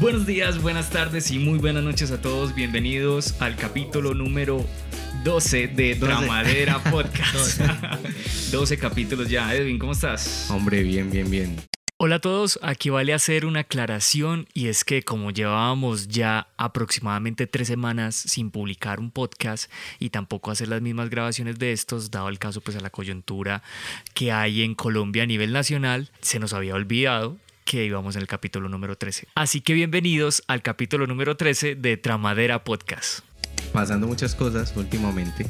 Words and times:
Buenos 0.00 0.24
días, 0.24 0.62
buenas 0.62 0.88
tardes 0.88 1.30
y 1.30 1.38
muy 1.38 1.58
buenas 1.58 1.84
noches 1.84 2.10
a 2.10 2.22
todos. 2.22 2.54
Bienvenidos 2.54 3.38
al 3.42 3.54
capítulo 3.54 4.14
número 4.14 4.64
12 5.24 5.66
de 5.68 5.94
Dramadera 5.94 6.82
Podcast. 6.90 7.60
12 8.50 8.78
capítulos 8.78 9.28
ya. 9.28 9.54
Edwin, 9.54 9.78
¿cómo 9.78 9.92
estás? 9.92 10.50
Hombre, 10.50 10.84
bien, 10.84 11.10
bien, 11.10 11.30
bien. 11.30 11.56
Hola 11.98 12.14
a 12.14 12.18
todos, 12.18 12.58
aquí 12.62 12.88
vale 12.88 13.12
hacer 13.12 13.44
una 13.44 13.60
aclaración 13.60 14.48
y 14.54 14.68
es 14.68 14.84
que 14.84 15.02
como 15.02 15.32
llevábamos 15.32 16.08
ya 16.08 16.48
aproximadamente 16.56 17.46
tres 17.46 17.68
semanas 17.68 18.16
sin 18.16 18.50
publicar 18.50 19.00
un 19.00 19.10
podcast 19.10 19.70
y 19.98 20.08
tampoco 20.08 20.50
hacer 20.50 20.68
las 20.68 20.80
mismas 20.80 21.10
grabaciones 21.10 21.58
de 21.58 21.72
estos, 21.72 22.10
dado 22.10 22.30
el 22.30 22.38
caso 22.38 22.62
pues 22.62 22.74
a 22.74 22.80
la 22.80 22.88
coyuntura 22.88 23.62
que 24.14 24.32
hay 24.32 24.62
en 24.62 24.74
Colombia 24.74 25.24
a 25.24 25.26
nivel 25.26 25.52
nacional, 25.52 26.10
se 26.22 26.38
nos 26.38 26.54
había 26.54 26.74
olvidado 26.74 27.36
que 27.70 27.84
íbamos 27.84 28.16
en 28.16 28.22
el 28.22 28.26
capítulo 28.26 28.68
número 28.68 28.98
13. 28.98 29.28
Así 29.36 29.60
que 29.60 29.74
bienvenidos 29.74 30.42
al 30.48 30.60
capítulo 30.60 31.06
número 31.06 31.36
13 31.36 31.76
de 31.76 31.96
Tramadera 31.96 32.64
Podcast. 32.64 33.20
Pasando 33.72 34.08
muchas 34.08 34.34
cosas 34.34 34.76
últimamente, 34.76 35.46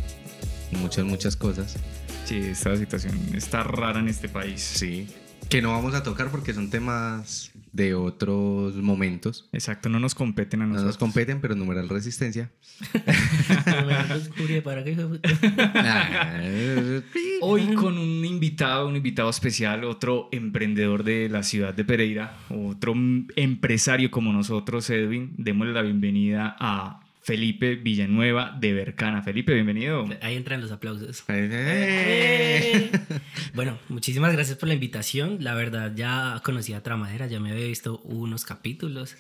muchas, 0.73 1.07
muchas 1.07 1.35
cosas. 1.35 1.79
Sí, 2.27 2.37
esta 2.37 2.77
situación 2.77 3.19
está 3.33 3.63
rara 3.63 4.01
en 4.01 4.09
este 4.09 4.29
país. 4.29 4.61
Sí, 4.61 5.09
que 5.49 5.63
no 5.63 5.73
vamos 5.73 5.95
a 5.95 6.03
tocar 6.03 6.31
porque 6.31 6.53
son 6.53 6.69
temas 6.69 7.50
de 7.73 7.95
otros 7.95 8.75
momentos. 8.77 9.49
Exacto, 9.53 9.89
no 9.89 10.01
nos 10.01 10.15
competen 10.15 10.63
a 10.63 10.67
nosotros. 10.67 10.83
No 10.83 10.89
nos 10.89 10.99
competen, 10.99 11.41
pero 11.41 11.55
numeral 11.55 11.89
resistencia. 11.89 12.51
Hoy 17.43 17.75
con 17.75 17.99
un 17.99 18.25
invitado, 18.25 18.89
un 18.89 18.97
invitado 18.97 19.31
especial, 19.31 19.85
otro 19.85 20.29
emprendedor 20.33 21.05
de 21.05 21.29
la 21.29 21.43
ciudad 21.43 21.75
de 21.75 21.85
Pereira, 21.85 22.37
otro 22.49 22.95
empresario 23.37 24.11
como 24.11 24.33
nosotros, 24.33 24.89
Edwin. 24.91 25.35
Démosle 25.37 25.73
la 25.73 25.83
bienvenida 25.83 26.57
a 26.59 27.01
Felipe 27.31 27.77
Villanueva 27.77 28.57
de 28.59 28.73
Bercana. 28.73 29.23
Felipe, 29.23 29.55
bienvenido. 29.55 30.05
Ahí 30.21 30.35
entran 30.35 30.61
los 30.61 30.73
aplausos. 30.73 31.23
¡Eh! 31.29 32.91
bueno, 33.55 33.79
muchísimas 33.89 34.33
gracias 34.33 34.59
por 34.59 34.67
la 34.67 34.75
invitación. 34.75 35.37
La 35.39 35.55
verdad, 35.55 35.95
ya 35.95 36.43
conocía 36.45 36.79
a 36.79 36.83
Tramadera, 36.83 37.29
ya 37.29 37.39
me 37.39 37.53
había 37.53 37.67
visto 37.67 38.01
unos 38.01 38.45
capítulos. 38.45 39.17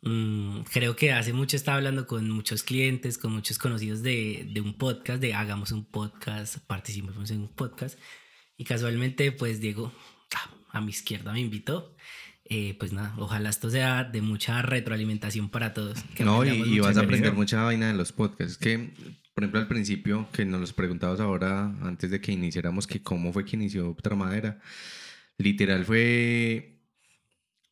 Mm, 0.00 0.60
creo 0.62 0.96
que 0.96 1.12
hace 1.12 1.34
mucho 1.34 1.56
estaba 1.56 1.76
hablando 1.76 2.06
con 2.06 2.30
muchos 2.30 2.62
clientes, 2.62 3.18
con 3.18 3.32
muchos 3.32 3.58
conocidos 3.58 4.02
de, 4.02 4.48
de 4.50 4.62
un 4.62 4.72
podcast, 4.72 5.20
de 5.20 5.34
hagamos 5.34 5.72
un 5.72 5.84
podcast, 5.84 6.56
participemos 6.66 7.30
en 7.32 7.40
un 7.42 7.54
podcast. 7.54 7.98
Y 8.56 8.64
casualmente, 8.64 9.30
pues 9.30 9.60
Diego, 9.60 9.92
ah, 10.34 10.54
a 10.70 10.80
mi 10.80 10.88
izquierda, 10.88 11.34
me 11.34 11.40
invitó. 11.40 11.94
Eh, 12.54 12.76
pues 12.78 12.92
nada, 12.92 13.14
ojalá 13.16 13.48
esto 13.48 13.70
sea 13.70 14.04
de 14.04 14.20
mucha 14.20 14.60
retroalimentación 14.60 15.48
para 15.48 15.72
todos. 15.72 16.04
no, 16.18 16.44
y, 16.44 16.80
vas 16.80 16.98
a 16.98 17.00
aprender 17.00 17.32
mucha 17.32 17.62
vaina 17.62 17.86
de 17.86 17.94
los 17.94 18.12
podcasts. 18.12 18.58
Que, 18.58 18.90
por 19.32 19.44
ejemplo, 19.44 19.60
al 19.60 19.68
principio, 19.68 20.28
que 20.34 20.44
nos 20.44 20.60
los 20.60 20.74
preguntabas 20.74 21.18
ahora, 21.20 21.74
antes 21.80 22.10
de 22.10 22.20
que 22.20 22.30
iniciáramos, 22.30 22.86
que 22.86 23.02
cómo 23.02 23.32
fue 23.32 23.46
que 23.46 23.56
inició 23.56 23.96
Tramadera, 24.02 24.60
literal 25.38 25.86
fue 25.86 26.82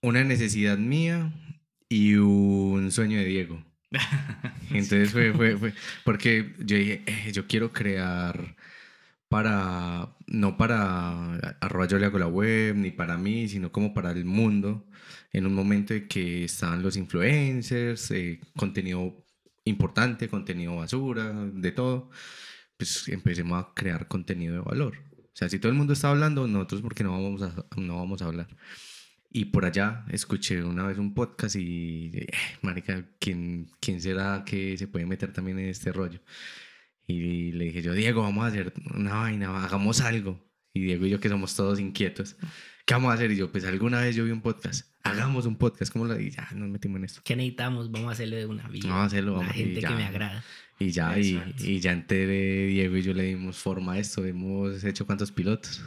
una 0.01 0.25
necesidad 0.25 0.79
mía 0.79 1.31
y 1.91 2.15
un 2.15 2.91
sueño 2.91 3.19
de 3.19 3.27
Diego. 3.27 3.63
Entonces 4.71 5.11
fue, 5.13 5.35
fue, 5.35 5.59
fue, 5.59 5.75
porque 6.05 6.55
yo 6.59 6.79
dije, 6.79 7.03
eh, 7.05 7.33
yo 7.33 7.47
quiero 7.47 7.71
crear 7.71 8.57
para, 9.29 10.17
no 10.31 10.57
para 10.57 11.35
arroba 11.61 11.87
yo 11.87 11.97
hago 11.99 12.19
la 12.19 12.29
web, 12.29 12.77
ni 12.77 12.91
para 12.93 13.19
mí, 13.19 13.49
sino 13.49 13.73
como 13.73 13.93
para 13.93 14.13
el 14.13 14.25
mundo, 14.25 14.87
en 15.33 15.47
un 15.47 15.55
momento 15.55 15.95
en 15.95 16.09
que 16.09 16.45
estaban 16.45 16.83
los 16.83 16.97
influencers, 16.97 18.11
eh, 18.13 18.41
contenido 18.57 19.27
importante, 19.65 20.29
contenido 20.29 20.77
basura, 20.77 21.33
de 21.33 21.73
todo, 21.73 22.11
pues 22.77 23.09
empecemos 23.09 23.63
a 23.63 23.75
crear 23.75 24.09
contenido 24.09 24.55
de 24.55 24.61
valor. 24.61 24.97
O 25.19 25.37
sea, 25.37 25.49
si 25.49 25.59
todo 25.59 25.71
el 25.73 25.79
mundo 25.79 25.93
está 25.93 26.11
hablando, 26.11 26.47
nosotros 26.47 26.83
porque 26.83 27.05
no 27.05 27.13
vamos 27.13 27.43
a, 27.43 27.55
no 27.77 27.97
vamos 27.97 28.23
a 28.23 28.27
hablar. 28.27 28.49
Y 29.33 29.47
por 29.47 29.65
allá 29.65 30.05
escuché 30.11 30.63
una 30.65 30.85
vez 30.87 30.99
un 30.99 31.15
podcast 31.15 31.57
y, 31.57 32.11
eh, 32.15 32.29
marica, 32.63 33.05
¿quién, 33.21 33.71
¿quién 33.81 34.01
será 34.01 34.45
que 34.45 34.77
se 34.77 34.89
puede 34.89 35.07
meter 35.07 35.33
también 35.33 35.59
en 35.59 35.69
este 35.69 35.93
rollo? 35.93 36.21
Y 37.11 37.53
le 37.53 37.67
dije 37.67 37.83
yo, 37.83 37.93
Diego, 37.93 38.23
vamos 38.23 38.45
a 38.45 38.47
hacer 38.49 38.73
una 38.95 39.15
vaina, 39.15 39.65
hagamos 39.65 40.01
algo. 40.01 40.41
Y 40.73 40.81
Diego 40.83 41.07
y 41.07 41.11
yo 41.11 41.21
que 41.21 41.29
somos 41.29 41.57
todos 41.57 41.81
inquietos, 41.81 42.37
¿qué 42.87 42.95
vamos 42.95 43.11
a 43.11 43.15
hacer? 43.15 43.33
Y 43.33 43.37
yo, 43.37 43.51
pues 43.51 43.65
alguna 43.65 44.01
vez 44.01 44.15
yo 44.15 44.25
vi 44.25 44.31
un 44.31 44.41
podcast, 44.41 44.87
hagamos 45.03 45.47
un 45.47 45.57
podcast, 45.57 45.93
¿cómo 45.93 46.05
lo 46.05 46.19
Y 46.21 46.31
ya 46.31 46.49
nos 46.55 46.69
metimos 46.69 46.99
en 46.99 47.05
esto. 47.05 47.21
¿Qué 47.25 47.35
necesitamos? 47.35 47.91
Vamos 47.91 48.11
a 48.11 48.13
hacerlo 48.13 48.37
de 48.37 48.47
una 48.47 48.69
vida. 48.69 48.89
Vamos 48.89 49.03
a 49.03 49.07
hacerlo, 49.07 49.33
vamos. 49.33 49.49
La 49.49 49.53
gente 49.55 49.81
ya, 49.81 49.89
que 49.89 49.95
me 49.95 50.05
agrada. 50.05 50.45
Y 50.79 50.91
ya, 50.93 51.19
y, 51.19 51.43
y, 51.59 51.81
ya 51.81 51.93
enteré, 51.93 52.67
Diego 52.69 52.97
y 52.97 53.03
yo 53.03 53.13
le 53.13 53.25
dimos 53.25 53.59
forma 53.59 53.95
a 53.95 53.99
esto, 53.99 54.25
hemos 54.25 54.83
hecho 54.85 55.05
cuántos 55.05 55.33
pilotos. 55.33 55.83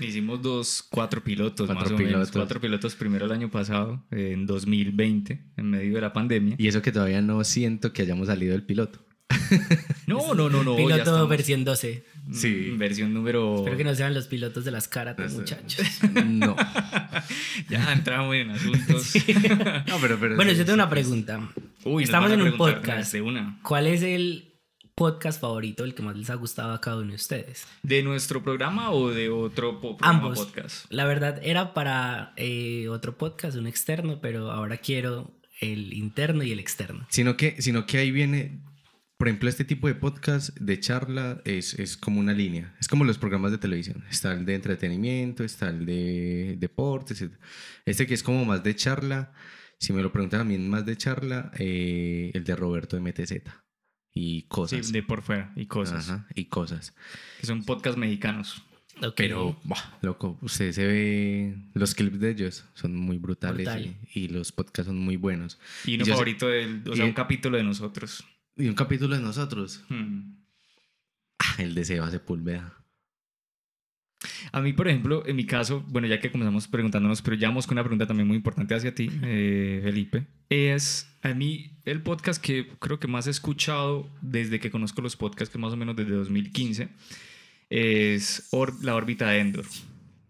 Hicimos 0.00 0.40
dos, 0.40 0.86
cuatro 0.88 1.22
pilotos, 1.22 1.66
cuatro 1.66 1.74
más 1.74 1.92
pilotos. 1.92 2.06
o 2.06 2.16
menos. 2.16 2.30
Cuatro 2.30 2.60
pilotos 2.60 2.94
primero 2.94 3.26
el 3.26 3.32
año 3.32 3.50
pasado, 3.50 4.02
en 4.10 4.46
2020, 4.46 5.44
en 5.56 5.70
medio 5.70 5.96
de 5.96 6.00
la 6.00 6.12
pandemia. 6.12 6.54
Y 6.56 6.68
eso 6.68 6.80
que 6.80 6.90
todavía 6.90 7.20
no 7.20 7.44
siento 7.44 7.92
que 7.92 8.02
hayamos 8.02 8.28
salido 8.28 8.52
del 8.52 8.62
piloto. 8.62 9.04
No, 10.06 10.34
no, 10.34 10.48
no, 10.48 10.64
no. 10.64 10.76
Piloto 10.76 11.28
versión 11.28 11.64
12. 11.64 12.04
Sí. 12.32 12.74
Versión 12.76 13.14
número. 13.14 13.58
Espero 13.58 13.76
que 13.76 13.84
no 13.84 13.94
sean 13.94 14.14
los 14.14 14.26
pilotos 14.26 14.64
de 14.64 14.70
las 14.70 14.88
caras, 14.88 15.16
muchachos. 15.32 15.86
No. 16.24 16.56
ya 17.68 17.92
entramos 17.92 18.34
en 18.34 18.50
asuntos. 18.50 19.14
No, 19.86 19.98
pero, 20.00 20.18
pero 20.18 20.36
bueno, 20.36 20.52
yo 20.52 20.64
tengo 20.64 20.74
una 20.74 20.90
pregunta. 20.90 21.40
Uy, 21.84 22.04
Estamos 22.04 22.30
en 22.30 22.42
un 22.42 22.56
podcast. 22.56 23.12
De 23.12 23.22
una. 23.22 23.58
¿Cuál 23.62 23.86
es 23.86 24.02
el 24.02 24.50
podcast 24.94 25.40
favorito, 25.40 25.84
el 25.84 25.94
que 25.94 26.02
más 26.02 26.16
les 26.16 26.28
ha 26.28 26.34
gustado 26.34 26.74
a 26.74 26.80
cada 26.80 26.98
uno 26.98 27.08
de 27.08 27.14
ustedes? 27.14 27.66
¿De 27.82 28.02
nuestro 28.02 28.42
programa 28.42 28.90
o 28.90 29.10
de 29.10 29.30
otro 29.30 29.80
po 29.80 29.96
Ambos. 30.00 30.38
podcast? 30.38 30.84
La 30.90 31.06
verdad, 31.06 31.40
era 31.42 31.72
para 31.72 32.32
eh, 32.36 32.86
otro 32.88 33.16
podcast, 33.16 33.56
un 33.56 33.66
externo, 33.66 34.20
pero 34.20 34.50
ahora 34.50 34.76
quiero 34.76 35.32
el 35.60 35.92
interno 35.94 36.42
y 36.42 36.52
el 36.52 36.58
externo. 36.58 37.06
Sino 37.08 37.36
que, 37.36 37.60
sino 37.62 37.86
que 37.86 37.98
ahí 37.98 38.10
viene 38.10 38.60
por 39.20 39.28
ejemplo, 39.28 39.50
este 39.50 39.66
tipo 39.66 39.86
de 39.86 39.94
podcast 39.94 40.56
de 40.58 40.80
charla 40.80 41.42
es, 41.44 41.74
es, 41.74 41.98
como 41.98 42.20
una 42.20 42.32
línea. 42.32 42.74
Es 42.80 42.88
como 42.88 43.04
los 43.04 43.18
programas 43.18 43.50
de 43.50 43.58
televisión. 43.58 44.02
Está 44.10 44.32
el 44.32 44.46
de 44.46 44.54
entretenimiento, 44.54 45.44
está 45.44 45.68
el 45.68 45.84
de 45.84 46.56
deportes. 46.58 47.22
Este 47.84 48.06
que 48.06 48.14
es 48.14 48.22
como 48.22 48.46
más 48.46 48.64
de 48.64 48.74
charla. 48.74 49.34
Si 49.78 49.92
me 49.92 50.00
lo 50.00 50.10
preguntan 50.10 50.40
a 50.40 50.44
mí, 50.44 50.56
más 50.56 50.86
de 50.86 50.96
charla, 50.96 51.52
eh, 51.58 52.30
el 52.32 52.44
de 52.44 52.56
Roberto 52.56 52.96
de 52.96 53.02
MTZ. 53.02 53.42
Y 54.14 54.44
cosas. 54.44 54.86
Sí, 54.86 54.92
de 54.94 55.02
por 55.02 55.20
fuera. 55.20 55.52
Y 55.54 55.66
cosas. 55.66 56.08
Ajá, 56.08 56.26
y 56.34 56.46
cosas. 56.46 56.94
Que 57.42 57.46
son 57.46 57.62
podcasts 57.64 57.98
mexicanos. 57.98 58.64
Okay. 58.96 59.28
Pero, 59.28 59.60
bah, 59.64 59.98
loco, 60.00 60.38
usted 60.40 60.72
se 60.72 60.86
ve 60.86 61.56
los 61.74 61.94
clips 61.94 62.20
de 62.20 62.30
ellos, 62.30 62.64
son 62.72 62.96
muy 62.96 63.18
brutales 63.18 63.68
y, 64.14 64.18
y, 64.18 64.28
los 64.28 64.50
podcasts 64.50 64.86
son 64.86 64.98
muy 64.98 65.16
buenos. 65.16 65.58
Y 65.84 65.96
uno 65.96 66.04
y 66.04 66.08
favorito, 66.08 66.46
sé, 66.46 66.52
del, 66.52 66.82
o 66.88 66.96
sea, 66.96 67.04
y, 67.04 67.08
un 67.08 67.14
capítulo 67.14 67.58
de 67.58 67.64
nosotros. 67.64 68.24
Y 68.56 68.68
un 68.68 68.74
capítulo 68.74 69.16
de 69.16 69.22
nosotros. 69.22 69.84
Hmm. 69.88 70.34
Ah, 71.38 71.56
el 71.58 71.74
de 71.74 71.84
Seba 71.84 72.10
Sepúlveda. 72.10 72.80
A 74.52 74.60
mí, 74.60 74.72
por 74.72 74.88
ejemplo, 74.88 75.26
en 75.26 75.36
mi 75.36 75.46
caso, 75.46 75.82
bueno, 75.88 76.06
ya 76.06 76.20
que 76.20 76.30
comenzamos 76.30 76.68
preguntándonos, 76.68 77.22
pero 77.22 77.36
ya 77.36 77.48
vamos 77.48 77.66
con 77.66 77.76
una 77.76 77.82
pregunta 77.82 78.06
también 78.06 78.28
muy 78.28 78.36
importante 78.36 78.74
hacia 78.74 78.94
ti, 78.94 79.10
eh, 79.22 79.80
Felipe, 79.82 80.26
es 80.50 81.08
a 81.22 81.32
mí 81.32 81.70
el 81.84 82.02
podcast 82.02 82.42
que 82.42 82.68
creo 82.78 82.98
que 83.00 83.08
más 83.08 83.26
he 83.26 83.30
escuchado 83.30 84.10
desde 84.20 84.60
que 84.60 84.70
conozco 84.70 85.00
los 85.00 85.16
podcasts, 85.16 85.50
que 85.50 85.58
más 85.58 85.72
o 85.72 85.76
menos 85.76 85.96
desde 85.96 86.14
2015, 86.14 86.88
es 87.70 88.48
Or 88.50 88.84
La 88.84 88.94
órbita 88.94 89.28
de 89.28 89.38
Endor. 89.38 89.64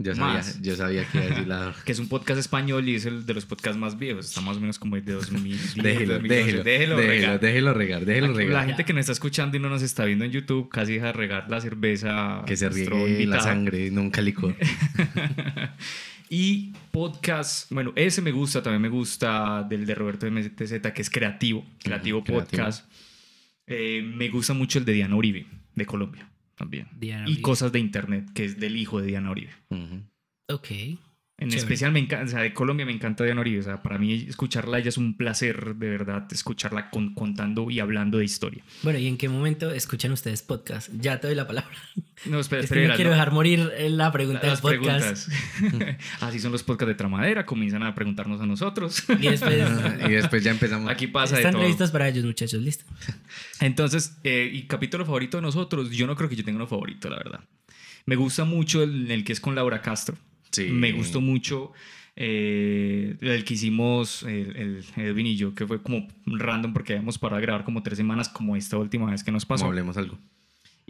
Yo 0.03 0.15
sabía, 0.15 0.43
yo 0.62 0.77
sabía 0.77 1.05
que 1.05 1.19
iba 1.19 1.27
a 1.27 1.28
decir 1.28 1.47
la... 1.47 1.75
que 1.84 1.93
es 1.93 1.99
un 1.99 2.09
podcast 2.09 2.41
español 2.41 2.89
y 2.89 2.95
es 2.95 3.04
el 3.04 3.27
de 3.27 3.34
los 3.34 3.45
podcasts 3.45 3.78
más 3.78 3.98
viejos. 3.98 4.25
Está 4.28 4.41
más 4.41 4.57
o 4.57 4.60
menos 4.60 4.78
como 4.78 4.97
el 4.97 5.04
de 5.04 5.13
2010. 5.13 5.75
déjelo, 5.75 6.15
2012. 6.15 6.28
déjelo, 6.28 6.65
déjelo, 6.65 6.97
regar. 6.97 7.41
Déjelo 7.41 7.75
regar, 7.75 8.04
déjelo 8.07 8.33
regar. 8.33 8.54
La 8.54 8.65
gente 8.65 8.86
que 8.86 8.95
nos 8.95 9.01
está 9.01 9.13
escuchando 9.13 9.59
y 9.59 9.60
no 9.60 9.69
nos 9.69 9.83
está 9.83 10.07
viendo 10.07 10.25
en 10.25 10.30
YouTube 10.30 10.71
casi 10.71 10.95
deja 10.95 11.07
de 11.09 11.13
regar 11.13 11.51
la 11.51 11.60
cerveza. 11.60 12.42
Que 12.47 12.57
se 12.57 12.71
riegue 12.71 13.27
la 13.27 13.41
sangre, 13.41 13.91
nunca 13.91 14.22
licor. 14.22 14.57
y 16.30 16.72
podcast, 16.92 17.71
bueno, 17.71 17.92
ese 17.95 18.22
me 18.22 18.33
gusta, 18.33 18.63
también 18.63 18.80
me 18.80 18.89
gusta 18.89 19.66
del 19.69 19.84
de 19.84 19.95
Roberto 19.95 20.30
MTZ, 20.30 20.80
que 20.95 21.03
es 21.03 21.10
creativo, 21.10 21.63
creativo, 21.84 22.25
creativo. 22.25 22.41
podcast. 22.41 22.91
Eh, 23.66 24.03
me 24.03 24.30
gusta 24.30 24.54
mucho 24.54 24.78
el 24.78 24.86
de 24.86 24.95
Diana 24.95 25.15
Uribe, 25.15 25.45
de 25.75 25.84
Colombia 25.84 26.29
también. 26.60 26.89
Diana 26.95 27.24
y 27.28 27.41
cosas 27.41 27.72
de 27.72 27.78
internet, 27.78 28.28
que 28.34 28.45
es 28.45 28.60
del 28.60 28.77
hijo 28.77 29.01
de 29.01 29.07
Diana 29.07 29.30
Uribe. 29.30 29.53
Uh 29.71 29.77
-huh. 29.77 30.03
Ok. 30.51 30.68
En 31.41 31.53
especial 31.54 31.91
me 31.91 32.01
encanta, 32.01 32.27
o 32.27 32.28
sea, 32.28 32.41
de 32.41 32.53
Colombia 32.53 32.84
me 32.84 32.92
encanta 32.92 33.25
Diana 33.25 33.41
Uribe. 33.41 33.60
O 33.60 33.63
sea, 33.63 33.83
para 33.83 33.97
mí 33.97 34.27
escucharla 34.28 34.78
ella 34.78 34.91
es 34.91 34.98
un 34.98 35.16
placer, 35.16 35.75
de 35.75 35.89
verdad, 35.89 36.28
escucharla 36.31 36.91
contando 36.91 37.71
y 37.71 37.81
hablando 37.81 38.19
de 38.19 38.27
historia. 38.27 38.63
Bueno, 38.83 38.98
¿y 38.98 39.07
en 39.07 39.16
qué 39.16 39.31
momento 39.31 39.71
escuchan 39.71 40.13
ustedes 40.13 40.42
podcast? 40.42 40.91
Ya 41.01 41.19
te 41.19 41.28
doy 41.28 41.37
la 41.37 41.47
palabra. 41.47 41.71
No, 42.27 42.39
espera, 42.39 42.63
espera. 42.63 42.89
no 42.89 42.95
quiero 42.95 43.10
dejar 43.10 43.33
morir 43.33 43.72
la 43.89 44.13
pregunta 44.13 44.47
del 44.47 44.59
podcast. 44.59 45.31
Así 46.21 46.39
son 46.41 46.53
los 46.53 46.63
podcasts 46.63 46.89
de 46.89 46.95
Tramadera, 46.95 47.47
comienzan 47.47 47.83
a 47.84 47.95
preguntarnos 47.95 48.39
a 48.42 48.47
nosotros. 48.47 49.03
Y 49.09 49.28
después, 49.28 49.66
y 50.07 50.13
después 50.13 50.45
ya 50.45 50.51
empezamos. 50.51 50.91
Aquí 50.91 51.07
pasa 51.07 51.39
Están 51.39 51.53
de 51.53 51.60
todo. 51.60 51.69
listos 51.69 51.91
para 51.91 52.09
ellos, 52.09 52.25
muchachos, 52.25 52.60
listo. 52.60 52.84
Entonces, 53.60 54.19
eh, 54.25 54.51
y 54.53 54.65
capítulo 54.65 55.07
favorito 55.07 55.39
de 55.39 55.42
nosotros, 55.42 55.91
yo 55.91 56.07
no 56.07 56.15
creo 56.16 56.28
que 56.28 56.37
yo 56.37 56.45
tenga 56.45 56.57
uno 56.57 56.66
favorito, 56.66 57.09
la 57.09 57.16
verdad. 57.16 57.41
Me 58.04 58.16
gusta 58.16 58.45
mucho 58.45 58.83
el, 58.83 59.10
el 59.10 59.25
que 59.25 59.33
es 59.33 59.41
con 59.41 59.54
Laura 59.54 59.81
Castro. 59.81 60.19
Sí. 60.51 60.65
Me 60.65 60.93
gustó 60.93 61.21
mucho 61.21 61.73
eh, 62.17 63.17
el 63.21 63.45
que 63.45 63.55
hicimos 63.55 64.25
el, 64.25 64.57
el, 64.57 64.85
Edwin 64.97 65.27
y 65.27 65.37
yo, 65.37 65.55
que 65.55 65.67
fue 65.67 65.83
como 65.83 66.07
random 66.27 66.73
porque 66.73 66.93
habíamos 66.93 67.19
parado 67.19 67.39
a 67.39 67.41
grabar 67.41 67.65
como 67.65 67.83
tres 67.83 67.97
semanas, 67.97 68.29
como 68.29 68.57
esta 68.57 68.77
última 68.77 69.11
vez 69.11 69.25
que 69.25 69.33
nos 69.33 69.47
pasó. 69.47 69.63
Como 69.63 69.71
hablemos 69.71 69.97
algo. 69.97 70.19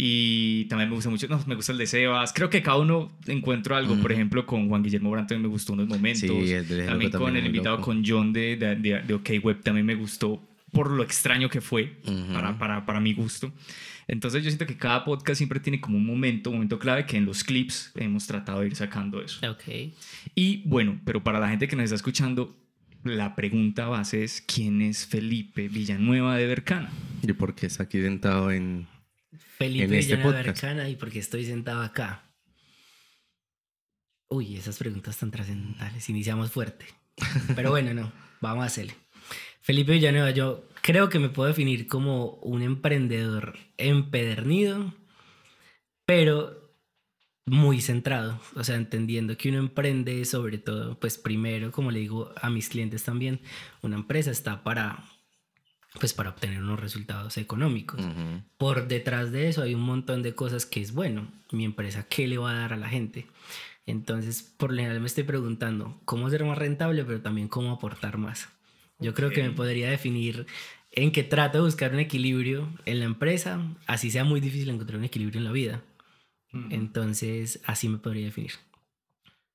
Y 0.02 0.64
también 0.64 0.88
me 0.88 0.94
gusta 0.94 1.10
mucho, 1.10 1.28
no, 1.28 1.42
me 1.46 1.54
gusta 1.54 1.72
el 1.72 1.78
de 1.78 1.86
Sebas. 1.86 2.32
Creo 2.32 2.48
que 2.48 2.62
cada 2.62 2.78
uno 2.78 3.12
encuentro 3.26 3.76
algo. 3.76 3.96
Por 3.96 4.12
ejemplo, 4.12 4.46
con 4.46 4.68
Juan 4.68 4.82
Guillermo 4.82 5.10
Brandt 5.10 5.28
también 5.28 5.42
me 5.42 5.48
gustó 5.48 5.74
unos 5.74 5.88
momentos. 5.88 6.22
Sí, 6.22 6.52
el 6.52 6.66
de 6.66 6.86
también 6.86 7.10
con 7.10 7.36
el 7.36 7.44
invitado, 7.44 7.76
loco. 7.76 7.86
con 7.86 8.02
John 8.04 8.32
de, 8.32 8.56
de, 8.56 8.76
de, 8.76 9.02
de, 9.02 9.14
OK 9.14 9.30
Web, 9.42 9.62
también 9.62 9.84
me 9.84 9.94
gustó 9.94 10.42
por 10.72 10.90
lo 10.90 11.02
extraño 11.02 11.50
que 11.50 11.60
fue 11.60 11.98
uh 12.06 12.10
-huh. 12.10 12.32
para, 12.32 12.58
para, 12.58 12.86
para 12.86 12.98
mi 12.98 13.12
gusto. 13.12 13.52
Entonces 14.10 14.42
yo 14.42 14.50
siento 14.50 14.66
que 14.66 14.76
cada 14.76 15.04
podcast 15.04 15.38
siempre 15.38 15.60
tiene 15.60 15.80
como 15.80 15.96
un 15.96 16.04
momento, 16.04 16.50
un 16.50 16.56
momento 16.56 16.80
clave 16.80 17.06
que 17.06 17.16
en 17.16 17.24
los 17.24 17.44
clips 17.44 17.92
hemos 17.94 18.26
tratado 18.26 18.60
de 18.60 18.66
ir 18.66 18.74
sacando 18.74 19.22
eso. 19.22 19.48
Ok. 19.48 19.94
Y 20.34 20.68
bueno, 20.68 21.00
pero 21.04 21.22
para 21.22 21.38
la 21.38 21.48
gente 21.48 21.68
que 21.68 21.76
nos 21.76 21.84
está 21.84 21.94
escuchando, 21.94 22.58
la 23.04 23.36
pregunta 23.36 23.86
base 23.86 24.24
es 24.24 24.42
¿quién 24.42 24.82
es 24.82 25.06
Felipe 25.06 25.68
Villanueva 25.68 26.36
de 26.36 26.46
Bercana? 26.48 26.90
¿Y 27.22 27.32
por 27.34 27.54
qué 27.54 27.66
está 27.66 27.84
aquí 27.84 28.02
sentado 28.02 28.50
en 28.50 28.88
Felipe 29.58 29.84
en 29.84 29.94
este 29.94 30.16
Villanueva 30.16 30.38
de 30.38 30.44
podcast? 30.44 30.62
Bercana 30.64 30.88
y 30.88 30.96
por 30.96 31.10
qué 31.10 31.20
estoy 31.20 31.44
sentado 31.44 31.82
acá? 31.82 32.24
Uy, 34.28 34.56
esas 34.56 34.76
preguntas 34.76 35.16
tan 35.18 35.30
trascendentales. 35.30 36.08
Iniciamos 36.08 36.50
fuerte. 36.50 36.86
Pero 37.54 37.70
bueno, 37.70 37.94
no, 37.94 38.12
vamos 38.40 38.64
a 38.64 38.66
hacerle. 38.66 38.96
Felipe 39.60 39.92
Villanueva, 39.92 40.32
yo 40.32 40.68
creo 40.82 41.08
que 41.08 41.18
me 41.18 41.28
puedo 41.28 41.48
definir 41.48 41.88
como 41.88 42.34
un 42.42 42.62
emprendedor 42.62 43.58
empedernido, 43.76 44.94
pero 46.06 46.60
muy 47.46 47.80
centrado, 47.80 48.40
o 48.54 48.62
sea, 48.62 48.76
entendiendo 48.76 49.36
que 49.36 49.48
uno 49.48 49.58
emprende 49.58 50.24
sobre 50.24 50.58
todo, 50.58 50.98
pues 51.00 51.18
primero, 51.18 51.72
como 51.72 51.90
le 51.90 52.00
digo 52.00 52.32
a 52.40 52.50
mis 52.50 52.68
clientes 52.68 53.02
también, 53.02 53.40
una 53.82 53.96
empresa 53.96 54.30
está 54.30 54.62
para 54.62 55.04
pues 55.98 56.14
para 56.14 56.30
obtener 56.30 56.62
unos 56.62 56.78
resultados 56.78 57.36
económicos. 57.36 58.00
Uh 58.00 58.08
-huh. 58.08 58.44
Por 58.56 58.86
detrás 58.86 59.32
de 59.32 59.48
eso 59.48 59.62
hay 59.62 59.74
un 59.74 59.80
montón 59.80 60.22
de 60.22 60.36
cosas 60.36 60.64
que 60.64 60.80
es 60.80 60.92
bueno, 60.92 61.26
mi 61.50 61.64
empresa 61.64 62.06
qué 62.08 62.28
le 62.28 62.38
va 62.38 62.52
a 62.52 62.60
dar 62.60 62.72
a 62.74 62.76
la 62.76 62.88
gente. 62.88 63.26
Entonces, 63.86 64.42
por 64.42 64.70
lo 64.70 64.76
general 64.76 65.00
me 65.00 65.06
estoy 65.06 65.24
preguntando 65.24 66.00
cómo 66.04 66.30
ser 66.30 66.44
más 66.44 66.58
rentable, 66.58 67.04
pero 67.04 67.20
también 67.20 67.48
cómo 67.48 67.72
aportar 67.72 68.18
más. 68.18 68.48
Yo 69.00 69.14
creo 69.14 69.30
que 69.30 69.42
me 69.42 69.50
podría 69.50 69.90
definir 69.90 70.46
en 70.92 71.12
que 71.12 71.22
trato 71.22 71.58
de 71.58 71.64
buscar 71.64 71.92
un 71.92 72.00
equilibrio 72.00 72.68
en 72.84 73.00
la 73.00 73.06
empresa, 73.06 73.76
así 73.86 74.10
sea 74.10 74.24
muy 74.24 74.40
difícil 74.40 74.68
encontrar 74.70 74.98
un 74.98 75.04
equilibrio 75.04 75.38
en 75.38 75.44
la 75.44 75.52
vida. 75.52 75.82
Mm. 76.52 76.72
Entonces, 76.72 77.60
así 77.64 77.88
me 77.88 77.98
podría 77.98 78.26
definir. 78.26 78.52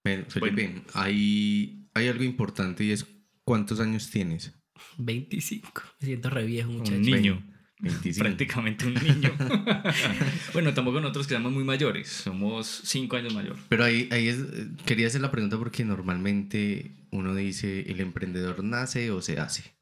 Bueno, 0.03 0.25
Felipe, 0.29 0.67
bueno. 0.67 0.81
Hay, 0.93 1.87
hay 1.93 2.07
algo 2.07 2.23
importante 2.23 2.83
y 2.83 2.91
es 2.91 3.05
¿cuántos 3.43 3.79
años 3.79 4.09
tienes? 4.09 4.53
25. 4.97 5.81
Me 5.99 6.07
siento 6.07 6.29
re 6.29 6.45
viejo, 6.45 6.71
muchacho. 6.71 6.95
Un 6.95 7.01
niño. 7.01 7.54
25. 7.79 8.23
Prácticamente 8.23 8.85
un 8.85 8.93
niño. 8.93 9.31
bueno, 10.53 10.73
tampoco 10.73 11.01
nosotros 11.01 11.27
que 11.27 11.35
somos 11.35 11.51
muy 11.51 11.63
mayores, 11.63 12.07
somos 12.07 12.67
5 12.85 13.15
años 13.17 13.33
mayor. 13.33 13.57
Pero 13.67 13.83
ahí, 13.83 14.07
ahí 14.11 14.29
es, 14.29 14.37
quería 14.85 15.07
hacer 15.07 15.21
la 15.21 15.31
pregunta 15.31 15.57
porque 15.57 15.83
normalmente 15.83 16.95
uno 17.11 17.35
dice, 17.35 17.81
¿el 17.81 17.99
emprendedor 17.99 18.63
nace 18.63 19.11
o 19.11 19.21
se 19.21 19.39
hace? 19.39 19.75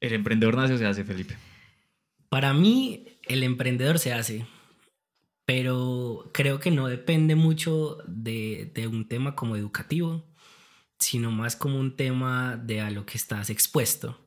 El 0.00 0.14
emprendedor 0.14 0.56
nace 0.56 0.74
o 0.74 0.78
se 0.78 0.86
hace, 0.86 1.04
Felipe. 1.04 1.36
Para 2.30 2.54
mí, 2.54 3.18
el 3.28 3.42
emprendedor 3.42 3.98
se 3.98 4.12
hace, 4.12 4.46
pero 5.44 6.30
creo 6.32 6.58
que 6.58 6.70
no 6.70 6.88
depende 6.88 7.34
mucho 7.34 7.98
de, 8.06 8.72
de 8.74 8.86
un 8.86 9.08
tema 9.08 9.34
como 9.34 9.56
educativo, 9.56 10.26
sino 10.98 11.30
más 11.30 11.54
como 11.54 11.78
un 11.78 11.96
tema 11.96 12.56
de 12.56 12.80
a 12.80 12.90
lo 12.90 13.04
que 13.04 13.18
estás 13.18 13.50
expuesto. 13.50 14.25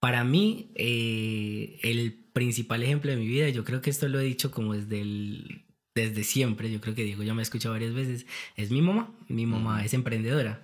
Para 0.00 0.24
mí, 0.24 0.70
eh, 0.74 1.78
el 1.82 2.12
principal 2.32 2.82
ejemplo 2.82 3.10
de 3.10 3.16
mi 3.16 3.26
vida, 3.26 3.48
yo 3.48 3.64
creo 3.64 3.80
que 3.80 3.90
esto 3.90 4.08
lo 4.08 4.20
he 4.20 4.24
dicho 4.24 4.50
como 4.50 4.74
desde, 4.74 5.00
el, 5.00 5.64
desde 5.94 6.22
siempre, 6.24 6.70
yo 6.70 6.80
creo 6.80 6.94
que 6.94 7.04
Diego 7.04 7.22
ya 7.22 7.34
me 7.34 7.40
ha 7.40 7.42
escuchado 7.42 7.74
varias 7.74 7.94
veces, 7.94 8.26
es 8.56 8.70
mi 8.70 8.82
mamá. 8.82 9.10
Mi 9.28 9.46
mamá 9.46 9.84
es 9.84 9.94
emprendedora. 9.94 10.62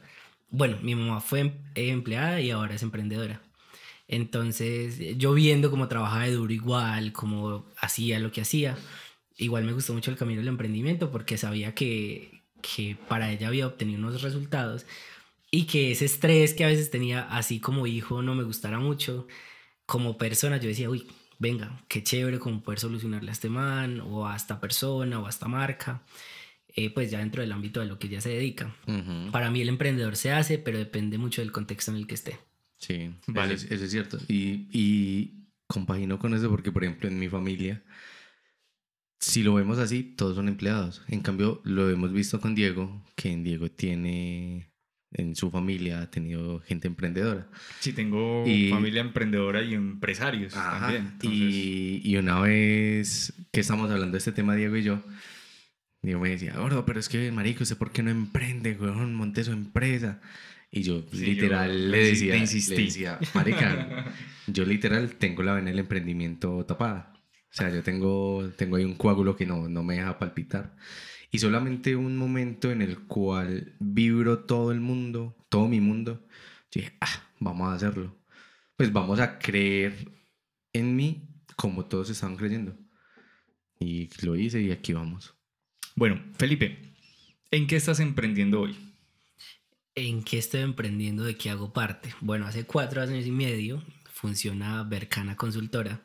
Bueno, 0.51 0.79
mi 0.83 0.95
mamá 0.95 1.21
fue 1.21 1.53
empleada 1.75 2.41
y 2.41 2.51
ahora 2.51 2.75
es 2.75 2.83
emprendedora. 2.83 3.41
Entonces, 4.07 4.99
yo 5.17 5.33
viendo 5.33 5.71
cómo 5.71 5.89
trabajaba 5.89 6.25
de 6.25 6.33
duro 6.33 6.53
igual, 6.53 7.13
cómo 7.13 7.67
hacía 7.79 8.19
lo 8.19 8.31
que 8.31 8.43
hacía, 8.43 8.77
igual 9.39 9.65
me 9.65 9.73
gustó 9.73 9.95
mucho 9.95 10.11
el 10.11 10.19
camino 10.19 10.41
del 10.41 10.49
emprendimiento 10.49 11.11
porque 11.11 11.39
sabía 11.39 11.75
que, 11.75 12.43
que 12.61 12.97
para 13.09 13.33
ella 13.33 13.49
había 13.49 13.67
obtenido 13.67 13.99
unos 13.99 14.21
resultados 14.21 14.85
y 15.55 15.67
que 15.67 15.93
ese 15.93 16.07
estrés 16.07 16.55
que 16.55 16.65
a 16.65 16.69
veces 16.69 16.91
tenía 16.91 17.29
así 17.29 17.61
como 17.61 17.87
hijo 17.87 18.23
no 18.23 18.35
me 18.35 18.43
gustara 18.43 18.81
mucho, 18.81 19.29
como 19.85 20.17
persona 20.17 20.57
yo 20.57 20.69
decía, 20.69 20.89
uy, 20.89 21.07
venga, 21.39 21.85
qué 21.89 22.03
chévere 22.03 22.39
como 22.39 22.63
poder 22.63 22.81
solucionarle 22.81 23.31
a 23.31 23.35
este 23.35 23.51
man 23.51 24.01
o 24.01 24.27
a 24.27 24.35
esta 24.35 24.59
persona 24.61 25.21
o 25.21 25.27
a 25.27 25.31
esta 25.31 25.49
marca, 25.49 26.03
eh, 26.75 26.89
pues 26.89 27.11
ya 27.11 27.19
dentro 27.19 27.43
del 27.43 27.53
ámbito 27.53 27.81
de 27.81 27.87
lo 27.87 27.99
que 27.99 28.07
ella 28.07 28.23
se 28.23 28.31
dedica. 28.31 28.75
Uh 28.87 28.93
-huh. 28.93 29.31
Para 29.31 29.51
mí 29.51 29.61
el 29.61 29.69
emprendedor 29.69 30.17
se 30.17 30.33
hace, 30.33 30.57
pero 30.57 30.79
depende 30.79 31.19
mucho 31.19 31.43
del 31.43 31.53
contexto 31.53 31.91
en 31.91 31.99
el 31.99 32.07
que 32.07 32.15
esté. 32.15 32.39
Sí, 32.79 33.15
vale. 33.27 33.55
eso, 33.55 33.67
eso 33.69 33.85
es 33.85 33.91
cierto. 33.91 34.19
Y, 34.29 34.69
y 34.73 35.49
compagino 35.67 36.19
con 36.19 36.33
eso 36.33 36.49
porque, 36.49 36.73
por 36.73 36.83
ejemplo, 36.83 37.11
en 37.11 37.19
mi 37.19 37.29
familia, 37.29 37.83
si 39.21 39.43
lo 39.43 39.53
vemos 39.53 39.79
así, 39.79 40.03
todos 40.03 40.35
son 40.35 40.49
empleados. 40.49 41.03
En 41.09 41.21
cambio, 41.21 41.61
lo 41.65 41.91
hemos 41.91 42.11
visto 42.11 42.41
con 42.41 42.55
Diego, 42.55 43.05
que 43.17 43.31
en 43.31 43.45
Diego 43.45 43.71
tiene 43.71 44.72
en 45.15 45.37
su 45.37 45.51
familia 45.51 46.03
ha 46.03 46.11
tenido 46.11 46.61
gente 46.61 46.89
emprendedora. 46.89 47.49
Sí, 47.81 47.93
tengo 47.93 48.45
y, 48.47 48.71
familia 48.71 49.01
emprendedora 49.01 49.63
y 49.63 49.75
empresarios 49.75 50.57
ajá, 50.57 50.81
también. 50.81 51.03
Entonces... 51.13 51.41
Y, 51.41 52.01
y, 52.05 52.17
una 52.17 52.41
vez 52.41 53.35
que 53.51 53.61
estamos 53.61 53.91
hablando 53.91 54.13
de 54.13 54.19
este 54.19 54.33
tema, 54.33 54.55
Diego 54.55 54.77
y 54.77 54.83
yo, 54.83 55.03
Diego 56.03 56.21
me 56.21 56.31
decía, 56.31 56.55
gordo, 56.57 56.85
pero 56.85 56.99
es 56.99 57.09
que, 57.09 57.31
marico, 57.31 57.63
¿usted 57.63 57.77
por 57.77 57.93
qué 57.93 58.03
no 58.03 58.11
emprende, 58.11 58.73
weón? 58.73 59.15
Monte 59.15 59.45
su 59.45 59.53
empresa. 59.53 60.21
Y 60.71 60.83
yo 60.83 61.05
sí, 61.13 61.27
literal 61.27 61.71
yo, 61.71 61.89
le, 61.91 61.99
decía, 61.99 62.37
insistí. 62.37 62.77
le 62.77 62.83
decía, 62.85 63.19
marica, 63.35 64.13
yo 64.47 64.65
literal 64.65 65.15
tengo 65.17 65.43
la 65.43 65.55
vena 65.55 65.71
del 65.71 65.81
emprendimiento 65.81 66.65
tapada. 66.65 67.13
O 67.15 67.55
sea, 67.55 67.69
yo 67.69 67.83
tengo, 67.83 68.51
tengo 68.57 68.77
ahí 68.77 68.85
un 68.85 68.95
coágulo 68.95 69.37
que 69.37 69.45
no, 69.45 69.69
no 69.69 69.85
me 69.85 69.97
deja 69.97 70.19
palpitar. 70.19 70.75
Y 71.35 71.39
solamente 71.39 71.97
un 71.97 72.19
momento 72.19 72.71
en 72.71 72.83
el 72.83 72.99
cual 73.07 73.75
vibro 73.81 74.41
todo 74.41 74.71
el 74.71 74.81
mundo, 74.81 75.35
todo 75.49 75.67
mi 75.67 75.81
mundo, 75.81 76.23
dije, 76.71 76.93
ah, 77.01 77.27
vamos 77.41 77.69
a 77.69 77.75
hacerlo. 77.75 78.15
Pues 78.77 78.93
vamos 78.93 79.19
a 79.19 79.39
creer 79.39 80.13
en 80.75 80.95
mí 80.95 81.27
como 81.57 81.87
todos 81.87 82.11
estaban 82.11 82.37
creyendo. 82.37 82.77
Y 83.81 84.11
lo 84.25 84.37
hice 84.37 84.61
y 84.61 84.73
aquí 84.73 84.93
vamos. 84.93 85.35
Bueno, 85.97 86.23
Felipe, 86.37 86.79
¿en 87.51 87.67
qué 87.67 87.77
estás 87.77 88.01
emprendiendo 88.01 88.61
hoy? 88.61 88.77
¿En 89.95 90.23
qué 90.25 90.37
estoy 90.37 90.61
emprendiendo? 90.61 91.25
¿De 91.25 91.37
qué 91.39 91.49
hago 91.49 91.73
parte? 91.73 92.15
Bueno, 92.21 92.47
hace 92.47 92.65
cuatro 92.65 93.01
años 93.01 93.27
y 93.27 93.31
medio 93.31 93.83
funciona 94.13 94.83
Bercana 94.85 95.35
Consultora 95.35 96.03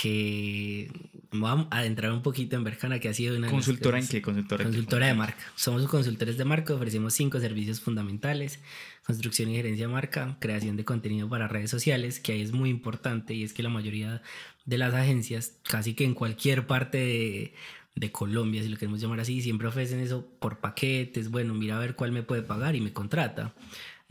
que 0.00 0.90
vamos 1.32 1.66
a 1.70 1.78
adentrar 1.78 2.12
un 2.12 2.22
poquito 2.22 2.56
en 2.56 2.64
Bercana, 2.64 2.98
que 2.98 3.08
ha 3.08 3.14
sido 3.14 3.36
una... 3.36 3.48
¿Consultora 3.48 3.98
en 3.98 4.06
qué? 4.06 4.22
Consultora, 4.22 4.64
consultora 4.64 5.06
de 5.06 5.14
marca. 5.14 5.42
Somos 5.56 5.86
consultores 5.86 6.36
de 6.36 6.44
marca, 6.44 6.74
ofrecemos 6.74 7.14
cinco 7.14 7.40
servicios 7.40 7.80
fundamentales, 7.80 8.60
construcción 9.06 9.50
y 9.50 9.56
gerencia 9.56 9.86
de 9.86 9.92
marca, 9.92 10.36
creación 10.40 10.76
de 10.76 10.84
contenido 10.84 11.28
para 11.28 11.48
redes 11.48 11.70
sociales, 11.70 12.20
que 12.20 12.32
ahí 12.32 12.42
es 12.42 12.52
muy 12.52 12.70
importante 12.70 13.34
y 13.34 13.42
es 13.42 13.52
que 13.52 13.62
la 13.62 13.70
mayoría 13.70 14.22
de 14.64 14.78
las 14.78 14.94
agencias, 14.94 15.56
casi 15.62 15.94
que 15.94 16.04
en 16.04 16.14
cualquier 16.14 16.66
parte 16.66 16.98
de, 16.98 17.54
de 17.94 18.12
Colombia, 18.12 18.62
si 18.62 18.68
lo 18.68 18.76
queremos 18.76 19.00
llamar 19.00 19.20
así, 19.20 19.40
siempre 19.42 19.68
ofrecen 19.68 20.00
eso 20.00 20.26
por 20.38 20.58
paquetes, 20.58 21.30
bueno, 21.30 21.54
mira 21.54 21.76
a 21.76 21.80
ver 21.80 21.94
cuál 21.94 22.12
me 22.12 22.22
puede 22.22 22.42
pagar 22.42 22.76
y 22.76 22.80
me 22.80 22.92
contrata. 22.92 23.54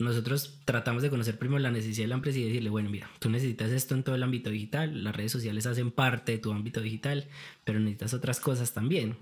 Nosotros 0.02 0.60
tratamos 0.64 1.02
de 1.02 1.10
conocer 1.10 1.38
primero 1.38 1.58
la 1.58 1.70
necesidad 1.70 2.04
de 2.04 2.08
la 2.08 2.14
empresa 2.16 2.38
y 2.38 2.44
decirle, 2.44 2.70
bueno, 2.70 2.90
mira, 2.90 3.10
tú 3.18 3.30
necesitas 3.30 3.70
esto 3.70 3.94
en 3.94 4.02
todo 4.02 4.14
el 4.14 4.22
ámbito 4.22 4.50
digital, 4.50 5.02
las 5.02 5.14
redes 5.14 5.32
sociales 5.32 5.66
hacen 5.66 5.90
parte 5.90 6.32
de 6.32 6.38
tu 6.38 6.52
ámbito 6.52 6.80
digital, 6.80 7.26
pero 7.64 7.80
necesitas 7.80 8.14
otras 8.14 8.40
cosas 8.40 8.72
también. 8.74 9.16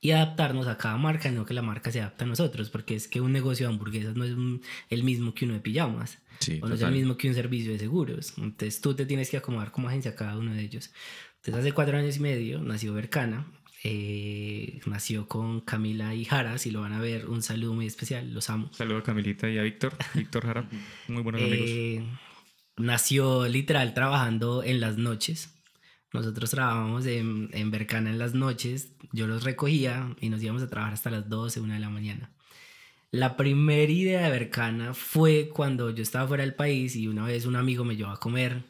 Y 0.00 0.10
adaptarnos 0.10 0.66
a 0.66 0.78
cada 0.78 0.96
marca, 0.96 1.30
no 1.30 1.46
que 1.46 1.54
la 1.54 1.62
marca 1.62 1.92
se 1.92 2.00
adapte 2.00 2.24
a 2.24 2.26
nosotros, 2.26 2.70
porque 2.70 2.94
es 2.94 3.08
que 3.08 3.20
un 3.20 3.32
negocio 3.32 3.66
de 3.66 3.72
hamburguesas 3.72 4.16
no 4.16 4.24
es 4.24 4.32
el 4.90 5.04
mismo 5.04 5.34
que 5.34 5.44
uno 5.44 5.54
de 5.54 5.60
pijamas, 5.60 6.18
o 6.60 6.68
no 6.68 6.74
es 6.74 6.82
el 6.82 6.92
mismo 6.92 7.16
que 7.16 7.28
un 7.28 7.34
servicio 7.34 7.72
de 7.72 7.78
seguros. 7.78 8.34
Entonces 8.38 8.80
tú 8.80 8.94
te 8.94 9.06
tienes 9.06 9.30
que 9.30 9.36
acomodar 9.36 9.70
como 9.70 9.88
agencia 9.88 10.12
a 10.12 10.14
cada 10.14 10.36
uno 10.36 10.52
de 10.52 10.62
ellos. 10.62 10.90
Entonces 11.36 11.60
hace 11.60 11.72
cuatro 11.72 11.98
años 11.98 12.16
y 12.16 12.20
medio 12.20 12.60
nació 12.60 12.94
Bercana, 12.94 13.46
eh, 13.84 14.80
nació 14.86 15.26
con 15.26 15.60
Camila 15.60 16.14
y 16.14 16.24
Jara, 16.24 16.58
si 16.58 16.70
lo 16.70 16.82
van 16.82 16.92
a 16.92 17.00
ver, 17.00 17.26
un 17.28 17.42
saludo 17.42 17.74
muy 17.74 17.86
especial, 17.86 18.32
los 18.32 18.48
amo. 18.48 18.70
Saludo 18.72 18.98
a 18.98 19.02
Camilita 19.02 19.48
y 19.50 19.58
a 19.58 19.62
Víctor, 19.62 19.94
Víctor 20.14 20.44
Jara, 20.44 20.68
muy 21.08 21.22
buenos 21.22 21.42
amigos. 21.42 21.68
Eh, 21.68 22.04
nació 22.76 23.48
literal 23.48 23.92
trabajando 23.94 24.62
en 24.62 24.80
las 24.80 24.98
noches. 24.98 25.58
Nosotros 26.12 26.50
trabajábamos 26.50 27.06
en, 27.06 27.48
en 27.52 27.70
Bercana 27.70 28.10
en 28.10 28.18
las 28.18 28.34
noches, 28.34 28.92
yo 29.12 29.26
los 29.26 29.42
recogía 29.42 30.14
y 30.20 30.28
nos 30.28 30.42
íbamos 30.42 30.62
a 30.62 30.68
trabajar 30.68 30.94
hasta 30.94 31.10
las 31.10 31.28
12, 31.28 31.60
1 31.60 31.74
de 31.74 31.80
la 31.80 31.90
mañana. 31.90 32.32
La 33.10 33.36
primera 33.36 33.90
idea 33.90 34.22
de 34.22 34.30
Bercana 34.30 34.94
fue 34.94 35.50
cuando 35.52 35.90
yo 35.90 36.02
estaba 36.02 36.28
fuera 36.28 36.44
del 36.44 36.54
país 36.54 36.94
y 36.96 37.08
una 37.08 37.26
vez 37.26 37.46
un 37.46 37.56
amigo 37.56 37.84
me 37.84 37.96
llevó 37.96 38.10
a 38.10 38.20
comer 38.20 38.62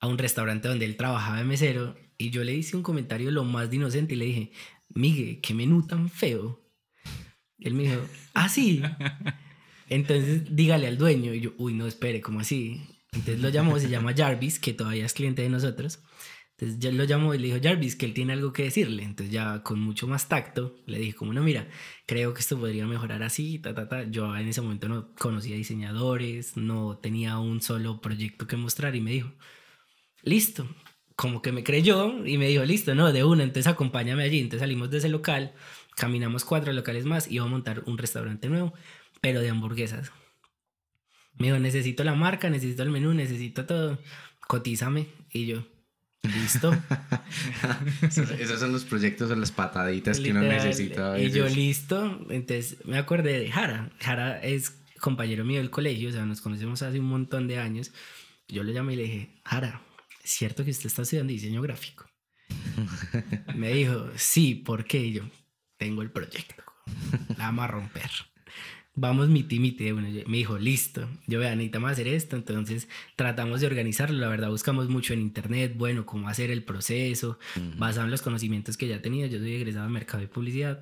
a 0.00 0.06
un 0.06 0.18
restaurante 0.18 0.68
donde 0.68 0.84
él 0.84 0.96
trabajaba 0.96 1.38
de 1.38 1.44
mesero 1.44 1.96
y 2.18 2.30
yo 2.30 2.42
le 2.42 2.52
hice 2.52 2.76
un 2.76 2.82
comentario 2.82 3.30
lo 3.30 3.44
más 3.44 3.70
de 3.70 3.76
inocente 3.76 4.14
y 4.14 4.16
le 4.16 4.24
dije, 4.26 4.52
Miguel, 4.88 5.40
qué 5.40 5.54
menú 5.54 5.86
tan 5.86 6.10
feo. 6.10 6.60
él 7.60 7.74
me 7.74 7.84
dijo, 7.84 8.02
ah, 8.34 8.48
sí. 8.48 8.82
Entonces 9.88 10.54
dígale 10.54 10.88
al 10.88 10.98
dueño. 10.98 11.32
Y 11.32 11.40
yo, 11.40 11.54
uy, 11.58 11.74
no, 11.74 11.86
espere, 11.86 12.20
¿cómo 12.20 12.40
así? 12.40 12.82
Entonces 13.12 13.40
lo 13.40 13.48
llamó, 13.48 13.78
se 13.78 13.88
llama 13.88 14.14
Jarvis, 14.14 14.58
que 14.58 14.74
todavía 14.74 15.06
es 15.06 15.14
cliente 15.14 15.42
de 15.42 15.48
nosotros. 15.48 16.00
Entonces 16.56 16.80
yo 16.80 16.90
lo 16.90 17.04
llamó 17.04 17.34
y 17.34 17.38
le 17.38 17.46
dijo, 17.46 17.58
Jarvis, 17.62 17.94
que 17.94 18.04
él 18.04 18.14
tiene 18.14 18.32
algo 18.32 18.52
que 18.52 18.64
decirle. 18.64 19.04
Entonces 19.04 19.32
ya 19.32 19.62
con 19.62 19.78
mucho 19.78 20.08
más 20.08 20.28
tacto 20.28 20.76
le 20.86 20.98
dije, 20.98 21.14
como 21.14 21.32
no, 21.32 21.42
mira, 21.42 21.68
creo 22.04 22.34
que 22.34 22.40
esto 22.40 22.58
podría 22.58 22.84
mejorar 22.86 23.22
así, 23.22 23.60
ta, 23.60 23.74
ta, 23.74 23.88
ta. 23.88 24.10
Yo 24.10 24.36
en 24.36 24.48
ese 24.48 24.60
momento 24.60 24.88
no 24.88 25.14
conocía 25.14 25.54
diseñadores, 25.54 26.56
no 26.56 26.98
tenía 26.98 27.38
un 27.38 27.60
solo 27.60 28.00
proyecto 28.00 28.48
que 28.48 28.56
mostrar 28.56 28.96
y 28.96 29.00
me 29.00 29.12
dijo, 29.12 29.32
listo, 30.22 30.68
como 31.18 31.42
que 31.42 31.50
me 31.50 31.64
creyó 31.64 32.24
y 32.24 32.38
me 32.38 32.46
dijo, 32.46 32.64
listo, 32.64 32.94
no, 32.94 33.12
de 33.12 33.24
una, 33.24 33.42
entonces 33.42 33.66
acompáñame 33.66 34.22
allí. 34.22 34.38
Entonces 34.38 34.60
salimos 34.60 34.88
de 34.88 34.98
ese 34.98 35.08
local, 35.08 35.52
caminamos 35.96 36.44
cuatro 36.44 36.72
locales 36.72 37.06
más 37.06 37.26
y 37.26 37.34
iba 37.34 37.44
a 37.44 37.48
montar 37.48 37.82
un 37.86 37.98
restaurante 37.98 38.48
nuevo, 38.48 38.72
pero 39.20 39.40
de 39.40 39.50
hamburguesas. 39.50 40.12
Me 41.34 41.48
dijo, 41.48 41.58
necesito 41.58 42.04
la 42.04 42.14
marca, 42.14 42.50
necesito 42.50 42.84
el 42.84 42.90
menú, 42.90 43.14
necesito 43.14 43.66
todo, 43.66 43.98
cotízame. 44.46 45.08
Y 45.32 45.46
yo, 45.46 45.66
listo. 46.22 46.70
Esos 48.38 48.60
son 48.60 48.70
los 48.70 48.84
proyectos 48.84 49.28
o 49.32 49.34
las 49.34 49.50
pataditas 49.50 50.20
que 50.20 50.30
uno 50.30 50.42
necesita. 50.42 51.18
Y 51.18 51.32
yo, 51.32 51.48
listo. 51.48 52.26
Entonces 52.30 52.76
me 52.84 52.96
acordé 52.96 53.40
de 53.40 53.50
Jara. 53.50 53.90
Jara 53.98 54.40
es 54.40 54.70
compañero 55.00 55.44
mío 55.44 55.58
del 55.58 55.70
colegio, 55.70 56.10
o 56.10 56.12
sea, 56.12 56.24
nos 56.26 56.40
conocemos 56.40 56.80
hace 56.82 57.00
un 57.00 57.06
montón 57.06 57.48
de 57.48 57.58
años. 57.58 57.90
Yo 58.46 58.62
le 58.62 58.72
llamé 58.72 58.92
y 58.92 58.96
le 58.96 59.02
dije, 59.02 59.30
Jara, 59.44 59.82
cierto 60.28 60.64
que 60.64 60.70
usted 60.70 60.86
está 60.86 61.02
estudiando 61.02 61.32
diseño 61.32 61.62
gráfico? 61.62 62.06
Me 63.54 63.72
dijo, 63.72 64.08
sí, 64.16 64.54
¿por 64.54 64.84
qué? 64.84 64.98
Y 64.98 65.12
yo, 65.12 65.22
tengo 65.76 66.02
el 66.02 66.10
proyecto, 66.10 66.62
la 67.36 67.46
vamos 67.46 67.64
a 67.64 67.68
romper. 67.68 68.10
Vamos 68.94 69.28
miti 69.28 69.60
miti. 69.60 69.92
Bueno, 69.92 70.08
me 70.26 70.36
dijo, 70.38 70.58
listo, 70.58 71.08
yo 71.28 71.38
vea, 71.38 71.54
necesitamos 71.54 71.92
hacer 71.92 72.08
esto, 72.08 72.34
entonces 72.34 72.88
tratamos 73.14 73.60
de 73.60 73.68
organizarlo, 73.68 74.18
la 74.18 74.28
verdad 74.28 74.50
buscamos 74.50 74.88
mucho 74.88 75.12
en 75.12 75.20
internet, 75.20 75.74
bueno, 75.76 76.04
cómo 76.04 76.28
hacer 76.28 76.50
el 76.50 76.64
proceso, 76.64 77.38
basado 77.76 78.06
en 78.06 78.10
los 78.10 78.22
conocimientos 78.22 78.76
que 78.76 78.88
ya 78.88 79.00
tenía, 79.00 79.28
yo 79.28 79.38
soy 79.38 79.54
egresado 79.54 79.86
de 79.86 79.92
mercado 79.92 80.24
y 80.24 80.26
publicidad, 80.26 80.80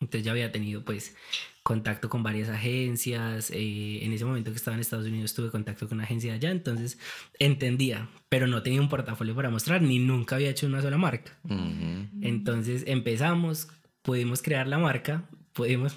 entonces 0.00 0.24
ya 0.24 0.32
había 0.32 0.52
tenido 0.52 0.84
pues 0.84 1.16
contacto 1.62 2.08
con 2.08 2.22
varias 2.22 2.48
agencias. 2.48 3.50
Eh, 3.50 4.04
en 4.04 4.12
ese 4.12 4.24
momento 4.24 4.50
que 4.50 4.56
estaba 4.56 4.74
en 4.74 4.80
Estados 4.80 5.06
Unidos 5.06 5.34
tuve 5.34 5.50
contacto 5.50 5.88
con 5.88 5.98
una 5.98 6.04
agencia 6.04 6.34
allá, 6.34 6.50
entonces 6.50 6.98
entendía, 7.38 8.08
pero 8.28 8.46
no 8.46 8.62
tenía 8.62 8.80
un 8.80 8.88
portafolio 8.88 9.34
para 9.34 9.50
mostrar, 9.50 9.82
ni 9.82 9.98
nunca 9.98 10.36
había 10.36 10.50
hecho 10.50 10.66
una 10.66 10.82
sola 10.82 10.98
marca. 10.98 11.38
Entonces 12.20 12.84
empezamos, 12.86 13.68
pudimos 14.02 14.42
crear 14.42 14.66
la 14.66 14.78
marca, 14.78 15.28
pudimos, 15.52 15.96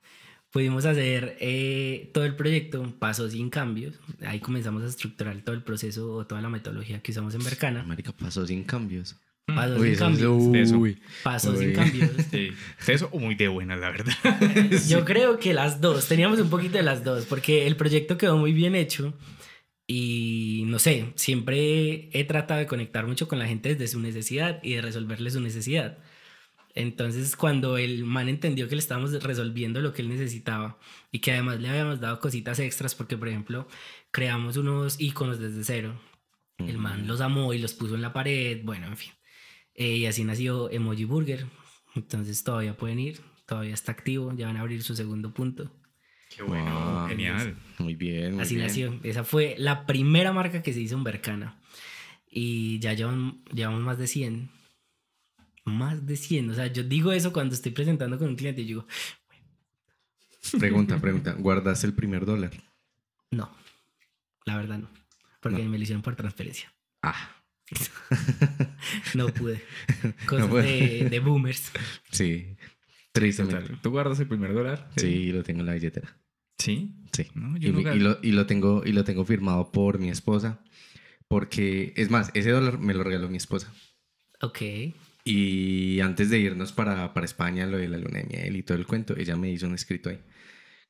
pudimos 0.50 0.84
hacer 0.86 1.36
eh, 1.40 2.10
todo 2.14 2.24
el 2.24 2.36
proyecto, 2.36 2.94
pasó 2.98 3.28
sin 3.28 3.50
cambios. 3.50 3.94
Ahí 4.26 4.40
comenzamos 4.40 4.82
a 4.82 4.86
estructurar 4.86 5.42
todo 5.42 5.54
el 5.54 5.62
proceso 5.62 6.12
o 6.12 6.26
toda 6.26 6.40
la 6.40 6.48
metodología 6.48 7.02
que 7.02 7.12
usamos 7.12 7.34
en 7.34 7.44
Bercana. 7.44 7.82
Marica, 7.84 8.12
pasó 8.12 8.46
sin 8.46 8.64
cambios. 8.64 9.16
Pasó 9.46 9.82
sin 9.82 9.96
cambios. 9.96 10.92
Pasó 11.22 11.56
sin 11.56 11.72
cambios. 11.72 12.10
Eso 12.88 13.10
muy 13.12 13.34
de 13.34 13.48
buena, 13.48 13.76
la 13.76 13.90
verdad. 13.90 14.14
Yo 14.88 15.04
creo 15.04 15.38
que 15.38 15.52
las 15.52 15.80
dos. 15.80 16.08
Teníamos 16.08 16.38
un 16.40 16.50
poquito 16.50 16.78
de 16.78 16.82
las 16.82 17.04
dos, 17.04 17.26
porque 17.26 17.66
el 17.66 17.76
proyecto 17.76 18.16
quedó 18.16 18.38
muy 18.38 18.52
bien 18.52 18.74
hecho. 18.74 19.14
Y 19.86 20.64
no 20.66 20.78
sé, 20.78 21.12
siempre 21.14 22.08
he 22.12 22.24
tratado 22.24 22.60
de 22.60 22.66
conectar 22.66 23.06
mucho 23.06 23.28
con 23.28 23.38
la 23.38 23.46
gente 23.46 23.70
desde 23.70 23.88
su 23.88 24.00
necesidad 24.00 24.60
y 24.62 24.74
de 24.74 24.82
resolverle 24.82 25.30
su 25.30 25.40
necesidad. 25.40 25.98
Entonces, 26.74 27.36
cuando 27.36 27.76
el 27.76 28.04
man 28.04 28.28
entendió 28.28 28.66
que 28.66 28.74
le 28.74 28.80
estábamos 28.80 29.12
resolviendo 29.22 29.80
lo 29.80 29.92
que 29.92 30.02
él 30.02 30.08
necesitaba 30.08 30.78
y 31.12 31.20
que 31.20 31.32
además 31.32 31.60
le 31.60 31.68
habíamos 31.68 32.00
dado 32.00 32.18
cositas 32.18 32.58
extras, 32.58 32.94
porque 32.94 33.16
por 33.16 33.28
ejemplo, 33.28 33.68
creamos 34.10 34.56
unos 34.56 34.98
iconos 34.98 35.38
desde 35.38 35.62
cero. 35.64 36.00
El 36.58 36.78
man 36.78 37.06
los 37.06 37.20
amó 37.20 37.52
y 37.52 37.58
los 37.58 37.74
puso 37.74 37.94
en 37.94 38.02
la 38.02 38.12
pared, 38.12 38.60
bueno, 38.64 38.86
en 38.86 38.96
fin. 38.96 39.12
Eh, 39.74 39.96
y 39.96 40.06
así 40.06 40.24
nació 40.24 40.70
Emoji 40.70 41.04
Burger. 41.04 41.46
Entonces 41.94 42.42
todavía 42.42 42.76
pueden 42.76 42.98
ir, 42.98 43.20
todavía 43.46 43.74
está 43.74 43.92
activo, 43.92 44.32
ya 44.34 44.46
van 44.46 44.56
a 44.56 44.60
abrir 44.60 44.82
su 44.82 44.94
segundo 44.96 45.32
punto. 45.32 45.70
Qué 46.34 46.42
bueno, 46.42 47.06
genial. 47.08 47.56
Muy 47.78 47.94
bien. 47.94 48.40
así 48.40 48.56
nació. 48.56 48.98
Esa 49.04 49.22
fue 49.22 49.54
la 49.58 49.86
primera 49.86 50.32
marca 50.32 50.62
que 50.62 50.72
se 50.72 50.80
hizo 50.80 50.96
en 50.96 51.04
Bercana. 51.04 51.60
Y 52.28 52.80
ya 52.80 52.92
llevan, 52.92 53.44
llevamos 53.52 53.82
más 53.82 53.98
de 53.98 54.08
100. 54.08 54.50
Más 55.64 56.04
de 56.04 56.16
100. 56.16 56.50
O 56.50 56.54
sea, 56.54 56.66
yo 56.66 56.82
digo 56.82 57.12
eso 57.12 57.32
cuando 57.32 57.54
estoy 57.54 57.70
presentando 57.70 58.18
con 58.18 58.28
un 58.28 58.36
cliente 58.36 58.62
y 58.62 58.64
digo... 58.64 58.86
Pregunta, 60.58 61.00
pregunta. 61.00 61.32
¿Guardaste 61.38 61.86
el 61.86 61.94
primer 61.94 62.26
dólar? 62.26 62.50
No, 63.30 63.50
la 64.44 64.56
verdad 64.56 64.78
no. 64.78 64.90
Porque 65.40 65.62
me 65.62 65.76
lo 65.78 65.82
hicieron 65.82 66.02
por 66.02 66.16
transferencia. 66.16 66.72
Ah. 67.02 67.33
no 69.14 69.28
pude. 69.28 69.62
Cosas 70.26 70.50
De, 70.52 71.20
boomers. 71.24 71.72
Sí. 72.10 72.56
Tristemente. 73.12 73.76
¿Tú 73.82 73.90
guardas 73.90 74.18
el 74.20 74.28
primer 74.28 74.52
dólar? 74.52 74.90
Sí, 74.96 75.32
lo 75.32 75.42
tengo 75.42 75.60
en 75.60 75.66
la 75.66 75.74
billetera. 75.74 76.16
¿Sí? 76.58 76.94
Sí. 77.12 77.26
y, 77.60 77.68
lo, 77.68 78.18
y, 78.22 78.32
lo, 78.32 78.46
tengo, 78.46 78.82
y 78.84 78.92
lo 78.92 79.04
tengo 79.04 79.24
firmado 79.24 79.70
por 79.70 79.98
mi 79.98 80.10
esposa. 80.10 80.62
Porque, 81.28 81.92
es 81.96 82.10
más, 82.10 82.30
ese 82.34 82.50
dólar 82.50 82.78
me 82.78 82.94
lo 82.94 83.02
regaló 83.02 83.28
mi 83.28 83.36
esposa. 83.36 83.72
Ok. 84.40 84.60
Y 85.24 86.00
antes 86.00 86.28
de 86.28 86.38
irnos 86.38 86.72
para, 86.72 87.14
para 87.14 87.24
España, 87.24 87.66
lo 87.66 87.78
de 87.78 87.88
la 87.88 87.96
luna 87.96 88.18
de 88.18 88.24
miel 88.24 88.56
y 88.56 88.62
todo 88.62 88.76
el 88.76 88.86
cuento, 88.86 89.16
ella 89.16 89.36
me 89.36 89.50
hizo 89.50 89.66
un 89.66 89.74
escrito 89.74 90.10
ahí. 90.10 90.20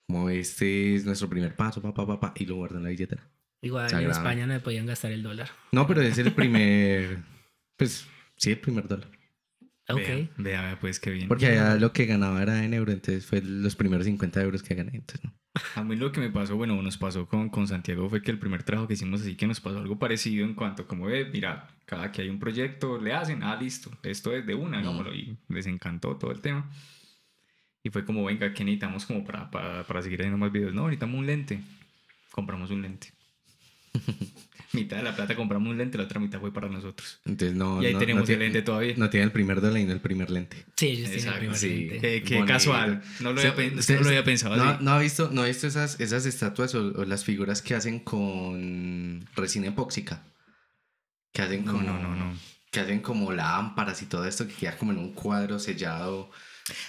Como 0.06 0.28
este 0.28 0.96
es 0.96 1.04
nuestro 1.04 1.28
primer 1.30 1.54
paso, 1.54 1.80
papá, 1.80 2.06
papá, 2.06 2.34
y 2.36 2.44
lo 2.44 2.56
guardo 2.56 2.78
en 2.78 2.82
la 2.82 2.90
billetera. 2.90 3.30
Igual 3.64 3.92
en 3.92 4.10
España 4.10 4.46
no 4.46 4.52
me 4.52 4.60
podían 4.60 4.86
gastar 4.86 5.10
el 5.10 5.22
dólar. 5.22 5.48
No, 5.72 5.86
pero 5.86 6.02
es 6.02 6.18
el 6.18 6.32
primer. 6.32 7.18
pues 7.76 8.06
sí, 8.36 8.50
el 8.50 8.58
primer 8.58 8.86
dólar. 8.86 9.08
Ok. 9.88 10.30
Vea, 10.36 10.62
vea, 10.62 10.78
pues 10.80 11.00
qué 11.00 11.10
bien. 11.10 11.28
Porque 11.28 11.46
allá 11.46 11.76
lo 11.76 11.92
que 11.92 12.04
ganaba 12.06 12.42
era 12.42 12.62
en 12.62 12.74
euro, 12.74 12.92
entonces 12.92 13.26
fue 13.26 13.40
los 13.42 13.74
primeros 13.74 14.04
50 14.06 14.42
euros 14.42 14.62
que 14.62 14.74
gané. 14.74 14.92
Entonces, 14.94 15.30
A 15.76 15.84
mí 15.84 15.96
lo 15.96 16.12
que 16.12 16.20
me 16.20 16.30
pasó, 16.30 16.56
bueno, 16.56 16.80
nos 16.82 16.98
pasó 16.98 17.26
con, 17.26 17.48
con 17.48 17.66
Santiago 17.66 18.08
fue 18.10 18.22
que 18.22 18.30
el 18.30 18.38
primer 18.38 18.64
trabajo 18.64 18.86
que 18.88 18.94
hicimos 18.94 19.22
así 19.22 19.36
que 19.36 19.46
nos 19.46 19.60
pasó 19.60 19.78
algo 19.78 19.98
parecido 19.98 20.44
en 20.44 20.54
cuanto 20.54 20.86
como 20.86 21.06
ve, 21.06 21.26
mira, 21.26 21.68
cada 21.86 22.12
que 22.12 22.22
hay 22.22 22.28
un 22.28 22.38
proyecto 22.38 23.00
le 23.00 23.12
hacen, 23.12 23.42
ah, 23.42 23.56
listo, 23.60 23.90
esto 24.02 24.34
es 24.34 24.46
de 24.46 24.54
una, 24.54 24.80
mm. 24.80 25.14
y 25.14 25.36
les 25.48 25.66
encantó 25.66 26.16
todo 26.16 26.32
el 26.32 26.40
tema. 26.40 26.70
Y 27.82 27.90
fue 27.90 28.04
como, 28.04 28.24
venga, 28.24 28.52
¿qué 28.52 28.64
necesitamos 28.64 29.04
como 29.04 29.24
para, 29.24 29.50
para, 29.50 29.84
para 29.84 30.02
seguir 30.02 30.20
haciendo 30.20 30.38
más 30.38 30.50
videos? 30.50 30.72
No, 30.72 30.84
necesitamos 30.84 31.18
un 31.18 31.26
lente. 31.26 31.60
Compramos 32.30 32.70
un 32.70 32.80
lente. 32.82 33.12
mitad 34.72 34.96
de 34.96 35.02
la 35.04 35.14
plata 35.14 35.36
compramos 35.36 35.70
un 35.70 35.78
lente, 35.78 35.98
la 35.98 36.04
otra 36.04 36.20
mitad 36.20 36.40
fue 36.40 36.52
para 36.52 36.68
nosotros. 36.68 37.20
Entonces 37.24 37.56
no. 37.56 37.82
Y 37.82 37.86
ahí 37.86 37.94
tenemos 37.94 38.28
el 38.28 38.38
lente 38.38 38.62
todavía. 38.62 38.94
No 38.96 39.08
tiene 39.10 39.24
el 39.24 39.32
primer 39.32 39.60
dólar 39.60 39.80
y 39.80 39.84
no 39.84 39.92
el 39.92 40.00
primer 40.00 40.30
lente. 40.30 40.64
Sí, 40.76 40.88
ellos 40.88 41.10
tienen 41.10 41.32
el 41.32 41.38
primer 41.38 41.62
lente. 41.62 42.22
Qué, 42.22 42.44
casual. 42.44 43.02
No 43.20 43.32
lo, 43.32 43.40
había, 43.40 43.70
no 43.70 44.00
lo 44.00 44.08
había 44.08 44.24
pensado 44.24 44.56
no, 44.56 44.80
No 44.80 44.92
ha 44.92 44.98
visto, 44.98 45.30
no 45.32 45.42
ha 45.42 45.46
visto 45.46 45.66
esas, 45.66 46.00
esas 46.00 46.26
estatuas 46.26 46.74
o, 46.74 47.04
las 47.04 47.24
figuras 47.24 47.62
que 47.62 47.74
hacen 47.74 48.00
con 48.00 49.26
resina 49.34 49.68
epóxica. 49.68 50.24
Que 51.32 51.42
hacen 51.42 51.64
como. 51.64 51.82
No, 51.82 51.98
no, 51.98 52.14
no, 52.14 52.36
Que 52.70 52.80
hacen 52.80 53.00
como 53.00 53.32
lámparas 53.32 54.02
y 54.02 54.06
todo 54.06 54.26
esto 54.26 54.46
que 54.46 54.54
queda 54.54 54.76
como 54.76 54.92
en 54.92 54.98
un 54.98 55.12
cuadro 55.12 55.58
sellado 55.58 56.30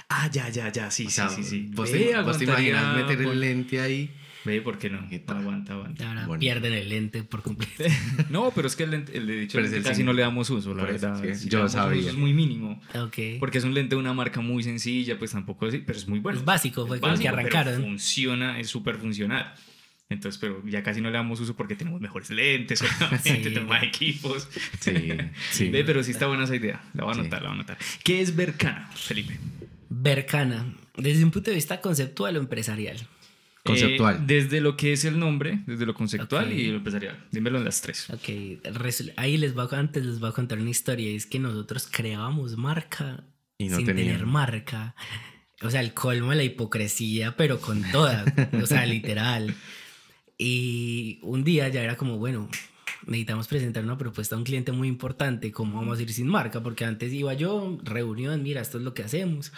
Ah, 0.08 0.30
ya, 0.32 0.50
ya, 0.50 0.72
ya, 0.72 0.90
sí, 0.90 1.10
sí, 1.10 1.22
sí, 1.36 1.44
sí. 1.44 1.70
¿Vos, 1.74 1.92
te, 1.92 2.16
¿vos 2.22 2.38
te 2.38 2.46
imaginas 2.46 2.96
meter 2.96 3.22
el 3.22 3.40
lente 3.40 3.82
ahí? 3.82 4.10
Ve, 4.46 4.62
¿por 4.62 4.78
qué 4.78 4.92
no? 4.92 5.00
Aguanta, 5.28 5.74
aguanta. 5.74 6.08
Ahora 6.08 6.40
pierden 6.40 6.74
el 6.74 6.88
lente 6.88 7.24
por 7.24 7.42
completo. 7.42 7.84
no, 8.30 8.52
pero 8.54 8.68
es 8.68 8.75
que 8.75 8.84
el, 8.84 8.92
lente, 8.92 9.18
el 9.18 9.25
de 9.25 9.40
dicho 9.42 9.60
lente 9.60 9.82
casi 9.82 10.04
no 10.04 10.14
le 10.14 10.22
damos 10.22 10.50
uso, 10.52 10.75
la 10.75 10.84
verdad. 10.84 11.22
Sí, 11.34 11.50
yo 11.50 11.68
sabía. 11.68 12.12
es 12.12 12.16
muy 12.16 12.34
mínimo. 12.34 12.80
Ok. 12.94 13.18
Porque 13.40 13.58
es 13.58 13.64
un 13.64 13.74
lente 13.74 13.96
de 13.96 14.00
una 14.00 14.14
marca 14.14 14.42
muy 14.42 14.62
sencilla, 14.62 15.18
pues 15.18 15.32
tampoco 15.32 15.66
así, 15.66 15.80
pero 15.80 15.98
es 15.98 16.08
muy 16.08 16.20
bueno. 16.20 16.38
Es 16.38 16.46
básico, 16.46 16.86
fue 16.86 17.00
con 17.00 17.12
el 17.12 17.20
que 17.20 17.28
arrancaron. 17.28 17.82
funciona, 17.82 18.60
es 18.60 18.70
súper 18.70 18.98
funcional. 18.98 19.54
Entonces, 20.08 20.40
pero 20.40 20.64
ya 20.68 20.84
casi 20.84 21.02
no 21.02 21.10
le 21.10 21.18
damos 21.18 21.40
uso 21.40 21.56
porque 21.56 21.75
tenemos 21.75 22.00
mejores 22.00 22.30
lentes, 22.30 22.84
tenemos 23.24 23.68
más 23.68 23.84
equipos. 23.84 24.48
Sí, 24.80 24.94
sí. 25.52 25.70
Ve, 25.70 25.84
pero 25.84 26.04
sí 26.04 26.12
está 26.12 26.28
buena 26.28 26.44
esa 26.44 26.56
idea. 26.56 26.84
La 26.94 27.06
voy 27.06 27.16
a 27.16 27.20
anotar, 27.20 27.42
la 27.42 27.50
voy 27.50 27.58
a 27.58 27.60
anotar. 27.60 27.78
¿Qué 28.04 28.22
es 28.22 28.36
Bercana, 28.36 28.92
Felipe? 28.94 29.40
Bercana, 29.90 30.75
desde 30.96 31.24
un 31.24 31.32
punto 31.32 31.50
de 31.50 31.56
vista 31.56 31.82
conceptual 31.82 32.38
o 32.38 32.40
empresarial. 32.40 32.98
Conceptual. 33.66 34.18
Eh, 34.18 34.20
desde 34.28 34.62
lo 34.62 34.78
que 34.78 34.94
es 34.94 35.06
el 35.06 35.18
nombre, 35.18 35.64
desde 35.66 35.88
lo 35.88 35.96
conceptual 35.96 36.54
y 36.54 36.68
lo 36.68 36.78
empresarial. 36.78 37.26
Dímelo 37.32 37.58
en 37.58 37.66
las 37.66 37.82
tres. 37.82 38.08
Ok, 38.12 38.30
ahí 39.18 39.38
les 39.38 39.56
voy 39.56 39.68
a, 39.72 39.80
antes 39.80 40.06
les 40.06 40.20
voy 40.20 40.30
a 40.30 40.34
contar 40.34 40.60
una 40.60 40.70
historia. 40.70 41.10
Es 41.10 41.26
que 41.26 41.40
nosotros 41.40 41.88
creábamos 41.92 42.58
marca 42.58 43.24
sin 43.58 43.86
tener 43.86 44.28
marca. 44.28 44.96
O 45.64 45.72
sea, 45.72 45.82
el 45.82 45.96
colmo 45.96 46.30
de 46.30 46.36
la 46.36 46.44
hipocresía, 46.44 47.36
pero 47.36 47.60
con 47.60 47.82
toda. 47.92 48.24
o 48.62 48.68
sea, 48.68 48.86
literal. 48.86 49.56
Y 50.38 51.18
un 51.24 51.44
día 51.44 51.68
ya 51.70 51.82
era 51.82 51.98
como, 51.98 52.20
bueno, 52.20 52.48
necesitamos 53.08 53.48
presentar 53.48 53.84
una 53.84 53.98
propuesta 53.98 54.36
a 54.36 54.38
un 54.38 54.44
cliente 54.44 54.74
muy 54.74 54.88
importante. 54.88 55.52
¿Cómo 55.52 55.80
vamos 55.80 55.98
a 55.98 56.04
ir 56.04 56.14
sin 56.14 56.28
marca? 56.28 56.62
Porque 56.62 56.86
antes 56.86 57.12
iba 57.14 57.34
yo, 57.34 57.80
reunión, 57.84 58.44
mira, 58.44 58.62
esto 58.62 58.78
es 58.78 58.84
lo 58.84 58.94
que 58.94 59.02
hacemos 59.02 59.52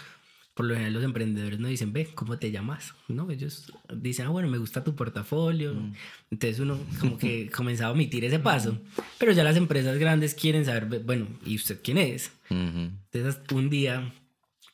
por 0.57 0.65
lo 0.65 0.73
general 0.73 0.93
los 0.93 1.03
emprendedores 1.03 1.59
no 1.59 1.67
dicen, 1.67 1.93
ve, 1.93 2.09
¿cómo 2.15 2.39
te 2.39 2.49
llamas? 2.49 2.95
¿No? 3.07 3.29
Ellos 3.29 3.71
dicen, 3.93 4.25
ah, 4.25 4.29
bueno, 4.29 4.49
me 4.49 4.57
gusta 4.57 4.83
tu 4.83 4.95
portafolio. 4.95 5.75
Mm. 5.75 5.93
Entonces 6.31 6.59
uno 6.59 6.79
como 6.99 7.19
que 7.19 7.47
comenzaba 7.55 7.89
a 7.89 7.93
omitir 7.93 8.25
ese 8.25 8.39
paso. 8.39 8.81
Pero 9.19 9.33
ya 9.33 9.43
las 9.43 9.55
empresas 9.55 9.99
grandes 9.99 10.33
quieren 10.33 10.65
saber, 10.65 11.03
bueno, 11.03 11.27
¿y 11.45 11.55
usted 11.55 11.79
quién 11.83 11.99
es? 11.99 12.31
Entonces 12.49 13.39
un 13.53 13.69
día 13.69 14.11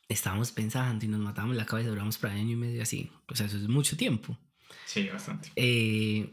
estábamos 0.08 0.52
pensando 0.52 1.04
y 1.04 1.08
nos 1.08 1.20
matamos 1.20 1.54
la 1.54 1.66
cabeza, 1.66 1.90
duramos 1.90 2.16
para 2.16 2.32
año 2.32 2.52
y 2.52 2.56
medio 2.56 2.82
así. 2.82 3.10
O 3.28 3.36
sea, 3.36 3.44
eso 3.44 3.58
es 3.58 3.68
mucho 3.68 3.94
tiempo. 3.94 4.38
Sí, 4.86 5.06
bastante. 5.10 5.50
Eh, 5.54 6.30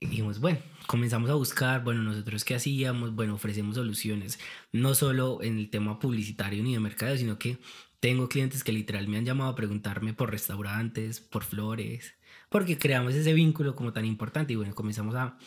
dijimos, 0.00 0.38
bueno, 0.38 0.60
comenzamos 0.86 1.30
a 1.30 1.34
buscar, 1.34 1.82
bueno, 1.82 2.04
nosotros 2.04 2.44
qué 2.44 2.54
hacíamos, 2.54 3.12
bueno, 3.12 3.34
ofrecemos 3.34 3.74
soluciones, 3.74 4.38
no 4.70 4.94
solo 4.94 5.42
en 5.42 5.58
el 5.58 5.68
tema 5.68 5.98
publicitario 5.98 6.62
ni 6.62 6.74
de 6.74 6.80
mercado, 6.80 7.16
sino 7.16 7.40
que 7.40 7.58
tengo 8.00 8.28
clientes 8.28 8.62
que 8.62 8.72
literal 8.72 9.08
me 9.08 9.18
han 9.18 9.24
llamado 9.24 9.50
a 9.50 9.56
preguntarme 9.56 10.14
por 10.14 10.30
restaurantes, 10.30 11.20
por 11.20 11.44
flores, 11.44 12.14
porque 12.48 12.78
creamos 12.78 13.14
ese 13.14 13.32
vínculo 13.32 13.74
como 13.74 13.92
tan 13.92 14.04
importante 14.04 14.52
y 14.52 14.56
bueno, 14.56 14.74
comenzamos 14.74 15.14
a, 15.14 15.38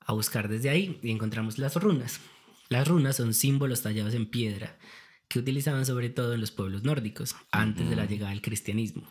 a 0.00 0.12
buscar 0.12 0.48
desde 0.48 0.70
ahí 0.70 0.98
y 1.02 1.10
encontramos 1.10 1.58
las 1.58 1.76
runas. 1.76 2.20
Las 2.68 2.88
runas 2.88 3.16
son 3.16 3.34
símbolos 3.34 3.82
tallados 3.82 4.14
en 4.14 4.26
piedra 4.26 4.78
que 5.28 5.38
utilizaban 5.38 5.86
sobre 5.86 6.10
todo 6.10 6.34
en 6.34 6.40
los 6.40 6.50
pueblos 6.50 6.82
nórdicos 6.82 7.36
antes 7.50 7.88
de 7.88 7.96
la 7.96 8.06
llegada 8.06 8.30
del 8.30 8.42
cristianismo. 8.42 9.08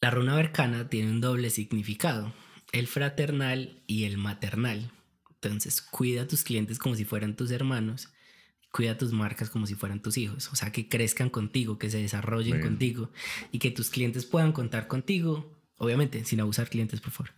La 0.00 0.10
runa 0.10 0.36
bercana 0.36 0.88
tiene 0.88 1.10
un 1.10 1.20
doble 1.20 1.50
significado, 1.50 2.32
el 2.72 2.86
fraternal 2.86 3.82
y 3.86 4.04
el 4.04 4.18
maternal. 4.18 4.92
Entonces, 5.30 5.82
cuida 5.82 6.22
a 6.22 6.28
tus 6.28 6.42
clientes 6.42 6.78
como 6.78 6.94
si 6.94 7.04
fueran 7.04 7.36
tus 7.36 7.50
hermanos 7.50 8.08
cuida 8.76 8.98
tus 8.98 9.10
marcas 9.12 9.48
como 9.48 9.66
si 9.66 9.74
fueran 9.74 10.00
tus 10.00 10.18
hijos, 10.18 10.52
o 10.52 10.56
sea, 10.56 10.70
que 10.70 10.86
crezcan 10.86 11.30
contigo, 11.30 11.78
que 11.78 11.88
se 11.88 11.96
desarrollen 11.96 12.60
contigo 12.60 13.08
y 13.50 13.58
que 13.58 13.70
tus 13.70 13.88
clientes 13.88 14.26
puedan 14.26 14.52
contar 14.52 14.86
contigo, 14.86 15.50
obviamente, 15.78 16.22
sin 16.26 16.40
abusar 16.40 16.68
clientes, 16.68 17.00
por 17.00 17.10
favor, 17.10 17.32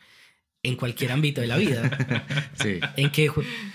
en 0.65 0.75
cualquier 0.75 1.13
ámbito 1.13 1.41
de 1.41 1.47
la 1.47 1.57
vida. 1.57 2.51
sí. 2.55 2.81
En 2.97 3.11
que, 3.11 3.31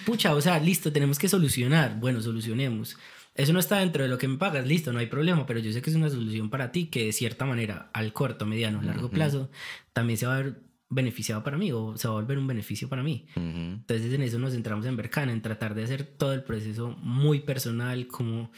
pucha, 0.05 0.35
o 0.35 0.41
sea, 0.41 0.59
listo, 0.59 0.91
tenemos 0.91 1.17
que 1.17 1.29
solucionar, 1.29 1.97
bueno, 2.01 2.21
solucionemos. 2.21 2.97
Eso 3.33 3.53
no 3.53 3.61
está 3.61 3.79
dentro 3.79 4.03
de 4.03 4.09
lo 4.09 4.17
que 4.17 4.27
me 4.27 4.37
pagas, 4.37 4.67
listo, 4.67 4.91
no 4.91 4.99
hay 4.99 5.07
problema, 5.07 5.45
pero 5.45 5.61
yo 5.61 5.71
sé 5.71 5.81
que 5.81 5.89
es 5.89 5.95
una 5.95 6.09
solución 6.09 6.49
para 6.49 6.73
ti 6.73 6.87
que 6.87 7.05
de 7.05 7.13
cierta 7.13 7.45
manera, 7.45 7.89
al 7.93 8.11
corto, 8.11 8.45
mediano, 8.45 8.81
largo 8.81 9.09
plazo, 9.09 9.49
también 9.93 10.17
se 10.17 10.27
va 10.27 10.35
a 10.35 10.41
ver 10.41 10.59
beneficiado 10.93 11.43
para 11.43 11.57
mí 11.57 11.71
o 11.71 11.97
se 11.97 12.07
va 12.07 12.13
a 12.13 12.17
volver 12.17 12.37
un 12.37 12.47
beneficio 12.47 12.89
para 12.89 13.03
mí. 13.03 13.27
Entonces 13.35 14.13
en 14.13 14.21
eso 14.21 14.39
nos 14.39 14.53
centramos 14.53 14.85
en 14.85 14.95
Bercana, 14.95 15.31
en 15.31 15.41
tratar 15.41 15.75
de 15.75 15.83
hacer 15.83 16.03
todo 16.03 16.33
el 16.33 16.43
proceso 16.43 16.97
muy 17.01 17.41
personal, 17.41 18.07
como 18.07 18.51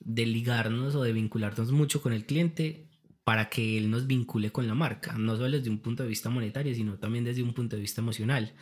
de 0.00 0.26
ligarnos 0.26 0.94
o 0.94 1.02
de 1.02 1.12
vincularnos 1.12 1.70
mucho 1.72 2.02
con 2.02 2.12
el 2.12 2.26
cliente 2.26 2.88
para 3.24 3.48
que 3.48 3.78
él 3.78 3.90
nos 3.90 4.06
vincule 4.06 4.50
con 4.50 4.66
la 4.66 4.74
marca, 4.74 5.16
no 5.16 5.36
solo 5.36 5.56
desde 5.56 5.70
un 5.70 5.78
punto 5.78 6.02
de 6.02 6.08
vista 6.08 6.28
monetario, 6.28 6.74
sino 6.74 6.98
también 6.98 7.24
desde 7.24 7.42
un 7.42 7.52
punto 7.52 7.76
de 7.76 7.82
vista 7.82 8.00
emocional. 8.00 8.52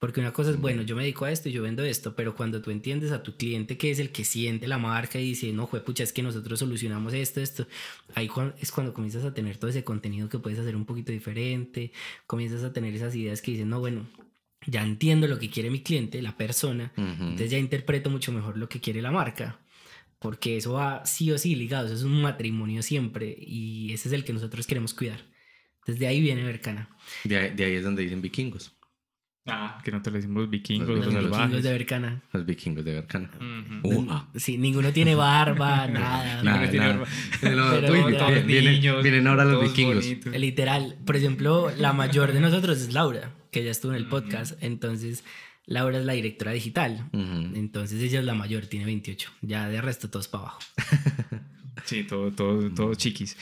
Porque 0.00 0.18
una 0.18 0.32
cosa 0.32 0.50
es, 0.50 0.56
bueno, 0.58 0.80
yo 0.80 0.96
me 0.96 1.02
dedico 1.02 1.26
a 1.26 1.30
esto 1.30 1.50
y 1.50 1.52
yo 1.52 1.62
vendo 1.62 1.84
esto, 1.84 2.16
pero 2.16 2.34
cuando 2.34 2.62
tú 2.62 2.70
entiendes 2.70 3.12
a 3.12 3.22
tu 3.22 3.36
cliente 3.36 3.76
que 3.76 3.90
es 3.90 3.98
el 3.98 4.10
que 4.10 4.24
siente 4.24 4.66
la 4.66 4.78
marca 4.78 5.20
y 5.20 5.24
dice, 5.24 5.52
no, 5.52 5.68
pucha, 5.68 6.02
es 6.02 6.14
que 6.14 6.22
nosotros 6.22 6.58
solucionamos 6.58 7.12
esto, 7.12 7.42
esto, 7.42 7.66
ahí 8.14 8.30
es 8.58 8.72
cuando 8.72 8.94
comienzas 8.94 9.26
a 9.26 9.34
tener 9.34 9.58
todo 9.58 9.68
ese 9.68 9.84
contenido 9.84 10.30
que 10.30 10.38
puedes 10.38 10.58
hacer 10.58 10.74
un 10.74 10.86
poquito 10.86 11.12
diferente, 11.12 11.92
comienzas 12.26 12.64
a 12.64 12.72
tener 12.72 12.94
esas 12.94 13.14
ideas 13.14 13.42
que 13.42 13.50
dicen, 13.50 13.68
no, 13.68 13.78
bueno, 13.78 14.08
ya 14.66 14.82
entiendo 14.82 15.28
lo 15.28 15.38
que 15.38 15.50
quiere 15.50 15.68
mi 15.68 15.82
cliente, 15.82 16.22
la 16.22 16.34
persona, 16.34 16.94
entonces 16.96 17.50
ya 17.50 17.58
interpreto 17.58 18.08
mucho 18.08 18.32
mejor 18.32 18.56
lo 18.56 18.70
que 18.70 18.80
quiere 18.80 19.02
la 19.02 19.10
marca. 19.10 19.60
Porque 20.18 20.56
eso 20.56 20.72
va 20.72 21.04
sí 21.04 21.30
o 21.30 21.36
sí 21.36 21.54
ligado, 21.54 21.86
eso 21.86 21.96
es 21.96 22.02
un 22.02 22.22
matrimonio 22.22 22.82
siempre 22.82 23.36
y 23.38 23.92
ese 23.92 24.08
es 24.08 24.14
el 24.14 24.24
que 24.24 24.32
nosotros 24.32 24.66
queremos 24.66 24.94
cuidar. 24.94 25.20
Desde 25.86 26.06
ahí 26.06 26.20
viene 26.20 26.44
Bercana. 26.44 26.90
De 27.24 27.50
de 27.50 27.64
ahí 27.64 27.74
es 27.74 27.84
donde 27.84 28.02
dicen 28.02 28.20
vikingos. 28.20 28.79
Ah, 29.46 29.80
que 29.82 29.90
no 29.90 30.02
te 30.02 30.10
lo 30.10 30.16
decimos 30.16 30.50
vikingos, 30.50 30.88
los, 30.88 31.12
los, 31.12 31.30
vikingos 31.30 31.62
de 31.62 31.72
Bercana. 31.72 32.22
Los 32.32 32.44
vikingos 32.44 32.84
de 32.84 32.92
Bercana. 32.92 33.30
Sí, 34.36 34.58
ninguno 34.58 34.92
tiene 34.92 35.14
barba, 35.14 35.86
nada. 35.88 36.42
ninguno 36.42 36.70
tiene 36.70 36.86
barba. 36.86 37.06
Pero, 37.40 38.44
vienen, 38.44 39.02
vienen, 39.02 39.26
ahora 39.26 39.44
los 39.44 39.62
vikingos. 39.62 40.04
Literal. 40.26 40.98
Por 41.06 41.16
ejemplo, 41.16 41.72
la 41.78 41.94
mayor 41.94 42.32
de 42.32 42.40
nosotros 42.40 42.80
es 42.80 42.92
Laura, 42.92 43.32
que 43.50 43.64
ya 43.64 43.70
estuvo 43.70 43.92
en 43.92 43.98
el 43.98 44.08
podcast. 44.08 44.62
Entonces, 44.62 45.24
Laura 45.64 45.98
es 45.98 46.04
la 46.04 46.12
directora 46.12 46.52
digital. 46.52 47.08
Entonces, 47.12 48.02
ella 48.02 48.20
es 48.20 48.26
la 48.26 48.34
mayor, 48.34 48.66
tiene 48.66 48.84
28. 48.84 49.30
Ya 49.40 49.68
de 49.70 49.80
resto, 49.80 50.10
todos 50.10 50.28
para 50.28 50.44
abajo. 50.44 50.60
sí, 51.84 52.04
todo, 52.04 52.30
todo, 52.30 52.70
todo 52.70 52.94
chiquis. 52.94 53.38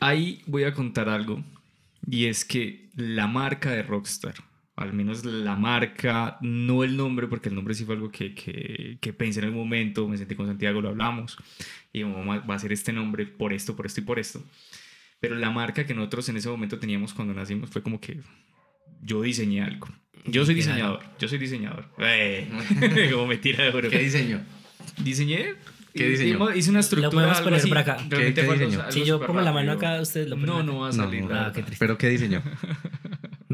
Ahí 0.00 0.42
voy 0.46 0.64
a 0.64 0.72
contar 0.72 1.10
algo. 1.10 1.44
Y 2.08 2.26
es 2.26 2.44
que 2.44 2.88
la 2.94 3.26
marca 3.26 3.70
de 3.70 3.82
Rockstar 3.82 4.36
al 4.76 4.92
menos 4.92 5.24
la 5.24 5.56
marca, 5.56 6.36
no 6.42 6.84
el 6.84 6.96
nombre, 6.96 7.26
porque 7.26 7.48
el 7.48 7.54
nombre 7.54 7.74
sí 7.74 7.84
fue 7.84 7.94
algo 7.94 8.10
que, 8.10 8.34
que, 8.34 8.98
que 9.00 9.12
pensé 9.14 9.40
en 9.40 9.46
el 9.46 9.52
momento, 9.52 10.06
me 10.06 10.18
sentí 10.18 10.34
con 10.34 10.46
Santiago, 10.46 10.82
lo 10.82 10.90
hablamos, 10.90 11.38
y 11.92 12.02
va 12.02 12.54
a 12.54 12.58
ser 12.58 12.72
este 12.72 12.92
nombre 12.92 13.26
por 13.26 13.54
esto, 13.54 13.74
por 13.74 13.86
esto 13.86 14.00
y 14.00 14.04
por 14.04 14.18
esto. 14.18 14.42
Pero 15.18 15.34
la 15.36 15.50
marca 15.50 15.86
que 15.86 15.94
nosotros 15.94 16.28
en 16.28 16.36
ese 16.36 16.50
momento 16.50 16.78
teníamos 16.78 17.14
cuando 17.14 17.32
nacimos 17.32 17.70
fue 17.70 17.82
como 17.82 18.00
que 18.00 18.20
yo 19.00 19.22
diseñé 19.22 19.62
algo. 19.62 19.88
Yo 20.26 20.44
soy 20.44 20.54
diseñador, 20.54 21.02
yo 21.18 21.26
soy 21.28 21.38
diseñador. 21.38 21.88
Eh, 21.98 22.46
como 23.12 23.26
me 23.26 23.38
tira 23.38 23.64
de 23.64 23.70
oro. 23.70 23.88
¿Qué 23.88 24.00
diseñó? 24.00 24.40
Diseñé 25.02 25.54
¿Qué 25.96 26.08
diseñó? 26.08 26.54
Hice 26.54 26.70
una 26.70 26.80
estructura. 26.80 27.08
Lo 27.08 27.12
podemos 27.12 27.40
poner 27.40 27.68
por 27.68 27.78
acá. 27.78 27.96
¿Qué, 28.10 28.34
¿Qué 28.34 28.42
diseñó? 28.42 28.90
Si 28.90 29.04
yo 29.04 29.20
pongo 29.20 29.40
la 29.40 29.52
mano 29.52 29.72
acá, 29.72 30.00
ustedes 30.00 30.28
lo 30.28 30.36
ponen. 30.36 30.48
No, 30.48 30.62
no 30.62 30.80
va 30.80 30.88
a 30.88 30.92
salir. 30.92 31.24
No, 31.24 31.34
ah, 31.34 31.52
qué 31.54 31.62
triste. 31.62 31.78
¿Pero 31.78 31.96
qué 31.96 32.08
diseñó? 32.08 32.42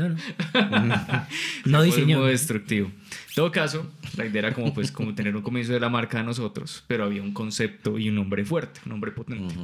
No, 0.54 0.80
no. 0.80 1.26
no 1.64 1.82
diseñó. 1.82 2.24
destructivo. 2.24 2.86
En 2.88 3.34
todo 3.34 3.50
caso, 3.50 3.90
la 4.16 4.26
idea 4.26 4.40
era 4.40 4.54
como, 4.54 4.74
pues, 4.74 4.92
como 4.92 5.14
tener 5.14 5.34
un 5.34 5.42
comienzo 5.42 5.72
de 5.72 5.80
la 5.80 5.88
marca 5.88 6.18
de 6.18 6.24
nosotros, 6.24 6.84
pero 6.86 7.04
había 7.04 7.22
un 7.22 7.32
concepto 7.32 7.98
y 7.98 8.08
un 8.08 8.16
nombre 8.16 8.44
fuerte, 8.44 8.80
un 8.84 8.90
nombre 8.90 9.10
potente. 9.12 9.54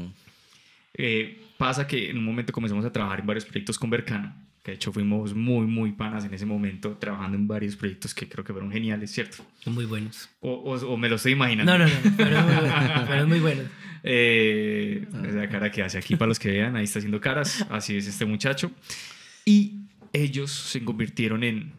Eh, 0.95 1.45
pasa 1.59 1.87
que 1.87 2.11
en 2.11 2.19
un 2.19 2.25
momento 2.25 2.53
comenzamos 2.53 2.85
a 2.85 2.93
trabajar 2.93 3.21
en 3.21 3.27
varios 3.27 3.45
proyectos 3.45 3.79
con 3.79 3.91
Bercana, 3.91 4.37
que 4.63 4.73
de 4.73 4.77
hecho 4.77 4.93
fuimos 4.93 5.35
muy, 5.35 5.67
muy 5.67 5.93
panas 5.93 6.25
en 6.25 6.33
ese 6.33 6.47
momento, 6.47 6.97
trabajando 6.99 7.37
en 7.37 7.47
varios 7.47 7.77
proyectos 7.77 8.15
que 8.15 8.29
creo 8.29 8.45
que 8.45 8.53
fueron 8.53 8.73
geniales, 8.73 9.11
¿cierto? 9.11 9.45
Son 9.61 9.75
muy 9.75 9.85
buenos. 9.85 10.29
O, 10.41 10.53
o, 10.53 10.97
me 10.97 11.09
lo 11.09 11.17
estoy 11.17 11.33
imaginando. 11.33 11.77
No, 11.77 11.87
no, 11.87 11.87
no, 11.87 12.11
fueron 12.17 12.45
muy 12.47 12.55
buenos. 12.55 13.07
Fueron 13.07 13.29
muy 13.29 13.41
buenos. 13.41 13.67
Eh, 14.05 15.07
esa 15.29 15.49
cara 15.49 15.73
que 15.73 15.83
hace 15.83 15.99
aquí 15.99 16.15
para 16.15 16.29
los 16.29 16.39
que 16.39 16.51
vean, 16.51 16.77
ahí 16.77 16.85
está 16.85 17.01
haciendo 17.01 17.21
caras, 17.21 17.67
así 17.69 17.97
es 17.97 18.07
este 18.07 18.25
muchacho. 18.25 18.71
Y 19.45 19.88
ellos 20.13 20.51
se 20.51 20.85
convirtieron 20.85 21.45
en 21.45 21.75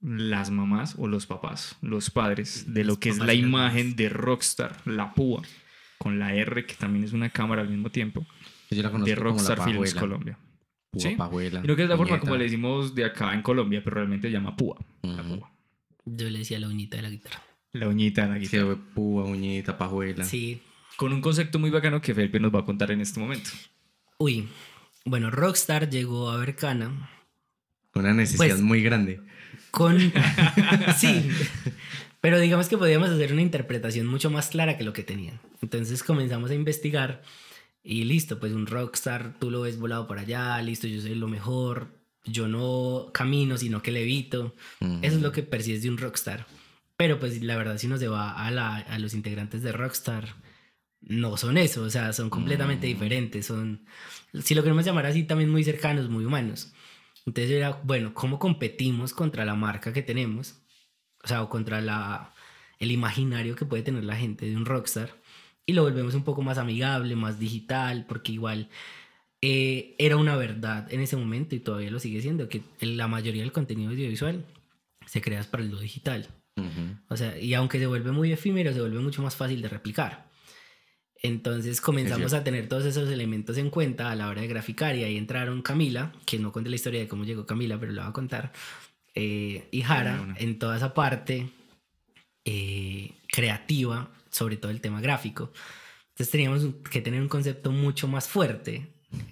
las 0.00 0.50
mamás 0.50 0.94
o 0.98 1.06
los 1.08 1.26
papás, 1.26 1.76
los 1.82 2.10
padres 2.10 2.72
de 2.72 2.84
lo 2.84 2.98
que 2.98 3.10
es 3.10 3.18
la 3.18 3.34
imagen 3.34 3.96
de 3.96 4.08
Rockstar, 4.08 4.76
la 4.86 5.14
púa, 5.14 5.42
con 5.98 6.18
la 6.18 6.34
R 6.34 6.64
que 6.64 6.74
también 6.74 7.04
es 7.04 7.12
una 7.12 7.28
cámara 7.30 7.62
al 7.62 7.68
mismo 7.68 7.90
tiempo, 7.90 8.26
de 8.70 9.14
Rockstar 9.14 9.64
Films 9.64 9.94
Colombia. 9.94 10.38
Púa, 10.90 11.02
¿Sí? 11.02 11.14
pajuela. 11.16 11.62
Creo 11.62 11.76
que 11.76 11.84
es 11.84 11.88
la 11.88 11.96
forma 11.96 12.18
como 12.18 12.36
le 12.36 12.44
decimos 12.44 12.94
de 12.94 13.04
acá 13.04 13.32
en 13.34 13.42
Colombia, 13.42 13.80
pero 13.84 13.96
realmente 13.96 14.28
se 14.28 14.32
llama 14.32 14.56
púa. 14.56 14.76
la 15.02 15.22
púa. 15.22 15.52
Yo 16.04 16.28
le 16.30 16.38
decía 16.40 16.58
la 16.58 16.68
uñita 16.68 16.96
de 16.96 17.02
la 17.02 17.10
guitarra. 17.10 17.42
La 17.72 17.86
uñita 17.86 18.22
de 18.22 18.28
la 18.28 18.38
guitarra. 18.38 18.76
púa, 18.94 19.24
uñita, 19.24 19.78
pajuela. 19.78 20.24
Sí, 20.24 20.60
con 20.96 21.12
un 21.12 21.20
concepto 21.20 21.58
muy 21.58 21.70
bacano 21.70 22.00
que 22.00 22.14
Felipe 22.14 22.40
nos 22.40 22.52
va 22.54 22.60
a 22.60 22.64
contar 22.64 22.90
en 22.90 23.00
este 23.00 23.20
momento. 23.20 23.50
Uy, 24.18 24.48
bueno, 25.04 25.30
Rockstar 25.30 25.88
llegó 25.88 26.30
a 26.30 26.38
Bercana. 26.38 27.08
Una 27.94 28.14
necesidad 28.14 28.54
pues, 28.54 28.60
muy 28.60 28.82
grande. 28.82 29.20
Con... 29.70 29.98
sí, 30.98 31.28
pero 32.20 32.38
digamos 32.38 32.68
que 32.68 32.78
podíamos 32.78 33.10
hacer 33.10 33.32
una 33.32 33.42
interpretación 33.42 34.06
mucho 34.06 34.30
más 34.30 34.48
clara 34.48 34.76
que 34.76 34.84
lo 34.84 34.92
que 34.92 35.02
tenían. 35.02 35.40
Entonces 35.62 36.02
comenzamos 36.02 36.50
a 36.50 36.54
investigar 36.54 37.22
y 37.82 38.04
listo, 38.04 38.38
pues 38.38 38.52
un 38.52 38.66
rockstar, 38.66 39.34
tú 39.38 39.50
lo 39.50 39.62
ves 39.62 39.78
volado 39.78 40.06
por 40.06 40.18
allá, 40.18 40.60
listo, 40.62 40.86
yo 40.86 41.00
soy 41.00 41.14
lo 41.14 41.28
mejor, 41.28 41.88
yo 42.24 42.46
no 42.46 43.10
camino, 43.12 43.56
sino 43.56 43.82
que 43.82 43.90
levito. 43.90 44.54
Eso 44.80 45.16
es 45.16 45.22
lo 45.22 45.32
que 45.32 45.42
percibes 45.42 45.82
de 45.82 45.88
un 45.88 45.98
rockstar. 45.98 46.46
Pero 46.96 47.18
pues 47.18 47.42
la 47.42 47.56
verdad 47.56 47.78
si 47.78 47.86
nos 47.86 48.04
va 48.04 48.32
a, 48.32 48.50
la, 48.50 48.76
a 48.76 48.98
los 48.98 49.14
integrantes 49.14 49.62
de 49.62 49.72
Rockstar, 49.72 50.36
no 51.00 51.38
son 51.38 51.56
eso, 51.56 51.82
o 51.82 51.88
sea, 51.88 52.12
son 52.12 52.28
completamente 52.28 52.86
diferentes, 52.86 53.46
son, 53.46 53.86
si 54.42 54.54
lo 54.54 54.62
queremos 54.62 54.84
llamar 54.84 55.06
así, 55.06 55.24
también 55.24 55.48
muy 55.48 55.64
cercanos, 55.64 56.10
muy 56.10 56.26
humanos. 56.26 56.74
Entonces 57.26 57.52
era, 57.52 57.80
bueno, 57.84 58.14
¿cómo 58.14 58.38
competimos 58.38 59.12
contra 59.12 59.44
la 59.44 59.54
marca 59.54 59.92
que 59.92 60.02
tenemos? 60.02 60.62
O 61.22 61.28
sea, 61.28 61.42
o 61.42 61.48
contra 61.48 61.80
la, 61.80 62.32
el 62.78 62.90
imaginario 62.90 63.56
que 63.56 63.66
puede 63.66 63.82
tener 63.82 64.04
la 64.04 64.16
gente 64.16 64.46
de 64.46 64.56
un 64.56 64.64
rockstar. 64.64 65.10
Y 65.66 65.72
lo 65.74 65.82
volvemos 65.82 66.14
un 66.14 66.24
poco 66.24 66.42
más 66.42 66.58
amigable, 66.58 67.14
más 67.16 67.38
digital, 67.38 68.06
porque 68.08 68.32
igual 68.32 68.68
eh, 69.42 69.94
era 69.98 70.16
una 70.16 70.36
verdad 70.36 70.92
en 70.92 71.00
ese 71.00 71.16
momento 71.16 71.54
y 71.54 71.60
todavía 71.60 71.90
lo 71.90 72.00
sigue 72.00 72.20
siendo, 72.20 72.48
que 72.48 72.62
la 72.80 73.06
mayoría 73.06 73.42
del 73.42 73.52
contenido 73.52 73.90
audiovisual 73.90 74.44
se 75.06 75.20
crea 75.20 75.42
para 75.44 75.62
lo 75.62 75.78
digital. 75.78 76.28
O 77.08 77.16
sea, 77.16 77.38
y 77.38 77.54
aunque 77.54 77.78
se 77.78 77.86
vuelve 77.86 78.12
muy 78.12 78.32
efímero, 78.32 78.72
se 78.72 78.80
vuelve 78.80 79.00
mucho 79.00 79.22
más 79.22 79.34
fácil 79.34 79.62
de 79.62 79.68
replicar. 79.68 80.29
Entonces 81.22 81.80
comenzamos 81.80 82.32
a 82.32 82.42
tener 82.42 82.68
todos 82.68 82.86
esos 82.86 83.10
elementos 83.10 83.58
en 83.58 83.68
cuenta 83.68 84.10
a 84.10 84.16
la 84.16 84.28
hora 84.28 84.40
de 84.40 84.48
graficar 84.48 84.96
y 84.96 85.04
ahí 85.04 85.18
entraron 85.18 85.60
Camila, 85.60 86.12
que 86.24 86.38
no 86.38 86.50
conté 86.50 86.70
la 86.70 86.76
historia 86.76 87.00
de 87.00 87.08
cómo 87.08 87.24
llegó 87.24 87.44
Camila, 87.44 87.78
pero 87.78 87.92
la 87.92 88.04
va 88.04 88.08
a 88.08 88.12
contar, 88.12 88.52
eh, 89.14 89.68
y 89.70 89.82
Jara 89.82 90.34
en 90.38 90.58
toda 90.58 90.76
esa 90.76 90.94
parte 90.94 91.50
eh, 92.46 93.12
creativa, 93.28 94.10
sobre 94.30 94.56
todo 94.56 94.70
el 94.70 94.80
tema 94.80 95.02
gráfico. 95.02 95.52
Entonces 96.10 96.30
teníamos 96.30 96.66
que 96.90 97.02
tener 97.02 97.20
un 97.20 97.28
concepto 97.28 97.70
mucho 97.70 98.08
más 98.08 98.26
fuerte, 98.26 98.88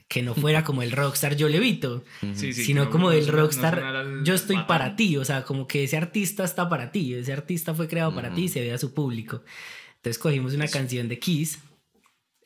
que 0.08 0.22
no 0.22 0.34
fuera 0.34 0.64
como 0.64 0.82
el 0.82 0.90
rockstar 0.90 1.36
yo 1.36 1.48
levito, 1.48 2.04
sino 2.34 2.90
como 2.90 3.12
el 3.12 3.28
rockstar 3.28 4.24
yo 4.24 4.34
estoy 4.34 4.58
para 4.66 4.94
ti, 4.96 5.16
o 5.16 5.24
sea, 5.24 5.44
como 5.44 5.66
que 5.66 5.84
ese 5.84 5.96
artista 5.96 6.44
está 6.44 6.68
para 6.68 6.90
ti, 6.92 7.14
ese 7.14 7.32
artista 7.32 7.74
fue 7.74 7.88
creado 7.88 8.14
para 8.14 8.34
ti 8.34 8.44
y 8.44 8.48
se 8.48 8.60
ve 8.60 8.72
a 8.72 8.78
su 8.78 8.92
público. 8.92 9.42
Entonces 9.96 10.18
cogimos 10.18 10.54
una 10.54 10.68
canción 10.68 11.08
de 11.08 11.18
Kiss 11.18 11.60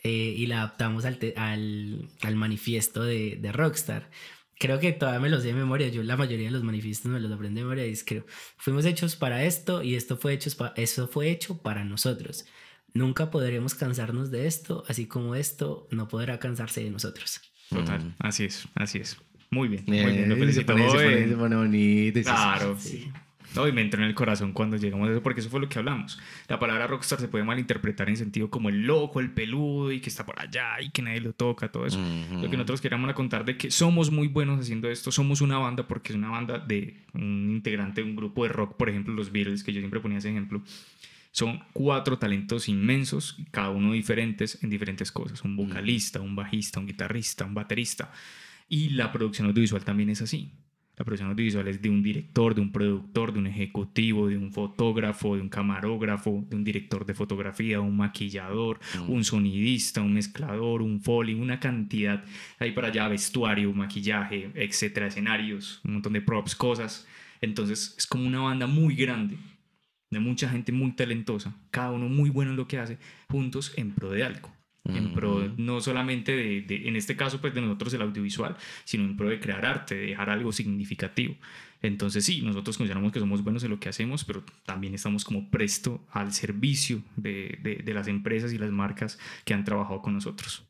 eh, 0.05 0.35
y 0.37 0.47
la 0.47 0.59
adaptamos 0.59 1.05
al, 1.05 1.19
al, 1.37 2.09
al 2.23 2.37
manifiesto 2.37 3.05
de, 3.05 3.39
de, 3.41 3.53
Rockstar. 3.53 4.11
Creo 4.59 4.81
que 4.81 4.93
todavía 4.93 5.21
me 5.21 5.31
los 5.31 5.43
sé 5.43 5.49
de 5.49 5.55
memoria. 5.55 5.89
Yo 5.89 6.03
la 6.03 6.17
mayoría 6.17 6.47
de 6.47 6.53
los 6.53 6.65
manifiestos 6.65 7.11
me 7.11 7.21
los 7.21 7.31
aprendí 7.31 7.61
de 7.61 7.65
memoria. 7.65 7.87
Y 7.87 7.93
es, 7.93 8.05
creo, 8.05 8.27
fuimos 8.57 8.85
hechos 8.85 9.17
para 9.17 9.45
esto 9.45 9.83
y 9.83 9.95
esto 9.95 10.17
fue, 10.17 10.33
hecho, 10.35 10.51
eso 10.77 11.09
fue 11.09 11.31
hecho 11.31 11.63
para 11.63 11.85
nosotros. 11.85 12.47
Nunca 12.95 13.31
podremos 13.31 13.75
cansarnos 13.75 14.31
de 14.31 14.47
esto, 14.47 14.85
así 14.89 15.07
como 15.07 15.35
esto 15.35 15.89
no 15.91 16.09
podrá 16.09 16.39
cansarse 16.39 16.83
de 16.83 16.91
nosotros. 16.91 17.41
Total, 17.71 18.05
mm. 18.05 18.15
así 18.19 18.45
es, 18.45 18.69
así 18.75 18.99
es. 18.99 19.17
Muy 19.51 19.69
bien, 19.69 19.85
muy 19.87 19.99
bien. 19.99 20.29
Lo 20.29 20.37
felicito. 20.37 20.75
Claro. 22.23 22.77
Sí. 22.79 23.11
No, 23.55 23.69
y 23.69 23.73
me 23.73 23.83
entró 23.83 24.03
en 24.03 24.09
el 24.09 24.15
corazón 24.15 24.53
cuando 24.53 24.77
llegamos 24.77 25.09
a 25.09 25.13
eso, 25.13 25.23
porque 25.23 25.41
eso 25.41 25.51
fue 25.51 25.61
lo 25.61 25.69
que 25.69 25.79
hablamos. 25.79 26.19
La 26.49 26.59
palabra 26.59 26.87
rockstar 26.87 27.21
se 27.21 27.29
puede 27.29 27.45
malinterpretar 27.45 28.09
en 28.09 28.17
sentido 28.17 28.51
como 28.51 28.69
el 28.69 28.83
loco, 28.83 29.21
el 29.21 29.31
peludo 29.31 29.93
y 29.93 30.01
que 30.01 30.09
está 30.09 30.25
por 30.25 30.41
allá 30.41 30.81
y 30.81 30.91
que 30.91 31.03
nadie 31.03 31.21
lo 31.21 31.33
toca, 31.33 31.71
todo 31.71 31.87
eso. 31.87 32.01
Lo 32.33 32.49
que 32.49 32.57
nosotros 32.57 32.81
queríamos 32.81 33.13
contar 33.15 33.45
de 33.45 33.57
que 33.57 33.71
somos 33.71 34.11
muy 34.11 34.29
buenos 34.29 34.61
haciendo 34.61 34.89
esto, 34.89 35.13
somos 35.13 35.41
una 35.41 35.59
banda 35.59 35.87
porque 35.87 36.13
es 36.13 36.17
una 36.17 36.31
banda 36.31 36.59
de 36.59 37.03
un 37.15 37.51
integrante 37.51 38.03
de 38.03 38.09
un 38.09 38.17
grupo 38.17 38.45
de 38.45 38.51
rock, 38.51 38.77
por 38.77 38.89
ejemplo, 38.89 39.15
los 39.15 39.31
Beatles, 39.33 39.63
que 39.63 39.73
yo 39.73 39.81
siempre 39.81 40.01
ponía 40.01 40.19
ese 40.19 40.31
ejemplo. 40.31 40.63
Son 41.31 41.63
cuatro 41.73 42.19
talentos 42.19 42.69
inmensos, 42.69 43.39
cada 43.51 43.71
uno 43.71 43.93
diferentes 43.93 44.63
en 44.63 44.69
diferentes 44.69 45.11
cosas. 45.11 45.43
Un 45.43 45.57
vocalista, 45.57 46.21
un 46.21 46.37
bajista, 46.37 46.79
un 46.79 46.87
guitarrista, 46.87 47.47
un 47.47 47.55
baterista. 47.55 48.13
Y 48.69 48.91
la 48.91 49.11
producción 49.11 49.49
audiovisual 49.49 49.83
también 49.83 50.11
es 50.11 50.21
así. 50.21 50.51
La 50.97 51.07
producción 51.07 51.31
audiovisual 51.31 51.67
es 51.69 51.81
de 51.81 51.89
un 51.89 52.03
director, 52.03 52.55
de 52.55 52.61
un 52.61 52.71
productor, 52.71 53.33
de 53.33 53.39
un 53.39 53.47
ejecutivo, 53.47 54.29
de 54.29 54.37
un 54.37 54.53
fotógrafo, 54.53 55.37
de 55.37 55.41
un 55.41 55.49
camarógrafo, 55.49 56.45
de 56.49 56.55
un 56.55 56.65
director 56.65 57.07
de 57.07 57.15
fotografía, 57.15 57.81
un 57.81 57.97
maquillador, 57.97 58.79
mm. 58.99 59.11
un 59.11 59.25
sonidista, 59.25 60.03
un 60.03 60.13
mezclador, 60.13 60.83
un 60.83 61.01
foley, 61.01 61.35
una 61.35 61.59
cantidad 61.59 62.23
ahí 62.59 62.73
para 62.73 62.89
allá, 62.89 63.09
vestuario, 63.09 63.73
maquillaje, 63.73 64.51
etcétera, 64.55 65.07
escenarios, 65.07 65.81
un 65.85 65.95
montón 65.95 66.13
de 66.13 66.21
props, 66.21 66.55
cosas. 66.55 67.07
Entonces 67.41 67.95
es 67.97 68.07
como 68.07 68.27
una 68.27 68.41
banda 68.41 68.67
muy 68.67 68.95
grande, 68.95 69.39
de 70.11 70.21
mucha 70.21 70.51
gente 70.51 70.73
muy 70.73 70.93
talentosa, 70.93 71.57
cada 71.71 71.93
uno 71.93 72.11
muy 72.11 72.29
bueno 72.29 72.51
en 72.51 72.59
lo 72.59 72.69
que 72.69 72.79
hace, 72.79 72.99
juntos 73.31 73.73
en 73.77 73.93
pro 73.93 74.11
de 74.11 74.25
algo 74.25 74.62
en 74.85 75.15
pro 75.15 75.53
no 75.57 75.81
solamente 75.81 76.35
de, 76.35 76.89
en 76.89 76.97
este 76.97 77.17
caso 77.17 77.41
pues 77.41 77.55
de 77.55 77.61
nosotros 77.61 77.95
el 77.95 78.03
audiovisual, 78.03 78.57
sino 78.85 79.05
en 79.05 79.17
pro 79.17 79.29
de 79.29 79.41
crear 79.41 79.65
arte, 79.65 79.95
de 79.95 80.07
dejar 80.09 80.31
algo 80.31 80.53
significativo. 80.53 81.37
Entonces 81.83 82.25
sí, 82.25 82.43
nosotros 82.43 82.79
consideramos 82.79 83.13
que 83.13 83.21
somos 83.21 83.43
buenos 83.43 83.65
en 83.65 83.71
lo 83.71 83.81
que 83.81 83.89
hacemos, 83.89 84.25
pero 84.25 84.45
también 84.65 84.95
estamos 84.95 85.25
como 85.25 85.51
presto 85.51 86.07
al 86.11 86.33
servicio 86.33 87.03
de, 87.17 87.83
de 87.85 87.95
las 87.95 88.09
empresas 88.09 88.53
y 88.53 88.59
las 88.59 88.71
marcas 88.71 89.19
que 89.45 89.55
han 89.55 89.65
trabajado 89.65 90.03
con 90.03 90.15
nosotros. 90.15 90.65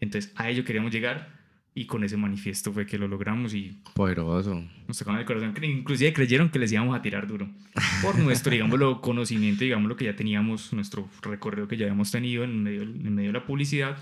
Entonces 0.00 0.32
a 0.36 0.48
ello 0.48 0.64
queríamos 0.64 0.92
llegar 0.92 1.39
y 1.74 1.86
con 1.86 2.02
ese 2.02 2.16
manifiesto 2.16 2.72
fue 2.72 2.84
que 2.84 2.98
lo 2.98 3.06
logramos 3.06 3.54
y... 3.54 3.80
Poderoso. 3.94 4.64
Nos 4.88 4.98
tocaron 4.98 5.20
el 5.20 5.26
corazón. 5.26 5.54
Inclusive 5.62 6.12
creyeron 6.12 6.50
que 6.50 6.58
les 6.58 6.72
íbamos 6.72 6.98
a 6.98 7.02
tirar 7.02 7.26
duro. 7.26 7.48
Por 8.02 8.18
nuestro, 8.18 8.52
digámoslo, 8.52 9.00
conocimiento, 9.00 9.64
digamos, 9.64 9.88
lo 9.88 9.96
que 9.96 10.06
ya 10.06 10.16
teníamos, 10.16 10.72
nuestro 10.72 11.08
recorrido 11.22 11.68
que 11.68 11.76
ya 11.76 11.86
habíamos 11.86 12.10
tenido 12.10 12.42
en 12.42 12.62
medio, 12.62 12.82
en 12.82 13.14
medio 13.14 13.28
de 13.32 13.38
la 13.38 13.46
publicidad. 13.46 13.96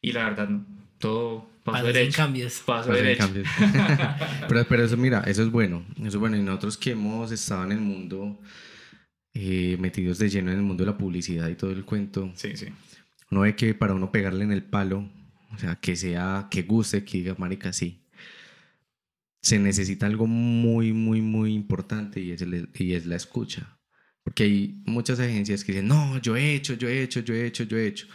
Y 0.00 0.12
la 0.12 0.24
verdad, 0.24 0.48
no. 0.48 0.64
Todo 0.98 1.50
pasó 1.64 1.84
derecho. 1.86 2.16
cambios. 2.16 2.62
Paso 2.64 2.92
derecho. 2.92 3.24
Cambios. 3.24 3.48
pero, 4.48 4.64
pero 4.68 4.84
eso, 4.84 4.96
mira, 4.96 5.24
eso 5.26 5.42
es 5.42 5.50
bueno. 5.50 5.84
Eso 5.96 6.06
es 6.06 6.16
bueno. 6.16 6.36
Y 6.36 6.42
nosotros 6.42 6.78
que 6.78 6.92
hemos 6.92 7.32
estado 7.32 7.64
en 7.64 7.72
el 7.72 7.80
mundo, 7.80 8.40
eh, 9.34 9.76
metidos 9.78 10.18
de 10.18 10.30
lleno 10.30 10.52
en 10.52 10.58
el 10.58 10.62
mundo 10.62 10.84
de 10.84 10.90
la 10.92 10.96
publicidad 10.96 11.48
y 11.48 11.54
todo 11.54 11.72
el 11.72 11.84
cuento. 11.84 12.30
Sí, 12.34 12.56
sí. 12.56 12.68
Uno 13.30 13.40
ve 13.42 13.56
que 13.56 13.74
para 13.74 13.94
uno 13.94 14.12
pegarle 14.12 14.44
en 14.44 14.52
el 14.52 14.62
palo 14.62 15.08
o 15.54 15.58
sea, 15.58 15.76
que 15.76 15.96
sea, 15.96 16.48
que 16.50 16.62
guste, 16.62 17.04
que 17.04 17.18
diga, 17.18 17.34
marica, 17.38 17.72
sí. 17.72 18.04
Se 19.40 19.58
necesita 19.58 20.06
algo 20.06 20.26
muy, 20.26 20.92
muy, 20.92 21.20
muy 21.20 21.52
importante 21.52 22.20
y 22.20 22.30
es, 22.30 22.44
y 22.74 22.94
es 22.94 23.06
la 23.06 23.16
escucha. 23.16 23.78
Porque 24.22 24.44
hay 24.44 24.82
muchas 24.86 25.18
agencias 25.18 25.64
que 25.64 25.72
dicen, 25.72 25.88
no, 25.88 26.18
yo 26.18 26.36
he 26.36 26.54
hecho, 26.54 26.74
yo 26.74 26.88
he 26.88 27.02
hecho, 27.02 27.20
yo 27.20 27.34
he 27.34 27.46
hecho, 27.46 27.64
yo 27.64 27.76
he 27.76 27.86
hecho. 27.86 28.06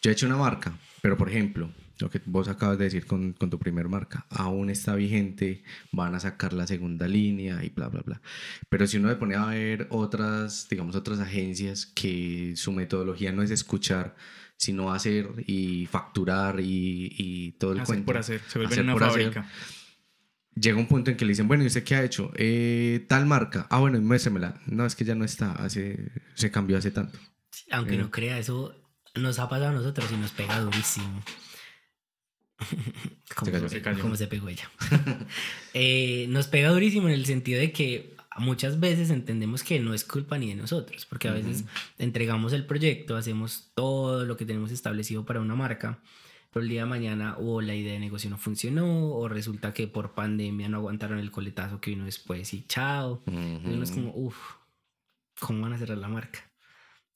Yo 0.00 0.10
he 0.10 0.14
hecho 0.14 0.26
una 0.26 0.36
marca, 0.36 0.76
pero 1.00 1.16
por 1.16 1.28
ejemplo, 1.28 1.72
lo 2.00 2.10
que 2.10 2.20
vos 2.26 2.48
acabas 2.48 2.76
de 2.76 2.84
decir 2.84 3.06
con, 3.06 3.32
con, 3.34 3.50
tu 3.50 3.58
primer 3.58 3.88
marca, 3.88 4.26
aún 4.30 4.68
está 4.68 4.96
vigente, 4.96 5.62
van 5.92 6.16
a 6.16 6.20
sacar 6.20 6.52
la 6.52 6.66
segunda 6.66 7.06
línea 7.06 7.62
y 7.62 7.68
bla, 7.68 7.88
bla, 7.88 8.02
bla. 8.02 8.20
Pero 8.68 8.86
si 8.88 8.96
uno 8.96 9.08
le 9.08 9.16
pone 9.16 9.36
a 9.36 9.46
ver 9.46 9.86
otras, 9.90 10.66
digamos, 10.68 10.96
otras 10.96 11.20
agencias 11.20 11.86
que 11.86 12.54
su 12.56 12.72
metodología 12.72 13.30
no 13.30 13.42
es 13.42 13.52
escuchar, 13.52 14.16
sino 14.62 14.92
hacer 14.92 15.28
y 15.44 15.86
facturar 15.86 16.60
y, 16.60 17.12
y 17.18 17.52
todo 17.52 17.72
el 17.72 17.80
hacer 17.80 17.86
cuento. 17.86 18.06
por 18.06 18.16
hacer, 18.16 18.40
se 18.46 18.60
vuelve 18.60 18.80
una 18.80 18.96
fábrica. 18.96 19.50
Llega 20.54 20.78
un 20.78 20.86
punto 20.86 21.10
en 21.10 21.16
que 21.16 21.24
le 21.24 21.30
dicen, 21.30 21.48
bueno, 21.48 21.64
¿y 21.64 21.66
usted 21.66 21.82
qué 21.82 21.96
ha 21.96 22.04
hecho? 22.04 22.30
Eh, 22.36 23.04
tal 23.08 23.26
marca. 23.26 23.66
Ah, 23.70 23.80
bueno, 23.80 24.00
muéstremela. 24.00 24.60
No, 24.66 24.86
es 24.86 24.94
que 24.94 25.04
ya 25.04 25.16
no 25.16 25.24
está, 25.24 25.50
hace, 25.50 26.12
se 26.34 26.52
cambió 26.52 26.78
hace 26.78 26.92
tanto. 26.92 27.18
Aunque 27.72 27.96
no 27.96 28.04
eh. 28.04 28.10
crea, 28.12 28.38
eso 28.38 28.72
nos 29.16 29.40
ha 29.40 29.48
pasado 29.48 29.70
a 29.70 29.72
nosotros 29.72 30.08
y 30.12 30.16
nos 30.16 30.30
pega 30.30 30.60
durísimo. 30.60 31.24
como, 33.34 33.68
se, 33.68 33.82
como 33.82 34.14
se 34.14 34.28
pegó 34.28 34.48
ella. 34.48 34.70
eh, 35.74 36.26
nos 36.28 36.46
pega 36.46 36.68
durísimo 36.68 37.08
en 37.08 37.14
el 37.14 37.26
sentido 37.26 37.58
de 37.58 37.72
que 37.72 38.14
muchas 38.38 38.80
veces 38.80 39.10
entendemos 39.10 39.62
que 39.62 39.80
no 39.80 39.94
es 39.94 40.04
culpa 40.04 40.38
ni 40.38 40.48
de 40.48 40.54
nosotros, 40.54 41.06
porque 41.06 41.28
a 41.28 41.32
veces 41.32 41.64
entregamos 41.98 42.52
el 42.52 42.66
proyecto, 42.66 43.16
hacemos 43.16 43.70
todo 43.74 44.24
lo 44.24 44.36
que 44.36 44.44
tenemos 44.44 44.70
establecido 44.70 45.24
para 45.24 45.40
una 45.40 45.54
marca, 45.54 46.00
pero 46.52 46.62
el 46.62 46.68
día 46.68 46.82
de 46.82 46.86
mañana 46.86 47.36
o 47.38 47.60
la 47.60 47.74
idea 47.74 47.94
de 47.94 48.00
negocio 48.00 48.30
no 48.30 48.38
funcionó, 48.38 49.10
o 49.12 49.28
resulta 49.28 49.72
que 49.72 49.86
por 49.86 50.14
pandemia 50.14 50.68
no 50.68 50.78
aguantaron 50.78 51.18
el 51.18 51.30
coletazo 51.30 51.80
que 51.80 51.90
vino 51.90 52.04
después 52.04 52.52
y 52.54 52.66
chao. 52.66 53.22
Entonces 53.26 53.90
es 53.90 53.92
como, 53.92 54.12
uff, 54.14 54.36
¿cómo 55.40 55.62
van 55.62 55.72
a 55.72 55.78
cerrar 55.78 55.98
la 55.98 56.08
marca? 56.08 56.40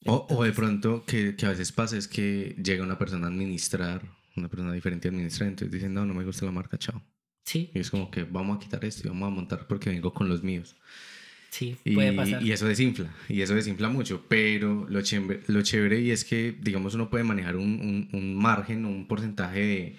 o, 0.05 0.27
o, 0.31 0.45
de 0.45 0.53
pronto 0.53 1.05
que, 1.05 1.35
que, 1.35 1.47
a 1.47 1.49
veces 1.49 1.73
pasa 1.73 1.97
es 1.97 2.07
que 2.07 2.55
llega 2.63 2.85
una 2.85 2.99
persona 2.99 3.27
a 3.27 3.31
administrar, 3.31 4.03
una 4.37 4.49
persona 4.49 4.73
diferente 4.73 5.09
a 5.09 5.11
administrar, 5.11 5.49
entonces 5.49 5.73
dicen, 5.73 5.93
no, 5.95 6.07
no 6.07 6.15
me 6.15 6.25
gusta 6.25 6.45
la 6.45 6.53
marca, 6.53 6.79
chao. 6.79 7.03
Sí. 7.47 7.71
Y 7.73 7.79
es 7.79 7.91
como 7.91 8.11
que 8.11 8.25
vamos 8.25 8.57
a 8.57 8.61
quitar 8.61 8.85
esto 8.85 9.07
y 9.07 9.09
vamos 9.09 9.29
a 9.29 9.31
montar 9.31 9.67
porque 9.67 9.89
vengo 9.89 10.13
con 10.13 10.29
los 10.29 10.43
míos. 10.43 10.77
Sí, 11.51 11.79
puede 11.95 12.13
pasar. 12.13 12.43
Y 12.43 12.53
eso 12.53 12.67
desinfla, 12.67 13.11
y 13.29 13.41
eso 13.41 13.55
desinfla 13.55 13.89
mucho, 13.89 14.27
pero 14.29 14.87
lo 14.91 15.01
chévere, 15.01 15.41
lo 15.47 15.63
chévere 15.63 16.01
y 16.01 16.11
es 16.11 16.25
que, 16.25 16.55
digamos, 16.61 16.95
uno 16.95 17.09
puede 17.09 17.25
manejar 17.25 17.57
un, 17.57 17.81
un, 17.81 18.09
un 18.13 18.35
margen, 18.35 18.85
un 18.85 19.09
porcentaje 19.09 19.61
de, 19.61 19.97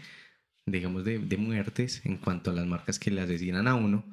digamos, 0.67 1.03
de, 1.03 1.17
de, 1.17 1.37
muertes 1.37 2.01
en 2.05 2.17
cuanto 2.17 2.51
a 2.51 2.53
las 2.53 2.67
marcas 2.67 2.99
que 2.99 3.09
le 3.09 3.21
asesinan 3.21 3.67
a 3.67 3.73
uno, 3.73 4.05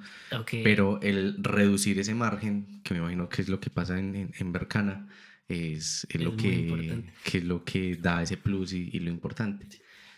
pero 0.63 1.01
el 1.03 1.37
reducir 1.43 1.99
ese 1.99 2.15
margen, 2.15 2.81
que 2.83 2.95
me 2.95 3.01
imagino 3.01 3.29
que 3.29 3.43
es 3.43 3.49
lo 3.49 3.61
que 3.61 3.69
pasa 3.69 3.99
en, 3.99 4.15
en, 4.15 4.33
en 4.39 4.53
Bercana, 4.53 5.09
es, 5.49 6.07
es, 6.09 6.23
lo 6.23 6.37
que, 6.37 7.05
que, 7.25 7.39
es 7.39 7.45
lo 7.45 7.65
que 7.65 7.97
da 7.97 8.23
ese 8.23 8.37
plus 8.37 8.73
y, 8.73 8.89
y, 8.93 9.01
lo 9.01 9.11
importante. 9.11 9.67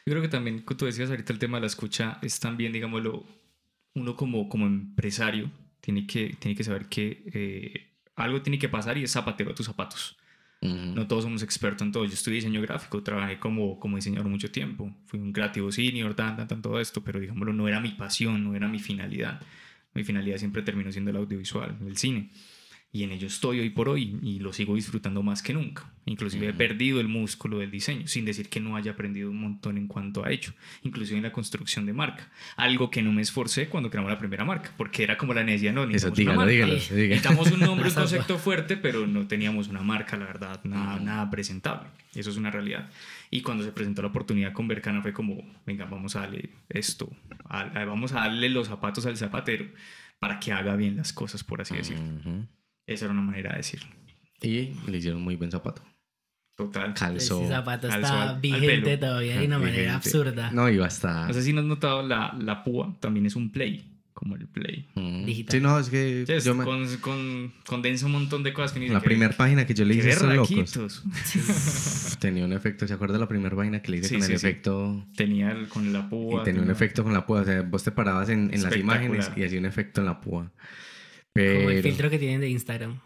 Yo 0.07 0.12
creo 0.12 0.23
que 0.23 0.29
también, 0.29 0.61
como 0.61 0.77
tú 0.77 0.87
decías 0.87 1.11
ahorita, 1.11 1.33
el 1.33 1.40
tema 1.40 1.57
de 1.57 1.62
la 1.62 1.66
escucha 1.66 2.19
es 2.23 2.38
también, 2.38 2.73
digámoslo, 2.73 3.25
uno 3.95 4.14
como, 4.14 4.49
como 4.49 4.66
empresario 4.66 5.51
tiene 5.81 6.07
que, 6.07 6.37
tiene 6.38 6.57
que 6.57 6.62
saber 6.62 6.87
que 6.87 7.25
eh, 7.35 7.92
algo 8.14 8.40
tiene 8.40 8.59
que 8.59 8.69
pasar 8.69 8.97
y 8.99 9.03
es 9.03 9.11
zapatero 9.11 9.51
a 9.51 9.55
tus 9.55 9.66
zapatos. 9.66 10.16
No 10.62 11.07
todos 11.07 11.25
somos 11.25 11.42
expertos 11.42 11.87
en 11.87 11.92
todo. 11.92 12.05
Yo 12.05 12.14
estudié 12.14 12.37
diseño 12.37 12.61
gráfico, 12.61 13.03
trabajé 13.03 13.38
como, 13.38 13.79
como 13.79 13.97
diseñador 13.97 14.29
mucho 14.29 14.51
tiempo. 14.51 14.92
Fui 15.07 15.21
un 15.21 15.33
creativo 15.33 15.71
senior, 15.71 16.14
tan, 16.14 16.37
tan, 16.37 16.49
tan, 16.49 16.62
todo 16.62 16.81
esto, 16.81 17.05
pero 17.05 17.21
digámoslo, 17.21 17.53
no 17.53 17.69
era 17.69 17.79
mi 17.81 17.90
pasión, 17.90 18.42
no 18.42 18.55
era 18.55 18.66
mi 18.66 18.81
finalidad. 18.81 19.40
Mi 19.95 20.03
finalidad 20.03 20.38
siempre 20.38 20.62
terminó 20.62 20.90
siendo 20.90 21.11
el 21.11 21.19
audiovisual, 21.19 21.77
el 21.87 21.97
cine 21.97 22.31
y 22.92 23.03
en 23.03 23.12
ello 23.12 23.27
estoy 23.27 23.61
hoy 23.61 23.70
por 23.70 23.88
hoy 23.90 24.18
y 24.22 24.38
lo 24.38 24.53
sigo 24.55 24.75
disfrutando 24.75 25.22
más 25.22 25.42
que 25.42 25.53
nunca. 25.53 25.92
Inclusive 26.07 26.49
he 26.49 26.53
perdido 26.55 27.01
el 27.01 27.09
músculo 27.09 27.59
del 27.59 27.70
diseño, 27.70 28.07
sin 28.07 28.25
decir 28.25 28.49
que 28.49 28.61
no 28.61 28.77
haya 28.77 28.92
aprendido 28.92 29.31
un 29.31 29.40
montón 29.40 29.77
en 29.77 29.87
cuanto 29.87 30.25
a 30.25 30.31
ello, 30.31 30.53
inclusive 30.83 31.16
en 31.18 31.25
la 31.25 31.33
construcción 31.33 31.85
de 31.85 31.92
marca. 31.92 32.31
Algo 32.57 32.90
que 32.90 33.03
no 33.03 33.12
me 33.12 33.20
esforcé 33.22 33.68
cuando 33.68 33.90
creamos 33.90 34.11
la 34.11 34.18
primera 34.18 34.44
marca, 34.44 34.72
porque 34.77 35.03
era 35.03 35.18
como 35.18 35.35
la 35.35 35.44
necesidad, 35.44 35.75
no, 35.75 35.85
Eso, 35.85 36.11
dígalo, 36.11 36.38
una 36.38 36.46
marca. 36.46 36.53
Dígalo, 36.53 36.75
dígalo. 36.75 37.09
Necesitamos 37.09 37.51
un 37.51 37.61
nombre, 37.61 37.88
un 37.88 37.94
concepto 37.94 38.38
fuerte, 38.38 38.77
pero 38.77 39.07
no 39.07 39.27
teníamos 39.27 39.68
una 39.68 39.83
marca, 39.83 40.16
la 40.16 40.27
verdad, 40.27 40.61
nada, 40.64 40.99
nada 41.01 41.29
presentable. 41.29 41.88
Eso 42.14 42.31
es 42.31 42.37
una 42.37 42.51
realidad. 42.51 42.88
Y 43.31 43.42
cuando 43.42 43.64
se 43.64 43.72
presentó 43.72 44.01
la 44.01 44.09
oportunidad 44.09 44.53
con 44.55 44.68
Bercana 44.68 45.03
fue 45.03 45.12
como, 45.12 45.44
venga, 45.66 45.85
vamos 45.85 46.16
a 46.16 46.20
darle 46.20 46.51
esto, 46.70 47.11
vamos 47.51 48.12
a 48.12 48.20
darle 48.20 48.49
los 48.49 48.68
zapatos 48.68 49.05
al 49.05 49.18
zapatero 49.18 49.66
para 50.18 50.40
que 50.40 50.53
haga 50.53 50.77
bien 50.77 50.96
las 50.96 51.12
cosas, 51.12 51.44
por 51.44 51.61
así 51.61 51.77
decirlo. 51.77 52.46
Esa 52.87 53.07
era 53.07 53.12
una 53.12 53.22
manera 53.22 53.51
de 53.51 53.59
decirlo. 53.59 53.88
Y 54.40 54.75
le 54.87 54.99
hicieron 54.99 55.22
muy 55.22 55.37
buen 55.37 55.51
zapato. 55.51 55.83
Total. 56.57 56.94
Calzó. 56.94 57.42
Ese 57.42 57.53
zapato 57.53 57.88
está 57.88 58.38
vigente 58.40 58.96
todavía 58.96 59.38
de 59.38 59.46
una 59.46 59.59
manera 59.59 59.96
absurda. 59.96 60.51
No, 60.53 60.68
iba 60.70 60.87
a 60.87 60.88
estar. 60.88 61.29
No 61.29 61.35
sé 61.35 61.42
si 61.42 61.53
no 61.53 61.61
has 61.61 61.66
notado, 61.66 62.03
la, 62.03 62.35
la 62.40 62.64
púa 62.64 62.96
también 63.01 63.27
es 63.27 63.37
un 63.37 63.51
play. 63.53 63.92
Como 64.14 64.35
el 64.35 64.49
play. 64.49 64.88
Mm. 64.94 65.27
Sí, 65.46 65.61
no, 65.61 65.79
es 65.79 65.90
que. 65.90 66.25
yo 66.42 66.55
me... 66.55 66.64
con, 66.64 66.96
con, 67.03 67.53
condensa 67.66 68.07
un 68.07 68.12
montón 68.12 68.42
de 68.42 68.55
cosas 68.55 68.72
que 68.72 68.81
ni 68.81 68.88
La 68.88 69.01
primera 69.01 69.37
página 69.37 69.66
que 69.66 69.75
yo 69.75 69.85
le 69.85 69.94
hice 69.94 70.14
a 70.14 70.33
locos. 70.33 71.05
tenía 72.18 72.46
un 72.46 72.55
efecto. 72.55 72.88
¿Se 72.88 72.94
acuerda 72.94 73.18
la 73.18 73.29
primera 73.29 73.55
página 73.55 73.83
que 73.83 73.90
le 73.90 73.99
hice 73.99 74.14
con 74.14 74.25
el 74.25 74.33
efecto? 74.33 75.07
Tenía 75.14 75.51
el, 75.51 75.68
con 75.68 75.92
la 75.92 76.09
púa. 76.09 76.40
Y 76.40 76.44
tenía, 76.44 76.62
un 76.62 76.70
efecto 76.70 77.05
con 77.05 77.12
la 77.12 77.27
púa. 77.27 77.42
O 77.42 77.44
sea, 77.44 77.61
vos 77.61 77.85
te 77.85 77.90
parabas 77.90 78.31
en, 78.31 78.55
en 78.55 78.62
las 78.62 78.75
imágenes 78.75 79.31
y 79.37 79.44
hacía 79.44 79.59
un 79.59 79.66
efecto 79.66 80.01
en 80.01 80.07
la 80.07 80.18
púa. 80.18 80.51
Como 81.37 81.70
el 81.70 81.83
filtro 81.83 82.11
que 82.11 82.18
tienen 82.18 82.40
de 82.40 82.49
Instagram, 82.49 82.99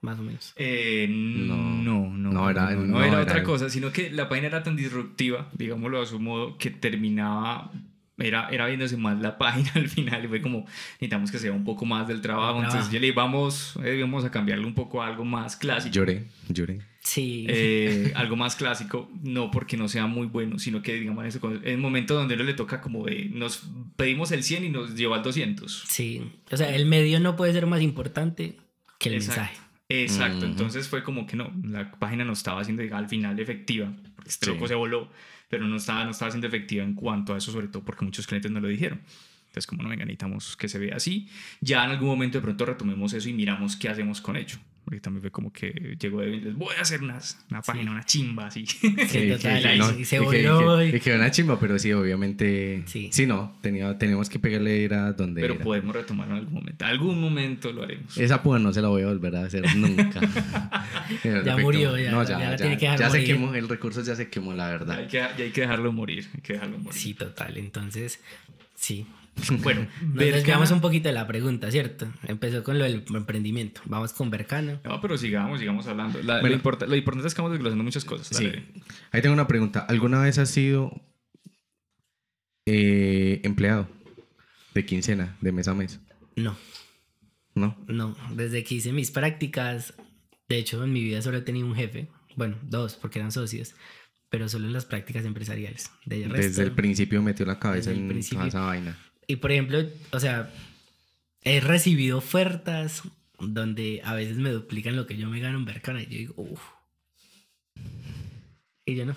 más 0.00 0.18
o 0.18 0.22
menos. 0.22 0.52
Eh, 0.56 1.06
no, 1.08 1.56
no, 1.56 2.08
no, 2.10 2.50
era, 2.50 2.70
no, 2.70 3.02
era, 3.02 3.20
otra 3.20 3.42
cosa, 3.42 3.68
sino 3.70 3.92
que 3.92 4.10
la 4.10 4.28
página 4.28 4.48
era 4.48 4.62
tan 4.62 4.76
disruptiva, 4.76 5.50
digámoslo 5.54 6.00
a 6.00 6.06
su 6.06 6.20
modo, 6.20 6.56
que 6.58 6.70
terminaba 6.70 7.70
era, 8.18 8.48
era 8.50 8.66
viéndose 8.66 8.96
más 8.96 9.20
la 9.20 9.38
página 9.38 9.70
al 9.76 9.88
final 9.88 10.24
y 10.24 10.28
fue 10.28 10.42
como 10.42 10.66
necesitamos 10.94 11.30
que 11.30 11.38
sea 11.38 11.52
un 11.52 11.64
poco 11.64 11.84
más 11.84 12.08
del 12.08 12.20
trabajo. 12.20 12.62
Entonces 12.62 12.90
yo 12.90 12.98
le 13.00 13.06
dije, 13.06 13.16
vamos, 13.16 13.78
eh, 13.84 13.98
vamos 14.00 14.24
a 14.24 14.30
cambiarle 14.30 14.66
un 14.66 14.74
poco 14.74 15.02
a 15.02 15.06
algo 15.06 15.24
más 15.24 15.56
clásico. 15.56 15.94
Lloré, 15.94 16.26
lloré. 16.48 16.80
Sí. 17.08 17.46
Eh, 17.48 18.12
algo 18.16 18.36
más 18.36 18.54
clásico, 18.54 19.10
no 19.22 19.50
porque 19.50 19.78
no 19.78 19.88
sea 19.88 20.06
muy 20.06 20.26
bueno, 20.26 20.58
sino 20.58 20.82
que 20.82 20.92
digamos 20.92 21.24
en 21.34 21.62
el 21.64 21.78
momento 21.78 22.14
donde 22.14 22.34
uno 22.34 22.44
le 22.44 22.52
toca 22.52 22.82
como 22.82 23.06
de, 23.06 23.30
nos 23.32 23.62
pedimos 23.96 24.30
el 24.30 24.42
100 24.42 24.64
y 24.66 24.68
nos 24.68 24.94
lleva 24.94 25.16
al 25.16 25.22
200. 25.22 25.84
Sí, 25.88 26.30
o 26.50 26.56
sea, 26.58 26.74
el 26.74 26.84
medio 26.84 27.18
no 27.18 27.34
puede 27.34 27.54
ser 27.54 27.64
más 27.64 27.80
importante 27.80 28.56
que 28.98 29.08
el 29.08 29.14
mensaje. 29.14 29.56
Exacto, 29.88 30.44
entonces 30.44 30.86
fue 30.86 31.02
como 31.02 31.26
que 31.26 31.34
no, 31.34 31.50
la 31.64 31.90
página 31.92 32.26
no 32.26 32.34
estaba 32.34 32.62
siendo 32.62 32.82
al 32.94 33.08
final 33.08 33.40
efectiva, 33.40 33.90
porque 34.14 34.28
este 34.28 34.48
loco 34.48 34.68
se 34.68 34.74
voló, 34.74 35.08
pero 35.48 35.66
no 35.66 35.76
estaba, 35.76 36.04
no 36.04 36.10
estaba 36.10 36.30
siendo 36.30 36.46
efectiva 36.46 36.84
en 36.84 36.92
cuanto 36.92 37.32
a 37.32 37.38
eso, 37.38 37.50
sobre 37.50 37.68
todo 37.68 37.82
porque 37.86 38.04
muchos 38.04 38.26
clientes 38.26 38.50
no 38.50 38.60
lo 38.60 38.68
dijeron. 38.68 39.00
Entonces, 39.46 39.66
como 39.66 39.82
no, 39.82 39.88
venga, 39.88 40.04
necesitamos 40.04 40.58
que 40.58 40.68
se 40.68 40.78
vea 40.78 40.96
así. 40.96 41.26
Ya 41.62 41.86
en 41.86 41.92
algún 41.92 42.08
momento 42.08 42.36
de 42.36 42.42
pronto 42.42 42.66
retomemos 42.66 43.14
eso 43.14 43.30
y 43.30 43.32
miramos 43.32 43.76
qué 43.76 43.88
hacemos 43.88 44.20
con 44.20 44.36
ello 44.36 44.58
porque 44.88 45.02
también 45.02 45.20
fue 45.20 45.30
como 45.30 45.52
que 45.52 45.98
llegó 46.00 46.22
de 46.22 46.28
les 46.28 46.56
voy 46.56 46.74
a 46.78 46.80
hacer 46.80 47.02
una 47.02 47.20
página, 47.60 47.90
una 47.90 48.06
chimba 48.06 48.46
así. 48.46 48.64
Sí, 48.64 49.28
total, 49.28 49.96
y 50.00 50.04
se 50.06 50.18
voló. 50.18 50.82
Y 50.82 50.98
quedó 50.98 51.16
una 51.16 51.30
chimba, 51.30 51.60
pero 51.60 51.78
sí, 51.78 51.92
obviamente. 51.92 52.84
Sí, 52.86 53.10
sí 53.12 53.26
no, 53.26 53.54
tenía, 53.60 53.98
teníamos 53.98 54.30
que 54.30 54.38
pegarle 54.38 54.78
ir 54.78 54.94
a 54.94 55.12
donde. 55.12 55.42
Pero 55.42 55.58
podemos 55.58 55.94
retomarlo 55.94 56.36
en 56.36 56.40
algún 56.40 56.54
momento. 56.54 56.84
Algún 56.86 57.20
momento 57.20 57.70
lo 57.70 57.82
haremos. 57.82 58.16
Esa 58.16 58.42
púa 58.42 58.58
no 58.58 58.72
se 58.72 58.80
la 58.80 58.88
voy 58.88 59.02
a 59.02 59.08
volver 59.08 59.36
a 59.36 59.44
hacer 59.44 59.76
nunca. 59.76 60.20
ya 61.44 61.56
murió, 61.58 61.98
ya. 61.98 62.10
No, 62.10 62.22
ya, 62.22 62.38
ya, 62.38 62.56
tiene 62.56 62.78
que 62.78 62.86
ya 62.86 63.10
se 63.10 63.24
quemó, 63.24 63.52
el 63.52 63.68
recurso 63.68 64.02
ya 64.02 64.16
se 64.16 64.30
quemó, 64.30 64.54
la 64.54 64.68
verdad. 64.68 65.00
Hay 65.00 65.06
que, 65.08 65.18
ya 65.18 65.34
hay 65.36 65.50
que 65.50 65.60
dejarlo 65.60 65.92
morir, 65.92 66.30
hay 66.34 66.40
que 66.40 66.54
dejarlo 66.54 66.78
morir. 66.78 66.98
Sí, 66.98 67.12
total. 67.12 67.58
Entonces, 67.58 68.20
sí, 68.74 69.06
Bueno, 69.62 69.86
nos 70.02 70.16
desviamos 70.16 70.70
un 70.70 70.80
poquito 70.80 71.08
de 71.08 71.14
la 71.14 71.26
pregunta, 71.26 71.70
¿cierto? 71.70 72.08
Empezó 72.26 72.62
con 72.62 72.78
lo 72.78 72.84
del 72.84 73.04
emprendimiento. 73.14 73.80
Vamos 73.84 74.12
con 74.12 74.30
Bercano. 74.30 74.80
No, 74.84 75.00
pero 75.00 75.16
sigamos, 75.16 75.60
sigamos 75.60 75.86
hablando. 75.86 76.20
lo, 76.22 76.48
importante 76.48 76.96
es 76.96 77.02
que 77.02 77.26
estamos 77.28 77.52
desglosando 77.52 77.84
muchas 77.84 78.04
cosas. 78.04 78.28
Sí. 78.36 78.50
Ahí 79.10 79.22
tengo 79.22 79.34
una 79.34 79.46
pregunta. 79.46 79.80
¿Alguna 79.80 80.20
vez 80.20 80.38
has 80.38 80.50
sido 80.50 80.92
eh, 82.66 83.40
empleado 83.44 83.88
de 84.74 84.84
quincena, 84.84 85.36
de 85.40 85.52
mes 85.52 85.68
a 85.68 85.74
mes? 85.74 86.00
No. 86.36 86.56
¿No? 87.54 87.76
No. 87.88 88.16
Desde 88.34 88.62
que 88.64 88.76
hice 88.76 88.92
mis 88.92 89.10
prácticas, 89.10 89.94
de 90.48 90.58
hecho, 90.58 90.82
en 90.84 90.92
mi 90.92 91.02
vida 91.02 91.22
solo 91.22 91.38
he 91.38 91.42
tenido 91.42 91.66
un 91.66 91.74
jefe. 91.74 92.08
Bueno, 92.36 92.56
dos, 92.62 92.94
porque 92.94 93.18
eran 93.18 93.32
socios 93.32 93.74
pero 94.30 94.48
solo 94.48 94.66
en 94.66 94.72
las 94.72 94.84
prácticas 94.84 95.24
empresariales. 95.24 95.90
Desde 96.04 96.62
el 96.62 96.72
principio 96.72 97.22
metió 97.22 97.46
la 97.46 97.58
cabeza 97.58 97.92
en 97.92 98.10
esa 98.10 98.60
vaina. 98.60 98.98
Y 99.30 99.36
por 99.36 99.52
ejemplo, 99.52 99.78
o 100.10 100.20
sea, 100.20 100.50
he 101.42 101.60
recibido 101.60 102.16
ofertas 102.16 103.02
donde 103.38 104.00
a 104.02 104.14
veces 104.14 104.38
me 104.38 104.50
duplican 104.50 104.96
lo 104.96 105.06
que 105.06 105.18
yo 105.18 105.28
me 105.28 105.38
gano 105.38 105.58
en 105.58 105.66
Bercana 105.66 106.02
y 106.02 106.06
yo 106.06 106.18
digo, 106.18 106.34
uff. 106.38 106.62
Y 108.86 108.96
yo 108.96 109.04
no. 109.04 109.14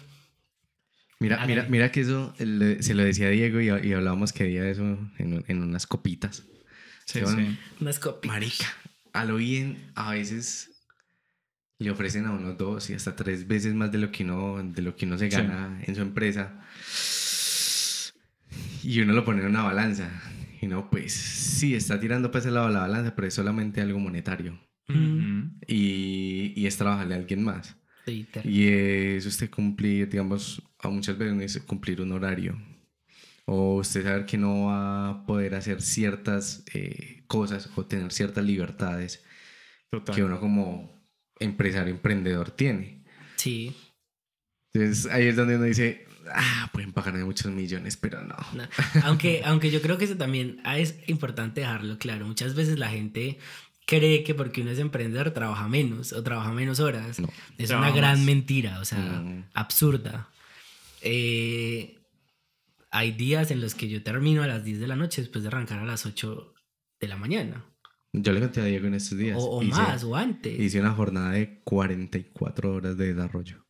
Mira, 1.20 1.46
mira, 1.46 1.66
mira 1.70 1.92
que 1.92 2.02
eso 2.02 2.34
se 2.38 2.94
lo 2.94 3.04
decía 3.04 3.28
a 3.28 3.30
Diego 3.30 3.62
y, 3.62 3.70
hablábamos 3.70 4.34
que 4.34 4.44
día 4.44 4.64
de 4.64 4.72
eso 4.72 4.84
en, 5.18 5.46
en, 5.48 5.62
unas 5.64 5.88
copitas. 5.88 6.44
Sí, 7.06 7.22
sí. 7.26 7.58
Unas 7.80 8.00
copitas. 8.00 8.36
Marica, 8.36 8.66
a 9.14 9.24
lo 9.24 9.38
bien 9.38 9.92
a 9.96 10.12
veces 10.12 10.72
le 11.80 11.90
ofrecen 11.90 12.26
a 12.26 12.32
uno 12.32 12.54
dos 12.54 12.90
y 12.90 12.96
hasta 12.96 13.16
tres 13.16 13.48
veces 13.48 13.74
más 13.76 13.92
de 13.94 14.00
lo 14.00 14.12
que 14.12 14.24
uno, 14.24 14.62
de 14.62 14.82
lo 14.82 14.96
que 14.96 15.06
uno 15.06 15.18
se 15.18 15.30
gana 15.30 15.80
en 15.84 15.96
su 15.96 16.02
empresa 16.02 16.60
y 18.84 19.02
uno 19.02 19.14
lo 19.14 19.24
pone 19.24 19.42
en 19.42 19.48
una 19.48 19.64
balanza. 19.64 20.10
Y 20.62 20.68
no, 20.68 20.90
pues 20.90 21.14
sí, 21.14 21.76
está 21.76 22.00
tirando 22.00 22.32
para 22.32 22.42
ese 22.42 22.52
lado 22.52 22.70
la 22.70 22.82
balanza, 22.82 23.16
pero 23.16 23.28
es 23.28 23.34
solamente 23.34 23.82
algo 23.82 24.00
monetario. 24.00 24.60
y, 25.68 26.54
y, 26.56 26.66
es 26.66 26.78
trabajarle 26.78 27.16
a 27.16 27.18
alguien 27.18 27.44
más. 27.44 27.76
y 28.06 28.68
es 28.68 29.26
usted 29.26 29.50
cumplir, 29.50 30.10
digamos, 30.10 30.62
a 30.80 30.90
muchas 30.90 31.18
veces 31.18 31.64
cumplir 31.64 32.02
un 32.02 32.12
horario. 32.12 32.58
O 33.46 33.78
usted 33.78 34.04
saber 34.04 34.26
que 34.26 34.38
no 34.38 34.66
va 34.66 35.10
a 35.10 35.26
poder 35.26 35.56
hacer 35.56 35.82
ciertas 35.82 36.64
eh, 36.74 37.24
cosas 37.28 37.70
o 37.76 37.86
tener 37.86 38.12
ciertas 38.12 38.46
libertades 38.46 39.24
que 40.14 40.24
uno 40.24 40.40
como 40.40 41.02
empresario, 41.40 41.94
emprendedor 41.94 42.52
tiene. 42.52 43.04
Sí. 43.36 43.76
Entonces 44.74 45.12
ahí 45.12 45.28
es 45.28 45.36
donde 45.36 45.56
uno 45.56 45.66
dice, 45.66 46.06
ah, 46.34 46.70
pueden 46.72 46.94
pagarme 46.94 47.24
muchos 47.24 47.52
millones, 47.52 47.98
pero 47.98 48.24
no. 48.24 48.36
Aunque, 49.04 49.42
aunque 49.46 49.72
yo 49.72 49.82
creo 49.82 49.98
que 49.98 50.06
eso 50.06 50.18
también 50.18 50.60
ah, 50.64 50.78
es 50.78 50.96
importante 51.08 51.62
dejarlo 51.62 51.98
claro. 51.98 52.26
Muchas 52.26 52.56
veces 52.56 52.80
la 52.80 52.90
gente 52.90 53.38
cree 53.86 54.24
que 54.24 54.34
porque 54.34 54.62
uno 54.62 54.72
es 54.72 54.80
emprendedor 54.80 55.32
trabaja 55.32 55.68
menos 55.68 56.14
o 56.14 56.24
trabaja 56.24 56.52
menos 56.54 56.80
horas. 56.80 57.22
Es 57.58 57.70
una 57.72 57.92
gran 57.92 58.24
mentira, 58.26 58.80
o 58.80 58.86
sea, 58.86 59.00
mm. 59.00 59.50
absurda. 59.54 60.30
Eh, 61.02 62.00
hay 62.92 63.12
días 63.12 63.52
en 63.52 63.62
los 63.62 63.74
que 63.74 63.90
yo 63.90 64.04
termino 64.04 64.44
a 64.44 64.48
las 64.48 64.64
10 64.64 64.80
de 64.80 64.88
la 64.88 64.96
noche 64.96 65.22
después 65.22 65.44
de 65.44 65.48
arrancar 65.48 65.80
a 65.80 65.86
las 65.86 66.06
8 66.06 66.54
de 67.00 67.08
la 67.08 67.18
mañana. 67.18 67.66
Yo 68.14 68.34
le 68.34 68.42
conté 68.42 68.60
a 68.62 68.66
Diego 68.66 68.88
en 68.88 68.96
estos 68.96 69.18
días. 69.18 69.38
O, 69.40 69.62
más, 69.62 70.04
o 70.04 70.16
antes. 70.16 70.60
Hice 70.60 70.82
una 70.82 70.92
jornada 70.92 71.32
de 71.32 71.62
44 71.64 72.74
horas 72.74 72.98
de 72.98 73.14
desarrollo. 73.14 73.66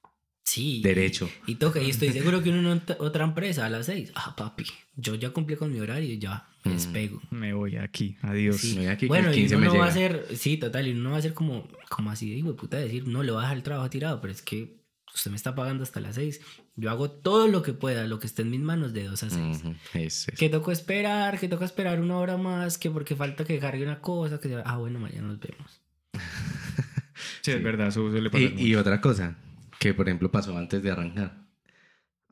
Sí. 0.51 0.81
Derecho. 0.83 1.29
Y, 1.47 1.55
toca, 1.55 1.81
y 1.81 1.89
estoy 1.89 2.11
seguro 2.11 2.43
que 2.43 2.49
uno 2.49 2.73
en 2.73 2.81
otra 2.99 3.23
empresa 3.23 3.65
a 3.65 3.69
las 3.69 3.85
seis, 3.85 4.11
ah, 4.15 4.35
papi, 4.35 4.65
yo 4.97 5.15
ya 5.15 5.29
cumplí 5.29 5.55
con 5.55 5.71
mi 5.71 5.79
horario 5.79 6.11
y 6.11 6.19
ya 6.19 6.45
me 6.65 6.73
despego. 6.73 7.21
Me 7.29 7.53
voy 7.53 7.77
aquí, 7.77 8.17
adiós. 8.21 8.61
Me 8.65 8.81
voy 8.81 8.87
aquí, 8.87 9.07
bueno, 9.07 9.33
y 9.33 9.45
uno 9.45 9.73
no 9.73 9.77
va 9.77 9.85
a 9.85 9.91
ser, 9.91 10.27
sí, 10.35 10.57
total, 10.57 10.89
y 10.89 10.91
uno 10.91 11.03
no 11.03 11.11
va 11.11 11.19
a 11.19 11.21
ser 11.21 11.33
como, 11.33 11.69
como 11.87 12.11
así, 12.11 12.29
digo, 12.29 12.53
puta, 12.57 12.75
decir, 12.75 13.07
no, 13.07 13.23
le 13.23 13.31
voy 13.31 13.39
a 13.39 13.43
dejar 13.43 13.55
el 13.55 13.63
trabajo 13.63 13.89
tirado, 13.89 14.19
pero 14.19 14.33
es 14.33 14.41
que 14.41 14.75
usted 15.15 15.31
me 15.31 15.37
está 15.37 15.55
pagando 15.55 15.83
hasta 15.83 16.01
las 16.01 16.15
seis. 16.15 16.41
Yo 16.75 16.89
hago 16.89 17.09
todo 17.09 17.47
lo 17.47 17.61
que 17.61 17.71
pueda, 17.71 18.05
lo 18.05 18.19
que 18.19 18.27
esté 18.27 18.41
en 18.41 18.49
mis 18.49 18.59
manos 18.59 18.91
de 18.91 19.05
dos 19.05 19.23
a 19.23 19.29
seis. 19.29 20.27
Que 20.37 20.49
toco 20.49 20.73
esperar, 20.73 21.39
que 21.39 21.47
toca 21.47 21.63
esperar 21.63 22.01
una 22.01 22.17
hora 22.17 22.35
más, 22.35 22.77
que 22.77 22.91
porque 22.91 23.15
falta 23.15 23.45
que 23.45 23.57
cargue 23.57 23.83
una 23.83 24.01
cosa, 24.01 24.41
que 24.41 24.61
ah, 24.65 24.75
bueno, 24.75 24.99
mañana 24.99 25.29
nos 25.29 25.39
vemos. 25.39 25.79
sí, 27.41 27.51
es 27.51 27.63
verdad, 27.63 27.87
eso 27.87 28.11
suele 28.11 28.29
pasar. 28.29 28.51
Y, 28.59 28.67
y 28.67 28.75
otra 28.75 28.99
cosa, 28.99 29.37
que 29.81 29.93
por 29.95 30.07
ejemplo 30.07 30.31
pasó 30.31 30.55
antes 30.57 30.81
de 30.83 30.91
arrancar 30.91 31.41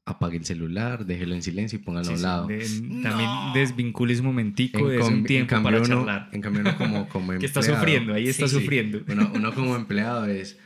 apague 0.10 0.38
el 0.38 0.46
celular, 0.46 1.06
déjelo 1.06 1.36
en 1.36 1.44
silencio 1.44 1.78
y 1.78 1.82
póngalo 1.82 2.10
a 2.10 2.14
un 2.14 2.22
lado. 2.22 2.48
También 2.48 3.30
desvincule 3.54 4.18
un 4.20 4.26
momentico 4.26 4.88
de 4.88 5.00
un 5.00 5.24
tiempo 5.24 5.62
para 5.62 5.82
charlar. 5.82 6.30
En 6.32 6.42
cambio 6.42 6.62
uno 6.62 6.78
como, 6.78 7.10
como 7.10 7.34
empleado... 7.34 7.40
que 7.40 7.46
está 7.46 7.62
sufriendo, 7.62 8.14
ahí 8.14 8.28
está 8.28 8.48
sufriendo. 8.48 9.02
Uno, 9.08 9.32
uno, 9.36 9.54
como 9.54 9.76
empleado 9.76 10.26
es... 10.26 10.58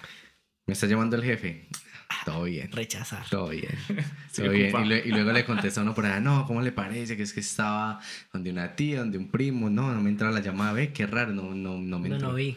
Me 0.65 0.73
está 0.73 0.87
llamando 0.87 1.17
el 1.17 1.23
jefe. 1.23 1.67
Todo 2.25 2.43
bien. 2.43 2.71
Rechazar. 2.71 3.27
Todo 3.29 3.49
bien. 3.49 3.75
Todo 4.35 4.49
bien. 4.49 4.73
Y, 5.05 5.09
luego 5.09 5.33
le 5.33 5.43
contesta 5.43 5.81
uno 5.81 5.93
por 5.93 6.05
allá, 6.05 6.21
no, 6.21 6.45
¿cómo 6.45 6.61
le 6.61 6.71
parece? 6.71 7.17
Que 7.17 7.23
es 7.23 7.33
que 7.33 7.41
estaba 7.41 7.99
donde 8.31 8.51
una 8.51 8.75
tía, 8.75 8.99
donde 8.99 9.17
un 9.17 9.29
primo. 9.29 9.69
No, 9.69 9.93
no 9.93 9.99
me 9.99 10.09
entra 10.09 10.31
la 10.31 10.39
llamada. 10.39 10.71
Ve, 10.71 10.93
qué 10.93 11.05
raro, 11.05 11.33
no, 11.33 11.53
no, 11.53 11.77
no 11.77 11.99
me 11.99 12.07
entró. 12.07 12.27
No, 12.27 12.29
no 12.29 12.35
vi. 12.35 12.55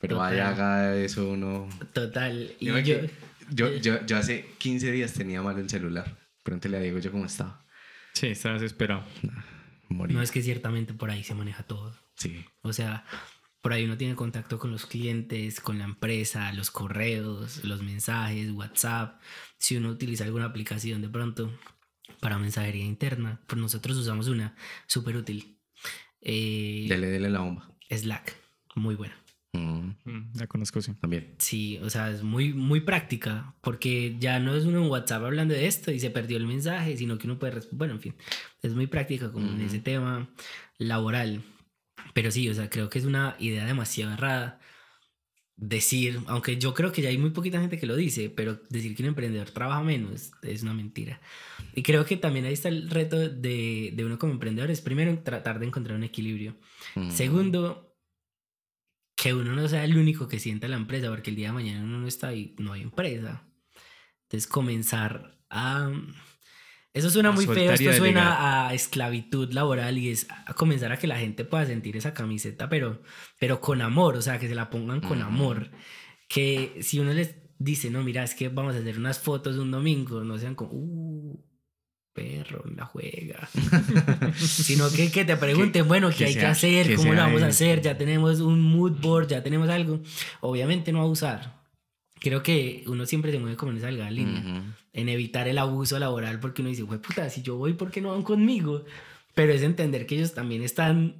Pero 0.00 0.18
vaya, 0.18 0.50
haga 0.50 0.96
eso 0.96 1.30
uno... 1.30 1.68
Total. 1.94 2.52
Y 2.60 2.66
yo, 2.66 2.78
yo, 2.78 2.96
yo, 3.50 3.76
yo, 3.76 4.16
hace 4.16 4.46
15 4.58 4.92
días 4.92 5.12
tenía 5.12 5.42
mal 5.42 5.58
el 5.58 5.68
celular. 5.68 6.16
Pregúntale 6.42 6.76
a 6.76 6.80
Diego 6.80 6.98
yo 6.98 7.10
cómo 7.10 7.26
estaba. 7.26 7.64
Sí, 8.12 8.28
estabas 8.28 8.62
esperado. 8.62 9.04
No, 9.88 10.22
es 10.22 10.30
que 10.30 10.42
ciertamente 10.42 10.94
por 10.94 11.10
ahí 11.10 11.22
se 11.22 11.34
maneja 11.34 11.62
todo. 11.62 11.96
Sí. 12.16 12.44
O 12.62 12.72
sea, 12.72 13.04
por 13.60 13.72
ahí 13.72 13.84
uno 13.84 13.96
tiene 13.96 14.14
contacto 14.14 14.58
con 14.58 14.70
los 14.70 14.86
clientes, 14.86 15.60
con 15.60 15.78
la 15.78 15.84
empresa, 15.84 16.52
los 16.52 16.70
correos, 16.70 17.64
los 17.64 17.82
mensajes, 17.82 18.50
WhatsApp. 18.50 19.20
Si 19.58 19.76
uno 19.76 19.90
utiliza 19.90 20.24
alguna 20.24 20.46
aplicación 20.46 21.00
de 21.02 21.08
pronto 21.08 21.50
para 22.20 22.38
mensajería 22.38 22.84
interna, 22.84 23.40
pues 23.46 23.60
nosotros 23.60 23.96
usamos 23.96 24.28
una 24.28 24.54
súper 24.86 25.16
útil. 25.16 25.58
Eh, 26.20 26.86
dele, 26.88 27.08
dele 27.08 27.30
la 27.30 27.40
bomba. 27.40 27.70
Slack, 27.90 28.36
muy 28.74 28.94
buena. 28.94 29.23
Mm. 29.54 29.94
Mm, 30.04 30.32
la 30.34 30.46
conozco, 30.46 30.82
sí. 30.82 30.92
También. 31.00 31.34
Sí, 31.38 31.78
o 31.82 31.88
sea, 31.88 32.10
es 32.10 32.22
muy, 32.22 32.52
muy 32.52 32.80
práctica, 32.80 33.54
porque 33.60 34.16
ya 34.18 34.40
no 34.40 34.54
es 34.54 34.64
uno 34.64 34.82
en 34.82 34.90
WhatsApp 34.90 35.22
hablando 35.22 35.54
de 35.54 35.66
esto 35.66 35.90
y 35.92 36.00
se 36.00 36.10
perdió 36.10 36.36
el 36.36 36.46
mensaje, 36.46 36.96
sino 36.96 37.18
que 37.18 37.26
uno 37.26 37.38
puede 37.38 37.52
responder. 37.52 37.78
Bueno, 37.78 37.94
en 37.94 38.00
fin, 38.00 38.14
es 38.62 38.74
muy 38.74 38.86
práctica 38.86 39.30
como 39.32 39.50
en 39.50 39.60
ese 39.60 39.78
tema 39.78 40.28
laboral. 40.78 41.42
Pero 42.12 42.30
sí, 42.30 42.48
o 42.48 42.54
sea, 42.54 42.68
creo 42.68 42.90
que 42.90 42.98
es 42.98 43.04
una 43.04 43.36
idea 43.38 43.64
demasiado 43.64 44.12
errada 44.12 44.60
decir, 45.56 46.20
aunque 46.26 46.58
yo 46.58 46.74
creo 46.74 46.90
que 46.90 47.00
ya 47.00 47.08
hay 47.08 47.18
muy 47.18 47.30
poquita 47.30 47.60
gente 47.60 47.78
que 47.78 47.86
lo 47.86 47.94
dice, 47.94 48.28
pero 48.28 48.60
decir 48.70 48.96
que 48.96 49.02
un 49.02 49.10
emprendedor 49.10 49.50
trabaja 49.50 49.82
menos 49.82 50.32
es 50.42 50.62
una 50.62 50.74
mentira. 50.74 51.20
Y 51.74 51.82
creo 51.82 52.04
que 52.04 52.16
también 52.16 52.44
ahí 52.44 52.52
está 52.52 52.68
el 52.68 52.90
reto 52.90 53.18
de, 53.28 53.92
de 53.94 54.04
uno 54.04 54.18
como 54.18 54.32
emprendedor, 54.32 54.70
es 54.70 54.80
primero 54.80 55.16
tratar 55.20 55.60
de 55.60 55.66
encontrar 55.66 55.96
un 55.96 56.04
equilibrio. 56.04 56.56
Segundo, 57.10 57.83
que 59.24 59.32
uno 59.32 59.54
no 59.54 59.66
sea 59.68 59.84
el 59.84 59.96
único 59.96 60.28
que 60.28 60.38
sienta 60.38 60.68
la 60.68 60.76
empresa, 60.76 61.08
porque 61.08 61.30
el 61.30 61.36
día 61.36 61.46
de 61.46 61.54
mañana 61.54 61.82
uno 61.82 61.98
no 61.98 62.06
está 62.06 62.28
ahí, 62.28 62.54
no 62.58 62.74
hay 62.74 62.82
empresa. 62.82 63.48
Entonces 64.24 64.46
comenzar 64.46 65.40
a... 65.48 65.90
Eso 66.92 67.08
suena 67.08 67.32
muy 67.32 67.46
feo, 67.46 67.72
esto 67.72 67.90
suena 67.94 68.68
a 68.68 68.74
esclavitud 68.74 69.50
laboral 69.54 69.96
y 69.96 70.10
es 70.10 70.26
a 70.28 70.52
comenzar 70.52 70.92
a 70.92 70.98
que 70.98 71.06
la 71.06 71.18
gente 71.18 71.46
pueda 71.46 71.64
sentir 71.64 71.96
esa 71.96 72.12
camiseta, 72.12 72.68
pero, 72.68 73.00
pero 73.40 73.62
con 73.62 73.80
amor, 73.80 74.14
o 74.16 74.20
sea, 74.20 74.38
que 74.38 74.46
se 74.46 74.54
la 74.54 74.68
pongan 74.68 75.00
con 75.00 75.22
amor. 75.22 75.70
Que 76.28 76.76
si 76.82 76.98
uno 76.98 77.14
les 77.14 77.34
dice, 77.58 77.88
no, 77.88 78.04
mira, 78.04 78.24
es 78.24 78.34
que 78.34 78.50
vamos 78.50 78.74
a 78.74 78.80
hacer 78.80 78.98
unas 78.98 79.20
fotos 79.20 79.56
un 79.56 79.70
domingo, 79.70 80.22
no 80.22 80.36
sean 80.36 80.54
como, 80.54 80.72
uh, 80.74 81.44
perro, 82.14 82.64
la 82.74 82.86
juega. 82.86 83.48
Sino 84.36 84.88
que, 84.90 85.10
que 85.10 85.24
te 85.24 85.36
pregunten, 85.36 85.86
bueno, 85.86 86.10
¿qué 86.16 86.26
hay 86.26 86.34
que 86.34 86.46
hacer? 86.46 86.94
¿Cómo 86.94 87.12
lo 87.12 87.20
vamos 87.20 87.42
a 87.42 87.48
hacer? 87.48 87.82
Ya 87.82 87.98
tenemos 87.98 88.40
un 88.40 88.62
mood 88.62 88.92
board, 89.00 89.28
ya 89.28 89.42
tenemos 89.42 89.68
algo. 89.68 90.00
Obviamente 90.40 90.92
no 90.92 91.02
abusar. 91.02 91.62
Creo 92.20 92.42
que 92.42 92.84
uno 92.86 93.04
siempre 93.04 93.32
se 93.32 93.38
mueve 93.38 93.56
como 93.56 93.72
en 93.72 93.78
esa 93.78 93.90
línea. 93.90 94.62
En 94.92 95.08
evitar 95.08 95.48
el 95.48 95.58
abuso 95.58 95.98
laboral 95.98 96.40
porque 96.40 96.62
uno 96.62 96.70
dice, 96.70 96.82
güey, 96.82 97.00
puta, 97.00 97.28
si 97.28 97.42
yo 97.42 97.56
voy, 97.56 97.74
¿por 97.74 97.90
qué 97.90 98.00
no 98.00 98.12
van 98.12 98.22
conmigo? 98.22 98.84
Pero 99.34 99.52
es 99.52 99.62
entender 99.62 100.06
que 100.06 100.14
ellos 100.14 100.32
también 100.32 100.62
están 100.62 101.16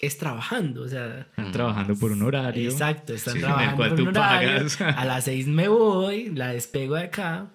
es 0.00 0.16
trabajando, 0.16 0.82
o 0.82 0.88
sea... 0.88 1.26
Están 1.28 1.52
trabajando 1.52 1.94
por 1.94 2.12
un 2.12 2.22
horario. 2.22 2.70
Exacto, 2.70 3.12
están 3.12 3.38
trabajando 3.38 3.88
por 3.88 4.00
un 4.00 4.08
horario. 4.08 4.66
A 4.96 5.04
las 5.04 5.24
seis 5.24 5.46
me 5.46 5.68
voy, 5.68 6.30
la 6.30 6.52
despego 6.52 6.94
de 6.94 7.02
acá 7.02 7.50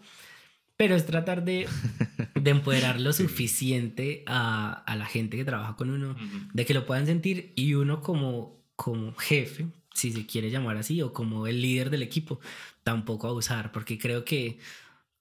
pero 0.78 0.96
es 0.96 1.06
tratar 1.06 1.44
de, 1.44 1.68
de 2.36 2.52
empoderar 2.52 3.00
lo 3.00 3.14
suficiente 3.14 4.24
a, 4.26 4.84
a, 4.86 4.96
la 4.96 5.06
gente 5.06 5.38
que 5.38 5.46
trabaja 5.46 5.76
con 5.76 5.90
uno, 5.90 6.16
de 6.54 6.66
que 6.66 6.74
lo 6.74 6.86
puedan 6.86 7.06
sentir 7.06 7.54
y 7.56 7.74
uno 7.74 8.02
como, 8.02 8.64
como 8.76 9.14
jefe, 9.16 9.68
si 9.94 10.12
se 10.12 10.26
quiere 10.26 10.50
llamar 10.50 10.78
así, 10.78 11.02
o 11.02 11.14
como 11.14 11.48
el 11.48 11.62
líder 11.62 11.90
del 11.90 12.04
equipo, 12.04 12.40
tampoco 12.84 13.28
abusar, 13.28 13.72
porque 13.72 13.98
creo 13.98 14.26
que 14.26 14.60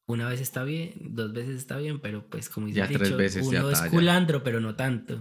una 0.07 0.29
vez 0.29 0.41
está 0.41 0.65
bien, 0.65 0.93
dos 1.01 1.33
veces 1.33 1.57
está 1.57 1.79
bien, 1.79 1.99
pero 1.99 2.27
pues 2.27 2.49
como 2.49 2.67
dice 2.67 2.87
dicho, 2.87 3.17
uno 3.43 3.71
es 3.71 3.81
culandro, 3.83 4.43
pero 4.43 4.61
no 4.61 4.75
tanto. 4.75 5.21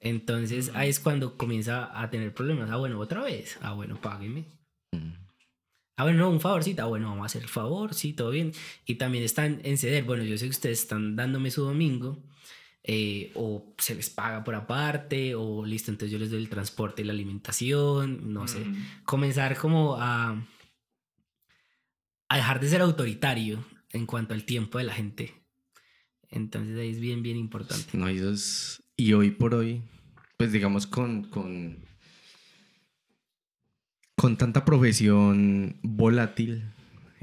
Entonces 0.00 0.72
ahí 0.74 0.88
es 0.90 1.00
cuando 1.00 1.36
comienza 1.36 1.98
a 1.98 2.10
tener 2.10 2.34
problemas. 2.34 2.70
Ah, 2.70 2.76
bueno, 2.76 2.98
otra 2.98 3.22
vez. 3.22 3.58
Ah, 3.62 3.72
bueno, 3.72 4.00
págueme. 4.00 4.44
Ah, 6.00 6.04
bueno, 6.04 6.20
no, 6.20 6.30
un 6.30 6.40
favorcito. 6.40 6.82
Ah, 6.82 6.86
bueno, 6.86 7.10
vamos 7.10 7.24
a 7.24 7.26
hacer 7.26 7.42
el 7.42 7.48
favor, 7.48 7.92
sí, 7.92 8.14
todo 8.14 8.30
bien. 8.30 8.52
Y 8.86 8.94
también 8.94 9.22
están 9.22 9.60
en 9.64 9.76
ceder. 9.76 10.04
Bueno, 10.04 10.24
yo 10.24 10.38
sé 10.38 10.46
que 10.46 10.50
ustedes 10.52 10.80
están 10.80 11.14
dándome 11.14 11.50
su 11.50 11.62
domingo. 11.62 12.18
Eh, 12.82 13.30
o 13.34 13.74
se 13.76 13.94
les 13.94 14.08
paga 14.08 14.42
por 14.42 14.54
aparte, 14.54 15.34
o 15.34 15.62
listo, 15.66 15.90
entonces 15.90 16.10
yo 16.10 16.18
les 16.18 16.30
doy 16.30 16.40
el 16.40 16.48
transporte 16.48 17.02
y 17.02 17.04
la 17.04 17.12
alimentación, 17.12 18.32
no 18.32 18.48
sé. 18.48 18.64
Comenzar 19.04 19.58
como 19.58 19.96
a, 19.98 20.42
a 22.30 22.36
dejar 22.36 22.60
de 22.60 22.68
ser 22.70 22.80
autoritario 22.80 23.62
en 23.90 24.06
cuanto 24.06 24.32
al 24.32 24.44
tiempo 24.44 24.78
de 24.78 24.84
la 24.84 24.94
gente. 24.94 25.34
Entonces 26.30 26.78
ahí 26.78 26.88
es 26.88 27.00
bien, 27.00 27.22
bien 27.22 27.36
importante. 27.36 27.98
No, 27.98 28.10
y, 28.10 28.22
y 28.96 29.12
hoy 29.12 29.32
por 29.32 29.54
hoy, 29.54 29.82
pues 30.38 30.50
digamos 30.50 30.86
con, 30.86 31.24
con 31.24 31.84
con 34.20 34.36
tanta 34.36 34.66
profesión 34.66 35.78
volátil, 35.82 36.62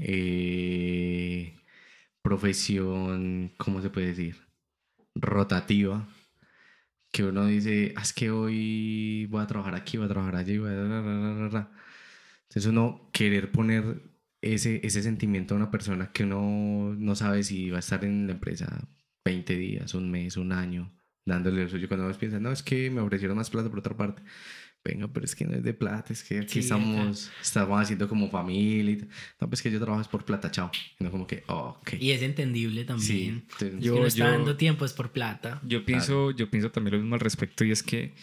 eh, 0.00 1.54
profesión, 2.22 3.52
¿cómo 3.56 3.80
se 3.80 3.88
puede 3.88 4.08
decir? 4.08 4.36
Rotativa, 5.14 6.08
que 7.12 7.22
uno 7.22 7.46
dice, 7.46 7.92
ah, 7.94 8.02
es 8.02 8.12
que 8.12 8.32
hoy 8.32 9.26
voy 9.26 9.40
a 9.40 9.46
trabajar 9.46 9.76
aquí, 9.76 9.96
voy 9.96 10.06
a 10.06 10.08
trabajar 10.08 10.34
allí, 10.34 10.58
voy 10.58 10.70
a... 10.72 11.70
Entonces 12.48 12.66
uno 12.66 13.08
querer 13.12 13.52
poner 13.52 14.02
ese, 14.40 14.80
ese 14.84 15.00
sentimiento 15.00 15.54
a 15.54 15.58
una 15.58 15.70
persona 15.70 16.10
que 16.10 16.24
uno 16.24 16.96
no 16.98 17.14
sabe 17.14 17.44
si 17.44 17.70
va 17.70 17.76
a 17.76 17.78
estar 17.78 18.04
en 18.04 18.26
la 18.26 18.32
empresa 18.32 18.88
20 19.24 19.54
días, 19.56 19.94
un 19.94 20.10
mes, 20.10 20.36
un 20.36 20.50
año, 20.50 20.92
dándole 21.24 21.62
el 21.62 21.70
suyo. 21.70 21.86
Cuando 21.86 22.06
uno 22.06 22.18
piensa, 22.18 22.40
no, 22.40 22.50
es 22.50 22.64
que 22.64 22.90
me 22.90 23.00
ofrecieron 23.00 23.36
más 23.36 23.50
plata 23.50 23.70
por 23.70 23.78
otra 23.78 23.96
parte 23.96 24.20
venga, 24.88 25.08
pero 25.08 25.24
es 25.24 25.34
que 25.34 25.44
no 25.44 25.54
es 25.54 25.62
de 25.62 25.74
plata, 25.74 26.12
es 26.12 26.22
que 26.22 26.40
aquí 26.40 26.60
estamos, 26.60 27.30
estamos 27.40 27.80
haciendo 27.80 28.08
como 28.08 28.30
familia. 28.30 29.06
No, 29.40 29.48
pues 29.48 29.62
que 29.62 29.70
yo 29.70 29.78
trabajo 29.78 30.00
es 30.02 30.08
por 30.08 30.24
plata, 30.24 30.50
chao. 30.50 30.70
Y 30.98 31.04
no 31.04 31.10
como 31.10 31.26
que, 31.26 31.44
oh, 31.48 31.76
ok. 31.80 31.94
Y 32.00 32.12
es 32.12 32.22
entendible 32.22 32.84
también. 32.84 33.44
Sí, 33.58 33.66
yo, 33.80 33.94
que 33.94 34.00
no 34.00 34.06
está 34.06 34.30
dando 34.30 34.56
tiempo 34.56 34.84
es 34.84 34.92
por 34.92 35.12
plata. 35.12 35.60
Yo 35.64 35.84
pienso, 35.84 36.30
yo 36.30 36.50
pienso 36.50 36.70
también 36.70 36.94
lo 36.94 37.00
mismo 37.00 37.14
al 37.14 37.20
respecto 37.20 37.64
y 37.64 37.70
es 37.70 37.82
que 37.82 38.14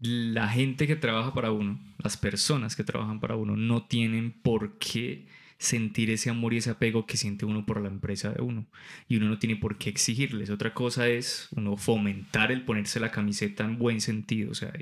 la 0.00 0.48
gente 0.48 0.86
que 0.86 0.96
trabaja 0.96 1.34
para 1.34 1.52
uno, 1.52 1.78
las 1.98 2.16
personas 2.16 2.74
que 2.74 2.84
trabajan 2.84 3.20
para 3.20 3.36
uno, 3.36 3.56
no 3.56 3.86
tienen 3.86 4.32
por 4.32 4.78
qué 4.78 5.26
sentir 5.60 6.08
ese 6.08 6.30
amor 6.30 6.54
y 6.54 6.56
ese 6.56 6.70
apego 6.70 7.04
que 7.04 7.18
siente 7.18 7.44
uno 7.44 7.66
por 7.66 7.82
la 7.82 7.88
empresa 7.88 8.30
de 8.30 8.40
uno. 8.40 8.66
Y 9.08 9.16
uno 9.18 9.28
no 9.28 9.38
tiene 9.38 9.56
por 9.56 9.76
qué 9.76 9.90
exigirles. 9.90 10.48
Otra 10.48 10.72
cosa 10.72 11.06
es 11.06 11.48
uno 11.54 11.76
fomentar 11.76 12.50
el 12.50 12.64
ponerse 12.64 12.98
la 12.98 13.10
camiseta 13.10 13.64
en 13.64 13.78
buen 13.78 14.00
sentido. 14.00 14.52
O 14.52 14.54
sea, 14.54 14.72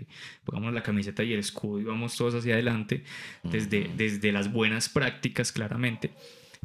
pongamos 0.45 0.73
la 0.73 0.85
camiseta 0.85 1.25
y 1.25 1.33
el 1.33 1.41
escudo 1.41 1.81
y 1.81 1.85
vamos 1.85 2.17
todos 2.17 2.37
hacia 2.37 2.55
adelante 2.55 3.03
desde, 3.43 3.91
desde 3.97 4.31
las 4.31 4.53
buenas 4.53 4.89
prácticas, 4.89 5.51
claramente. 5.51 6.13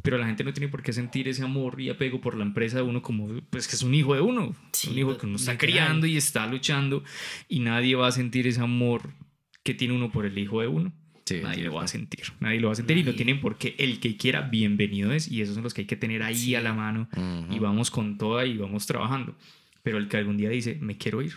Pero 0.00 0.16
la 0.16 0.26
gente 0.26 0.44
no 0.44 0.52
tiene 0.52 0.68
por 0.68 0.84
qué 0.84 0.92
sentir 0.92 1.26
ese 1.26 1.42
amor 1.42 1.80
y 1.80 1.90
apego 1.90 2.20
por 2.20 2.36
la 2.36 2.44
empresa 2.44 2.76
de 2.76 2.84
uno 2.84 3.02
como, 3.02 3.40
pues 3.50 3.66
que 3.66 3.74
es 3.74 3.82
un 3.82 3.94
hijo 3.94 4.14
de 4.14 4.20
uno. 4.20 4.54
un 4.88 4.98
hijo 4.98 5.18
que 5.18 5.26
uno 5.26 5.36
está 5.36 5.58
criando 5.58 6.06
y 6.06 6.16
está 6.16 6.46
luchando 6.46 7.02
y 7.48 7.58
nadie 7.58 7.96
va 7.96 8.06
a 8.06 8.12
sentir 8.12 8.46
ese 8.46 8.60
amor 8.60 9.10
que 9.64 9.74
tiene 9.74 9.94
uno 9.94 10.12
por 10.12 10.24
el 10.24 10.38
hijo 10.38 10.60
de 10.60 10.68
uno 10.68 10.92
nadie 11.42 11.64
lo 11.64 11.74
va 11.74 11.84
a 11.84 11.88
sentir. 11.88 12.24
Nadie 12.40 12.60
lo 12.60 12.68
va 12.68 12.72
a 12.72 12.76
sentir 12.76 12.98
y 12.98 13.04
no 13.04 13.14
tienen 13.14 13.40
por 13.40 13.58
qué. 13.58 13.74
El 13.78 14.00
que 14.00 14.16
quiera, 14.16 14.42
bienvenido 14.42 15.12
es. 15.12 15.28
Y 15.28 15.42
esos 15.42 15.54
son 15.54 15.64
los 15.64 15.74
que 15.74 15.82
hay 15.82 15.86
que 15.86 15.96
tener 15.96 16.22
ahí 16.22 16.54
a 16.54 16.60
la 16.60 16.72
mano. 16.72 17.08
Y 17.50 17.58
vamos 17.58 17.90
con 17.90 18.18
toda 18.18 18.44
y 18.44 18.56
vamos 18.56 18.86
trabajando. 18.86 19.34
Pero 19.82 19.98
el 19.98 20.08
que 20.08 20.16
algún 20.16 20.36
día 20.36 20.48
dice, 20.48 20.78
me 20.80 20.96
quiero 20.96 21.22
ir. 21.22 21.34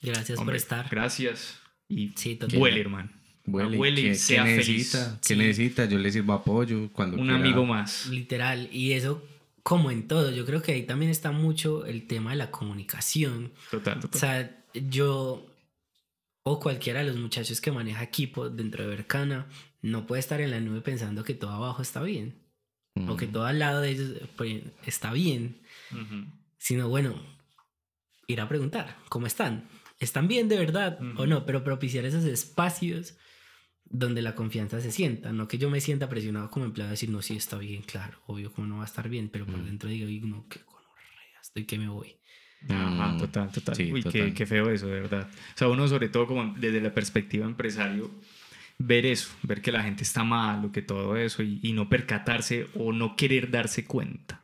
Gracias 0.00 0.38
por 0.38 0.54
estar. 0.54 0.88
Gracias. 0.90 1.60
Y 1.88 2.12
sí, 2.16 2.38
huele, 2.54 2.80
hermano. 2.80 3.10
Huele, 3.46 4.00
y 4.00 4.14
sea 4.14 4.44
feliz. 4.44 4.96
¿Qué 5.26 5.36
necesita? 5.36 5.84
Yo 5.86 5.98
le 5.98 6.10
sirvo 6.10 6.32
apoyo 6.32 6.90
cuando 6.92 7.16
Un 7.16 7.30
amigo 7.30 7.66
más. 7.66 8.06
Literal. 8.06 8.68
Y 8.72 8.92
eso 8.92 9.22
como 9.62 9.90
en 9.90 10.08
todo, 10.08 10.30
yo 10.30 10.44
creo 10.44 10.62
que 10.62 10.72
ahí 10.72 10.82
también 10.82 11.10
está 11.10 11.30
mucho 11.30 11.86
el 11.86 12.06
tema 12.06 12.30
de 12.30 12.36
la 12.36 12.50
comunicación. 12.50 13.52
Total, 13.70 14.00
total. 14.00 14.16
O 14.16 14.18
sea, 14.18 14.64
yo 14.74 15.46
o 16.42 16.60
cualquiera 16.60 17.00
de 17.00 17.06
los 17.06 17.16
muchachos 17.16 17.60
que 17.60 17.72
maneja 17.72 18.02
equipo 18.02 18.50
dentro 18.50 18.82
de 18.82 18.90
Bercana 18.90 19.48
no 19.80 20.06
puede 20.06 20.20
estar 20.20 20.40
en 20.40 20.50
la 20.50 20.60
nube 20.60 20.80
pensando 20.80 21.24
que 21.24 21.34
todo 21.34 21.50
abajo 21.50 21.82
está 21.82 22.02
bien 22.02 22.40
o 23.08 23.16
que 23.16 23.26
todo 23.26 23.46
al 23.46 23.58
lado 23.58 23.80
de 23.80 23.90
ellos 23.90 24.10
pues, 24.36 24.62
está 24.84 25.12
bien, 25.12 25.62
sino 26.58 26.88
bueno, 26.88 27.14
ir 28.26 28.40
a 28.40 28.48
preguntar, 28.48 28.98
¿cómo 29.08 29.26
están? 29.26 29.68
¿Están 29.98 30.28
bien 30.28 30.48
de 30.48 30.58
verdad 30.58 30.98
o 31.16 31.26
no? 31.26 31.46
Pero 31.46 31.64
propiciar 31.64 32.04
esos 32.04 32.24
espacios 32.24 33.16
donde 33.84 34.20
la 34.20 34.34
confianza 34.34 34.80
se 34.80 34.90
sienta, 34.90 35.32
no 35.32 35.48
que 35.48 35.58
yo 35.58 35.70
me 35.70 35.80
sienta 35.80 36.08
presionado 36.08 36.50
como 36.50 36.66
empleado 36.66 36.88
a 36.88 36.92
decir, 36.92 37.08
no, 37.10 37.22
sí 37.22 37.36
está 37.36 37.56
bien, 37.58 37.82
claro, 37.82 38.20
obvio 38.26 38.52
como 38.52 38.66
no 38.66 38.76
va 38.76 38.82
a 38.82 38.86
estar 38.86 39.08
bien, 39.08 39.28
pero 39.30 39.46
por 39.46 39.62
dentro 39.64 39.88
digo, 39.88 40.26
no, 40.26 40.46
qué 40.48 40.60
estoy 41.42 41.66
que 41.66 41.78
me 41.78 41.88
voy. 41.88 42.16
Ajá, 42.68 43.16
total, 43.18 43.50
total. 43.50 43.76
Uy, 43.92 44.02
Qué, 44.02 44.32
qué, 44.34 44.46
feo 44.46 44.70
eso, 44.70 44.86
de 44.86 45.00
verdad. 45.00 45.28
O 45.54 45.58
sea, 45.58 45.68
uno 45.68 45.88
sobre 45.88 46.08
todo 46.08 46.26
como 46.26 46.54
desde 46.58 46.80
la 46.80 46.94
perspectiva 46.94 47.46
empresario, 47.46 48.10
ver 48.78 49.06
eso, 49.06 49.30
ver 49.42 49.62
que 49.62 49.72
la 49.72 49.82
gente 49.82 50.02
está 50.02 50.24
mal 50.24 50.64
o 50.64 50.72
que 50.72 50.82
todo 50.82 51.16
eso 51.16 51.42
y, 51.42 51.60
y 51.62 51.72
no 51.72 51.88
percatarse 51.88 52.66
o 52.74 52.92
no 52.92 53.16
querer 53.16 53.50
darse 53.50 53.84
cuenta 53.84 54.42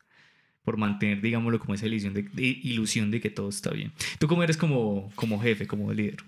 por 0.68 0.76
mantener, 0.76 1.22
digámoslo, 1.22 1.58
como 1.58 1.72
esa 1.72 1.86
ilusión 1.86 2.12
de, 2.12 2.28
ilusión 2.36 3.10
de 3.10 3.22
que 3.22 3.30
todo 3.30 3.48
está 3.48 3.70
bien. 3.70 3.90
¿Tú 4.18 4.28
cómo 4.28 4.42
eres 4.42 4.58
como, 4.58 5.10
como 5.14 5.40
jefe, 5.40 5.66
como 5.66 5.90
líder? 5.94 6.18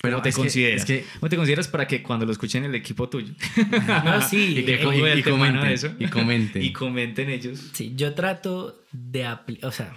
¿Cómo 0.00 0.22
te 0.22 0.32
consideras? 0.32 0.84
Que, 0.84 1.04
¿Cómo 1.18 1.28
te 1.28 1.36
consideras 1.36 1.66
para 1.66 1.86
que 1.88 2.00
cuando 2.00 2.26
lo 2.26 2.30
escuchen 2.30 2.64
el 2.64 2.76
equipo 2.76 3.08
tuyo? 3.08 3.34
No, 4.04 4.22
sí. 4.22 4.64
y, 4.66 4.70
y, 4.70 5.22
comenten, 5.22 5.64
eso. 5.66 5.92
y 5.98 6.06
comenten. 6.06 6.62
y 6.62 6.72
comenten 6.72 7.28
ellos. 7.28 7.70
Sí, 7.72 7.94
yo 7.96 8.14
trato 8.14 8.84
de 8.92 9.24
aplicar, 9.24 9.68
o 9.68 9.72
sea, 9.72 9.92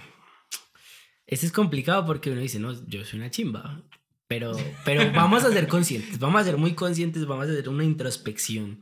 eso 1.30 1.46
es 1.46 1.52
complicado 1.52 2.04
porque 2.04 2.30
uno 2.30 2.40
dice, 2.40 2.58
no, 2.58 2.72
yo 2.86 3.04
soy 3.04 3.20
una 3.20 3.30
chimba. 3.30 3.80
Pero, 4.26 4.52
pero 4.84 5.10
vamos 5.12 5.44
a 5.44 5.52
ser 5.52 5.66
conscientes, 5.68 6.18
vamos 6.18 6.42
a 6.42 6.44
ser 6.44 6.56
muy 6.56 6.74
conscientes, 6.74 7.24
vamos 7.26 7.48
a 7.48 7.52
hacer 7.52 7.68
una 7.68 7.84
introspección. 7.84 8.80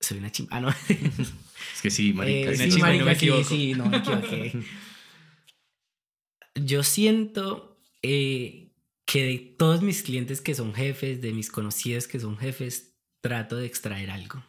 Soy 0.00 0.18
una 0.18 0.32
chimba. 0.32 0.56
Ah, 0.56 0.60
no. 0.60 0.68
Es 0.68 1.82
que 1.82 1.90
sí, 1.90 2.12
marica. 2.12 2.50
Eh, 2.52 2.70
sí, 2.70 2.80
marica, 2.80 3.14
sí, 3.14 3.30
sí, 3.44 3.74
no 3.74 3.86
me 3.86 3.98
equivoqué. 3.98 4.62
Yo 6.54 6.82
siento 6.82 7.78
eh, 8.02 8.72
que 9.04 9.24
de 9.24 9.38
todos 9.58 9.82
mis 9.82 10.02
clientes 10.02 10.40
que 10.40 10.54
son 10.54 10.74
jefes, 10.74 11.20
de 11.20 11.32
mis 11.32 11.50
conocidos 11.50 12.08
que 12.08 12.18
son 12.18 12.38
jefes, 12.38 12.96
trato 13.20 13.56
de 13.56 13.66
extraer 13.66 14.10
algo. 14.10 14.42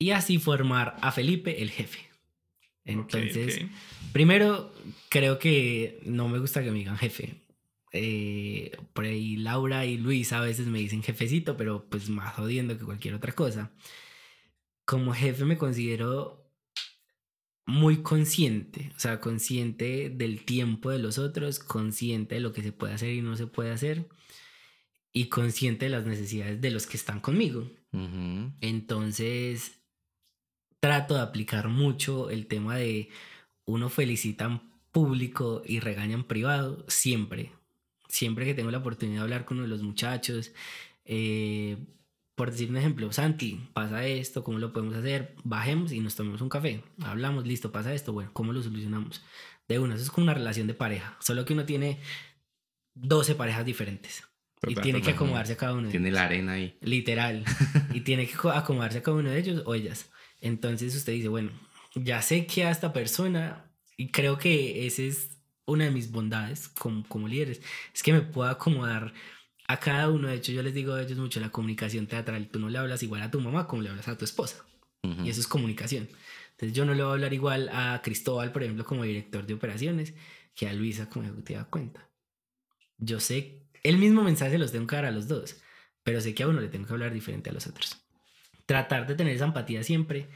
Y 0.00 0.10
así 0.10 0.38
formar 0.38 0.96
a 1.00 1.12
Felipe 1.12 1.62
el 1.62 1.70
jefe. 1.70 2.05
Entonces, 2.86 3.60
primero, 4.12 4.72
creo 5.08 5.38
que 5.38 6.00
no 6.04 6.28
me 6.28 6.38
gusta 6.38 6.62
que 6.62 6.70
me 6.70 6.78
digan 6.78 6.96
jefe. 6.96 7.42
Eh, 7.92 8.76
por 8.92 9.04
ahí 9.04 9.36
Laura 9.36 9.84
y 9.86 9.96
Luis 9.96 10.32
a 10.32 10.40
veces 10.40 10.66
me 10.66 10.78
dicen 10.78 11.02
jefecito, 11.02 11.56
pero 11.56 11.88
pues 11.88 12.08
más 12.08 12.34
jodiendo 12.34 12.78
que 12.78 12.84
cualquier 12.84 13.14
otra 13.14 13.32
cosa. 13.32 13.72
Como 14.84 15.12
jefe 15.12 15.44
me 15.44 15.58
considero 15.58 16.46
muy 17.66 18.02
consciente, 18.02 18.92
o 18.94 18.98
sea, 19.00 19.20
consciente 19.20 20.08
del 20.08 20.44
tiempo 20.44 20.90
de 20.90 21.00
los 21.00 21.18
otros, 21.18 21.58
consciente 21.58 22.36
de 22.36 22.40
lo 22.40 22.52
que 22.52 22.62
se 22.62 22.70
puede 22.70 22.94
hacer 22.94 23.12
y 23.12 23.22
no 23.22 23.36
se 23.36 23.48
puede 23.48 23.72
hacer, 23.72 24.08
y 25.12 25.28
consciente 25.28 25.86
de 25.86 25.90
las 25.90 26.06
necesidades 26.06 26.60
de 26.60 26.70
los 26.70 26.86
que 26.86 26.96
están 26.96 27.20
conmigo. 27.20 27.68
Entonces, 28.60 29.80
trato 30.86 31.14
de 31.14 31.20
aplicar 31.20 31.68
mucho 31.68 32.30
el 32.30 32.46
tema 32.46 32.76
de 32.76 33.08
uno 33.64 33.88
felicita 33.88 34.44
en 34.44 34.60
público 34.92 35.62
y 35.66 35.80
regaña 35.80 36.14
en 36.14 36.22
privado, 36.22 36.84
siempre. 36.86 37.50
Siempre 38.08 38.44
que 38.44 38.54
tengo 38.54 38.70
la 38.70 38.78
oportunidad 38.78 39.16
de 39.16 39.22
hablar 39.22 39.44
con 39.44 39.56
uno 39.56 39.64
de 39.64 39.70
los 39.70 39.82
muchachos, 39.82 40.52
eh, 41.04 41.76
por 42.36 42.52
decir 42.52 42.70
un 42.70 42.76
ejemplo, 42.76 43.10
Santi, 43.10 43.68
pasa 43.72 44.06
esto, 44.06 44.44
¿cómo 44.44 44.60
lo 44.60 44.72
podemos 44.72 44.94
hacer? 44.94 45.34
Bajemos 45.42 45.90
y 45.90 45.98
nos 45.98 46.14
tomemos 46.14 46.40
un 46.40 46.48
café. 46.48 46.84
Hablamos, 47.02 47.44
listo, 47.48 47.72
pasa 47.72 47.92
esto, 47.92 48.12
bueno, 48.12 48.30
¿cómo 48.32 48.52
lo 48.52 48.62
solucionamos? 48.62 49.24
De 49.66 49.80
una, 49.80 49.96
eso 49.96 50.04
es 50.04 50.10
como 50.12 50.26
una 50.26 50.34
relación 50.34 50.68
de 50.68 50.74
pareja, 50.74 51.16
solo 51.18 51.44
que 51.44 51.52
uno 51.52 51.64
tiene 51.64 51.98
12 52.94 53.34
parejas 53.34 53.64
diferentes. 53.64 54.22
y 54.68 54.76
tiene 54.76 55.02
que 55.02 55.10
acomodarse 55.10 55.54
a 55.54 55.56
cada 55.56 55.74
uno 55.74 55.88
de 55.88 55.90
Tiene 55.90 56.12
la 56.12 56.26
arena 56.26 56.52
ahí. 56.52 56.78
Literal. 56.80 57.44
y 57.92 58.02
tiene 58.02 58.28
que 58.28 58.36
acomodarse 58.54 58.98
a 58.98 59.02
cada 59.02 59.16
uno 59.16 59.30
de 59.30 59.38
ellos 59.40 59.64
o 59.66 59.74
ellas. 59.74 60.12
Entonces 60.40 60.94
usted 60.94 61.12
dice, 61.12 61.28
bueno, 61.28 61.50
ya 61.94 62.22
sé 62.22 62.46
que 62.46 62.64
a 62.64 62.70
esta 62.70 62.92
persona, 62.92 63.70
y 63.96 64.08
creo 64.08 64.38
que 64.38 64.86
esa 64.86 65.02
es 65.02 65.30
una 65.64 65.84
de 65.84 65.90
mis 65.90 66.10
bondades 66.10 66.68
como, 66.68 67.06
como 67.08 67.28
líderes, 67.28 67.60
es 67.94 68.02
que 68.02 68.12
me 68.12 68.20
puedo 68.20 68.48
acomodar 68.48 69.12
a 69.66 69.80
cada 69.80 70.10
uno. 70.10 70.28
De 70.28 70.34
hecho, 70.34 70.52
yo 70.52 70.62
les 70.62 70.74
digo 70.74 70.94
a 70.94 71.02
ellos 71.02 71.18
mucho 71.18 71.40
la 71.40 71.50
comunicación 71.50 72.06
teatral. 72.06 72.48
Tú 72.48 72.58
no 72.58 72.68
le 72.68 72.78
hablas 72.78 73.02
igual 73.02 73.22
a 73.22 73.30
tu 73.30 73.40
mamá 73.40 73.66
como 73.66 73.82
le 73.82 73.90
hablas 73.90 74.08
a 74.08 74.16
tu 74.16 74.24
esposa. 74.24 74.64
Y 75.22 75.30
eso 75.30 75.40
es 75.40 75.46
comunicación. 75.46 76.08
Entonces 76.50 76.76
yo 76.76 76.84
no 76.84 76.92
le 76.92 77.02
voy 77.02 77.10
a 77.10 77.14
hablar 77.14 77.32
igual 77.32 77.68
a 77.72 78.00
Cristóbal, 78.02 78.50
por 78.50 78.64
ejemplo, 78.64 78.84
como 78.84 79.04
director 79.04 79.46
de 79.46 79.54
operaciones, 79.54 80.14
que 80.52 80.66
a 80.66 80.72
Luisa 80.72 81.08
como 81.08 81.26
ejecutiva 81.26 81.60
de 81.60 81.66
cuenta. 81.66 82.10
Yo 82.98 83.20
sé, 83.20 83.68
el 83.84 83.98
mismo 83.98 84.24
mensaje 84.24 84.58
los 84.58 84.72
tengo 84.72 84.88
que 84.88 84.96
dar 84.96 85.04
a 85.04 85.12
los 85.12 85.28
dos, 85.28 85.58
pero 86.02 86.20
sé 86.20 86.34
que 86.34 86.42
a 86.42 86.48
uno 86.48 86.60
le 86.60 86.68
tengo 86.68 86.86
que 86.86 86.92
hablar 86.92 87.12
diferente 87.12 87.50
a 87.50 87.52
los 87.52 87.68
otros 87.68 88.05
tratar 88.66 89.06
de 89.06 89.14
tener 89.14 89.34
esa 89.34 89.46
empatía 89.46 89.82
siempre, 89.82 90.28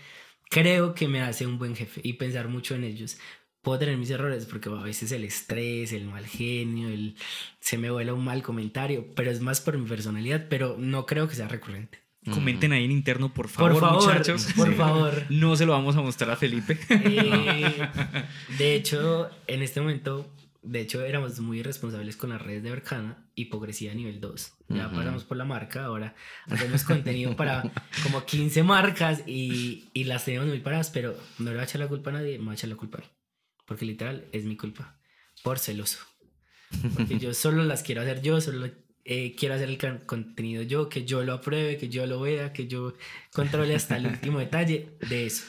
creo 0.49 0.95
que 0.95 1.09
me 1.09 1.21
hace 1.21 1.47
un 1.47 1.59
buen 1.59 1.77
jefe 1.77 2.01
y 2.03 2.15
pensar 2.15 2.49
mucho 2.49 2.75
en 2.75 2.85
ellos. 2.85 3.19
Puedo 3.63 3.79
tener 3.79 3.99
mis 3.99 4.11
errores 4.11 4.47
porque 4.47 4.71
a 4.71 4.83
veces 4.83 5.13
el 5.13 5.25
estrés, 5.25 5.93
el 5.93 6.07
mal 6.07 6.27
genio, 6.27 6.89
el 6.89 7.17
se 7.59 7.77
me 7.77 7.91
vuela 7.91 8.15
un 8.15 8.25
mal 8.25 8.43
comentario, 8.43 9.07
pero 9.15 9.31
es 9.31 9.41
más 9.41 9.61
por 9.61 9.77
mi 9.77 9.87
personalidad, 9.87 10.47
pero 10.49 10.77
no 10.79 11.05
creo 11.05 11.29
que 11.29 11.35
sea 11.35 11.49
recurrente. 11.49 11.99
Comenten 12.33 12.73
ahí 12.73 12.85
en 12.85 12.91
interno, 12.91 13.33
por 13.33 13.49
favor, 13.49 13.73
por 13.73 13.81
favor 13.81 14.05
muchachos. 14.05 14.49
Por 14.55 14.75
favor. 14.75 15.25
No 15.31 15.57
se 15.57 15.65
lo 15.65 15.73
vamos 15.73 15.97
a 15.97 16.03
mostrar 16.03 16.31
a 16.31 16.37
Felipe. 16.37 16.79
Eh, 16.91 17.89
de 18.59 18.75
hecho, 18.75 19.31
en 19.47 19.63
este 19.63 19.81
momento 19.81 20.31
de 20.63 20.81
hecho, 20.81 21.03
éramos 21.03 21.41
muy 21.41 21.63
responsables 21.63 22.17
con 22.17 22.31
las 22.31 22.43
redes 22.43 22.63
de 22.63 22.71
Bercana, 22.71 23.27
hipocresía 23.35 23.95
nivel 23.95 24.21
2. 24.21 24.53
Ya 24.69 24.91
pasamos 24.91 25.25
por 25.25 25.37
la 25.37 25.45
marca, 25.45 25.85
ahora 25.85 26.15
hacemos 26.47 26.85
contenido 26.85 27.35
para 27.35 27.63
como 28.03 28.25
15 28.25 28.63
marcas 28.63 29.23
y, 29.27 29.89
y, 29.95 30.05
las 30.05 30.25
tenemos 30.25 30.49
muy 30.49 30.61
paradas, 30.61 30.91
pero 30.91 31.17
no 31.39 31.47
le 31.47 31.53
voy 31.53 31.61
a 31.61 31.65
echar 31.65 31.81
la 31.81 31.89
culpa 31.89 32.11
a 32.11 32.15
nadie, 32.15 32.39
me 32.39 32.45
voy 32.45 32.53
a 32.53 32.55
echar 32.55 32.71
la 32.71 32.77
culpa 32.77 32.99
a 32.99 33.01
mí. 33.01 33.07
Porque 33.67 33.87
literal 33.87 34.27
es 34.33 34.45
mi 34.45 34.57
culpa, 34.57 34.99
por 35.43 35.59
celoso. 35.59 35.99
Porque 36.95 37.19
yo 37.19 37.35
solo 37.35 37.65
las 37.65 37.83
quiero 37.83 38.03
hacer 38.03 38.23
yo, 38.23 38.41
solo 38.41 38.69
eh, 39.05 39.35
quiero 39.37 39.55
hacer 39.55 39.69
el 39.69 39.79
contenido 40.05 40.63
yo, 40.63 40.89
que 40.89 41.05
yo 41.05 41.25
lo 41.25 41.35
apruebe, 41.35 41.79
que 41.79 41.89
yo 41.89 42.07
lo 42.07 42.21
vea, 42.21 42.53
que 42.53 42.69
yo 42.69 42.95
controle 43.33 43.75
hasta 43.75 43.97
el 43.97 44.07
último 44.07 44.39
detalle 44.39 44.91
de 45.09 45.27
eso. 45.27 45.45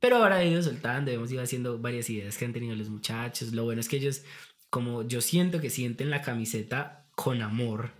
Pero 0.00 0.16
ahora 0.16 0.42
he 0.42 0.48
ido 0.48 0.62
soltando, 0.62 1.10
hemos 1.10 1.30
ido 1.30 1.42
haciendo 1.42 1.78
varias 1.78 2.08
ideas 2.10 2.36
que 2.36 2.46
han 2.46 2.52
tenido 2.52 2.74
los 2.74 2.88
muchachos. 2.88 3.52
Lo 3.52 3.64
bueno 3.64 3.80
es 3.80 3.88
que 3.88 3.96
ellos, 3.96 4.22
como 4.70 5.06
yo 5.06 5.20
siento 5.20 5.60
que 5.60 5.70
sienten 5.70 6.10
la 6.10 6.22
camiseta 6.22 7.06
con 7.14 7.42
amor, 7.42 7.92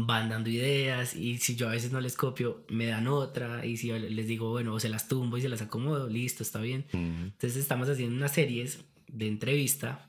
van 0.00 0.28
dando 0.28 0.48
ideas 0.48 1.16
y 1.16 1.38
si 1.38 1.56
yo 1.56 1.68
a 1.68 1.72
veces 1.72 1.90
no 1.90 2.00
les 2.00 2.16
copio, 2.16 2.64
me 2.68 2.86
dan 2.86 3.08
otra 3.08 3.66
y 3.66 3.76
si 3.76 3.90
les 3.90 4.26
digo, 4.28 4.48
bueno, 4.48 4.72
o 4.72 4.80
se 4.80 4.88
las 4.88 5.08
tumbo 5.08 5.36
y 5.36 5.42
se 5.42 5.48
las 5.48 5.60
acomodo, 5.60 6.08
listo, 6.08 6.42
está 6.44 6.60
bien. 6.60 6.86
Entonces 6.92 7.56
estamos 7.56 7.88
haciendo 7.88 8.16
unas 8.16 8.32
series 8.32 8.84
de 9.08 9.26
entrevista 9.26 10.08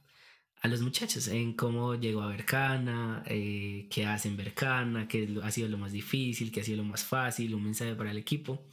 a 0.61 0.67
los 0.67 0.81
muchachos 0.81 1.27
en 1.27 1.53
cómo 1.53 1.95
llegó 1.95 2.21
a 2.21 2.27
Bercana, 2.27 3.23
eh, 3.25 3.87
qué 3.89 4.05
hacen 4.05 4.37
Bercana, 4.37 5.07
qué 5.07 5.27
ha 5.41 5.51
sido 5.51 5.67
lo 5.69 5.77
más 5.77 5.91
difícil, 5.91 6.51
qué 6.51 6.61
ha 6.61 6.63
sido 6.63 6.77
lo 6.77 6.83
más 6.83 7.03
fácil, 7.03 7.55
un 7.55 7.63
mensaje 7.63 7.95
para 7.95 8.11
el 8.11 8.17
equipo. 8.17 8.67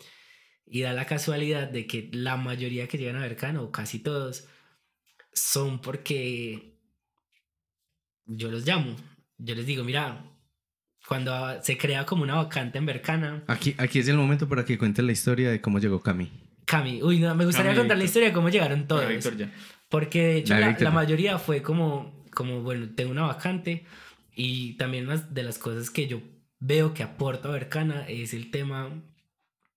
Y 0.66 0.82
da 0.82 0.92
la 0.92 1.06
casualidad 1.06 1.68
de 1.68 1.86
que 1.86 2.10
la 2.12 2.36
mayoría 2.36 2.88
que 2.88 2.98
llegan 2.98 3.16
a 3.16 3.20
Bercano, 3.20 3.62
o 3.62 3.70
casi 3.70 4.00
todos, 4.00 4.48
son 5.32 5.80
porque 5.80 6.76
yo 8.24 8.50
los 8.50 8.66
llamo. 8.66 8.96
Yo 9.38 9.54
les 9.54 9.66
digo, 9.66 9.84
mira, 9.84 10.24
cuando 11.06 11.62
se 11.62 11.78
crea 11.78 12.04
como 12.04 12.24
una 12.24 12.34
vacante 12.34 12.78
en 12.78 12.86
Bercana. 12.86 13.44
Aquí, 13.46 13.74
aquí 13.78 14.00
es 14.00 14.08
el 14.08 14.16
momento 14.16 14.48
para 14.48 14.64
que 14.64 14.76
cuentes 14.76 15.04
la 15.04 15.12
historia 15.12 15.50
de 15.50 15.60
cómo 15.60 15.78
llegó 15.78 16.00
Cami. 16.00 16.30
Cami, 16.64 17.02
uy, 17.02 17.20
no, 17.20 17.34
me 17.34 17.44
gustaría 17.44 17.74
contar 17.74 17.96
la 17.96 18.04
historia 18.04 18.28
de 18.28 18.34
cómo 18.34 18.48
llegaron 18.48 18.88
todos. 18.88 19.04
Porque 19.88 20.22
de 20.22 20.36
hecho 20.38 20.58
la, 20.58 20.76
la, 20.76 20.90
mayoría 20.90 21.38
fue 21.38 21.62
como, 21.62 22.24
como, 22.34 22.62
bueno, 22.62 22.88
tengo 22.96 23.12
una 23.12 23.22
vacante 23.22 23.84
y 24.34 24.72
también 24.74 25.06
una 25.06 25.16
de 25.16 25.42
las 25.44 25.58
cosas 25.58 25.90
que 25.90 26.08
yo 26.08 26.20
veo 26.58 26.92
que 26.92 27.04
aporta 27.04 27.48
Bercana 27.48 28.04
es 28.08 28.34
el 28.34 28.50
tema 28.50 28.90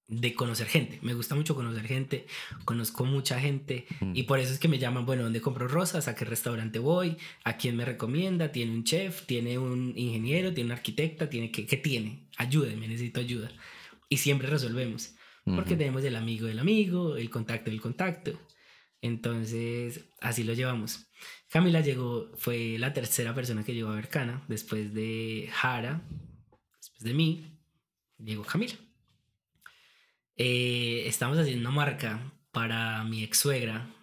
de 0.10 0.34
conocer 0.34 0.68
gente. 0.68 1.00
Me 1.04 1.14
gusta 1.14 1.36
mucho 1.36 1.56
conocer 1.56 1.86
gente, 1.86 2.26
conozco 2.66 3.06
mucha 3.06 3.40
gente 3.40 3.86
mm. 4.02 4.16
y 4.16 4.24
por 4.24 4.40
eso 4.40 4.52
es 4.52 4.60
que 4.60 4.68
me 4.68 4.80
llaman, 4.80 5.06
bueno, 5.06 5.24
¿dónde 5.24 5.40
compro 5.40 5.68
rosas? 5.68 6.08
¿A 6.08 6.16
qué 6.16 6.26
restaurante 6.26 6.80
voy? 6.80 7.18
¿A 7.44 7.58
quién 7.58 7.78
me 7.78 7.86
recomienda? 7.86 8.52
¿Tiene 8.52 8.74
un 8.74 8.84
chef? 8.84 9.26
¿Tiene 9.28 9.60
un 9.60 9.94
ingeniero? 9.96 10.54
¿Tiene 10.54 10.70
un 10.70 10.78
arquitecta? 10.78 11.30
¿Tiene 11.30 11.52
qué, 11.52 11.66
qué 11.66 11.78
tiene? 11.78 12.28
Ayúdeme, 12.38 12.88
necesito 12.88 13.20
ayuda. 13.20 13.52
Y 14.10 14.18
siempre 14.18 14.48
resolvemos, 14.48 15.14
porque 15.46 15.76
tenemos 15.76 16.04
el 16.04 16.16
amigo 16.16 16.48
del 16.48 16.60
amigo, 16.60 17.16
el 17.16 17.30
contacto 17.30 17.70
del 17.70 17.80
contacto. 17.80 18.40
Entonces, 19.02 20.10
así 20.20 20.44
lo 20.44 20.54
llevamos. 20.54 21.08
Camila 21.48 21.82
llegó, 21.82 22.32
fue 22.36 22.78
la 22.80 22.94
tercera 22.94 23.36
persona 23.36 23.64
que 23.64 23.74
llegó 23.74 23.90
a 23.90 23.96
Bercana, 23.96 24.44
después 24.48 24.94
de 24.94 25.48
Jara, 25.52 26.02
después 26.78 27.04
de 27.04 27.14
mí, 27.14 27.60
llegó 28.18 28.44
Camila. 28.44 28.74
Eh, 30.42 31.04
estamos 31.06 31.38
haciendo 31.38 31.68
una 31.68 31.76
marca 31.76 32.32
para 32.54 33.04
mi 33.04 33.24
ex 33.24 33.40
suegra 33.40 33.94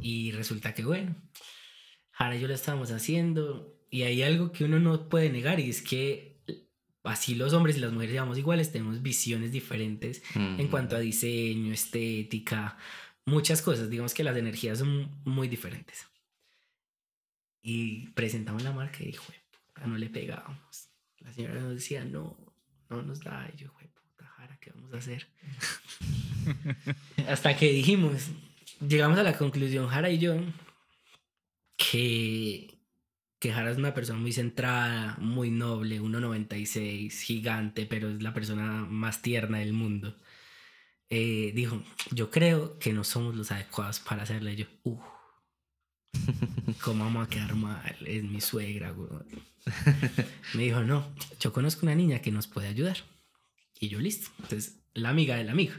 y 0.00 0.32
resulta 0.32 0.74
que 0.74 0.84
bueno, 0.84 1.14
y 2.34 2.40
yo 2.40 2.48
la 2.48 2.54
estábamos 2.54 2.90
haciendo 2.90 3.80
y 3.90 4.02
hay 4.02 4.24
algo 4.24 4.50
que 4.50 4.64
uno 4.64 4.80
no 4.80 5.08
puede 5.08 5.30
negar 5.30 5.60
y 5.60 5.70
es 5.70 5.82
que 5.82 6.42
así 7.04 7.36
los 7.36 7.52
hombres 7.52 7.76
y 7.76 7.80
las 7.80 7.92
mujeres 7.92 8.14
llevamos 8.14 8.38
iguales, 8.38 8.72
tenemos 8.72 9.02
visiones 9.02 9.52
diferentes 9.52 10.20
en 10.34 10.66
cuanto 10.66 10.96
a 10.96 10.98
diseño, 10.98 11.72
estética, 11.72 12.76
muchas 13.24 13.62
cosas, 13.62 13.88
digamos 13.88 14.14
que 14.14 14.24
las 14.24 14.36
energías 14.36 14.80
son 14.80 15.22
muy 15.24 15.46
diferentes. 15.46 16.08
Y 17.62 18.08
presentamos 18.08 18.64
la 18.64 18.72
marca 18.72 18.98
y 19.00 19.06
dijo, 19.06 19.32
no 19.86 19.96
le 19.96 20.10
pegábamos. 20.10 20.88
La 21.18 21.32
señora 21.32 21.60
nos 21.60 21.74
decía, 21.74 22.04
no, 22.04 22.36
no 22.88 23.02
nos 23.02 23.20
da. 23.20 23.48
Y 23.54 23.58
yo, 23.58 23.72
¿qué 24.60 24.70
vamos 24.74 24.92
a 24.94 24.98
hacer? 24.98 25.26
Hasta 27.28 27.56
que 27.56 27.72
dijimos, 27.72 28.30
llegamos 28.86 29.18
a 29.18 29.22
la 29.22 29.36
conclusión, 29.36 29.88
Jara 29.88 30.10
y 30.10 30.18
yo, 30.18 30.36
que, 31.76 32.78
que 33.38 33.52
Jara 33.52 33.70
es 33.70 33.78
una 33.78 33.94
persona 33.94 34.18
muy 34.18 34.32
centrada, 34.32 35.16
muy 35.18 35.50
noble, 35.50 36.00
1,96, 36.00 37.10
gigante, 37.10 37.86
pero 37.86 38.10
es 38.10 38.22
la 38.22 38.34
persona 38.34 38.84
más 38.88 39.22
tierna 39.22 39.58
del 39.58 39.72
mundo. 39.72 40.16
Eh, 41.08 41.50
dijo, 41.54 41.82
yo 42.12 42.30
creo 42.30 42.78
que 42.78 42.92
no 42.92 43.02
somos 43.02 43.34
los 43.34 43.50
adecuados 43.50 43.98
para 43.98 44.22
hacerle. 44.22 44.54
yo, 44.54 44.66
uh, 44.84 45.00
¿cómo 46.82 47.04
vamos 47.04 47.26
a 47.26 47.30
quedar 47.30 47.54
mal? 47.56 47.96
Es 48.06 48.22
mi 48.22 48.40
suegra, 48.40 48.94
Me 50.54 50.62
dijo, 50.62 50.82
no, 50.82 51.12
yo 51.40 51.52
conozco 51.52 51.84
una 51.84 51.94
niña 51.94 52.20
que 52.20 52.30
nos 52.30 52.46
puede 52.46 52.68
ayudar. 52.68 52.98
Y 53.80 53.88
yo 53.88 53.98
listo. 53.98 54.30
Entonces, 54.42 54.78
la 54.94 55.08
amiga 55.08 55.36
del 55.36 55.48
amigo. 55.48 55.72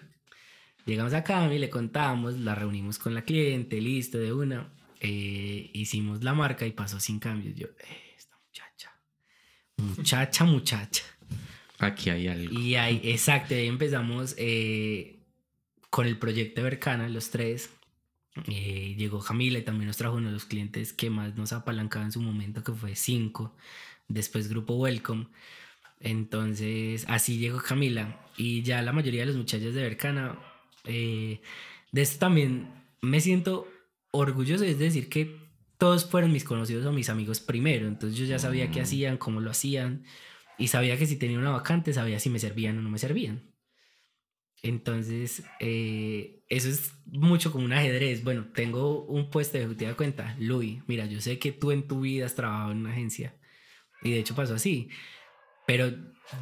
Llegamos 0.85 1.13
a 1.13 1.23
Cami, 1.23 1.59
le 1.59 1.69
contamos, 1.69 2.39
la 2.39 2.55
reunimos 2.55 2.97
con 2.97 3.13
la 3.13 3.21
cliente, 3.21 3.79
listo, 3.79 4.17
de 4.17 4.33
una. 4.33 4.73
Eh, 4.99 5.69
hicimos 5.73 6.23
la 6.23 6.33
marca 6.33 6.65
y 6.65 6.71
pasó 6.71 6.99
sin 6.99 7.19
cambios. 7.19 7.55
Yo, 7.55 7.67
eh, 7.67 8.15
esta 8.17 8.35
muchacha. 8.43 8.91
Muchacha, 9.77 10.43
muchacha. 10.45 11.03
Aquí 11.77 12.09
hay 12.09 12.27
algo. 12.27 12.59
Y 12.59 12.75
ahí, 12.75 12.99
exacto, 13.03 13.53
ahí 13.53 13.67
empezamos 13.67 14.33
eh, 14.37 15.19
con 15.91 16.07
el 16.07 16.17
proyecto 16.17 16.61
de 16.61 16.65
Bercana, 16.65 17.07
los 17.07 17.29
tres. 17.29 17.69
llegó 18.47 19.19
Camila 19.19 19.59
y 19.59 19.63
también 19.63 19.87
nos 19.87 19.97
trajo 19.97 20.15
uno 20.15 20.27
de 20.27 20.33
los 20.33 20.45
clientes 20.45 20.91
que 20.91 21.11
más 21.11 21.35
nos 21.35 21.53
apalancaba 21.53 22.05
en 22.05 22.11
su 22.11 22.21
momento, 22.21 22.63
que 22.63 22.73
fue 22.73 22.95
Cinco. 22.95 23.55
Después 24.07 24.49
Grupo 24.49 24.73
Welcome. 24.75 25.27
Entonces, 26.01 27.05
así 27.07 27.37
llegó 27.37 27.59
Camila. 27.59 28.19
Y 28.37 28.63
ya 28.63 28.81
la 28.81 28.91
mayoría 28.91 29.21
de 29.21 29.27
los 29.27 29.35
muchachos 29.35 29.73
de 29.73 29.81
Bercana, 29.81 30.39
eh, 30.85 31.41
de 31.91 32.01
esto 32.01 32.19
también 32.19 32.69
me 33.01 33.19
siento 33.21 33.67
orgulloso, 34.11 34.63
es 34.63 34.79
decir, 34.79 35.09
que 35.09 35.39
todos 35.77 36.05
fueron 36.05 36.31
mis 36.31 36.43
conocidos 36.43 36.85
o 36.85 36.91
mis 36.91 37.09
amigos 37.09 37.39
primero. 37.39 37.87
Entonces 37.87 38.17
yo 38.17 38.25
ya 38.25 38.39
sabía 38.39 38.71
qué 38.71 38.79
mm. 38.79 38.83
hacían, 38.83 39.17
cómo 39.17 39.41
lo 39.41 39.51
hacían. 39.51 40.05
Y 40.57 40.67
sabía 40.67 40.97
que 40.97 41.07
si 41.07 41.17
tenía 41.17 41.39
una 41.39 41.51
vacante, 41.51 41.93
sabía 41.93 42.19
si 42.19 42.29
me 42.29 42.39
servían 42.39 42.77
o 42.77 42.81
no 42.81 42.89
me 42.89 42.99
servían. 42.99 43.51
Entonces, 44.63 45.43
eh, 45.59 46.43
eso 46.49 46.69
es 46.69 46.93
mucho 47.05 47.51
como 47.51 47.65
un 47.65 47.73
ajedrez. 47.73 48.23
Bueno, 48.23 48.45
tengo 48.53 49.05
un 49.05 49.31
puesto 49.31 49.57
de 49.57 49.63
ejecutiva 49.63 49.89
de 49.89 49.97
cuenta. 49.97 50.35
Luis, 50.39 50.83
mira, 50.87 51.05
yo 51.07 51.19
sé 51.19 51.39
que 51.39 51.51
tú 51.51 51.71
en 51.71 51.87
tu 51.87 52.01
vida 52.01 52.27
has 52.27 52.35
trabajado 52.35 52.71
en 52.71 52.79
una 52.79 52.91
agencia. 52.91 53.35
Y 54.03 54.11
de 54.11 54.19
hecho 54.19 54.35
pasó 54.35 54.55
así. 54.55 54.89
Pero 55.71 55.89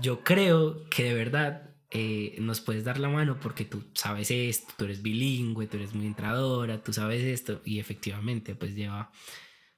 yo 0.01 0.23
creo 0.23 0.89
que 0.89 1.03
de 1.03 1.13
verdad 1.13 1.69
eh, 1.91 2.36
nos 2.39 2.61
puedes 2.61 2.84
dar 2.84 2.97
la 2.99 3.09
mano 3.09 3.39
porque 3.39 3.63
tú 3.63 3.84
sabes 3.93 4.32
esto, 4.32 4.73
tú 4.75 4.86
eres 4.86 5.03
bilingüe, 5.03 5.67
tú 5.67 5.77
eres 5.77 5.93
muy 5.93 6.07
entradora, 6.07 6.82
tú 6.84 6.93
sabes 6.93 7.23
esto. 7.23 7.61
Y 7.63 7.77
efectivamente, 7.77 8.55
pues 8.55 8.73
lleva 8.73 9.11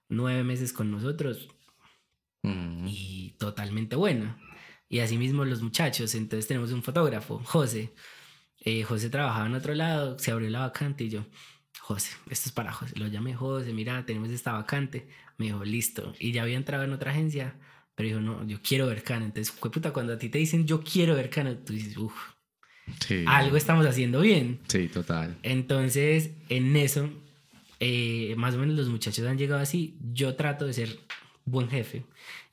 nueve 0.08 0.45
meses 0.45 0.72
con 0.72 0.89
nosotros 0.89 1.49
mm. 2.43 2.88
y 2.88 3.36
totalmente 3.39 3.97
buena. 3.97 4.39
Y 4.88 4.99
asimismo 4.99 5.43
los 5.43 5.62
muchachos, 5.62 6.16
entonces 6.16 6.47
tenemos 6.47 6.72
un 6.72 6.82
fotógrafo, 6.82 7.41
José. 7.43 7.93
Eh, 8.62 8.84
José 8.84 9.10
trabajaba 9.10 9.47
en 9.47 9.56
otro 9.56 9.76
lado, 9.76 10.18
se 10.18 10.32
abrió 10.32 10.49
la 10.49 10.62
vacante 10.62 11.04
y 11.04 11.10
yo, 11.10 11.26
José, 11.82 12.12
esto 12.30 12.47
es 12.47 12.54
para 12.54 12.72
José. 12.72 12.97
Lo 12.97 13.08
llamé 13.08 13.34
José, 13.34 13.74
mira, 13.74 14.06
tenemos 14.06 14.30
esta 14.30 14.54
vacante. 14.54 15.10
Me 15.38 15.47
dijo, 15.47 15.66
listo. 15.66 16.14
Y 16.20 16.32
ya 16.32 16.43
había 16.43 16.56
entrado 16.56 16.86
en 16.86 16.93
otra 16.93 17.12
agencia 17.12 17.60
pero 18.02 18.20
dijo, 18.20 18.20
no, 18.20 18.47
yo 18.47 18.60
quiero 18.64 18.88
ver 18.88 19.04
Cana. 19.04 19.26
Entonces, 19.26 19.52
puta, 19.52 19.93
cuando 19.93 20.14
a 20.14 20.18
ti 20.18 20.30
te 20.30 20.39
dicen, 20.39 20.66
yo 20.66 20.82
quiero 20.82 21.14
ver 21.14 21.30
Cana, 21.30 21.56
tú 21.64 21.74
dices, 21.74 21.95
uff, 21.97 22.16
algo 23.28 23.58
estamos 23.58 23.86
haciendo 23.86 24.22
bien. 24.22 24.60
Sí, 24.68 24.88
total. 24.88 25.38
Entonces, 25.43 26.32
en 26.49 26.76
eso, 26.76 27.12
eh, 27.80 28.34
más 28.38 28.56
o 28.56 28.58
menos 28.58 28.76
los 28.76 28.89
muchachos 28.89 29.28
han 29.28 29.38
llegado 29.38 29.62
así. 29.62 29.99
Yo 30.14 30.36
trato 30.36 30.66
de 30.66 30.74
ser 30.74 30.97
buen 31.45 31.70
jefe. 31.70 32.04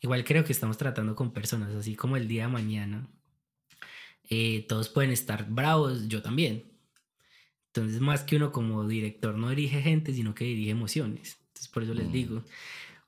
Igual 0.02 0.22
creo 0.22 0.44
que 0.44 0.52
estamos 0.52 0.76
tratando 0.76 1.16
con 1.16 1.32
personas, 1.32 1.74
así 1.74 1.96
como 1.96 2.18
el 2.18 2.28
día 2.28 2.42
de 2.42 2.52
mañana. 2.52 3.08
Eh, 4.28 4.66
todos 4.68 4.90
pueden 4.90 5.12
estar 5.12 5.48
bravos, 5.48 6.08
yo 6.08 6.20
también. 6.20 6.70
Entonces, 7.68 8.02
más 8.02 8.22
que 8.22 8.36
uno 8.36 8.52
como 8.52 8.86
director 8.86 9.34
no 9.34 9.48
dirige 9.48 9.80
gente, 9.80 10.12
sino 10.12 10.34
que 10.34 10.44
dirige 10.44 10.72
emociones. 10.72 11.38
Entonces, 11.40 11.68
por 11.68 11.84
eso 11.84 11.94
les 11.94 12.08
mm. 12.08 12.12
digo, 12.12 12.44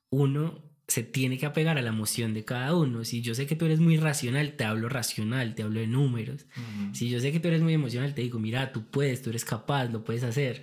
uno 0.09 0.70
se 0.91 1.05
tiene 1.05 1.39
que 1.39 1.47
apegar 1.47 1.79
a 1.79 1.83
la 1.83 1.91
emoción 1.91 2.35
de 2.35 2.45
cada 2.45 2.75
uno. 2.75 3.05
Si 3.05 3.23
yo 3.23 3.37
sé 3.37 3.47
que 3.47 3.55
tú 3.55 3.65
eres 3.65 3.79
muy 3.79 3.97
racional, 3.97 4.55
te 4.55 4.65
hablo 4.65 4.89
racional, 4.89 5.55
te 5.55 5.63
hablo 5.63 5.79
de 5.79 5.87
números. 5.87 6.47
Si 6.93 7.09
yo 7.09 7.21
sé 7.21 7.31
que 7.31 7.39
tú 7.39 7.47
eres 7.47 7.63
muy 7.63 7.75
emocional, 7.75 8.13
te 8.13 8.23
digo, 8.23 8.41
mira, 8.41 8.73
tú 8.73 8.85
puedes, 8.91 9.23
tú 9.23 9.31
eres 9.31 9.45
capaz, 9.45 9.85
lo 9.85 10.03
puedes 10.03 10.25
hacer. 10.25 10.63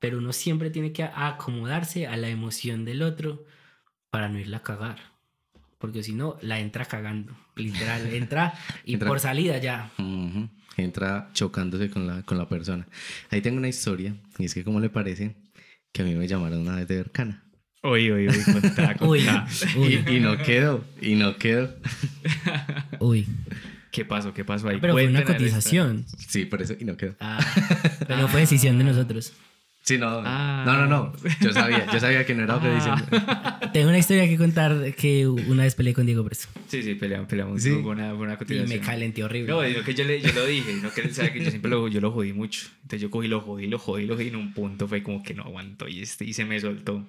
Pero 0.00 0.18
uno 0.18 0.32
siempre 0.32 0.70
tiene 0.70 0.92
que 0.92 1.04
acomodarse 1.04 2.08
a 2.08 2.16
la 2.16 2.28
emoción 2.28 2.84
del 2.84 3.02
otro 3.02 3.44
para 4.10 4.28
no 4.28 4.40
irla 4.40 4.56
a 4.56 4.62
cagar. 4.64 4.98
Porque 5.78 6.02
si 6.02 6.12
no, 6.12 6.38
la 6.42 6.58
entra 6.58 6.84
cagando. 6.84 7.36
Literal, 7.54 8.04
entra 8.12 8.54
y 8.84 8.96
por 8.96 9.20
salida 9.20 9.58
ya. 9.58 9.92
Entra 10.76 11.30
chocándose 11.34 11.88
con 11.88 12.08
la, 12.08 12.24
con 12.24 12.36
la 12.36 12.48
persona. 12.48 12.88
Ahí 13.30 13.42
tengo 13.42 13.58
una 13.58 13.68
historia, 13.68 14.16
y 14.38 14.46
es 14.46 14.54
que, 14.54 14.64
¿cómo 14.64 14.80
le 14.80 14.90
parece 14.90 15.36
que 15.92 16.02
a 16.02 16.04
mí 16.04 16.16
me 16.16 16.26
llamaron 16.26 16.62
una 16.62 16.74
vez 16.74 16.88
de 16.88 16.96
Bercana? 16.96 17.47
Uy, 17.82 18.10
uy, 18.10 18.28
uy, 18.28 18.52
contá, 18.52 18.94
contá. 18.94 19.46
uy, 19.76 20.04
Y, 20.08 20.20
no 20.20 20.36
quedó, 20.38 20.84
y 21.00 21.14
no 21.14 21.36
quedó. 21.36 21.74
Uy. 22.98 23.26
¿Qué 23.92 24.04
pasó? 24.04 24.34
¿Qué 24.34 24.44
pasó 24.44 24.68
ahí? 24.68 24.78
Pero 24.80 24.92
fue 24.92 25.06
una 25.06 25.24
cotización. 25.24 26.04
Sí, 26.18 26.44
por 26.44 26.60
eso, 26.60 26.74
y 26.78 26.84
no 26.84 26.96
quedó. 26.96 27.14
Ah, 27.20 27.38
pero 28.06 28.20
no 28.20 28.28
fue 28.28 28.40
decisión 28.40 28.78
de 28.78 28.84
nosotros. 28.84 29.32
Sí, 29.88 29.96
no. 29.96 30.20
Ah. 30.22 30.64
No, 30.66 30.76
no, 30.76 30.86
no. 30.86 31.12
Yo 31.40 31.50
sabía, 31.50 31.90
yo 31.90 31.98
sabía 31.98 32.26
que 32.26 32.34
no 32.34 32.44
era 32.44 32.60
ah. 32.60 33.70
Tengo 33.72 33.88
una 33.88 33.96
historia 33.96 34.28
que 34.28 34.36
contar 34.36 34.94
que 34.94 35.26
una 35.26 35.62
vez 35.62 35.74
peleé 35.74 35.94
con 35.94 36.04
Diego 36.04 36.22
por 36.22 36.32
eso. 36.32 36.48
Sí, 36.66 36.82
sí, 36.82 36.94
peleamos, 36.94 37.26
peleamos. 37.26 37.62
Sí. 37.62 37.70
Buena, 37.70 38.12
buena 38.12 38.36
cotización. 38.36 38.70
Y 38.70 38.80
me 38.80 38.84
calenté 38.84 39.24
horrible. 39.24 39.50
No, 39.50 39.84
que 39.84 39.94
yo, 39.94 40.04
le, 40.04 40.20
yo 40.20 40.32
lo 40.34 40.44
dije, 40.44 40.74
no 40.82 40.92
que 40.92 41.08
sabe 41.08 41.32
que 41.32 41.42
yo 41.42 41.48
siempre 41.48 41.70
lo, 41.70 41.88
yo 41.88 42.02
lo 42.02 42.12
jodí 42.12 42.34
mucho. 42.34 42.66
Entonces 42.82 43.00
yo 43.00 43.10
cogí, 43.10 43.28
lo 43.28 43.40
jodí, 43.40 43.66
lo 43.66 43.78
jodí, 43.78 44.04
lo 44.04 44.14
jodí 44.14 44.26
y 44.26 44.28
en 44.28 44.36
un 44.36 44.52
punto 44.52 44.86
fue 44.88 45.02
como 45.02 45.22
que 45.22 45.32
no 45.32 45.44
aguanto 45.44 45.88
y, 45.88 46.02
este, 46.02 46.26
y 46.26 46.34
se 46.34 46.44
me 46.44 46.60
soltó. 46.60 47.06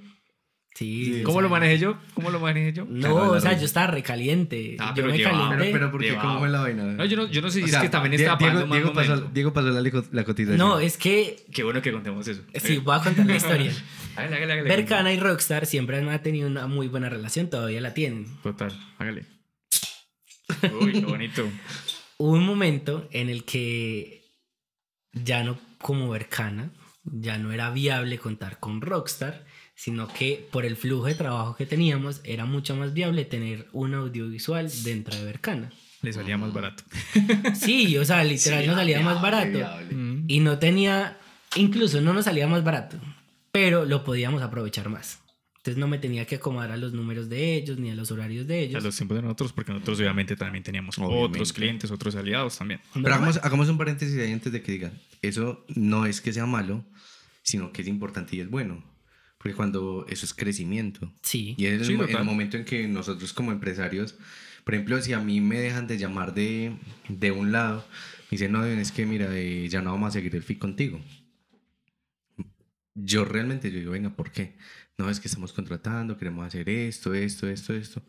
Sí, 0.79 1.23
¿Cómo 1.25 1.41
lo 1.41 1.49
manejé 1.49 1.77
yo? 1.77 1.97
¿Cómo 2.13 2.31
lo 2.31 2.39
manejé 2.39 2.71
yo? 2.71 2.85
No, 2.87 3.31
o 3.31 3.39
sea, 3.41 3.51
yo 3.51 3.65
estaba 3.65 3.87
recaliente. 3.87 4.77
Ah, 4.79 4.93
pero 4.95 5.13
yo 5.13 5.13
me 5.13 5.23
calenté. 5.23 5.71
Pero, 5.73 5.91
¿por 5.91 5.99
qué? 5.99 6.15
¿Cómo 6.15 6.39
fue 6.39 6.47
la 6.47 6.61
vaina? 6.61 6.83
No, 6.83 7.03
yo 7.03 7.17
no, 7.17 7.27
yo 7.27 7.41
no 7.41 7.49
sé 7.49 7.65
si 7.65 7.69
es 7.69 7.75
que 7.75 7.89
también 7.89 8.13
estaba 8.13 8.37
Diego, 8.37 8.53
pagando 8.53 8.75
Diego, 8.75 8.93
pasó, 8.93 9.29
Diego 9.33 9.51
pasó 9.51 9.67
la, 9.71 9.81
la, 9.81 10.23
cotización. 10.23 10.57
No, 10.57 10.79
es 10.79 10.95
que... 10.95 11.45
Qué 11.53 11.63
bueno 11.65 11.81
que 11.81 11.91
contemos 11.91 12.25
eso. 12.29 12.43
Sí, 12.55 12.77
voy 12.77 12.95
a 12.95 13.03
contar 13.03 13.25
la 13.25 13.35
historia. 13.35 13.73
hágale, 14.15 14.37
hágale, 14.37 14.53
hágale. 14.53 14.69
Berkana 14.69 15.11
y 15.11 15.19
Rockstar 15.19 15.65
siempre 15.65 15.97
han 15.97 16.23
tenido 16.23 16.47
una 16.47 16.65
muy 16.65 16.87
buena 16.87 17.09
relación, 17.09 17.49
todavía 17.49 17.81
la 17.81 17.93
tienen. 17.93 18.27
Total, 18.41 18.71
hágale. 18.99 19.25
Uy, 20.79 20.93
qué 20.93 21.05
bonito. 21.05 21.43
Hubo 22.19 22.31
un 22.31 22.45
momento 22.45 23.09
en 23.11 23.27
el 23.27 23.43
que 23.43 24.23
ya 25.11 25.43
no 25.43 25.59
como 25.79 26.09
Berkana, 26.09 26.71
ya 27.03 27.37
no 27.37 27.51
era 27.51 27.69
viable 27.69 28.17
contar 28.17 28.61
con 28.61 28.79
Rockstar 28.79 29.48
sino 29.79 30.09
que 30.09 30.45
por 30.51 30.65
el 30.65 30.75
flujo 30.75 31.05
de 31.05 31.15
trabajo 31.15 31.55
que 31.55 31.65
teníamos 31.65 32.19
era 32.25 32.43
mucho 32.43 32.75
más 32.75 32.93
viable 32.93 33.23
tener 33.23 33.69
un 33.71 33.93
audiovisual 33.93 34.69
dentro 34.83 35.15
de 35.15 35.23
Bercana. 35.23 35.71
Le 36.01 36.11
salía 36.11 36.37
más 36.37 36.51
barato. 36.51 36.83
Sí, 37.55 37.97
o 37.97 38.03
sea, 38.03 38.25
literal 38.25 38.67
nos 38.67 38.75
salía 38.75 38.99
más 38.99 39.21
barato. 39.21 39.57
Y 40.27 40.41
no 40.41 40.59
tenía, 40.59 41.17
incluso 41.55 42.01
no 42.01 42.11
nos 42.11 42.25
salía 42.25 42.45
más 42.45 42.61
barato, 42.61 42.99
pero 43.53 43.85
lo 43.85 44.03
podíamos 44.03 44.41
aprovechar 44.41 44.89
más. 44.89 45.21
Entonces 45.59 45.77
no 45.79 45.87
me 45.87 45.97
tenía 45.97 46.25
que 46.25 46.35
acomodar 46.35 46.73
a 46.73 46.77
los 46.77 46.91
números 46.91 47.29
de 47.29 47.55
ellos 47.55 47.79
ni 47.79 47.89
a 47.89 47.95
los 47.95 48.11
horarios 48.11 48.47
de 48.47 48.59
ellos. 48.59 48.83
A 48.83 48.85
los 48.85 48.97
tiempos 48.97 49.15
de 49.15 49.21
nosotros, 49.21 49.53
porque 49.53 49.71
nosotros 49.71 49.97
obviamente 50.01 50.35
también 50.35 50.61
teníamos 50.61 50.97
otros 50.99 51.53
clientes, 51.53 51.89
otros 51.89 52.17
aliados 52.17 52.57
también. 52.57 52.81
Pero 52.93 53.15
hagamos, 53.15 53.69
un 53.69 53.77
paréntesis 53.77 54.19
ahí 54.19 54.33
antes 54.33 54.51
de 54.51 54.61
que 54.61 54.73
digan, 54.73 54.99
eso 55.21 55.65
no 55.69 56.05
es 56.05 56.19
que 56.19 56.33
sea 56.33 56.45
malo, 56.45 56.83
sino 57.43 57.71
que 57.71 57.81
es 57.81 57.87
importante 57.87 58.35
y 58.35 58.41
es 58.41 58.49
bueno. 58.49 58.83
Porque 59.39 59.55
cuando 59.55 60.05
eso 60.07 60.25
es 60.25 60.33
crecimiento. 60.35 61.11
Sí. 61.23 61.55
Y 61.57 61.65
es 61.65 61.89
el, 61.89 61.99
el, 61.99 62.23
momento 62.23 62.57
en 62.57 62.65
que 62.65 62.87
nosotros 62.87 63.33
como 63.33 63.51
empresarios, 63.51 64.15
por 64.63 64.75
ejemplo, 64.75 65.01
si 65.01 65.13
a 65.13 65.19
mí 65.19 65.41
me 65.41 65.59
dejan 65.59 65.87
de 65.87 65.97
llamar 65.97 66.35
de, 66.35 66.75
de 67.07 67.31
un 67.31 67.51
lado, 67.51 67.83
me 68.29 68.35
dicen, 68.35 68.51
no, 68.51 68.63
es 68.63 68.91
que 68.91 69.07
mira, 69.07 69.27
eh, 69.31 69.67
ya 69.69 69.81
no 69.81 69.91
vamos 69.91 70.09
a 70.09 70.11
seguir 70.11 70.35
el 70.35 70.43
FI 70.43 70.55
contigo. 70.57 71.01
Yo 72.93 73.25
realmente 73.25 73.71
yo 73.71 73.79
digo, 73.79 73.91
venga, 73.93 74.15
¿por 74.15 74.31
qué? 74.31 74.55
no 74.99 75.09
es 75.09 75.19
que 75.19 75.29
estamos 75.29 75.53
contratando, 75.53 76.17
queremos 76.17 76.45
hacer 76.45 76.67
esto, 76.69 77.13
esto, 77.13 77.47
esto, 77.47 77.73
esto, 77.73 78.03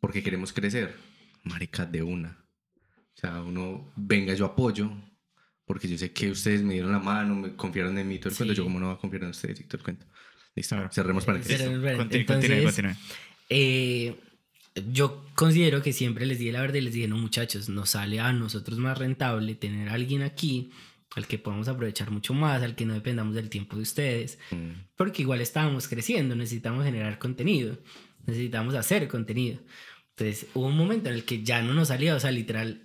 porque 0.00 0.22
queremos 0.22 0.52
crecer. 0.52 0.96
Marica, 1.44 1.86
de 1.86 2.02
una. 2.02 2.44
O 3.14 3.18
sea, 3.20 3.40
uno, 3.42 3.92
venga, 3.94 4.34
yo 4.34 4.44
apoyo, 4.44 4.90
porque 5.64 5.86
yo 5.86 5.96
sé 5.96 6.12
que 6.12 6.28
ustedes 6.30 6.62
me 6.62 6.74
dieron 6.74 6.90
la 6.90 6.98
mano, 6.98 7.36
me 7.36 7.54
confiaron 7.54 7.96
en 7.96 8.08
mí, 8.08 8.18
todo 8.18 8.30
el 8.30 8.36
cuento. 8.36 8.54
Yo, 8.54 8.64
como 8.64 8.80
no 8.80 8.88
va 8.88 8.94
a 8.94 8.98
confiar 8.98 9.22
en 9.22 9.30
ustedes 9.30 9.60
y 9.60 9.64
todo 9.64 9.78
el 9.78 9.84
cuento. 9.84 10.06
Listo, 10.56 10.76
cerremos 10.90 11.24
para 11.26 11.40
que 11.40 11.54
Entonces, 12.18 12.82
eh, 13.50 14.16
yo 14.90 15.24
considero 15.34 15.82
que 15.82 15.92
siempre 15.92 16.26
les 16.26 16.38
dije 16.38 16.52
la 16.52 16.62
verdad 16.62 16.76
y 16.76 16.80
les 16.80 16.94
dije, 16.94 17.08
no, 17.08 17.18
muchachos, 17.18 17.68
nos 17.68 17.90
sale 17.90 18.20
a 18.20 18.32
nosotros 18.32 18.78
más 18.78 18.96
rentable 18.98 19.54
tener 19.54 19.90
a 19.90 19.92
alguien 19.92 20.22
aquí 20.22 20.70
al 21.14 21.26
que 21.26 21.38
podamos 21.38 21.68
aprovechar 21.68 22.10
mucho 22.10 22.34
más, 22.34 22.62
al 22.62 22.74
que 22.74 22.84
no 22.84 22.94
dependamos 22.94 23.34
del 23.34 23.48
tiempo 23.48 23.76
de 23.76 23.82
ustedes, 23.82 24.38
mm. 24.50 24.96
porque 24.96 25.22
igual 25.22 25.40
estábamos 25.40 25.88
creciendo, 25.88 26.34
necesitamos 26.34 26.84
generar 26.84 27.18
contenido, 27.18 27.78
necesitamos 28.26 28.74
hacer 28.74 29.08
contenido. 29.08 29.60
Entonces 30.10 30.46
hubo 30.54 30.66
un 30.66 30.76
momento 30.76 31.08
en 31.08 31.16
el 31.16 31.24
que 31.24 31.42
ya 31.42 31.62
no 31.62 31.74
nos 31.74 31.88
salía, 31.88 32.14
o 32.14 32.20
sea, 32.20 32.30
literal, 32.30 32.82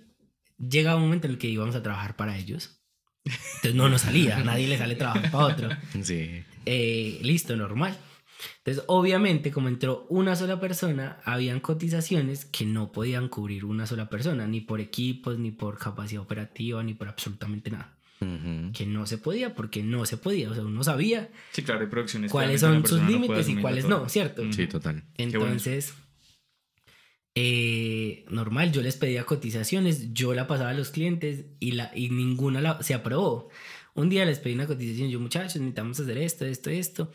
llega 0.56 0.96
un 0.96 1.02
momento 1.02 1.26
en 1.26 1.32
el 1.32 1.38
que 1.38 1.48
íbamos 1.48 1.74
a 1.74 1.82
trabajar 1.82 2.16
para 2.16 2.38
ellos. 2.38 2.82
Entonces 3.24 3.74
no 3.74 3.88
nos 3.88 4.02
salía, 4.02 4.38
a 4.38 4.44
nadie 4.44 4.68
le 4.68 4.78
sale 4.78 4.94
trabajar 4.94 5.30
para 5.30 5.46
otro. 5.46 5.68
Sí. 6.02 6.42
Eh, 6.66 7.18
listo, 7.22 7.56
normal. 7.56 7.96
Entonces, 8.58 8.84
obviamente, 8.88 9.50
como 9.50 9.68
entró 9.68 10.06
una 10.08 10.36
sola 10.36 10.60
persona, 10.60 11.20
habían 11.24 11.60
cotizaciones 11.60 12.44
que 12.44 12.64
no 12.64 12.92
podían 12.92 13.28
cubrir 13.28 13.64
una 13.64 13.86
sola 13.86 14.08
persona, 14.08 14.46
ni 14.46 14.60
por 14.60 14.80
equipos, 14.80 15.38
ni 15.38 15.50
por 15.50 15.78
capacidad 15.78 16.22
operativa, 16.22 16.82
ni 16.82 16.94
por 16.94 17.08
absolutamente 17.08 17.70
nada 17.70 17.96
que 18.72 18.86
no 18.86 19.06
se 19.06 19.18
podía 19.18 19.54
porque 19.54 19.82
no 19.82 20.06
se 20.06 20.16
podía, 20.16 20.50
o 20.50 20.54
sea, 20.54 20.62
uno 20.62 20.84
sabía 20.84 21.30
sí, 21.50 21.62
claro, 21.62 21.88
producciones 21.88 22.30
cuáles 22.30 22.60
son 22.60 22.86
sus 22.86 23.02
límites 23.02 23.48
y 23.48 23.56
cuáles 23.56 23.86
no, 23.86 24.08
¿cierto? 24.08 24.42
Sí, 24.52 24.66
total. 24.66 25.02
Entonces, 25.16 25.94
eh, 27.34 28.24
normal, 28.30 28.72
yo 28.72 28.82
les 28.82 28.96
pedía 28.96 29.24
cotizaciones, 29.24 30.12
yo 30.12 30.34
la 30.34 30.46
pasaba 30.46 30.70
a 30.70 30.74
los 30.74 30.90
clientes 30.90 31.46
y, 31.60 31.72
la, 31.72 31.90
y 31.94 32.10
ninguna 32.10 32.60
la, 32.60 32.82
se 32.82 32.94
aprobó. 32.94 33.48
Un 33.94 34.08
día 34.08 34.24
les 34.24 34.38
pedí 34.38 34.54
una 34.54 34.66
cotización, 34.66 35.10
yo 35.10 35.20
muchachos, 35.20 35.56
necesitamos 35.56 36.00
hacer 36.00 36.18
esto, 36.18 36.44
esto, 36.44 36.70
esto. 36.70 37.12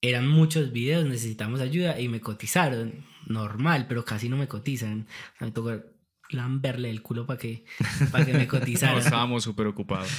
Eran 0.00 0.28
muchos 0.28 0.72
videos, 0.72 1.06
necesitamos 1.06 1.60
ayuda 1.60 2.00
y 2.00 2.08
me 2.08 2.20
cotizaron. 2.20 3.04
Normal, 3.26 3.86
pero 3.88 4.04
casi 4.04 4.28
no 4.28 4.36
me 4.36 4.48
cotizan. 4.48 5.06
Me 5.40 5.50
tocó 5.50 5.82
lamberle 6.30 6.90
el 6.90 7.02
culo 7.02 7.26
para 7.26 7.38
que, 7.38 7.64
para 8.10 8.24
que 8.26 8.32
me 8.32 8.46
cotizaran. 8.48 8.98
estábamos 8.98 9.44
súper 9.44 9.66
ocupados. 9.66 10.10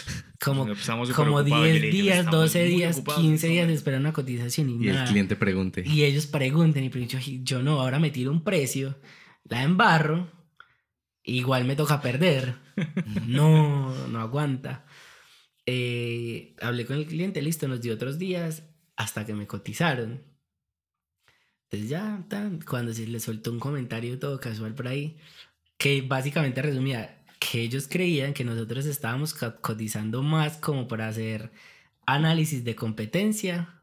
Como, 0.44 0.68
como 1.16 1.44
10 1.44 1.92
días, 1.92 2.26
12 2.26 2.64
días, 2.64 3.02
15 3.02 3.48
días 3.48 3.68
de 3.68 3.74
esperar 3.74 4.00
una 4.00 4.14
cotización 4.14 4.70
y, 4.70 4.86
y 4.86 4.90
el 4.90 5.04
cliente 5.06 5.36
pregunte. 5.36 5.84
Y 5.86 6.04
ellos 6.04 6.26
pregunten 6.26 6.84
y 6.84 7.08
yo, 7.08 7.20
yo 7.20 7.62
no, 7.62 7.82
ahora 7.82 8.00
me 8.00 8.12
tiro 8.12 8.32
un 8.32 8.44
precio, 8.44 9.00
la 9.44 9.64
embarro, 9.64 10.32
igual 11.24 11.66
me 11.66 11.76
toca 11.76 12.02
perder. 12.02 12.56
no, 13.28 14.08
no 14.08 14.20
aguanta. 14.20 14.86
Eh, 15.68 16.56
hablé 16.62 16.86
con 16.86 16.96
el 16.96 17.06
cliente, 17.06 17.42
listo, 17.42 17.68
nos 17.68 17.82
dio 17.82 17.94
otros 17.94 18.18
días 18.18 18.64
hasta 18.96 19.26
que 19.26 19.34
me 19.34 19.46
cotizaron. 19.46 20.24
Entonces 21.66 21.90
ya, 21.90 22.26
cuando 22.68 22.94
se 22.94 23.06
le 23.06 23.20
soltó 23.20 23.52
un 23.52 23.60
comentario 23.60 24.18
todo 24.18 24.40
casual 24.40 24.74
por 24.74 24.88
ahí, 24.88 25.18
que 25.78 26.02
básicamente 26.02 26.62
resumía 26.62 27.22
que 27.40 27.62
ellos 27.62 27.88
creían 27.90 28.34
que 28.34 28.46
nosotros 28.46 28.86
estábamos 28.86 29.34
cotizando 29.34 30.24
más 30.24 30.58
como 30.58 30.88
para 30.88 31.10
hacer 31.10 31.52
análisis 32.06 32.64
de 32.64 32.76
competencia 32.76 33.78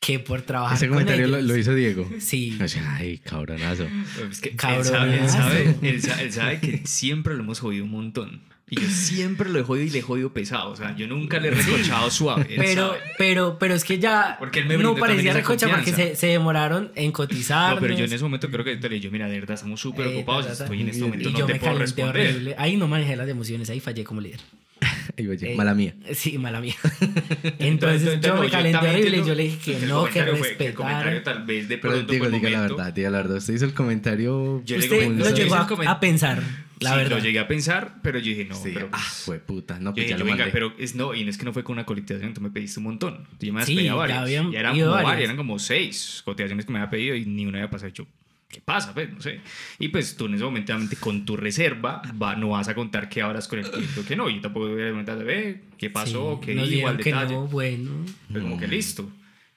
que 0.00 0.20
por 0.20 0.42
trabajar 0.42 0.76
Ese 0.76 0.88
comentario 0.88 1.26
Lo, 1.26 1.56
hizo 1.56 1.74
Diego. 1.74 2.08
Sí. 2.20 2.56
Ay, 2.86 3.18
cabronazo. 3.18 3.88
Es 4.30 4.40
que 4.40 4.50
Él, 4.50 4.84
sabe, 4.84 5.76
él, 5.82 6.00
sabe, 6.32 6.60
que 6.60 6.82
siempre 6.86 7.34
lo 7.34 7.42
hemos 7.42 7.58
jodido 7.58 7.84
un 7.84 7.90
montón. 7.90 8.42
Y 8.70 8.80
yo 8.80 8.88
siempre 8.88 9.48
lo 9.48 9.58
he 9.58 9.62
jodido 9.62 9.86
y 9.86 9.90
le 9.90 9.98
he 10.00 10.02
jodido 10.02 10.32
pesado. 10.32 10.70
O 10.70 10.76
sea, 10.76 10.94
yo 10.94 11.06
nunca 11.06 11.38
le 11.38 11.48
he 11.48 11.50
reprochado 11.52 12.10
suave. 12.10 12.46
Pero, 12.56 12.94
pero, 13.16 13.58
pero 13.58 13.74
es 13.74 13.84
que 13.84 13.98
ya 13.98 14.36
porque 14.38 14.60
él 14.60 14.66
me 14.66 14.76
no 14.76 14.94
parecía 14.94 15.32
recocha 15.32 15.68
porque 15.68 15.92
se, 15.92 16.16
se, 16.16 16.26
demoraron 16.26 16.92
en 16.94 17.12
cotizar. 17.12 17.74
No, 17.74 17.80
pero 17.80 17.94
yo 17.94 18.04
en 18.04 18.12
ese 18.12 18.22
momento 18.22 18.50
creo 18.50 18.64
que 18.64 18.76
te 18.76 18.88
le 18.88 18.96
dije, 18.96 19.10
mira, 19.10 19.28
de 19.28 19.40
verdad, 19.40 19.54
estamos 19.54 19.80
súper 19.80 20.06
eh, 20.06 20.16
ocupados. 20.16 20.46
estoy 20.46 20.82
en 20.82 20.88
este 20.88 21.02
momento, 21.02 21.28
y 21.28 21.32
no 21.32 21.38
yo 21.38 21.46
te 21.46 21.54
me 21.54 21.60
puedo 21.60 21.78
responder. 21.78 22.28
Horrible. 22.28 22.54
Ahí 22.58 22.76
no 22.76 22.88
manejé 22.88 23.16
las 23.16 23.28
emociones, 23.28 23.70
ahí 23.70 23.80
fallé 23.80 24.04
como 24.04 24.20
líder. 24.20 24.40
Eh, 25.18 25.54
mala 25.56 25.74
mía. 25.74 25.94
Sí, 26.12 26.38
mala 26.38 26.60
mía. 26.60 26.76
Entonces, 27.58 28.20
yo 28.20 28.36
me 28.36 28.48
calenté 28.48 28.86
horrible 28.86 29.18
y 29.18 29.24
yo 29.24 29.34
le 29.34 29.42
dije 29.44 29.58
que, 29.58 29.86
no, 29.86 30.04
que 30.04 30.24
respetara. 30.24 31.22
tal 31.24 31.44
vez 31.44 31.68
de 31.68 31.78
pronto 31.78 32.06
Pero 32.06 32.30
digo, 32.30 32.38
diga 32.38 32.50
la 32.50 32.60
verdad, 32.60 32.92
diga 32.92 33.10
la 33.10 33.18
verdad. 33.18 33.38
Usted 33.38 33.54
hizo 33.54 33.64
el 33.64 33.74
comentario. 33.74 34.62
Yo 34.64 34.76
Usted 34.76 35.08
lo 35.08 35.30
llegó 35.30 35.56
a, 35.56 35.98
pensar. 35.98 36.40
La 36.78 36.90
sí, 36.90 36.96
verdad. 36.96 37.16
lo 37.16 37.18
llegué 37.18 37.40
a 37.40 37.48
pensar, 37.48 37.96
pero 38.02 38.20
yo 38.20 38.26
dije, 38.26 38.44
no, 38.44 38.56
pero. 38.62 38.88
Ah, 38.92 38.98
fue 38.98 39.40
puta. 39.40 39.80
No, 39.80 39.92
pues 39.92 40.08
ya 40.08 40.16
lo 40.16 40.24
venga, 40.24 40.46
pero 40.52 40.72
es, 40.78 40.94
no, 40.94 41.14
y 41.14 41.24
no 41.24 41.30
es 41.30 41.38
que 41.38 41.44
no 41.44 41.52
fue 41.52 41.64
con 41.64 41.72
una 41.72 41.84
cotización, 41.84 42.32
tú 42.34 42.40
me 42.40 42.50
pediste 42.50 42.78
un 42.78 42.84
montón. 42.84 43.26
Yo 43.40 43.52
me 43.52 43.62
habías 43.62 43.76
pedido 43.76 43.96
varias. 43.96 44.30
Ya, 44.30 44.60
eran 44.60 44.78
como 44.78 44.90
varias, 44.92 45.24
eran 45.24 45.36
como 45.36 45.58
seis 45.58 46.22
cotizaciones 46.24 46.64
que 46.64 46.72
me 46.72 46.78
había 46.78 46.90
pedido 46.90 47.16
y 47.16 47.26
ni 47.26 47.44
una 47.44 47.58
había 47.58 47.70
pasado. 47.70 47.92
Yo, 47.92 48.06
¿qué 48.48 48.60
pasa? 48.60 48.94
Pues, 48.94 49.12
no 49.12 49.20
sé. 49.20 49.40
Y 49.78 49.88
pues 49.88 50.16
tú 50.16 50.26
en 50.26 50.34
ese 50.34 50.44
momento, 50.44 50.74
con 51.00 51.24
tu 51.24 51.36
reserva, 51.36 52.02
va, 52.20 52.34
no 52.36 52.50
vas 52.50 52.68
a 52.68 52.74
contar 52.74 53.08
qué 53.08 53.22
hablas 53.22 53.46
con 53.48 53.58
el 53.58 53.70
cliente 53.70 54.00
o 54.00 54.04
que 54.04 54.16
no. 54.16 54.28
Y 54.30 54.40
tampoco 54.40 54.68
voy 54.68 54.80
a 54.80 54.86
preguntar, 54.86 55.22
ve, 55.24 55.64
¿qué 55.76 55.90
pasó? 55.90 56.40
¿Qué 56.40 56.52
igual 56.52 56.96
detalle? 56.96 57.34
No, 57.34 57.46
bueno. 57.46 58.04
Pues 58.30 58.42
como 58.42 58.58
que 58.58 58.66
listo. 58.66 59.10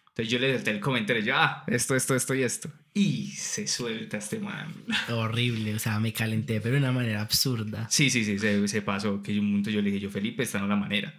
Entonces 0.09 0.29
yo 0.29 0.39
le 0.39 0.51
dejé 0.51 0.71
el 0.71 0.81
comentario, 0.81 1.23
ya, 1.23 1.43
ah, 1.43 1.63
esto, 1.67 1.95
esto, 1.95 2.15
esto 2.15 2.35
y 2.35 2.43
esto. 2.43 2.69
Y 2.93 3.27
se 3.27 3.65
suelta 3.65 4.17
este 4.17 4.39
man. 4.39 4.73
Horrible, 5.09 5.73
o 5.73 5.79
sea, 5.79 6.01
me 6.01 6.11
calenté, 6.11 6.59
pero 6.59 6.73
de 6.73 6.79
una 6.79 6.91
manera 6.91 7.21
absurda. 7.21 7.87
Sí, 7.89 8.09
sí, 8.09 8.25
sí, 8.25 8.37
se, 8.37 8.67
se 8.67 8.81
pasó. 8.81 9.23
Que 9.23 9.39
un 9.39 9.47
momento 9.47 9.69
yo 9.69 9.81
le 9.81 9.89
dije, 9.89 10.01
yo, 10.01 10.09
Felipe, 10.09 10.43
esta 10.43 10.57
no 10.59 10.65
es 10.65 10.69
la 10.69 10.75
manera. 10.75 11.13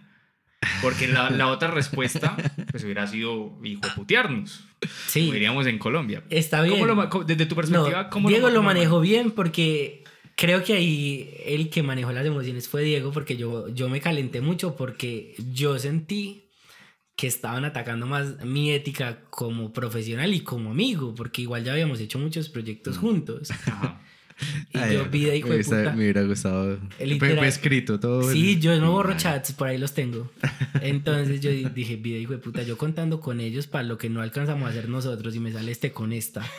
Porque 0.81 1.07
la, 1.07 1.31
la, 1.31 1.47
otra 1.47 1.71
respuesta 1.71 2.37
pues 2.71 2.83
hubiera 2.83 3.07
sido 3.07 3.59
hijo 3.63 3.81
putearnos. 3.95 4.63
Sí. 5.07 5.21
Como 5.21 5.33
diríamos 5.33 5.67
en 5.67 5.79
Colombia. 5.79 6.23
Está 6.29 6.61
bien. 6.61 6.85
desde 7.25 7.45
tu 7.45 7.55
perspectiva, 7.55 8.09
¿cómo 8.09 8.29
Diego 8.29 8.49
lo, 8.49 8.63
manejó 8.63 8.99
bien 8.99 9.31
porque 9.31 10.03
creo 10.35 10.63
que 10.63 10.73
ahí 10.73 11.33
el 11.45 11.69
que 11.69 11.83
manejó 11.83 12.11
las 12.11 12.25
emociones 12.25 12.67
fue 12.67 12.83
Diego 12.83 13.11
porque 13.11 13.37
yo, 13.37 13.67
yo 13.69 13.89
me 13.89 14.01
calenté 14.01 14.41
mucho 14.41 14.75
porque 14.75 15.35
yo 15.51 15.77
sentí 15.79 16.49
que 17.15 17.27
estaban 17.27 17.63
atacando 17.63 18.07
más 18.07 18.43
mi 18.43 18.71
ética 18.71 19.21
como 19.29 19.71
profesional 19.71 20.33
y 20.33 20.41
como 20.41 20.71
amigo, 20.71 21.13
porque 21.13 21.43
igual 21.43 21.63
ya 21.63 21.73
habíamos 21.73 21.99
hecho 21.99 22.17
muchos 22.17 22.49
proyectos 22.49 22.97
mm. 22.97 22.99
juntos. 22.99 23.51
Ajá. 23.51 24.01
Y 24.73 24.93
yo 24.93 25.09
pide 25.09 25.37
hijo 25.37 25.49
de 25.49 25.63
puta. 25.63 25.91
Me 25.91 26.03
hubiera 26.03 26.23
gustado. 26.23 26.77
Fue, 27.19 27.47
escrito 27.47 27.99
todo. 27.99 28.31
Sí, 28.31 28.59
yo 28.59 28.79
no 28.79 28.91
borro 28.91 29.15
chats, 29.15 29.53
por 29.53 29.67
ahí 29.67 29.77
los 29.77 29.93
tengo. 29.93 30.31
Entonces 30.81 31.41
yo 31.41 31.51
dije, 31.51 31.97
pide 31.97 32.19
hijo 32.19 32.33
de 32.33 32.39
puta, 32.39 32.63
yo 32.63 32.77
contando 32.77 33.19
con 33.19 33.39
ellos 33.39 33.67
para 33.67 33.83
lo 33.83 33.97
que 33.97 34.09
no 34.09 34.21
alcanzamos 34.21 34.67
a 34.67 34.69
hacer 34.69 34.89
nosotros 34.89 35.35
y 35.35 35.39
me 35.39 35.51
sale 35.51 35.71
este 35.71 35.91
con 35.91 36.13
esta. 36.13 36.43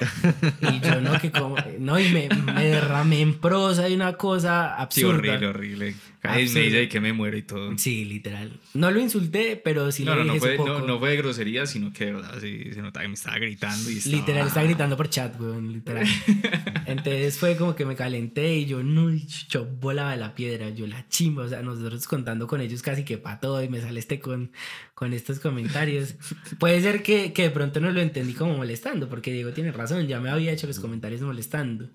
Y 0.61 0.81
yo 0.81 1.01
no, 1.01 1.19
que 1.21 1.31
como. 1.31 1.57
No, 1.79 1.99
y 1.99 2.09
me, 2.11 2.29
me 2.29 2.65
derramé 2.65 3.21
en 3.21 3.35
prosa 3.35 3.89
y 3.89 3.95
una 3.95 4.15
cosa 4.15 4.75
absurda. 4.75 5.11
Sí, 5.11 5.19
horrible, 5.19 5.47
horrible. 5.47 5.95
Ahí 6.25 6.49
me 6.49 6.61
dice 6.61 6.89
que 6.89 7.01
me 7.01 7.13
muero 7.13 7.37
y 7.37 7.43
todo. 7.43 7.77
Sí, 7.77 8.05
literal. 8.05 8.59
No 8.73 8.91
lo 8.91 8.99
insulté, 8.99 9.61
pero 9.63 9.93
sí 9.93 10.05
no, 10.05 10.17
le 10.17 10.25
no, 10.25 10.33
dije 10.33 10.57
no, 10.57 10.65
fue, 10.65 10.87
no, 10.87 10.99
fue 10.99 11.11
de 11.11 11.17
grosería, 11.17 11.67
sino 11.67 11.93
que 11.93 12.07
de 12.07 12.13
verdad 12.13 12.39
sí, 12.41 12.73
se 12.73 12.81
notaba 12.81 13.05
que 13.05 13.09
me 13.09 13.15
estaba 13.15 13.39
gritando 13.39 13.91
y 13.91 13.99
estaba... 13.99 14.17
Literal, 14.17 14.47
estaba 14.47 14.67
gritando 14.67 14.97
por 14.97 15.11
chat, 15.11 15.39
weón, 15.39 15.73
literal. 15.73 16.07
Entonces 16.87 17.39
fue 17.39 17.57
como 17.57 17.75
que 17.75 17.85
me 17.85 17.95
calenté 17.95 18.57
y 18.57 18.65
yo, 18.65 18.83
no, 18.83 19.11
yo 19.49 19.67
volaba 19.67 20.13
de 20.13 20.17
la 20.17 20.35
piedra, 20.35 20.71
yo 20.71 20.87
la 20.87 21.07
chimba, 21.09 21.45
o 21.45 21.49
sea, 21.49 21.63
nosotros 21.63 22.07
contando 22.09 22.47
con 22.47 22.63
ellos 22.63 22.81
casi 22.81 23.05
que 23.05 23.19
para 23.19 23.39
todo 23.41 23.63
y 23.63 23.69
me 23.69 23.81
sale 23.81 24.01
este 24.01 24.19
con, 24.19 24.51
con 24.95 25.13
estos 25.13 25.41
comentarios. 25.41 26.15
Puede 26.59 26.81
ser 26.81 27.03
que, 27.03 27.35
que 27.35 27.43
de 27.43 27.51
pronto 27.51 27.81
no 27.81 27.91
lo 27.91 28.01
entendí 28.01 28.33
como 28.33 28.57
molestando, 28.57 29.11
porque 29.11 29.31
Diego 29.31 29.51
tiene 29.51 29.73
razón, 29.73 30.07
ya 30.07 30.21
me 30.21 30.31
había 30.31 30.53
hecho 30.53 30.67
los 30.67 30.81
comentarios 30.81 31.21
molestando. 31.21 31.91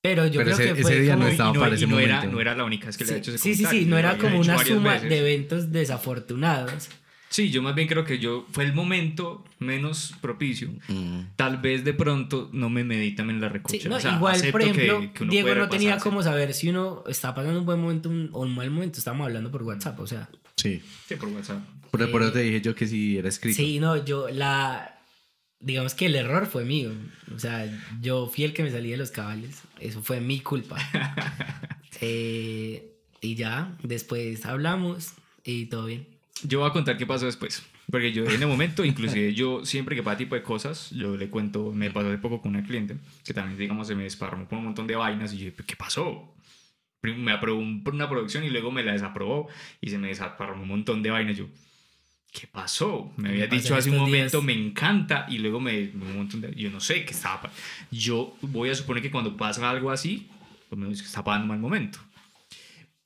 Pero 0.00 0.26
yo 0.26 0.40
creo 0.42 0.54
ese, 0.54 0.64
que 0.74 0.82
fue 0.82 0.92
ese 0.92 1.00
día 1.02 1.14
como- 1.14 1.24
no 1.24 1.30
estaba 1.30 1.50
y 1.50 1.52
no, 1.54 1.60
para 1.60 1.72
y 1.72 1.74
ese 1.76 1.86
no 1.86 1.90
momento. 1.92 2.10
era, 2.14 2.24
no 2.26 2.40
era 2.40 2.54
la 2.54 2.64
única 2.64 2.86
vez 2.86 2.96
que 2.96 3.04
le 3.04 3.10
he 3.10 3.14
Sí, 3.14 3.18
hecho 3.18 3.30
ese 3.32 3.38
sí, 3.38 3.54
sí, 3.54 3.64
sí, 3.66 3.84
no 3.84 3.98
era 3.98 4.16
como 4.16 4.38
una 4.38 4.58
suma 4.64 4.94
veces. 4.94 5.08
de 5.10 5.18
eventos 5.18 5.72
desafortunados. 5.72 6.88
Sí, 7.30 7.50
yo 7.50 7.60
más 7.60 7.74
bien 7.74 7.88
creo 7.88 8.04
que 8.04 8.18
yo 8.18 8.46
fue 8.52 8.64
el 8.64 8.72
momento 8.72 9.44
menos 9.58 10.14
propicio. 10.22 10.70
Mm. 10.88 11.20
Tal 11.36 11.58
vez 11.58 11.84
de 11.84 11.92
pronto 11.92 12.48
no 12.54 12.70
me 12.70 12.84
medí 12.84 13.14
también 13.14 13.38
la 13.40 13.50
recocha. 13.50 13.78
Sí, 13.78 13.86
no, 13.88 13.96
O 13.96 14.00
sea, 14.00 14.14
igual, 14.14 14.40
por 14.50 14.62
que- 14.62 14.70
ejemplo, 14.70 15.12
que 15.12 15.22
uno 15.24 15.30
Diego 15.32 15.48
no 15.54 15.68
tenía 15.68 15.90
repasarse. 15.90 16.02
como 16.08 16.22
saber 16.22 16.54
si 16.54 16.70
uno 16.70 17.04
está 17.06 17.34
pasando 17.34 17.58
un 17.60 17.66
buen 17.66 17.80
momento 17.80 18.08
un- 18.08 18.30
o 18.32 18.42
un 18.42 18.54
mal 18.54 18.70
momento. 18.70 18.98
Estábamos 18.98 19.26
hablando 19.26 19.50
por 19.50 19.62
WhatsApp, 19.62 20.00
o 20.00 20.06
sea. 20.06 20.28
Sí. 20.56 20.80
Sí, 21.06 21.16
por 21.16 21.28
WhatsApp. 21.28 21.58
Por, 21.90 22.10
por 22.10 22.22
Eh, 22.22 22.24
eso 22.24 22.32
te 22.32 22.38
dije 22.40 22.60
yo 22.62 22.74
que 22.74 22.86
sí 22.86 23.18
era 23.18 23.28
escrito. 23.28 23.56
Sí, 23.56 23.78
no, 23.78 24.02
yo 24.04 24.28
la... 24.30 24.97
Digamos 25.60 25.94
que 25.94 26.06
el 26.06 26.14
error 26.14 26.46
fue 26.46 26.64
mío. 26.64 26.92
O 27.34 27.38
sea, 27.38 27.66
yo 28.00 28.28
fui 28.28 28.44
el 28.44 28.52
que 28.54 28.62
me 28.62 28.70
salí 28.70 28.90
de 28.90 28.96
los 28.96 29.10
cabales. 29.10 29.62
Eso 29.80 30.02
fue 30.02 30.20
mi 30.20 30.40
culpa. 30.40 30.76
Eh, 32.00 32.92
y 33.20 33.34
ya, 33.34 33.76
después 33.82 34.46
hablamos 34.46 35.14
y 35.44 35.66
todo 35.66 35.86
bien. 35.86 36.06
Yo 36.44 36.60
voy 36.60 36.68
a 36.68 36.72
contar 36.72 36.96
qué 36.96 37.06
pasó 37.06 37.26
después. 37.26 37.64
Porque 37.90 38.12
yo 38.12 38.24
en 38.24 38.40
el 38.40 38.46
momento, 38.46 38.84
inclusive 38.84 39.34
yo 39.34 39.64
siempre 39.64 39.96
que 39.96 40.02
pasa 40.04 40.18
tipo 40.18 40.34
de 40.36 40.42
cosas, 40.42 40.90
yo 40.90 41.16
le 41.16 41.28
cuento, 41.28 41.72
me 41.72 41.90
pasó 41.90 42.08
hace 42.08 42.18
poco 42.18 42.40
con 42.40 42.54
una 42.54 42.62
cliente 42.64 42.96
que 43.24 43.34
también, 43.34 43.58
digamos, 43.58 43.88
se 43.88 43.94
me 43.96 44.04
desparramó 44.04 44.46
con 44.46 44.58
un 44.58 44.66
montón 44.66 44.86
de 44.86 44.94
vainas 44.94 45.32
y 45.32 45.38
yo, 45.38 45.50
¿qué 45.66 45.74
pasó? 45.74 46.36
Me 47.02 47.32
aprobó 47.32 47.58
un- 47.60 47.82
por 47.82 47.94
una 47.94 48.08
producción 48.08 48.44
y 48.44 48.50
luego 48.50 48.70
me 48.70 48.84
la 48.84 48.92
desaprobó 48.92 49.48
y 49.80 49.88
se 49.90 49.98
me 49.98 50.08
desparramó 50.08 50.62
un 50.62 50.68
montón 50.68 51.02
de 51.02 51.10
vainas. 51.10 51.36
Yo, 51.36 51.46
¿qué 52.32 52.46
pasó? 52.46 53.12
Me 53.16 53.30
había 53.30 53.46
dicho 53.46 53.74
hace 53.74 53.90
un 53.90 53.96
momento, 53.98 54.40
días. 54.40 54.44
me 54.44 54.52
encanta 54.52 55.26
y 55.28 55.38
luego 55.38 55.60
me, 55.60 55.90
un 55.94 56.16
montón 56.16 56.40
de, 56.40 56.54
yo 56.54 56.70
no 56.70 56.80
sé 56.80 57.04
qué 57.04 57.12
estaba. 57.12 57.50
Yo 57.90 58.36
voy 58.42 58.70
a 58.70 58.74
suponer 58.74 59.02
que 59.02 59.10
cuando 59.10 59.36
pasa 59.36 59.68
algo 59.68 59.90
así, 59.90 60.28
pues 60.68 60.78
me 60.80 60.90
está 60.92 61.24
pasando 61.24 61.44
un 61.44 61.48
mal 61.50 61.58
momento 61.58 61.98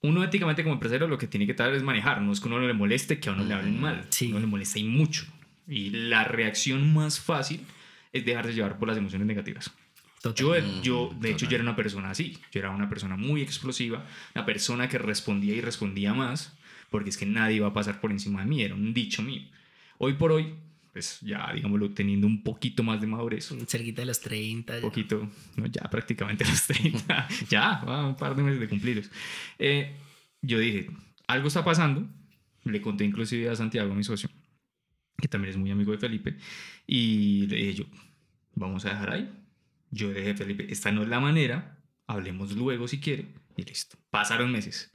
uno 0.05 0.25
éticamente 0.25 0.65
como 0.65 0.75
empresario 0.75 1.07
lo 1.07 1.17
que 1.17 1.29
tiene 1.29 1.47
que 1.47 1.55
tratar 1.55 1.75
es 1.75 1.83
manejar, 1.85 2.21
no 2.23 2.33
es 2.33 2.41
que 2.41 2.49
uno 2.49 2.59
no 2.59 2.67
le 2.67 2.73
moleste 2.73 3.21
que 3.21 3.29
a 3.29 3.33
uno 3.35 3.45
le 3.45 3.55
hablen 3.55 3.81
mal, 3.81 4.05
Sí. 4.11 4.31
uno 4.31 4.41
le 4.41 4.47
molesta 4.49 4.81
y 4.81 4.83
mucho. 4.83 5.25
Y 5.69 5.91
la 5.91 6.25
reacción 6.25 6.93
más 6.93 7.21
fácil 7.21 7.61
es 8.13 8.25
dejarse 8.25 8.53
llevar 8.53 8.79
por 8.81 8.89
las 8.89 8.97
emociones 8.99 9.29
negativas. 9.29 9.71
Total. 10.21 10.35
Yo, 10.35 10.55
Mm, 10.61 10.83
yo 10.83 11.15
de 11.21 11.29
hecho, 11.31 11.37
total. 11.47 11.49
yo 11.51 11.55
era 11.55 11.63
una 11.63 11.77
persona 11.77 12.11
así, 12.11 12.37
yo 12.51 12.59
era 12.59 12.71
una 12.71 12.89
persona 12.89 13.17
muy 13.17 13.43
explosiva, 13.43 14.05
una 14.35 14.45
persona 14.45 14.89
que 14.89 14.99
respondía 14.99 15.55
y 15.55 15.61
respondía 15.61 16.13
más, 16.13 16.53
porque 16.93 17.11
es 17.11 17.17
que 17.17 17.27
nadie 17.27 17.57
iba 17.57 17.67
a 17.67 17.73
pasar 17.73 18.01
por 18.01 18.13
encima 18.13 18.43
de 18.43 18.47
mí, 18.47 18.63
era 18.63 18.75
un 18.75 18.95
dicho 18.95 19.23
mío. 19.23 19.43
Hoy 19.99 20.13
por 20.13 20.31
hoy, 20.31 20.55
pues 20.93 21.19
ya, 21.23 21.51
digámoslo, 21.53 21.91
teniendo 21.91 22.27
un 22.29 22.45
poquito 22.45 22.85
más 22.85 23.01
de 23.01 23.09
madurez, 23.09 23.53
Cerquita 23.67 24.03
de 24.03 24.07
los 24.07 24.21
30. 24.21 24.77
ya. 24.77 24.81
poquito, 24.83 25.29
no, 25.57 25.67
ya 25.67 25.83
prácticamente 25.91 26.45
los 26.45 26.63
30, 26.67 27.29
ya, 27.49 27.83
va, 27.89 28.07
un 28.07 28.15
par 28.15 28.37
de 28.37 28.43
meses 28.45 28.61
de 28.61 28.69
cumplidos. 28.69 29.11
Eh, 29.59 29.97
yo 30.43 30.61
dije, 30.61 30.91
algo 31.27 31.49
está 31.49 31.65
pasando, 31.65 32.07
le 32.65 32.81
conté 32.81 33.05
inclusive 33.05 33.49
a 33.49 33.57
Santiago, 33.57 33.95
mi 33.95 34.05
socio, 34.05 34.29
que 35.17 35.29
también 35.29 35.51
es 35.51 35.57
muy 35.57 35.71
amigo 35.71 35.93
de 35.93 35.99
Felipe, 35.99 36.37
y 36.87 37.47
le 37.47 37.57
dije 37.57 37.75
yo, 37.75 37.85
vamos 38.55 38.85
a 38.85 38.91
dejar 38.91 39.11
ahí. 39.15 39.33
Yo 39.91 40.13
le 40.13 40.21
dije, 40.21 40.35
Felipe, 40.35 40.67
esta 40.71 40.93
no 40.93 41.03
es 41.03 41.09
la 41.09 41.21
manera, 41.21 41.83
hablemos 42.07 42.53
luego 42.53 42.87
si 42.87 43.01
quiere, 43.01 43.29
y 43.57 43.63
listo. 43.65 43.97
Pasaron 44.11 44.53
meses. 44.53 44.92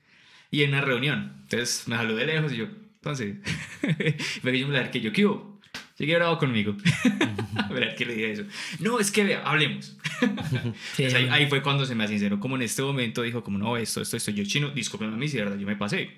Y 0.51 0.63
en 0.63 0.69
una 0.69 0.81
reunión, 0.81 1.33
entonces 1.43 1.87
me 1.87 1.95
habló 1.95 2.15
de 2.15 2.25
lejos 2.25 2.53
y 2.53 2.57
yo, 2.57 2.67
entonces, 2.95 3.35
me 4.43 4.51
que 4.51 4.59
yo 4.59 4.67
me 4.67 4.73
la 4.73 4.91
que 4.91 5.01
yo, 5.01 5.11
¿qué 5.11 5.25
hubo? 5.25 5.57
Sigue 5.97 6.15
bravo 6.15 6.37
conmigo. 6.37 6.75
Verá 7.71 7.95
que 7.95 8.05
le 8.05 8.13
dije 8.13 8.31
eso. 8.31 8.43
No, 8.79 8.99
es 8.99 9.09
que 9.09 9.23
vea, 9.23 9.43
hablemos. 9.43 9.97
Sí, 10.95 11.03
Entonces, 11.03 11.13
ahí, 11.13 11.27
ahí 11.29 11.47
fue 11.47 11.61
cuando 11.61 11.85
se 11.85 11.93
me 11.93 12.03
asinceró, 12.03 12.39
como 12.39 12.55
en 12.55 12.63
este 12.63 12.81
momento 12.81 13.21
dijo, 13.21 13.43
como 13.43 13.59
no, 13.59 13.77
esto, 13.77 14.01
esto, 14.01 14.17
esto. 14.17 14.31
Yo, 14.31 14.43
chino, 14.45 14.69
discúlpeme 14.71 15.13
a 15.13 15.17
mí 15.17 15.27
si 15.27 15.37
de 15.37 15.43
verdad 15.43 15.57
yo 15.59 15.67
me 15.67 15.75
pasé. 15.75 16.09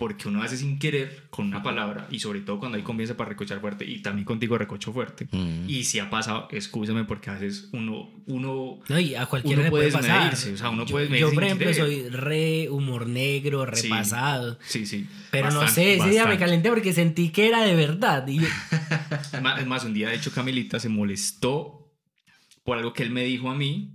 Porque 0.00 0.28
uno 0.28 0.42
hace 0.42 0.56
sin 0.56 0.78
querer 0.78 1.24
con 1.28 1.46
una 1.46 1.62
palabra 1.62 2.08
y 2.10 2.20
sobre 2.20 2.40
todo 2.40 2.58
cuando 2.58 2.78
hay 2.78 2.82
confianza 2.82 3.18
para 3.18 3.28
recochar 3.28 3.60
fuerte 3.60 3.84
y 3.84 4.00
también 4.00 4.24
contigo 4.24 4.56
recocho 4.56 4.94
fuerte. 4.94 5.28
Mm. 5.30 5.68
Y 5.68 5.84
si 5.84 5.98
ha 5.98 6.08
pasado, 6.08 6.48
excúsame 6.50 7.04
porque 7.04 7.28
a 7.28 7.34
veces 7.34 7.68
uno, 7.74 8.08
uno 8.26 8.78
No, 8.88 8.98
y 8.98 9.14
a 9.14 9.26
cualquiera 9.26 9.56
uno 9.58 9.64
le 9.64 9.70
puede 9.70 9.92
pasar. 9.92 10.20
medirse, 10.24 10.54
o 10.54 10.56
sea, 10.56 10.70
uno 10.70 10.86
yo, 10.86 10.92
puede 10.92 11.18
yo, 11.20 11.30
por 11.34 11.44
ejemplo, 11.44 11.74
soy 11.74 12.08
re 12.08 12.70
humor 12.70 13.06
negro, 13.06 13.66
Sí. 13.74 13.82
repasado. 13.88 14.58
Sí, 14.66 14.86
sí. 14.86 15.06
Pero 15.30 15.50
no 15.50 15.58
Bastante, 15.60 15.74
sé, 15.82 15.94
ese 15.96 16.04
día 16.08 16.22
me 16.22 16.30
bastante. 16.30 16.38
calenté 16.46 16.68
porque 16.70 16.92
sentí 16.94 17.28
que 17.28 17.48
era 17.48 17.60
de 17.62 17.74
verdad. 17.76 18.26
Y 18.26 18.38
yo- 18.40 18.46
es 19.60 19.66
más, 19.66 19.84
un 19.84 19.92
día, 19.92 20.08
de 20.08 20.14
hecho, 20.16 20.32
Camilita 20.32 20.80
se 20.80 20.88
molestó 20.88 21.92
por 22.64 22.78
algo 22.78 22.94
que 22.94 23.02
él 23.02 23.10
me 23.10 23.24
dijo 23.24 23.50
a 23.50 23.54
mí, 23.54 23.92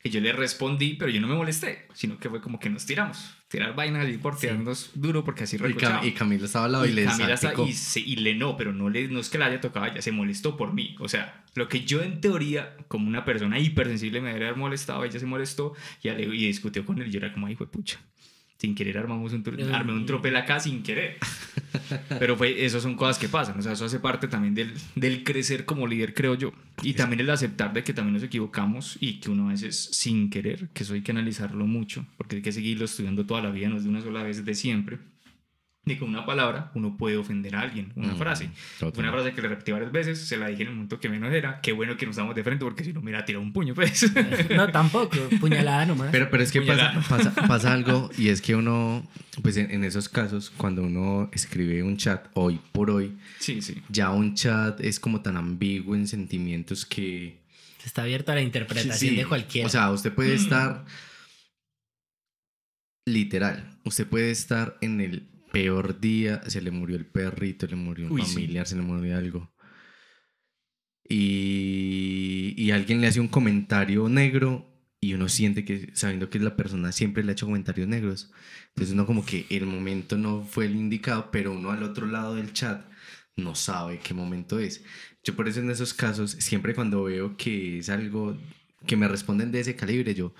que 0.00 0.10
yo 0.10 0.20
le 0.20 0.32
respondí, 0.32 0.94
pero 0.94 1.10
yo 1.10 1.20
no 1.20 1.26
me 1.26 1.34
molesté, 1.34 1.88
sino 1.92 2.18
que 2.20 2.28
fue 2.30 2.40
como 2.40 2.60
que 2.60 2.70
nos 2.70 2.86
tiramos. 2.86 3.34
Tirar 3.50 3.74
vainas 3.74 4.08
y 4.08 4.16
por 4.16 4.38
tirarnos 4.38 4.90
duro 4.94 5.24
porque 5.24 5.42
así 5.42 5.56
Y, 5.56 5.58
Cam- 5.74 6.06
y 6.06 6.12
Camilo 6.12 6.44
estaba 6.46 6.66
al 6.66 6.72
lado 6.72 6.86
y, 6.86 6.90
Y 6.90 6.92
le 6.92 7.04
Camila 7.04 7.34
y, 7.68 7.72
se- 7.72 7.98
y 7.98 8.14
le 8.16 8.34
no, 8.36 8.56
pero 8.56 8.72
no, 8.72 8.88
le, 8.88 9.08
no 9.08 9.18
es 9.18 9.28
que 9.28 9.38
la 9.38 9.46
haya 9.46 9.60
tocado, 9.60 9.86
ella 9.86 10.00
se 10.00 10.12
molestó 10.12 10.56
por 10.56 10.72
mí. 10.72 10.94
O 11.00 11.08
sea, 11.08 11.44
lo 11.56 11.68
que 11.68 11.80
yo 11.84 12.00
en 12.00 12.20
teoría, 12.20 12.76
como 12.86 13.08
una 13.08 13.24
persona 13.24 13.58
hipersensible, 13.58 14.20
me 14.20 14.28
debería 14.28 14.48
haber 14.50 14.58
molestado, 14.60 15.02
ella 15.04 15.18
se 15.18 15.26
molestó 15.26 15.74
y, 16.00 16.10
y 16.10 16.46
discutió 16.46 16.86
con 16.86 17.02
él. 17.02 17.10
Yo 17.10 17.18
era 17.18 17.32
como, 17.32 17.48
ay, 17.48 17.56
fue 17.56 17.68
pucha. 17.68 17.98
Sin 18.60 18.74
querer 18.74 18.98
armamos 18.98 19.32
un, 19.32 19.42
tro- 19.42 19.56
Mm. 19.56 19.74
armé 19.74 19.92
un 19.94 20.04
tropel 20.04 20.36
acá 20.36 20.60
sin 20.60 20.82
querer. 20.82 21.16
Pero 22.18 22.36
fue, 22.36 22.64
eso 22.64 22.78
son 22.80 22.94
cosas 22.94 23.18
que 23.18 23.26
pasan. 23.28 23.58
O 23.58 23.62
sea, 23.62 23.72
eso 23.72 23.86
hace 23.86 24.00
parte 24.00 24.28
también 24.28 24.54
del, 24.54 24.74
del 24.94 25.24
crecer 25.24 25.64
como 25.64 25.86
líder, 25.86 26.12
creo 26.12 26.34
yo. 26.34 26.52
Y 26.82 26.92
también 26.92 27.20
el 27.20 27.30
aceptar 27.30 27.72
de 27.72 27.82
que 27.82 27.94
también 27.94 28.14
nos 28.14 28.22
equivocamos 28.22 28.98
y 29.00 29.14
que 29.20 29.30
uno 29.30 29.48
a 29.48 29.52
veces 29.52 29.76
sin 29.92 30.28
querer, 30.28 30.68
que 30.74 30.82
eso 30.82 30.92
hay 30.94 31.00
que 31.02 31.12
analizarlo 31.12 31.66
mucho, 31.66 32.04
porque 32.18 32.36
hay 32.36 32.42
que 32.42 32.52
seguirlo 32.52 32.84
estudiando 32.84 33.24
toda 33.24 33.40
la 33.40 33.50
vida, 33.50 33.68
no 33.70 33.76
es 33.78 33.84
de 33.84 33.88
una 33.88 34.02
sola 34.02 34.22
vez, 34.22 34.44
de 34.44 34.54
siempre. 34.54 34.98
Y 35.86 35.96
con 35.96 36.10
una 36.10 36.26
palabra 36.26 36.70
uno 36.74 36.96
puede 36.98 37.16
ofender 37.16 37.56
a 37.56 37.60
alguien, 37.62 37.90
una 37.96 38.12
Mm, 38.12 38.18
frase. 38.18 38.50
total. 38.78 39.02
Una 39.02 39.12
frase 39.12 39.32
que 39.32 39.40
le 39.40 39.48
repetí 39.48 39.72
varias 39.72 39.90
veces, 39.90 40.18
se 40.20 40.36
la 40.36 40.48
dije 40.48 40.62
en 40.62 40.68
el 40.68 40.74
momento 40.74 41.00
que 41.00 41.08
menos 41.08 41.32
era. 41.32 41.60
Qué 41.62 41.72
bueno 41.72 41.96
que 41.96 42.04
nos 42.04 42.16
damos 42.16 42.34
de 42.36 42.44
frente, 42.44 42.64
porque 42.66 42.84
si 42.84 42.92
no, 42.92 43.00
me 43.00 43.06
hubiera 43.10 43.24
tirado 43.24 43.42
un 43.42 43.52
puño, 43.54 43.74
pues. 43.74 44.12
no, 44.54 44.70
tampoco, 44.70 45.16
puñalada 45.40 45.86
nomás. 45.86 46.10
Pero, 46.12 46.30
pero 46.30 46.42
es 46.42 46.52
que 46.52 46.60
pasa, 46.60 47.02
pasa, 47.08 47.34
pasa 47.48 47.72
algo 47.72 48.10
y 48.18 48.28
es 48.28 48.42
que 48.42 48.54
uno, 48.54 49.08
pues 49.42 49.56
en, 49.56 49.70
en 49.70 49.82
esos 49.84 50.10
casos, 50.10 50.50
cuando 50.50 50.82
uno 50.82 51.30
escribe 51.32 51.82
un 51.82 51.96
chat 51.96 52.28
hoy 52.34 52.60
por 52.72 52.90
hoy, 52.90 53.16
sí, 53.38 53.62
sí. 53.62 53.82
ya 53.88 54.10
un 54.10 54.34
chat 54.34 54.78
es 54.80 55.00
como 55.00 55.22
tan 55.22 55.38
ambiguo 55.38 55.94
en 55.94 56.06
sentimientos 56.06 56.84
que... 56.84 57.40
Está 57.84 58.02
abierto 58.02 58.32
a 58.32 58.34
la 58.34 58.42
interpretación 58.42 58.94
Sí, 58.94 59.16
de 59.16 59.24
cualquiera. 59.24 59.66
O 59.66 59.70
sea, 59.70 59.90
usted 59.90 60.12
Mm. 60.12 60.14
puede 60.14 60.34
estar 60.34 60.84
literal, 63.06 63.78
usted 63.84 64.06
puede 64.06 64.30
estar 64.30 64.76
en 64.82 65.00
el 65.00 65.29
peor 65.50 66.00
día, 66.00 66.42
se 66.48 66.60
le 66.62 66.70
murió 66.70 66.96
el 66.96 67.06
perrito, 67.06 67.66
le 67.66 67.76
murió 67.76 68.06
un 68.06 68.12
Uy, 68.12 68.22
sí. 68.24 68.34
familiar, 68.34 68.66
se 68.66 68.76
le 68.76 68.82
murió 68.82 69.16
algo. 69.16 69.50
Y, 71.08 72.54
y 72.56 72.70
alguien 72.70 73.00
le 73.00 73.08
hace 73.08 73.20
un 73.20 73.28
comentario 73.28 74.08
negro 74.08 74.66
y 75.00 75.14
uno 75.14 75.28
siente 75.28 75.64
que, 75.64 75.90
sabiendo 75.94 76.30
que 76.30 76.38
la 76.38 76.56
persona 76.56 76.92
siempre 76.92 77.24
le 77.24 77.30
ha 77.30 77.32
hecho 77.32 77.46
comentarios 77.46 77.88
negros, 77.88 78.30
entonces 78.68 78.92
uno 78.94 79.06
como 79.06 79.24
que 79.24 79.46
el 79.50 79.66
momento 79.66 80.16
no 80.18 80.44
fue 80.44 80.66
el 80.66 80.76
indicado, 80.76 81.30
pero 81.32 81.52
uno 81.52 81.70
al 81.70 81.82
otro 81.82 82.06
lado 82.06 82.34
del 82.36 82.52
chat 82.52 82.84
no 83.36 83.54
sabe 83.54 83.98
qué 83.98 84.14
momento 84.14 84.60
es. 84.60 84.84
Yo 85.24 85.34
por 85.34 85.48
eso 85.48 85.60
en 85.60 85.70
esos 85.70 85.94
casos, 85.94 86.32
siempre 86.32 86.74
cuando 86.74 87.04
veo 87.04 87.36
que 87.36 87.78
es 87.78 87.88
algo 87.88 88.36
que 88.86 88.96
me 88.96 89.08
responden 89.08 89.50
de 89.52 89.60
ese 89.60 89.76
calibre, 89.76 90.14
yo, 90.14 90.34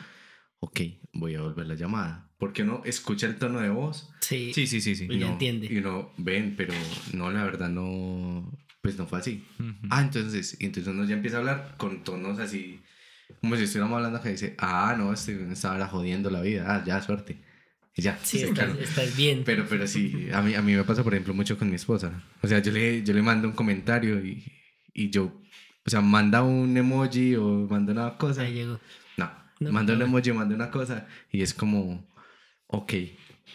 ok, 0.60 0.80
voy 1.14 1.34
a 1.34 1.42
volver 1.42 1.66
la 1.66 1.74
llamada. 1.74 2.29
Porque 2.40 2.62
uno 2.64 2.82
escucha 2.84 3.26
el 3.28 3.36
tono 3.36 3.60
de 3.60 3.68
voz 3.68 4.10
sí, 4.20 4.52
Sí, 4.52 4.66
sí, 4.66 4.80
sí, 4.80 4.96
sí. 4.96 5.06
Y 5.08 5.16
uno- 5.18 5.28
entiende. 5.28 5.68
Y 5.70 5.76
uno, 5.78 6.10
ven, 6.16 6.54
pero 6.56 6.74
no, 7.12 7.30
la 7.30 7.44
verdad 7.44 7.68
no, 7.68 8.50
pues 8.82 8.96
no 8.98 9.06
fue 9.06 9.20
así. 9.20 9.44
Ujú. 9.60 9.74
Ah, 9.90 10.00
entonces, 10.02 10.56
y 10.58 10.64
entonces 10.66 10.92
uno 10.92 11.04
ya 11.04 11.14
empieza 11.14 11.36
a 11.36 11.40
hablar 11.40 11.74
con 11.76 12.02
tonos 12.02 12.38
así, 12.40 12.80
como 13.40 13.54
si 13.56 13.62
estuviéramos 13.64 13.96
hablando 13.96 14.20
que 14.22 14.30
dice, 14.30 14.54
ah, 14.58 14.94
no, 14.98 15.12
este 15.12 15.52
estaba 15.52 15.86
jodiendo 15.86 16.30
la 16.30 16.40
vida, 16.40 16.64
ah, 16.66 16.82
ya, 16.84 17.00
suerte. 17.02 17.38
Y 17.94 18.02
ya, 18.02 18.18
Sí, 18.22 18.38
estás, 18.38 18.54
claro. 18.54 18.80
estás 18.80 19.16
bien. 19.16 19.42
Pero, 19.44 19.66
pero 19.68 19.86
sí, 19.86 20.28
a 20.32 20.40
mí, 20.40 20.54
a 20.54 20.62
mí 20.62 20.74
me 20.74 20.84
pasa, 20.84 21.04
por 21.04 21.12
ejemplo, 21.12 21.34
mucho 21.34 21.58
con 21.58 21.68
mi 21.68 21.76
esposa. 21.76 22.22
O 22.40 22.48
sea, 22.48 22.60
yo 22.60 22.72
le, 22.72 23.02
yo 23.02 23.12
le 23.12 23.20
mando 23.20 23.48
un 23.48 23.54
comentario 23.54 24.24
y, 24.24 24.44
y 24.94 25.10
yo, 25.10 25.24
o 25.84 25.90
sea, 25.90 26.00
manda 26.00 26.42
un 26.42 26.74
emoji 26.76 27.34
o 27.36 27.66
manda 27.68 27.92
una 27.92 28.16
cosa. 28.16 28.42
Ahí 28.42 28.54
llegó. 28.54 28.80
No, 29.16 29.30
No, 29.58 29.72
manda 29.72 29.92
un 29.92 29.98
no. 29.98 30.04
emoji, 30.06 30.32
manda 30.32 30.54
una 30.54 30.70
cosa 30.70 31.06
y 31.32 31.42
es 31.42 31.52
como, 31.52 32.08
ok, 32.72 32.92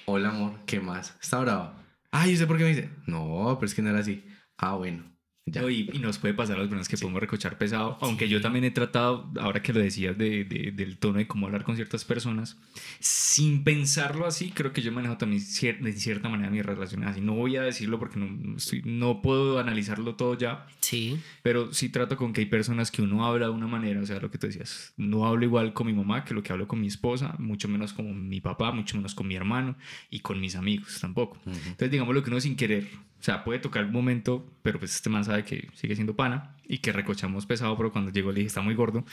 hola 0.05 0.29
amor, 0.29 0.59
¿qué 0.65 0.79
más? 0.79 1.17
¿Está 1.21 1.39
brava? 1.39 1.81
Yo 2.27 2.37
sé 2.37 2.47
por 2.47 2.57
qué 2.57 2.63
me 2.63 2.69
dice, 2.69 2.89
no, 3.07 3.55
pero 3.59 3.65
es 3.65 3.73
que 3.73 3.81
no 3.81 3.89
era 3.89 3.99
así. 3.99 4.25
Ah, 4.57 4.75
bueno. 4.75 5.14
Y, 5.47 5.99
nos 5.99 6.17
puede 6.17 6.33
pasar 6.33 6.55
a 6.55 6.59
las 6.59 6.67
personas 6.67 6.89
que 6.89 6.97
podemos 6.97 7.21
recochar 7.21 7.57
pesado, 7.59 7.99
aunque 8.01 8.27
yo 8.27 8.41
también 8.41 8.65
he 8.65 8.71
tratado, 8.71 9.29
ahora 9.39 9.61
que 9.61 9.73
lo 9.73 9.79
decías, 9.79 10.17
de, 10.17 10.43
del 10.43 10.97
tono 10.97 11.19
de 11.19 11.27
cómo 11.27 11.45
hablar 11.45 11.63
con 11.63 11.75
ciertas 11.75 12.03
personas, 12.03 12.57
sin 12.99 13.63
pensarlo 13.63 14.25
así, 14.25 14.49
creo 14.49 14.73
que 14.73 14.81
yo 14.81 14.89
he 14.89 14.93
manejado 14.93 15.19
también 15.19 15.43
de 15.81 15.93
cierta 15.93 16.29
manera 16.29 16.49
mis 16.49 16.65
relaciones 16.65 17.09
así. 17.09 17.21
No 17.21 17.35
voy 17.35 17.57
a 17.57 17.61
decirlo 17.61 17.99
porque 17.99 18.19
no, 18.19 18.57
no 18.85 19.21
puedo 19.21 19.59
analizarlo 19.59 20.15
todo 20.15 20.35
ya, 20.35 20.65
sí. 20.79 21.19
pero 21.43 21.71
sí 21.73 21.89
trato 21.89 22.17
con 22.17 22.33
que 22.33 22.41
hay 22.41 22.47
personas 22.47 22.89
que 22.89 23.03
uno 23.03 23.23
habla 23.23 23.45
de 23.45 23.51
una 23.51 23.67
manera, 23.67 24.01
o 24.01 24.05
sea, 24.05 24.19
lo 24.19 24.31
que 24.31 24.39
tú 24.39 24.47
decías, 24.47 24.93
no 24.97 25.27
hablo 25.27 25.45
igual 25.45 25.73
con 25.73 25.85
mi 25.85 25.93
mamá 25.93 26.25
que 26.25 26.33
lo 26.33 26.41
que 26.41 26.53
hablo 26.53 26.67
con 26.67 26.81
mi 26.81 26.87
esposa, 26.87 27.35
mucho 27.37 27.67
menos 27.67 27.93
con 27.93 28.27
mi 28.27 28.41
papá, 28.41 28.71
mucho 28.71 28.97
menos 28.97 29.13
con 29.13 29.27
mi 29.27 29.35
hermano 29.35 29.75
y 30.09 30.21
con 30.21 30.41
mis 30.41 30.55
amigos 30.55 30.97
tampoco. 30.99 31.37
Entonces, 31.45 31.91
digamos 31.91 32.15
lo 32.15 32.23
que 32.23 32.31
uno 32.31 32.41
sin 32.41 32.55
querer 32.55 32.87
o 33.19 33.23
sea, 33.25 33.43
puede 33.43 33.59
tocar 33.59 33.85
un 33.85 33.91
momento, 33.91 34.45
pero 34.61 34.79
pues 34.79 34.95
este 34.95 35.09
man 35.09 35.23
sabe 35.23 35.43
que 35.43 35.69
sigue 35.73 35.95
siendo 35.95 36.15
pana 36.15 36.55
y 36.67 36.79
que 36.79 36.91
recochamos 36.91 37.45
pesado, 37.45 37.75
pero 37.77 37.91
cuando 37.91 38.11
llegó 38.11 38.31
le 38.31 38.39
dije, 38.41 38.47
está 38.47 38.61
muy 38.61 38.75
gordo. 38.75 39.05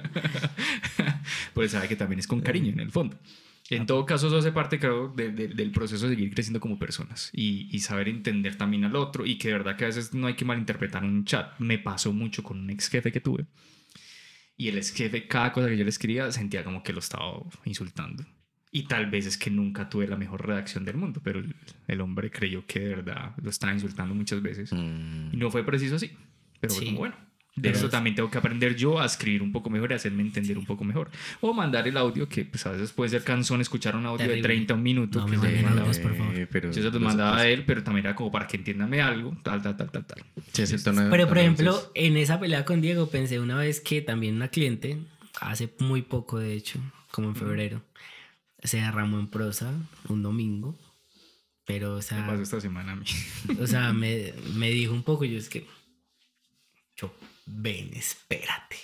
pues 1.54 1.72
sabe 1.72 1.88
que 1.88 1.96
también 1.96 2.18
es 2.18 2.26
con 2.26 2.40
cariño 2.40 2.72
en 2.72 2.80
el 2.80 2.90
fondo. 2.90 3.18
En 3.68 3.86
todo 3.86 4.06
caso, 4.06 4.28
eso 4.28 4.38
hace 4.38 4.52
parte, 4.52 4.78
creo, 4.78 5.08
del 5.08 5.72
proceso 5.72 6.08
de 6.08 6.14
seguir 6.14 6.32
creciendo 6.32 6.60
como 6.60 6.78
personas 6.78 7.30
y, 7.32 7.68
y, 7.74 7.80
saber 7.80 8.08
entender 8.08 8.56
también 8.56 8.84
al 8.84 8.94
otro 8.94 9.26
y 9.26 9.38
que 9.38 9.48
de 9.48 9.54
verdad 9.54 9.76
que 9.76 9.84
a 9.84 9.88
veces 9.88 10.14
no 10.14 10.28
hay 10.28 10.34
que 10.34 10.44
malinterpretar 10.44 11.02
un 11.02 11.24
chat. 11.24 11.58
Me 11.58 11.78
pasó 11.78 12.12
mucho 12.12 12.44
con 12.44 12.60
un 12.60 12.70
ex 12.70 12.88
jefe 12.88 13.10
que 13.10 13.20
tuve 13.20 13.46
y 14.56 14.68
el 14.68 14.78
ex 14.78 14.92
jefe, 14.92 15.26
cada 15.26 15.52
cosa 15.52 15.68
que 15.68 15.76
yo 15.76 15.84
le 15.84 15.90
escribía, 15.90 16.30
sentía 16.32 16.64
como 16.64 16.82
que 16.82 16.92
lo 16.92 17.00
estaba 17.00 17.40
insultando. 17.64 18.24
Y 18.72 18.82
tal 18.84 19.10
vez 19.10 19.26
es 19.26 19.38
que 19.38 19.50
nunca 19.50 19.88
tuve 19.88 20.06
la 20.06 20.16
mejor 20.16 20.46
redacción 20.46 20.84
del 20.84 20.96
mundo, 20.96 21.20
pero 21.22 21.42
el, 21.86 22.00
hombre 22.00 22.30
creyó 22.30 22.66
que 22.66 22.80
de 22.80 22.88
verdad 22.88 23.32
lo 23.42 23.48
estaba 23.48 23.72
insultando 23.72 24.14
muchas 24.14 24.42
veces. 24.42 24.72
Mm. 24.72 25.30
Y 25.32 25.36
no 25.36 25.50
fue 25.50 25.64
preciso 25.64 25.96
así. 25.96 26.10
Pero 26.60 26.74
bueno. 26.92 27.26
De 27.56 27.70
eso 27.70 27.88
también 27.88 28.14
tengo 28.14 28.30
que 28.30 28.36
aprender 28.36 28.76
yo 28.76 29.00
a 29.00 29.06
escribir 29.06 29.40
un 29.40 29.50
poco 29.50 29.70
mejor 29.70 29.90
y 29.90 29.94
hacerme 29.94 30.22
entender 30.22 30.58
un 30.58 30.66
poco 30.66 30.84
mejor. 30.84 31.10
O 31.40 31.54
mandar 31.54 31.88
el 31.88 31.96
audio, 31.96 32.28
que 32.28 32.44
pues 32.44 32.66
a 32.66 32.72
veces 32.72 32.92
puede 32.92 33.08
ser 33.08 33.24
cansón 33.24 33.62
escuchar 33.62 33.96
un 33.96 34.04
audio 34.04 34.28
de 34.28 34.42
30 34.42 34.74
un 34.74 34.82
minuto. 34.82 35.20
No, 35.20 35.26
me 35.26 35.38
mandaba, 35.38 35.90
por 35.90 36.14
favor. 36.14 36.38
Eh, 36.38 36.46
pero 36.46 36.70
yo 36.70 36.82
se 36.82 36.90
los 36.90 37.00
mandaba 37.00 37.38
a 37.38 37.48
él, 37.48 37.64
pero 37.64 37.82
también 37.82 38.04
era 38.04 38.14
como 38.14 38.30
para 38.30 38.46
que 38.46 38.58
entiéndame 38.58 39.00
algo, 39.00 39.34
tal, 39.42 39.62
tal, 39.62 39.74
tal, 39.74 39.90
tal, 39.90 40.04
tal. 40.04 40.22
pero 41.10 41.26
por 41.26 41.38
ejemplo, 41.38 41.90
en 41.94 42.18
esa 42.18 42.38
pelea 42.38 42.66
con 42.66 42.82
Diego 42.82 43.08
pensé 43.08 43.40
una 43.40 43.56
vez 43.56 43.80
que 43.80 44.02
también 44.02 44.36
una 44.36 44.48
cliente, 44.48 44.98
hace 45.40 45.72
muy 45.78 46.02
poco 46.02 46.38
de 46.38 46.52
hecho, 46.52 46.78
como 47.10 47.28
en 47.28 47.36
febrero, 47.36 47.82
se 48.66 48.78
derramó 48.78 49.18
en 49.18 49.28
prosa 49.28 49.72
un 50.08 50.22
domingo. 50.22 50.76
Pero, 51.64 51.96
o 51.96 52.02
sea. 52.02 52.18
¿Qué 52.18 52.30
pasó 52.30 52.42
esta 52.42 52.60
semana 52.60 52.92
a 52.92 52.96
mí? 52.96 53.06
O 53.60 53.66
sea, 53.66 53.92
me, 53.92 54.32
me 54.54 54.70
dijo 54.70 54.92
un 54.92 55.02
poco, 55.02 55.24
yo 55.24 55.36
es 55.36 55.48
que. 55.48 55.66
Yo, 56.96 57.14
ven, 57.44 57.90
espérate. 57.94 58.76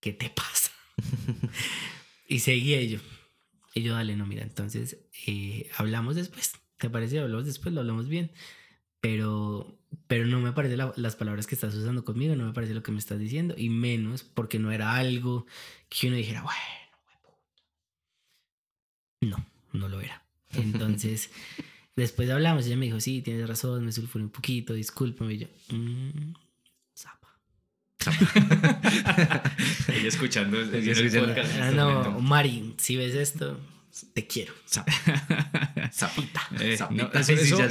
¿Qué 0.00 0.12
te 0.12 0.30
pasa? 0.30 0.72
y 2.28 2.40
seguía 2.40 2.82
yo. 2.82 2.98
Y 3.74 3.82
yo, 3.82 3.94
dale, 3.94 4.16
no, 4.16 4.26
mira, 4.26 4.42
entonces 4.42 4.98
eh, 5.26 5.70
hablamos 5.76 6.16
después. 6.16 6.52
¿Te 6.78 6.90
parece? 6.90 7.20
Hablamos 7.20 7.46
después, 7.46 7.72
lo 7.74 7.80
hablamos 7.80 8.08
bien. 8.08 8.32
Pero, 9.00 9.78
pero 10.08 10.26
no 10.26 10.40
me 10.40 10.52
parece 10.52 10.76
las 10.76 11.16
palabras 11.16 11.46
que 11.46 11.54
estás 11.54 11.74
usando 11.74 12.04
conmigo, 12.04 12.34
no 12.36 12.44
me 12.44 12.52
parece 12.52 12.74
lo 12.74 12.82
que 12.82 12.92
me 12.92 12.98
estás 12.98 13.18
diciendo. 13.18 13.54
Y 13.56 13.70
menos 13.70 14.24
porque 14.24 14.58
no 14.58 14.72
era 14.72 14.96
algo 14.96 15.46
que 15.88 16.08
uno 16.08 16.16
dijera, 16.16 16.42
bueno 16.42 16.79
no, 19.20 19.44
no 19.72 19.88
lo 19.88 20.00
era. 20.00 20.22
Entonces, 20.52 21.30
después 21.96 22.28
hablamos, 22.30 22.66
ella 22.66 22.76
me 22.76 22.86
dijo, 22.86 23.00
sí, 23.00 23.22
tienes 23.22 23.48
razón, 23.48 23.84
me 23.84 23.92
sulfuré 23.92 24.24
un 24.24 24.30
poquito, 24.30 24.74
discúlpame. 24.74 25.34
Y 25.34 25.38
yo, 25.38 25.46
mmm, 25.70 26.32
zapa. 26.96 27.38
ella 29.88 30.08
escuchando, 30.08 30.60
escuchando. 30.60 31.34
Ah, 31.60 31.70
no, 31.70 32.20
Mari, 32.20 32.74
si 32.78 32.96
ves 32.96 33.14
esto, 33.14 33.60
te 34.14 34.26
quiero. 34.26 34.54
Zapita. 35.92 36.42
Eh, 36.60 36.78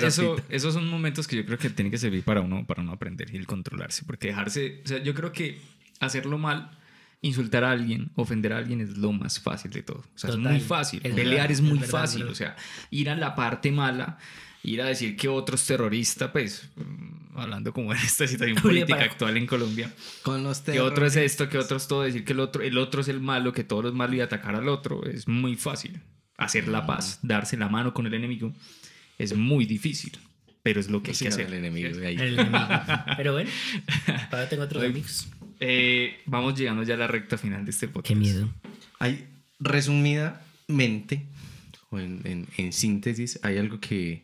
eso, 0.04 0.36
esos 0.50 0.74
son 0.74 0.88
momentos 0.88 1.28
que 1.28 1.38
yo 1.38 1.46
creo 1.46 1.58
que 1.58 1.70
tienen 1.70 1.92
que 1.92 1.98
servir 1.98 2.24
para 2.24 2.42
uno, 2.42 2.66
para 2.66 2.82
uno 2.82 2.92
aprender 2.92 3.34
y 3.34 3.38
el 3.38 3.48
controlarse. 3.48 4.04
Porque 4.06 4.28
dejarse, 4.28 4.82
o 4.84 4.88
sea, 4.88 5.02
yo 5.02 5.14
creo 5.14 5.32
que 5.32 5.62
hacerlo 6.00 6.38
mal 6.38 6.78
insultar 7.22 7.64
a 7.64 7.72
alguien, 7.72 8.12
ofender 8.16 8.54
a 8.54 8.58
alguien 8.58 8.82
es 8.82 8.98
lo 8.98 9.12
más 9.12 9.40
fácil 9.40 9.72
de 9.72 9.84
todo. 9.84 10.00
O 10.00 10.18
sea, 10.18 10.30
es 10.30 10.38
muy 10.38 10.60
fácil. 10.60 11.02
Pelear 11.02 11.52
es 11.52 11.62
muy 11.62 11.80
fácil. 11.80 12.24
O 12.24 12.36
sea, 12.36 12.56
ir 12.92 13.10
a 13.10 13.16
la 13.16 13.36
parte 13.36 13.72
mala, 13.72 14.18
ir 14.64 14.82
a 14.82 14.86
decir 14.86 15.16
que 15.18 15.28
otro 15.28 15.56
es 15.56 15.66
terrorista, 15.66 16.32
pues, 16.32 16.70
mm, 16.76 17.38
hablando 17.38 17.74
como 17.74 17.94
en 17.94 18.00
esta 18.00 18.28
situación 18.28 18.58
política 18.62 19.02
actual 19.02 19.36
en 19.38 19.48
Colombia. 19.48 19.94
Con 20.24 20.44
los 20.44 20.62
Que 20.62 20.80
otro 20.80 21.06
es 21.06 21.16
esto, 21.16 21.50
que 21.50 21.58
otro 21.58 21.78
es 21.78 21.88
todo, 21.88 22.04
decir 22.04 22.24
que 22.24 22.34
el 22.34 22.40
otro, 22.40 22.62
el 22.62 22.78
otro 22.78 23.02
es 23.02 23.08
el 23.10 23.20
malo, 23.20 23.52
que 23.52 23.64
todos 23.64 23.84
los 23.84 23.94
malos 23.94 24.16
y 24.16 24.22
atacar 24.22 24.56
al 24.56 24.70
otro, 24.70 25.06
es 25.06 25.28
muy 25.28 25.56
fácil. 25.56 26.02
Hacer 26.38 26.70
la 26.70 26.86
paz, 26.86 27.20
darse 27.22 27.58
la 27.58 27.68
mano 27.68 27.94
con 27.94 28.08
el 28.08 28.14
enemigo, 28.14 28.54
es 29.18 29.36
muy 29.36 29.66
difícil. 29.66 30.18
Pero 30.64 30.80
es 30.80 30.90
lo 30.90 31.02
que 31.02 31.12
hay 31.12 31.18
que 31.18 31.28
hacer. 31.30 31.48
El 31.48 31.54
enemigo, 31.54 31.98
de 31.98 32.08
ahí. 32.08 32.18
Pero 33.18 33.34
bueno, 33.34 33.50
ahora 34.32 34.48
tengo 34.48 34.64
otros 34.64 34.84
amigos. 34.84 35.28
Eh, 35.60 36.18
vamos 36.26 36.58
llegando 36.58 36.84
ya 36.84 36.94
a 36.94 36.98
la 36.98 37.08
recta 37.08 37.38
final 37.38 37.66
de 37.66 37.72
este 37.72 37.88
podcast. 37.88 38.08
Qué 38.08 38.16
miedo. 38.16 38.50
Hay, 39.00 39.28
resumidamente, 39.60 41.28
o 41.90 42.00
en, 42.00 42.48
en, 42.58 42.74
síntesis, 42.74 43.40
hay 43.44 43.58
algo 43.58 43.80
que, 43.80 44.24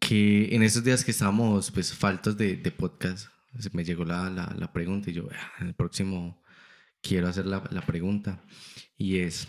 que 0.00 0.54
en 0.54 0.62
estos 0.62 0.84
días 0.84 1.04
que 1.04 1.12
estábamos 1.12 1.70
pues 1.70 1.94
faltos 1.94 2.36
de, 2.36 2.56
de 2.56 2.70
podcast, 2.70 3.28
me 3.72 3.84
llegó 3.84 4.04
la, 4.04 4.28
la, 4.30 4.54
la, 4.58 4.72
pregunta 4.72 5.10
y 5.10 5.14
yo, 5.14 5.28
ah, 5.32 5.52
en 5.60 5.68
el 5.68 5.74
próximo 5.74 6.42
quiero 7.00 7.28
hacer 7.28 7.46
la, 7.46 7.62
la 7.70 7.82
pregunta. 7.82 8.44
Y 8.96 9.18
es 9.18 9.48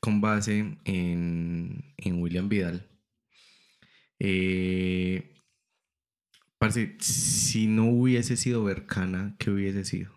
con 0.00 0.20
base 0.20 0.78
en, 0.84 1.94
en 1.96 2.22
William 2.22 2.48
Vidal. 2.48 2.88
Eh, 4.18 5.39
Parce, 6.60 6.94
si 7.00 7.68
no 7.68 7.86
hubiese 7.86 8.36
sido 8.36 8.62
Bercana, 8.62 9.34
¿qué 9.38 9.50
hubiese 9.50 9.82
sido? 9.82 10.12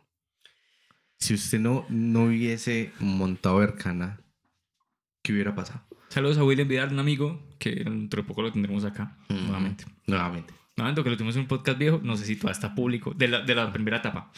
Si 1.18 1.34
usted 1.36 1.58
no, 1.58 1.86
no 1.88 2.26
hubiese 2.26 2.92
montado 3.00 3.60
Bercana, 3.60 4.20
¿qué 5.22 5.32
hubiera 5.32 5.56
pasado? 5.56 5.86
Saludos 6.10 6.38
a 6.38 6.44
William 6.44 6.68
Vidal, 6.68 6.92
un 6.92 7.00
amigo 7.00 7.42
que 7.60 7.76
dentro 7.86 8.22
de 8.22 8.28
poco 8.28 8.42
lo 8.42 8.52
tendremos 8.52 8.84
acá, 8.84 9.18
nuevamente. 9.30 9.86
Nuevamente. 10.06 10.54
Nuevamente, 10.76 11.04
que 11.06 11.10
lo 11.12 11.16
tuvimos 11.16 11.36
en 11.38 11.44
un 11.44 11.48
podcast 11.48 11.78
viejo, 11.78 12.02
no 12.04 12.18
sé 12.18 12.26
si 12.26 12.36
todavía 12.36 12.52
está 12.52 12.76
público, 12.76 13.14
de 13.14 13.30
la, 13.30 13.42
de 13.42 13.56
la 13.56 13.72
primera 13.72 13.98
etapa. 14.00 14.30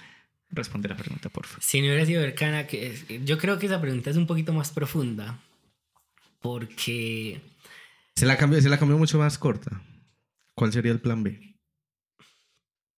Responde 0.51 0.87
la 0.87 0.95
pregunta, 0.95 1.29
por 1.29 1.47
favor. 1.47 1.63
Si 1.63 1.79
no 1.81 1.87
hubiera 1.87 2.05
sido 2.05 2.21
Bercana, 2.21 2.67
que 2.67 3.19
yo 3.25 3.39
creo 3.39 3.57
que 3.57 3.65
esa 3.65 3.81
pregunta 3.81 4.11
es 4.11 4.17
un 4.17 4.27
poquito 4.27 4.53
más 4.53 4.69
profunda, 4.69 5.39
porque... 6.39 7.41
Se 8.15 8.27
la 8.27 8.37
cambió, 8.37 8.61
se 8.61 8.69
la 8.69 8.77
cambió 8.77 8.99
mucho 8.99 9.17
más 9.17 9.39
corta. 9.39 9.81
¿Cuál 10.53 10.71
sería 10.71 10.91
el 10.91 11.01
plan 11.01 11.23
B? 11.23 11.54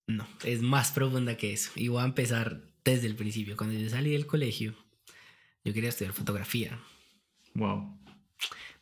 No, 0.08 0.28
es 0.44 0.62
más 0.62 0.92
profunda 0.92 1.38
que 1.38 1.54
eso. 1.54 1.72
Y 1.76 1.90
voy 1.90 2.02
a 2.02 2.06
empezar 2.06 2.62
desde 2.84 3.08
el 3.08 3.16
principio. 3.16 3.58
Cuando 3.58 3.78
yo 3.78 3.90
salí 3.90 4.12
del 4.12 4.26
colegio, 4.26 4.74
yo 5.64 5.74
quería 5.74 5.90
estudiar 5.90 6.14
fotografía. 6.14 6.80
Wow. 7.54 8.00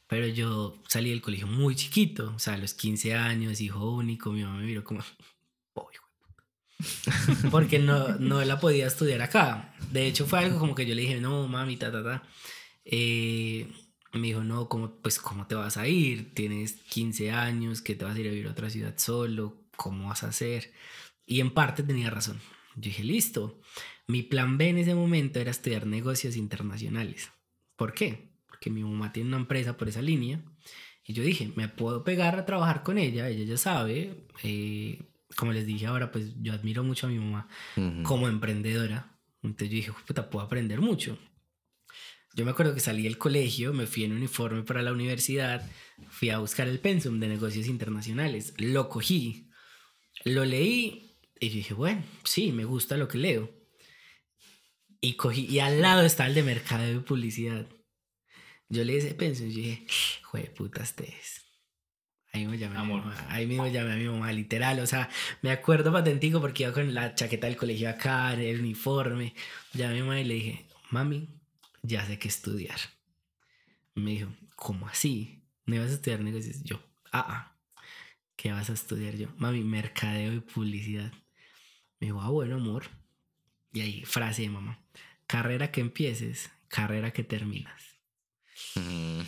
Pero 0.07 0.28
yo 0.28 0.82
salí 0.88 1.09
del 1.09 1.21
colegio 1.21 1.47
muy 1.47 1.76
chiquito, 1.76 2.34
o 2.36 2.39
sea, 2.39 2.53
a 2.53 2.57
los 2.57 2.76
15 2.76 3.15
años, 3.15 3.59
hijo 3.59 3.91
único, 3.91 4.32
mi 4.32 4.43
mamá 4.43 4.59
me 4.59 4.65
miró 4.65 4.84
como, 4.84 5.03
porque 7.51 7.80
no, 7.80 8.15
no 8.19 8.43
la 8.43 8.59
podía 8.59 8.88
estudiar 8.88 9.21
acá. 9.21 9.73
De 9.91 10.07
hecho, 10.07 10.26
fue 10.26 10.39
algo 10.39 10.59
como 10.59 10.76
que 10.76 10.86
yo 10.86 10.95
le 10.95 11.01
dije, 11.03 11.19
no, 11.21 11.47
mami, 11.47 11.78
ta, 11.78 11.91
ta, 11.91 12.03
ta. 12.03 12.23
Eh, 12.84 13.67
me 14.13 14.28
dijo, 14.28 14.43
no, 14.43 14.69
¿cómo, 14.69 14.95
pues, 15.01 15.19
¿cómo 15.19 15.47
te 15.47 15.55
vas 15.55 15.78
a 15.78 15.88
ir? 15.88 16.34
Tienes 16.34 16.73
15 16.73 17.32
años, 17.32 17.82
que 17.82 17.95
te 17.95 18.05
vas 18.05 18.15
a 18.15 18.19
ir 18.19 18.28
a 18.28 18.32
vivir 18.32 18.47
a 18.47 18.51
otra 18.51 18.69
ciudad 18.69 18.93
solo, 18.97 19.65
¿cómo 19.76 20.09
vas 20.09 20.23
a 20.23 20.28
hacer? 20.28 20.71
Y 21.26 21.41
en 21.41 21.51
parte 21.51 21.84
tenía 21.84 22.09
razón. 22.09 22.39
Yo 22.76 22.89
dije, 22.89 23.03
listo. 23.03 23.59
Mi 24.07 24.21
plan 24.21 24.57
B 24.57 24.69
en 24.69 24.78
ese 24.78 24.93
momento 24.93 25.39
era 25.39 25.51
estudiar 25.51 25.88
negocios 25.88 26.36
internacionales. 26.36 27.32
¿Por 27.76 27.93
qué? 27.93 28.32
Porque 28.47 28.69
mi 28.69 28.84
mamá 28.84 29.11
tiene 29.11 29.30
una 29.30 29.38
empresa 29.38 29.78
por 29.78 29.88
esa 29.89 30.01
línea. 30.01 30.43
Y 31.03 31.13
yo 31.13 31.23
dije, 31.23 31.51
me 31.55 31.69
puedo 31.69 32.03
pegar 32.03 32.38
a 32.38 32.45
trabajar 32.45 32.84
con 32.84 32.97
ella, 32.97 33.30
ella 33.30 33.43
ya 33.45 33.57
sabe. 33.57 34.28
Eh, 34.43 35.01
como 35.36 35.51
les 35.51 35.65
dije 35.65 35.86
ahora, 35.88 36.11
pues 36.11 36.34
yo 36.41 36.53
admiro 36.53 36.84
mucho 36.84 37.07
a 37.07 37.09
mi 37.09 37.19
mamá 37.19 37.47
como 38.03 38.28
emprendedora. 38.28 39.17
Entonces 39.41 39.69
yo 39.69 39.76
dije, 39.76 39.91
puta, 40.05 40.30
puedo 40.30 40.45
aprender 40.45 40.82
mucho. 40.82 41.17
Yo 42.36 42.43
me 42.43 42.51
acuerdo 42.51 42.73
que 42.73 42.82
salí 42.82 43.03
del 43.03 43.17
colegio, 43.17 43.73
me 43.73 43.88
fui 43.88 44.03
en 44.03 44.11
uniforme 44.11 44.63
para 44.63 44.82
la 44.82 44.91
universidad, 44.91 45.65
fui 46.09 46.30
a 46.30 46.39
buscar 46.39 46.67
el 46.67 46.80
pensum 46.80 47.19
de 47.19 47.30
negocios 47.30 47.67
internacionales, 47.67 48.53
lo 48.57 48.89
cogí, 48.89 49.49
lo 50.26 50.43
leí 50.43 51.05
y 51.39 51.49
yo 51.49 51.55
dije, 51.55 51.73
bueno, 51.73 52.03
sí, 52.23 52.51
me 52.51 52.65
gusta 52.65 52.97
lo 52.97 53.07
que 53.07 53.17
leo. 53.17 53.49
Y 55.01 55.13
cogí, 55.13 55.45
y 55.45 55.59
al 55.59 55.81
lado 55.81 56.03
está 56.03 56.25
el 56.25 56.33
de 56.33 56.43
mercado 56.43 56.83
de 56.86 56.99
publicidad. 56.99 57.67
Yo 58.69 58.83
le 58.83 58.93
hice 58.93 59.13
pensé 59.13 59.47
y 59.47 59.53
dije, 59.53 59.88
joder, 60.23 60.53
puta, 60.53 60.81
ustedes. 60.81 61.45
Ahí 62.33 62.47
me 62.47 62.57
llamé 62.57 62.77
a 62.77 62.83
mi 62.83 62.93
mamá. 62.93 63.15
Ahí 63.29 63.45
mismo 63.45 63.67
llamé 63.67 63.93
a 63.93 63.95
mi 63.95 64.05
mamá, 64.05 64.31
literal. 64.31 64.79
O 64.79 64.88
sea, 64.88 65.09
me 65.41 65.51
acuerdo 65.51 65.93
patentico 65.93 66.41
porque 66.41 66.63
iba 66.63 66.73
con 66.73 66.93
la 66.93 67.15
chaqueta 67.15 67.47
del 67.47 67.55
colegio 67.55 67.89
acá, 67.89 68.33
el 68.33 68.59
uniforme. 68.59 69.33
Llamé 69.73 69.91
a 69.91 69.95
mi 69.95 70.01
mamá 70.01 70.19
y 70.19 70.23
le 70.25 70.33
dije, 70.33 70.65
mami, 70.89 71.29
ya 71.83 72.05
sé 72.05 72.17
qué 72.17 72.27
estudiar. 72.27 72.79
Me 73.93 74.11
dijo, 74.11 74.29
¿cómo 74.55 74.88
así? 74.88 75.43
¿No 75.65 75.75
ibas 75.75 75.91
a 75.91 75.93
estudiar 75.93 76.21
negocios? 76.21 76.63
Yo, 76.63 76.81
ah, 77.11 77.25
ah. 77.29 77.57
¿Qué 78.36 78.51
vas 78.51 78.69
a 78.69 78.73
estudiar 78.73 79.15
yo? 79.15 79.29
Mami, 79.38 79.63
mercadeo 79.63 80.33
y 80.33 80.39
publicidad. 80.41 81.13
Me 81.99 82.07
dijo, 82.07 82.21
ah, 82.21 82.29
bueno, 82.29 82.55
amor. 82.55 82.85
Y 83.73 83.81
ahí, 83.81 84.05
frase 84.05 84.43
de 84.43 84.49
mamá. 84.49 84.79
Carrera 85.27 85.71
que 85.71 85.81
empieces, 85.81 86.51
carrera 86.67 87.11
que 87.11 87.23
terminas. 87.23 87.95
Mm. 88.75 89.21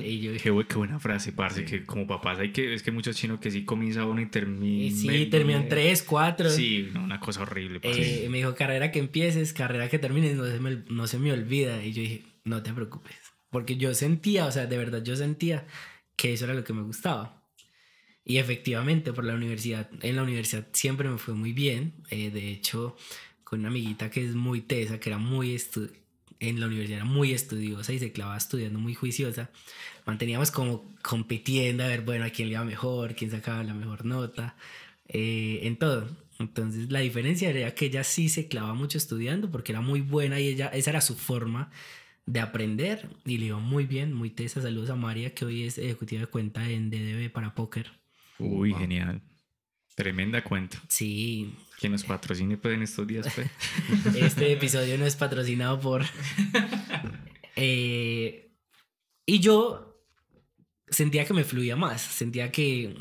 y 0.00 0.20
yo 0.20 0.32
dije, 0.32 0.50
qué, 0.68 0.76
buena 0.76 0.98
frase, 0.98 1.32
parce, 1.32 1.64
que 1.64 1.84
como 1.84 2.06
papás 2.06 2.38
hay 2.40 2.52
que, 2.52 2.74
es 2.74 2.82
que 2.82 2.90
muchos 2.90 3.16
chinos 3.16 3.38
que 3.38 3.50
sí 3.50 3.64
comienza 3.64 4.04
uno 4.04 4.20
y 4.20 4.26
termina. 4.26 4.94
Sí, 4.94 5.26
terminan 5.26 5.68
tres, 5.68 6.02
cuatro. 6.02 6.50
Sí, 6.50 6.90
una 6.94 7.20
cosa 7.20 7.42
horrible. 7.42 7.80
Eh, 7.82 8.26
me 8.30 8.38
dijo, 8.38 8.54
carrera 8.54 8.90
que 8.90 8.98
empieces, 8.98 9.52
carrera 9.52 9.88
que 9.88 9.98
termines, 9.98 10.36
no 10.36 10.46
se, 10.46 10.60
me, 10.60 10.82
no 10.88 11.06
se 11.06 11.18
me 11.18 11.32
olvida. 11.32 11.84
Y 11.84 11.92
yo 11.92 12.02
dije, 12.02 12.22
no 12.44 12.62
te 12.62 12.72
preocupes. 12.72 13.16
Porque 13.50 13.76
yo 13.76 13.94
sentía, 13.94 14.46
o 14.46 14.52
sea, 14.52 14.66
de 14.66 14.78
verdad 14.78 15.02
yo 15.02 15.14
sentía 15.14 15.66
que 16.16 16.32
eso 16.32 16.46
era 16.46 16.54
lo 16.54 16.64
que 16.64 16.72
me 16.72 16.82
gustaba. 16.82 17.41
Y 18.24 18.38
efectivamente, 18.38 19.12
por 19.12 19.24
la 19.24 19.34
universidad, 19.34 19.90
en 20.00 20.16
la 20.16 20.22
universidad 20.22 20.66
siempre 20.72 21.08
me 21.08 21.18
fue 21.18 21.34
muy 21.34 21.52
bien. 21.52 21.92
Eh, 22.10 22.30
de 22.30 22.50
hecho, 22.52 22.96
con 23.44 23.60
una 23.60 23.68
amiguita 23.68 24.10
que 24.10 24.24
es 24.24 24.34
muy 24.34 24.60
tesa, 24.62 25.00
que 25.00 25.10
era 25.10 25.18
muy 25.18 25.50
en 26.42 26.58
la 26.60 26.66
universidad 26.66 26.98
era 26.98 27.04
muy 27.04 27.32
estudiosa 27.32 27.92
y 27.92 27.98
se 28.00 28.12
clavaba 28.12 28.36
estudiando 28.36 28.78
muy 28.78 28.94
juiciosa. 28.94 29.50
Manteníamos 30.06 30.50
como 30.50 30.92
compitiendo 31.02 31.84
a 31.84 31.88
ver, 31.88 32.02
bueno, 32.02 32.24
a 32.24 32.30
quién 32.30 32.48
le 32.48 32.54
iba 32.54 32.64
mejor, 32.64 33.14
quién 33.14 33.30
sacaba 33.30 33.62
la 33.62 33.74
mejor 33.74 34.04
nota, 34.04 34.56
eh, 35.08 35.60
en 35.62 35.76
todo. 35.76 36.08
Entonces 36.38 36.90
la 36.90 37.00
diferencia 37.00 37.50
era 37.50 37.74
que 37.74 37.86
ella 37.86 38.04
sí 38.04 38.28
se 38.28 38.48
clavaba 38.48 38.74
mucho 38.74 38.98
estudiando 38.98 39.50
porque 39.50 39.72
era 39.72 39.80
muy 39.80 40.00
buena 40.00 40.40
y 40.40 40.48
ella, 40.48 40.68
esa 40.68 40.90
era 40.90 41.00
su 41.00 41.14
forma 41.16 41.70
de 42.26 42.40
aprender 42.40 43.08
y 43.24 43.38
le 43.38 43.46
iba 43.46 43.58
muy 43.58 43.86
bien, 43.86 44.12
muy 44.12 44.30
tesa. 44.30 44.62
Saludos 44.62 44.90
a 44.90 44.96
María 44.96 45.34
que 45.34 45.44
hoy 45.44 45.64
es 45.64 45.78
ejecutiva 45.78 46.22
de 46.22 46.26
cuenta 46.28 46.68
en 46.68 46.90
DDB 46.90 47.30
para 47.32 47.54
póker. 47.54 48.01
Uy, 48.42 48.74
genial. 48.74 49.22
Tremenda 49.94 50.42
cuenta. 50.42 50.82
Sí. 50.88 51.54
Que 51.78 51.88
nos 51.88 52.04
patrocine 52.04 52.56
pues, 52.56 52.74
en 52.74 52.82
estos 52.82 53.06
días. 53.06 53.26
Pues. 53.34 54.16
Este 54.16 54.52
episodio 54.52 54.96
no 54.98 55.06
es 55.06 55.16
patrocinado 55.16 55.80
por... 55.80 56.04
Eh, 57.54 58.50
y 59.26 59.40
yo 59.40 60.02
sentía 60.88 61.26
que 61.26 61.34
me 61.34 61.44
fluía 61.44 61.76
más, 61.76 62.00
sentía 62.00 62.50
que 62.50 62.96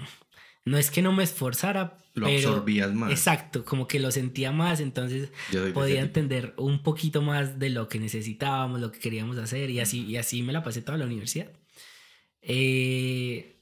no 0.65 0.77
es 0.77 0.91
que 0.91 1.01
no 1.01 1.11
me 1.11 1.23
esforzara, 1.23 1.97
lo 2.13 2.27
absorbías 2.27 2.93
más. 2.93 3.11
Exacto, 3.11 3.65
como 3.65 3.87
que 3.87 3.99
lo 3.99 4.11
sentía 4.11 4.51
más, 4.51 4.79
entonces 4.79 5.31
podía 5.73 6.01
entender 6.01 6.53
un 6.57 6.83
poquito 6.83 7.21
más 7.21 7.57
de 7.57 7.69
lo 7.69 7.87
que 7.87 7.99
necesitábamos, 7.99 8.79
lo 8.79 8.91
que 8.91 8.99
queríamos 8.99 9.37
hacer 9.37 9.69
y 9.69 9.79
así, 9.79 10.05
y 10.05 10.17
así 10.17 10.43
me 10.43 10.53
la 10.53 10.63
pasé 10.63 10.81
toda 10.81 10.97
la 10.97 11.05
universidad. 11.05 11.49
Eh, 12.41 13.60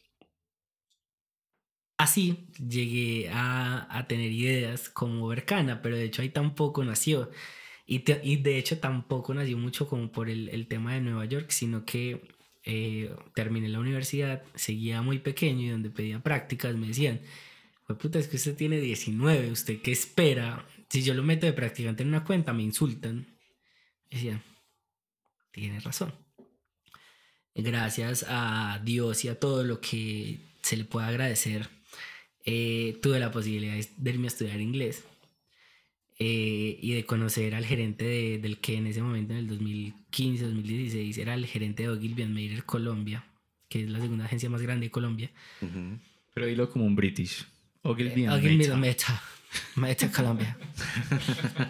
Así 1.99 2.47
llegué 2.65 3.29
a, 3.29 4.05
tener 4.07 4.31
ideas 4.31 4.87
como 4.87 5.27
Bercana, 5.27 5.81
pero 5.81 5.97
de 5.97 6.05
hecho 6.05 6.21
ahí 6.21 6.29
tampoco 6.29 6.81
nació. 6.85 7.29
Y, 7.85 8.05
y 8.23 8.37
de 8.37 8.57
hecho 8.57 8.79
tampoco 8.79 9.33
nació 9.33 9.57
mucho 9.57 9.85
como 9.85 10.09
por 10.09 10.29
el, 10.29 10.65
tema 10.69 10.93
de 10.93 11.01
Nueva 11.01 11.25
York, 11.25 11.49
sino 11.49 11.83
que 11.83 12.21
eh, 12.63 13.13
terminé 13.35 13.67
la 13.67 13.81
universidad, 13.81 14.43
seguía 14.55 15.01
muy 15.01 15.19
pequeño 15.19 15.61
y 15.65 15.69
donde 15.71 15.89
pedía 15.89 16.23
prácticas 16.23 16.73
me 16.77 16.87
decían, 16.87 17.19
pues 17.85 17.99
puta, 17.99 18.17
es 18.17 18.29
que 18.29 18.37
usted 18.37 18.55
tiene 18.55 18.79
19, 18.79 19.51
¿usted 19.51 19.81
qué 19.81 19.91
espera? 19.91 20.65
Si 20.87 21.03
yo 21.03 21.13
lo 21.13 21.23
meto 21.23 21.47
de 21.47 21.53
practicante 21.53 22.03
en 22.03 22.09
una 22.09 22.23
cuenta, 22.23 22.53
me 22.53 22.63
insultan. 22.63 23.27
Decían, 24.09 24.41
tiene 25.51 25.81
razón. 25.81 26.13
Gracias 27.55 28.25
a 28.29 28.79
Dios 28.85 29.25
y 29.25 29.27
a 29.27 29.37
todo 29.37 29.65
lo 29.65 29.81
que 29.81 30.39
se 30.61 30.77
le 30.77 30.85
puede 30.85 31.07
agradecer 31.07 31.78
eh, 32.51 32.97
tuve 32.99 33.19
la 33.19 33.31
posibilidad 33.31 33.75
de 33.75 34.09
irme 34.09 34.25
a 34.25 34.29
estudiar 34.29 34.59
inglés 34.59 35.03
eh, 36.17 36.79
y 36.81 36.93
de 36.93 37.05
conocer 37.05 37.53
al 37.53 37.63
gerente 37.63 38.39
del 38.39 38.57
que 38.57 38.75
en 38.75 38.87
ese 38.87 39.03
momento, 39.03 39.33
en 39.33 39.39
el 39.39 39.93
2015-2016, 40.11 41.19
era 41.19 41.35
el 41.35 41.45
gerente 41.45 41.83
de 41.83 41.89
Ogilvy 41.89 42.25
Mayer 42.25 42.63
Colombia, 42.63 43.23
que 43.69 43.83
es 43.83 43.89
la 43.91 43.99
segunda 43.99 44.25
agencia 44.25 44.49
más 44.49 44.63
grande 44.63 44.87
de 44.87 44.91
Colombia. 44.91 45.29
Pero 46.33 46.47
dilo 46.47 46.71
como 46.71 46.85
un 46.85 46.95
British. 46.95 47.45
Ogilvy, 47.83 48.25
eh, 48.25 48.75
Meta. 48.75 49.21
Meta 49.75 50.11
Colombia. 50.11 50.57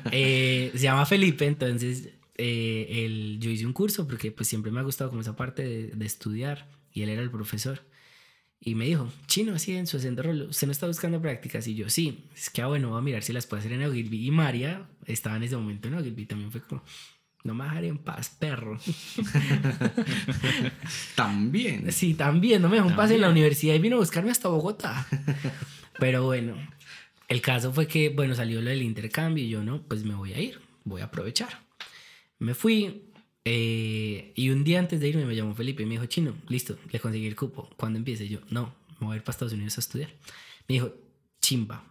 se 0.12 0.72
llama 0.80 1.06
Felipe, 1.06 1.46
entonces 1.46 2.08
el, 2.38 3.38
yo 3.42 3.50
hice 3.50 3.66
un 3.66 3.74
curso 3.74 4.08
porque 4.08 4.32
pues 4.32 4.48
siempre 4.48 4.72
me 4.72 4.80
ha 4.80 4.84
gustado 4.84 5.10
como 5.10 5.20
esa 5.20 5.36
parte 5.36 5.62
de, 5.62 5.88
de 5.88 6.06
estudiar 6.06 6.70
y 6.94 7.02
él 7.02 7.10
era 7.10 7.22
el 7.22 7.32
profesor. 7.32 7.82
Y 8.62 8.76
me 8.76 8.86
dijo, 8.86 9.10
chino, 9.26 9.54
así 9.54 9.76
en 9.76 9.88
su 9.88 9.98
acento 9.98 10.22
¿usted 10.22 10.68
no 10.68 10.72
está 10.72 10.86
buscando 10.86 11.22
prácticas? 11.22 11.66
Y 11.68 11.76
yo, 11.76 11.90
sí, 11.90 12.26
es 12.36 12.50
que, 12.50 12.62
ah, 12.62 12.68
bueno, 12.68 12.90
voy 12.90 12.98
a 12.98 13.02
mirar 13.02 13.24
si 13.24 13.32
las 13.32 13.48
puedo 13.48 13.60
hacer 13.60 13.72
en 13.72 13.84
Ogilvy. 13.84 14.28
Y 14.28 14.32
María 14.32 14.86
estaba 15.06 15.38
en 15.38 15.44
ese 15.44 15.56
momento 15.56 15.88
en 15.88 15.96
Ogilvy, 15.96 16.26
también 16.26 16.52
fue 16.52 16.62
como, 16.62 16.84
no 17.44 17.54
me 17.54 17.64
dejaré 17.64 17.88
en 17.88 18.00
paz, 18.00 18.36
perro. 18.38 18.78
también. 21.16 21.92
Sí, 21.94 22.16
también, 22.16 22.62
no 22.62 22.68
me 22.68 22.76
dejó 22.78 22.90
en 22.90 22.96
paz 22.98 23.12
en 23.12 23.22
la 23.22 23.30
universidad 23.30 23.76
y 23.76 23.80
vino 23.80 23.96
a 23.96 24.00
buscarme 24.00 24.32
hasta 24.32 24.50
Bogotá. 24.50 25.08
Pero 25.98 26.26
bueno, 26.26 26.56
el 27.30 27.42
caso 27.42 27.72
fue 27.72 27.88
que, 27.88 28.10
bueno, 28.10 28.36
salió 28.36 28.62
lo 28.62 28.70
del 28.70 28.82
intercambio 28.82 29.44
y 29.44 29.50
yo, 29.50 29.64
no, 29.64 29.84
pues 29.84 30.04
me 30.04 30.16
voy 30.16 30.34
a 30.34 30.40
ir, 30.40 30.60
voy 30.84 31.02
a 31.02 31.06
aprovechar. 31.06 31.62
Me 32.40 32.54
fui, 32.54 33.09
eh, 33.46 34.34
y 34.36 34.50
un 34.50 34.64
día 34.64 34.80
antes 34.80 35.00
de 35.00 35.08
irme 35.08 35.26
me 35.26 35.36
llamó 35.36 35.56
Felipe 35.56 35.84
y 35.84 35.86
me 35.86 35.94
dijo, 35.94 36.06
chino, 36.06 36.36
listo, 36.48 36.78
le 36.92 37.00
conseguí 37.00 37.28
el 37.28 37.36
cupo. 37.36 37.70
¿Cuándo 37.78 37.98
empiece? 37.98 38.28
Yo, 38.28 38.40
no, 38.50 38.76
me 39.00 39.08
voy 39.08 39.14
a 39.14 39.18
ir 39.18 39.24
para 39.24 39.32
Estados 39.32 39.54
Unidos 39.54 39.78
a 39.78 39.82
estudiar. 39.82 40.10
Me 40.68 40.74
dijo, 40.74 40.94
chimba. 41.42 41.84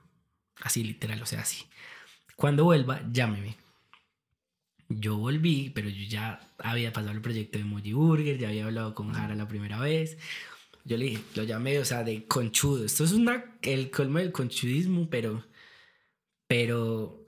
Así 0.61 0.85
literal, 0.85 1.23
o 1.23 1.27
sea, 1.27 1.41
así. 1.41 1.65
Cuando 2.37 2.65
vuelva, 2.65 3.03
llámeme. 3.11 3.57
Yo 4.89 5.17
volví, 5.17 5.71
pero 5.71 5.89
yo 5.89 6.09
ya 6.09 6.41
había 6.59 6.93
pasado 6.93 7.13
el 7.13 7.21
proyecto 7.21 7.59
de 7.59 7.65
Moji 7.65 7.93
Burger, 7.93 8.39
ya 8.39 8.49
había 8.49 8.65
hablado 8.65 8.95
con 8.95 9.13
Jara 9.13 9.35
la 9.35 9.49
primera 9.49 9.79
vez. 9.79 10.17
Yo 10.85 10.97
le 10.97 11.07
dije, 11.07 11.23
lo 11.35 11.43
llamé, 11.45 11.79
o 11.79 11.85
sea, 11.85 12.05
de 12.05 12.27
conchudo. 12.27 12.85
Esto 12.85 13.05
es 13.05 13.13
una, 13.13 13.59
el 13.63 13.91
colmo 13.91 14.19
del 14.19 14.33
conchudismo, 14.33 15.11
pero, 15.11 15.45
pero 16.47 17.28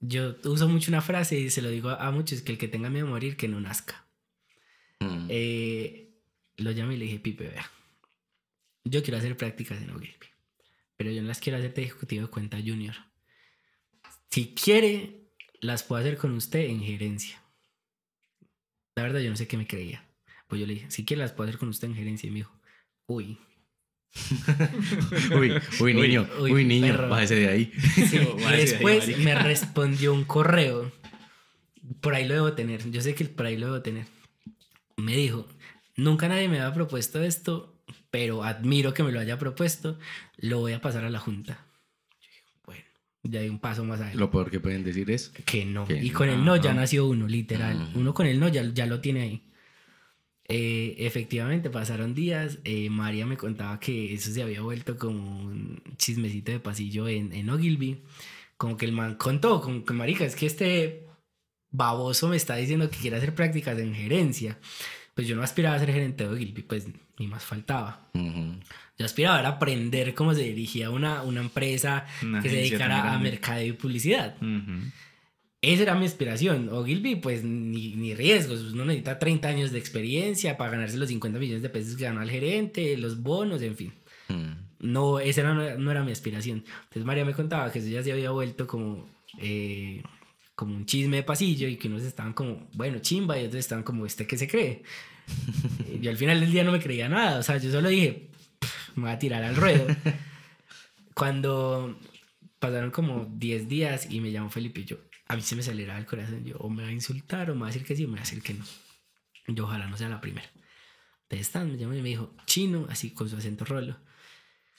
yo 0.00 0.36
uso 0.44 0.68
mucho 0.68 0.90
una 0.90 1.00
frase 1.00 1.38
y 1.38 1.50
se 1.50 1.62
lo 1.62 1.70
digo 1.70 1.90
a 1.90 2.10
muchos, 2.10 2.42
que 2.42 2.52
el 2.52 2.58
que 2.58 2.68
tenga 2.68 2.90
miedo 2.90 3.06
a 3.06 3.10
morir, 3.10 3.36
que 3.36 3.48
no 3.48 3.60
nazca. 3.60 4.06
Mm. 5.00 5.26
Eh, 5.28 6.20
lo 6.56 6.70
llamé 6.70 6.94
y 6.94 6.98
le 6.98 7.04
dije, 7.06 7.18
Pipe, 7.18 7.48
vea, 7.48 7.70
yo 8.84 9.02
quiero 9.02 9.18
hacer 9.18 9.36
prácticas 9.36 9.80
en 9.82 9.90
Ogilvy, 9.90 10.28
pero 10.96 11.10
yo 11.10 11.22
no 11.22 11.28
las 11.28 11.40
quiero 11.40 11.58
hacer 11.58 11.74
de 11.74 11.82
ejecutivo 11.82 12.22
de 12.22 12.30
cuenta 12.30 12.58
junior. 12.58 12.94
Si 14.30 14.54
quiere, 14.54 15.30
las 15.60 15.82
puedo 15.82 16.00
hacer 16.00 16.18
con 16.18 16.32
usted 16.32 16.60
en 16.60 16.82
gerencia. 16.82 17.42
La 18.94 19.02
verdad, 19.02 19.20
yo 19.20 19.30
no 19.30 19.36
sé 19.36 19.46
qué 19.46 19.56
me 19.56 19.66
creía. 19.66 20.06
Pues 20.46 20.60
yo 20.60 20.66
le 20.66 20.74
dije, 20.74 20.90
si 20.90 21.04
quiere, 21.04 21.22
las 21.22 21.32
puedo 21.32 21.48
hacer 21.48 21.58
con 21.58 21.68
usted 21.68 21.88
en 21.88 21.94
gerencia. 21.94 22.28
Y 22.28 22.30
me 22.30 22.36
dijo, 22.36 22.58
uy, 23.06 23.38
uy, 25.36 25.52
uy, 25.80 25.94
niño, 25.94 26.28
uy, 26.40 26.64
niño, 26.64 26.96
bájese 27.08 27.36
de 27.36 27.48
ahí. 27.48 27.72
después 28.56 29.18
me 29.18 29.34
respondió 29.34 30.12
un 30.14 30.24
correo. 30.24 30.90
Por 32.00 32.14
ahí 32.14 32.26
lo 32.26 32.34
debo 32.34 32.52
tener. 32.54 32.90
Yo 32.90 33.00
sé 33.00 33.14
que 33.14 33.24
por 33.26 33.46
ahí 33.46 33.56
lo 33.56 33.66
debo 33.66 33.82
tener. 33.82 34.06
Me 34.96 35.16
dijo: 35.16 35.46
Nunca 35.96 36.28
nadie 36.28 36.48
me 36.48 36.60
había 36.60 36.74
propuesto 36.74 37.22
esto, 37.22 37.80
pero 38.10 38.42
admiro 38.42 38.94
que 38.94 39.02
me 39.02 39.12
lo 39.12 39.20
haya 39.20 39.38
propuesto. 39.38 39.98
Lo 40.38 40.60
voy 40.60 40.72
a 40.72 40.80
pasar 40.80 41.04
a 41.04 41.10
la 41.10 41.18
junta. 41.18 41.64
Bueno, 42.64 42.82
ya 43.22 43.40
hay 43.40 43.48
un 43.48 43.60
paso 43.60 43.84
más 43.84 43.96
adelante. 44.00 44.18
Lo 44.18 44.30
peor 44.30 44.50
que 44.50 44.60
pueden 44.60 44.82
decir 44.82 45.10
es 45.10 45.28
que 45.44 45.64
no. 45.64 45.86
y 45.88 46.10
con 46.10 46.28
el 46.28 46.44
no 46.44 46.56
ya 46.56 46.74
nació 46.74 47.06
uno, 47.06 47.28
literal. 47.28 47.90
Uno 47.94 48.14
con 48.14 48.26
el 48.26 48.40
no 48.40 48.48
ya, 48.48 48.64
ya 48.72 48.86
lo 48.86 49.00
tiene 49.00 49.22
ahí. 49.22 49.45
Eh, 50.48 50.94
efectivamente, 50.98 51.70
pasaron 51.70 52.14
días. 52.14 52.58
Eh, 52.64 52.88
María 52.90 53.26
me 53.26 53.36
contaba 53.36 53.80
que 53.80 54.14
eso 54.14 54.32
se 54.32 54.42
había 54.42 54.60
vuelto 54.60 54.96
como 54.96 55.40
un 55.40 55.82
chismecito 55.96 56.52
de 56.52 56.60
pasillo 56.60 57.08
en, 57.08 57.32
en 57.32 57.50
Ogilvy. 57.50 58.02
Como 58.56 58.76
que 58.76 58.86
el 58.86 58.92
man 58.92 59.16
contó, 59.16 59.60
como 59.60 59.84
que 59.84 59.92
marica, 59.92 60.24
es 60.24 60.36
que 60.36 60.46
este 60.46 61.06
baboso 61.70 62.28
me 62.28 62.36
está 62.36 62.56
diciendo 62.56 62.88
que 62.88 62.96
quiere 62.96 63.16
hacer 63.16 63.34
prácticas 63.34 63.78
en 63.78 63.94
gerencia. 63.94 64.58
Pues 65.14 65.26
yo 65.26 65.36
no 65.36 65.42
aspiraba 65.42 65.76
a 65.76 65.78
ser 65.78 65.92
gerente 65.92 66.24
de 66.24 66.30
Ogilvy, 66.30 66.62
pues 66.62 66.86
ni 67.18 67.26
más 67.26 67.44
faltaba. 67.44 68.08
Yo 68.12 69.04
aspiraba 69.04 69.38
a 69.40 69.48
aprender 69.48 70.14
cómo 70.14 70.34
se 70.34 70.42
dirigía 70.42 70.90
una, 70.90 71.22
una 71.22 71.40
empresa 71.40 72.06
que 72.42 72.48
se 72.48 72.56
dedicara 72.56 73.12
a 73.12 73.18
mercado 73.18 73.62
y 73.62 73.72
publicidad. 73.72 74.36
Esa 75.66 75.82
era 75.82 75.94
mi 75.96 76.04
inspiración. 76.04 76.68
Ogilvy, 76.68 77.16
pues 77.16 77.42
ni, 77.42 77.96
ni 77.96 78.14
riesgos. 78.14 78.72
Uno 78.72 78.84
necesita 78.84 79.18
30 79.18 79.48
años 79.48 79.72
de 79.72 79.80
experiencia 79.80 80.56
para 80.56 80.70
ganarse 80.70 80.96
los 80.96 81.08
50 81.08 81.40
millones 81.40 81.62
de 81.62 81.68
pesos 81.68 81.96
que 81.96 82.04
ganó 82.04 82.22
el 82.22 82.30
gerente, 82.30 82.96
los 82.96 83.20
bonos, 83.20 83.60
en 83.62 83.74
fin. 83.74 83.92
Mm. 84.28 84.92
No, 84.92 85.18
esa 85.18 85.42
no, 85.42 85.90
era 85.90 86.04
mi 86.04 86.12
aspiración. 86.12 86.58
Entonces 86.84 87.04
María 87.04 87.24
me 87.24 87.34
contaba 87.34 87.72
que 87.72 87.80
eso 87.80 87.88
ya 87.88 88.00
se 88.00 88.12
había 88.12 88.30
vuelto 88.30 88.68
como, 88.68 89.08
eh, 89.40 90.04
como 90.54 90.76
un 90.76 90.86
chisme 90.86 91.16
de 91.16 91.22
pasillo 91.24 91.66
y 91.66 91.74
que 91.74 91.88
unos 91.88 92.04
estaban 92.04 92.32
como, 92.32 92.68
bueno, 92.74 93.00
chimba, 93.00 93.36
y 93.36 93.46
otros 93.46 93.58
estaban 93.58 93.82
como, 93.82 94.06
¿este 94.06 94.24
qué 94.24 94.38
se 94.38 94.46
cree? 94.46 94.84
y 96.00 96.06
al 96.06 96.16
final 96.16 96.38
del 96.38 96.52
día 96.52 96.62
no 96.62 96.70
me 96.70 96.80
creía 96.80 97.08
nada, 97.08 97.40
o 97.40 97.42
sea, 97.42 97.56
yo 97.56 97.72
solo 97.72 97.88
dije, 97.88 98.28
me 98.94 99.02
voy 99.02 99.10
a 99.10 99.18
tirar 99.18 99.42
al 99.42 99.56
ruedo. 99.56 99.84
Cuando 101.14 101.98
pasaron 102.60 102.92
como 102.92 103.24
10 103.24 103.68
días 103.68 104.06
y 104.08 104.20
me 104.20 104.30
llamó 104.30 104.48
Felipe 104.50 104.82
y 104.82 104.84
yo, 104.84 104.98
a 105.28 105.36
mí 105.36 105.42
se 105.42 105.54
me 105.56 105.62
aceleraba 105.62 105.98
el 105.98 106.06
corazón, 106.06 106.44
yo 106.44 106.56
o 106.58 106.70
me 106.70 106.82
va 106.82 106.88
a 106.88 106.92
insultar 106.92 107.50
o 107.50 107.54
me 107.54 107.62
va 107.62 107.66
a 107.66 107.70
decir 107.70 107.84
que 107.84 107.96
sí 107.96 108.04
o 108.04 108.08
me 108.08 108.14
va 108.14 108.20
a 108.20 108.24
decir 108.24 108.42
que 108.42 108.54
no. 108.54 108.64
Yo 109.48 109.64
ojalá 109.64 109.86
no 109.86 109.96
sea 109.96 110.08
la 110.08 110.20
primera. 110.20 110.48
Entonces 111.22 111.46
están, 111.48 111.70
me 111.70 111.78
llamó 111.78 111.94
y 111.94 112.02
me 112.02 112.08
dijo, 112.08 112.34
chino, 112.46 112.86
así 112.88 113.10
con 113.10 113.28
su 113.28 113.36
acento 113.36 113.64
rolo. 113.64 113.98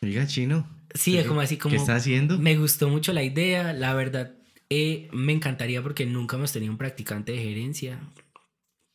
Diga 0.01 0.25
chino. 0.27 0.69
Sí, 0.93 1.17
es 1.17 1.25
como 1.25 1.41
así 1.41 1.57
como... 1.57 1.71
¿Qué 1.71 1.77
está 1.77 1.95
haciendo? 1.95 2.37
Me 2.37 2.57
gustó 2.57 2.87
mucho 2.87 3.11
la 3.11 3.23
idea, 3.23 3.73
la 3.73 3.93
verdad, 3.93 4.35
eh, 4.69 5.09
me 5.11 5.33
encantaría 5.33 5.81
porque 5.81 6.05
nunca 6.05 6.37
hemos 6.37 6.51
tenido 6.51 6.71
un 6.71 6.77
practicante 6.77 7.31
de 7.31 7.39
gerencia, 7.39 7.99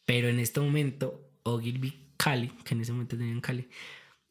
pero 0.07 0.29
en 0.29 0.39
este 0.39 0.61
momento, 0.61 1.31
Ogilvy 1.43 2.13
Cali, 2.17 2.49
que 2.65 2.75
en 2.75 2.83
ese 2.83 2.93
momento 2.93 3.17
tenía 3.17 3.33
en 3.33 3.41
Cali, 3.41 3.69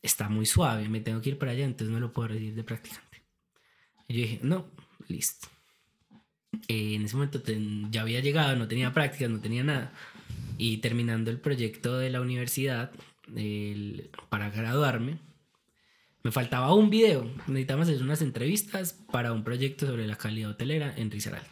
está 0.02 0.30
muy 0.30 0.46
suave, 0.46 0.88
me 0.88 1.02
tengo 1.02 1.22
que 1.22 1.30
ir 1.30 1.38
para 1.38 1.52
allá, 1.52 1.66
entonces 1.66 1.92
no 1.92 2.00
lo 2.00 2.12
puedo 2.12 2.30
recibir 2.30 2.56
de 2.56 2.64
practicante. 2.64 3.24
Y 4.08 4.14
yo 4.14 4.22
dije, 4.22 4.40
no, 4.44 4.68
listo. 5.08 5.48
Eh, 6.68 6.96
en 6.96 7.04
ese 7.04 7.16
momento 7.16 7.42
ya 7.92 8.02
había 8.02 8.20
llegado, 8.20 8.56
no 8.56 8.68
tenía 8.68 8.94
prácticas, 8.94 9.30
no 9.30 9.40
tenía 9.40 9.64
nada. 9.64 9.94
Y 10.58 10.78
terminando 10.78 11.32
el 11.32 11.40
proyecto 11.40 11.98
de 11.98 12.10
la 12.10 12.22
universidad 12.22 12.92
para 14.30 14.50
graduarme, 14.50 15.18
me 16.24 16.32
faltaba 16.32 16.74
un 16.74 16.90
video. 16.90 17.30
Necesitamos 17.48 17.88
hacer 17.88 18.02
unas 18.04 18.22
entrevistas 18.22 18.94
para 19.12 19.34
un 19.34 19.44
proyecto 19.44 19.88
sobre 19.88 20.06
la 20.06 20.18
calidad 20.18 20.52
hotelera 20.52 20.94
en 20.96 21.10
Risaralda. 21.10 21.50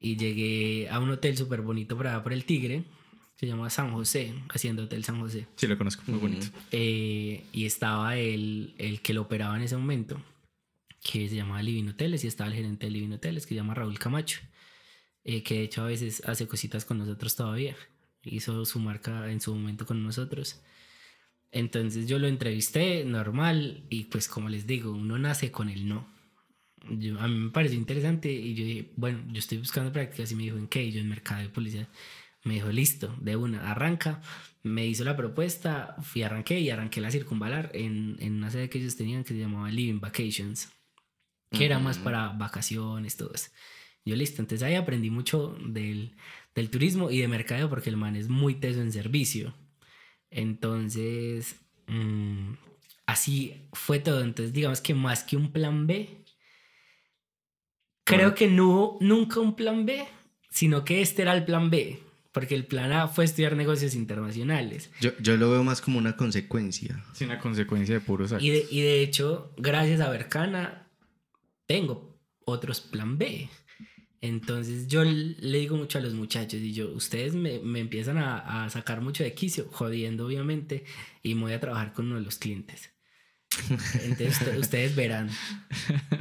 Y 0.00 0.16
llegué 0.16 0.88
a 0.90 1.00
un 1.00 1.10
hotel 1.10 1.36
súper 1.36 1.62
bonito 1.62 1.96
por 1.96 2.22
por 2.22 2.32
el 2.32 2.44
Tigre, 2.44 2.84
se 3.38 3.46
llama 3.46 3.70
San 3.70 3.92
José, 3.92 4.34
Hacienda 4.52 4.82
Hotel 4.82 5.04
San 5.04 5.20
José. 5.20 5.46
Sí, 5.54 5.68
lo 5.68 5.78
conozco, 5.78 6.02
muy 6.08 6.18
bonito. 6.18 6.46
Eh, 6.72 7.44
y 7.52 7.66
estaba 7.66 8.16
el, 8.16 8.74
el 8.78 9.00
que 9.00 9.14
lo 9.14 9.22
operaba 9.22 9.56
en 9.56 9.62
ese 9.62 9.76
momento, 9.76 10.20
que 11.02 11.28
se 11.28 11.36
llamaba 11.36 11.62
Living 11.62 11.88
Hoteles, 11.88 12.24
y 12.24 12.26
estaba 12.26 12.50
el 12.50 12.56
gerente 12.56 12.86
de 12.86 12.92
Living 12.92 13.12
Hoteles, 13.12 13.44
que 13.46 13.50
se 13.50 13.56
llama 13.56 13.74
Raúl 13.74 13.98
Camacho, 13.98 14.40
eh, 15.24 15.42
que 15.42 15.54
de 15.54 15.62
hecho 15.64 15.82
a 15.82 15.86
veces 15.86 16.22
hace 16.26 16.46
cositas 16.46 16.84
con 16.84 16.98
nosotros 16.98 17.36
todavía. 17.36 17.76
Hizo 18.22 18.64
su 18.64 18.78
marca 18.80 19.30
en 19.30 19.40
su 19.40 19.54
momento 19.54 19.86
con 19.86 20.02
nosotros. 20.02 20.60
Entonces 21.50 22.06
yo 22.06 22.18
lo 22.18 22.26
entrevisté 22.28 23.04
normal 23.04 23.84
y 23.88 24.04
pues 24.04 24.28
como 24.28 24.48
les 24.48 24.66
digo, 24.66 24.92
uno 24.92 25.18
nace 25.18 25.50
con 25.50 25.68
el 25.68 25.88
no. 25.88 26.06
Yo, 26.90 27.18
a 27.20 27.28
mí 27.28 27.34
me 27.36 27.50
pareció 27.50 27.78
interesante 27.78 28.30
y 28.30 28.54
yo 28.54 28.64
dije, 28.64 28.92
bueno, 28.96 29.22
yo 29.32 29.38
estoy 29.38 29.58
buscando 29.58 29.92
prácticas 29.92 30.30
y 30.32 30.36
me 30.36 30.44
dijo, 30.44 30.56
¿en 30.56 30.68
qué? 30.68 30.84
Y 30.84 30.92
yo 30.92 31.00
en 31.00 31.08
mercado 31.08 31.42
de 31.42 31.48
publicidad. 31.48 31.88
Me 32.44 32.54
dijo, 32.54 32.70
listo, 32.70 33.14
de 33.20 33.36
una, 33.36 33.70
arranca. 33.70 34.22
Me 34.62 34.86
hizo 34.86 35.04
la 35.04 35.16
propuesta, 35.16 35.96
fui, 36.02 36.22
arranqué 36.22 36.60
y 36.60 36.70
arranqué 36.70 37.00
la 37.00 37.10
circunvalar 37.10 37.70
en, 37.74 38.16
en 38.20 38.34
una 38.34 38.50
sede 38.50 38.68
que 38.68 38.78
ellos 38.78 38.96
tenían 38.96 39.24
que 39.24 39.34
se 39.34 39.40
llamaba 39.40 39.70
Living 39.70 40.00
Vacations, 40.00 40.70
que 41.50 41.64
era 41.64 41.78
más 41.78 41.98
para 41.98 42.28
vacaciones, 42.28 43.16
todo 43.16 43.32
eso. 43.34 43.50
Yo 44.04 44.16
listo, 44.16 44.40
entonces 44.40 44.66
ahí 44.66 44.74
aprendí 44.74 45.10
mucho 45.10 45.56
del, 45.66 46.16
del 46.54 46.70
turismo 46.70 47.10
y 47.10 47.20
de 47.20 47.28
mercadeo 47.28 47.68
porque 47.68 47.90
el 47.90 47.96
man 47.96 48.16
es 48.16 48.28
muy 48.28 48.54
teso 48.54 48.80
en 48.80 48.92
servicio. 48.92 49.54
Entonces, 50.30 51.56
mm, 51.86 52.52
así 53.06 53.68
fue 53.72 53.98
todo. 53.98 54.22
Entonces, 54.22 54.52
digamos 54.52 54.80
que 54.80 54.94
más 54.94 55.24
que 55.24 55.36
un 55.36 55.52
plan 55.52 55.86
B, 55.86 56.24
creo 58.04 58.34
que 58.34 58.48
no 58.48 58.68
hubo 58.68 58.98
nunca 59.00 59.40
un 59.40 59.56
plan 59.56 59.84
B, 59.84 60.06
sino 60.50 60.84
que 60.84 61.02
este 61.02 61.22
era 61.22 61.34
el 61.34 61.44
plan 61.44 61.70
B. 61.70 62.00
Porque 62.32 62.54
el 62.54 62.66
plan 62.66 62.92
A 62.92 63.08
fue 63.08 63.24
estudiar 63.24 63.56
negocios 63.56 63.94
internacionales. 63.94 64.90
Yo, 65.00 65.10
yo 65.18 65.36
lo 65.36 65.50
veo 65.50 65.64
más 65.64 65.80
como 65.80 65.98
una 65.98 66.16
consecuencia. 66.16 67.02
Sí, 67.14 67.24
una 67.24 67.38
consecuencia 67.38 67.94
de 67.94 68.00
puros 68.00 68.32
actos. 68.32 68.46
Y 68.46 68.50
de, 68.50 68.66
y 68.70 68.82
de 68.82 69.02
hecho, 69.02 69.52
gracias 69.56 70.00
a 70.00 70.10
Bercana, 70.10 70.87
tengo 71.68 72.18
otros 72.44 72.80
plan 72.80 73.18
B. 73.18 73.48
Entonces 74.20 74.88
yo 74.88 75.04
le 75.04 75.58
digo 75.58 75.76
mucho 75.76 75.98
a 75.98 76.00
los 76.00 76.14
muchachos 76.14 76.60
y 76.60 76.72
yo, 76.72 76.90
ustedes 76.90 77.34
me, 77.34 77.60
me 77.60 77.78
empiezan 77.78 78.18
a, 78.18 78.64
a, 78.64 78.70
sacar 78.70 79.00
mucho 79.00 79.22
de 79.22 79.32
quicio, 79.32 79.68
jodiendo 79.70 80.26
obviamente, 80.26 80.84
y 81.22 81.36
me 81.36 81.42
voy 81.42 81.52
a 81.52 81.60
trabajar 81.60 81.92
con 81.92 82.06
uno 82.06 82.16
de 82.16 82.22
los 82.22 82.38
clientes. 82.38 82.90
Entonces 84.04 84.58
ustedes 84.58 84.94
verán. 84.94 85.30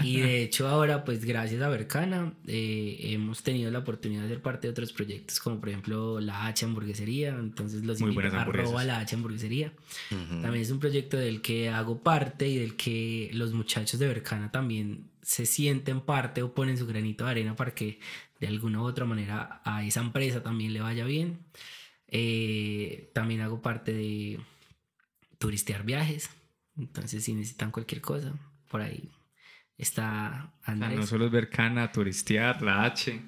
Y 0.04 0.22
de 0.22 0.44
hecho 0.44 0.68
ahora, 0.68 1.04
pues 1.04 1.26
gracias 1.26 1.62
a 1.62 1.70
Bercana, 1.70 2.34
eh, 2.48 2.98
hemos 3.02 3.44
tenido 3.44 3.70
la 3.72 3.80
oportunidad 3.80 4.24
de 4.24 4.30
ser 4.30 4.42
parte 4.42 4.68
de 4.68 4.72
otros 4.72 4.94
proyectos, 4.94 5.40
como 5.40 5.60
por 5.60 5.70
ejemplo 5.70 6.20
la 6.20 6.48
H 6.48 6.66
hamburguesería. 6.66 7.30
Entonces 7.30 7.84
los 7.84 8.00
Muy 8.00 8.12
invito 8.12 8.36
a 8.36 8.42
arroba 8.44 8.84
la 8.84 9.00
H 9.00 9.16
hamburguesería. 9.16 9.74
También 10.10 10.62
es 10.62 10.72
un 10.72 10.80
proyecto 10.80 11.18
del 11.18 11.42
que 11.42 11.70
hago 11.70 12.02
parte 12.02 12.48
y 12.48 12.58
del 12.58 12.76
que 12.76 13.30
los 13.34 13.54
muchachos 13.54 14.00
de 14.00 14.08
Bercana 14.08 14.52
también 14.52 15.10
se 15.28 15.46
sienten 15.46 16.00
parte 16.00 16.42
o 16.42 16.54
ponen 16.54 16.78
su 16.78 16.88
granito 16.88 17.26
de 17.26 17.32
arena 17.32 17.54
para 17.54 17.76
que 17.76 18.00
de 18.40 18.48
alguna 18.48 18.82
u 18.82 18.86
otra 18.86 19.04
manera 19.04 19.62
a 19.66 19.84
esa 19.84 20.00
empresa 20.00 20.42
también 20.42 20.72
le 20.72 20.80
vaya 20.80 21.04
bien. 21.04 21.46
Eh, 22.08 23.12
también 23.14 23.42
hago 23.42 23.62
parte 23.62 23.92
de 23.92 24.40
turistear 25.38 25.84
viajes. 25.84 26.30
Entonces, 26.78 27.26
si 27.26 27.34
necesitan 27.34 27.72
cualquier 27.72 28.00
cosa, 28.00 28.36
por 28.70 28.80
ahí 28.80 29.12
está 29.78 30.54
Andrés. 30.64 30.98
no 30.98 31.06
solo 31.06 31.26
es 31.26 31.32
ver 31.32 31.50
cana, 31.50 31.92
turistear, 31.92 32.62
la 32.62 32.86
H. 32.86 33.22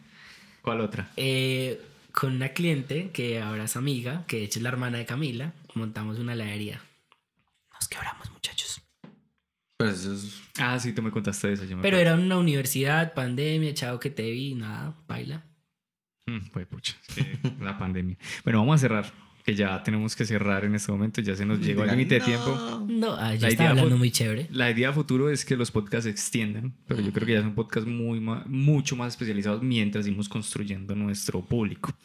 ¿Cuál 0.61 0.79
otra? 0.79 1.11
Eh, 1.17 1.81
con 2.13 2.33
una 2.33 2.53
cliente 2.53 3.11
que 3.11 3.41
ahora 3.41 3.65
es 3.65 3.75
amiga, 3.75 4.23
que 4.25 4.37
de 4.37 4.43
hecho 4.43 4.59
es 4.59 4.63
la 4.63 4.69
hermana 4.69 4.99
de 4.99 5.05
Camila, 5.05 5.53
montamos 5.73 6.17
una 6.17 6.31
heladería. 6.31 6.81
Nos 7.73 7.89
quebramos, 7.89 8.31
muchachos. 8.31 8.81
Pues 9.75 10.48
Ah, 10.59 10.79
sí, 10.79 10.93
tú 10.93 11.01
me 11.01 11.11
contaste 11.11 11.53
eso. 11.53 11.63
Pero 11.81 11.97
era 11.97 12.15
una 12.15 12.37
universidad, 12.37 13.13
pandemia, 13.13 13.73
chao 13.73 13.99
que 13.99 14.09
te 14.09 14.29
vi, 14.29 14.55
nada, 14.55 14.95
baila. 15.07 15.45
pues 16.51 16.67
pucha, 16.67 16.95
la 17.61 17.77
pandemia. 17.77 18.17
Bueno, 18.43 18.59
vamos 18.59 18.75
a 18.75 18.77
cerrar 18.79 19.13
que 19.45 19.55
ya 19.55 19.81
tenemos 19.81 20.15
que 20.15 20.25
cerrar 20.25 20.65
en 20.65 20.75
este 20.75 20.91
momento, 20.91 21.21
ya 21.21 21.35
se 21.35 21.45
nos 21.45 21.59
llegó 21.59 21.83
el 21.83 21.91
límite 21.91 22.15
de 22.15 22.21
tiempo. 22.21 22.85
No, 22.87 23.15
ah, 23.15 23.33
ya 23.35 23.47
está 23.47 23.69
hablando 23.69 23.97
muy 23.97 24.11
chévere. 24.11 24.47
La 24.51 24.69
idea 24.69 24.91
futuro 24.91 25.29
es 25.29 25.45
que 25.45 25.55
los 25.55 25.71
podcasts 25.71 26.03
se 26.03 26.09
extiendan, 26.09 26.73
pero 26.87 27.01
yo 27.01 27.11
creo 27.11 27.25
que 27.25 27.33
ya 27.33 27.41
son 27.41 27.55
podcasts 27.55 27.89
muy, 27.89 28.19
mucho 28.19 28.95
más 28.95 29.13
especializados 29.13 29.63
mientras 29.63 30.05
seguimos 30.05 30.29
construyendo 30.29 30.93
nuestro 30.93 31.41
público. 31.41 31.95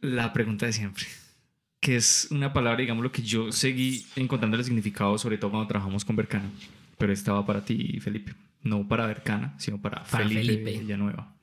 La 0.00 0.32
pregunta 0.32 0.66
de 0.66 0.72
siempre, 0.72 1.04
que 1.80 1.96
es 1.96 2.28
una 2.30 2.52
palabra, 2.52 2.80
digamos, 2.80 3.02
lo 3.02 3.12
que 3.12 3.22
yo 3.22 3.52
seguí 3.52 4.06
encontrando 4.16 4.56
el 4.56 4.64
significado, 4.64 5.18
sobre 5.18 5.36
todo 5.36 5.50
cuando 5.50 5.68
trabajamos 5.68 6.04
con 6.04 6.16
Bercana, 6.16 6.48
pero 7.02 7.12
estaba 7.12 7.44
para 7.44 7.64
ti, 7.64 7.98
Felipe. 7.98 8.32
No 8.62 8.86
para 8.86 9.08
Bercana, 9.08 9.56
sino 9.58 9.82
para, 9.82 10.04
para 10.04 10.22
Felipe, 10.22 10.40
Felipe 10.40 10.78
Villanueva. 10.78 11.34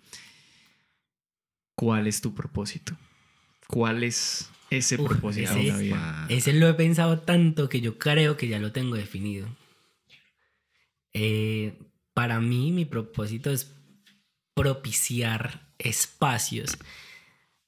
¿Cuál 1.75 2.07
es 2.07 2.21
tu 2.21 2.33
propósito? 2.33 2.95
¿Cuál 3.67 4.05
es 4.05 4.49
ese 4.69 4.97
propósito 4.97 5.51
ese, 5.51 5.73
de 5.73 5.77
vida? 5.77 6.27
Ese 6.29 6.53
lo 6.53 6.69
he 6.69 6.73
pensado 6.75 7.19
tanto 7.19 7.67
que 7.67 7.81
yo 7.81 7.97
creo 7.97 8.37
que 8.37 8.47
ya 8.47 8.57
lo 8.57 8.71
tengo 8.71 8.95
definido. 8.95 9.49
Eh, 11.11 11.77
para 12.13 12.39
mí, 12.39 12.71
mi 12.71 12.85
propósito 12.85 13.51
es 13.51 13.75
propiciar 14.53 15.73
espacios 15.77 16.77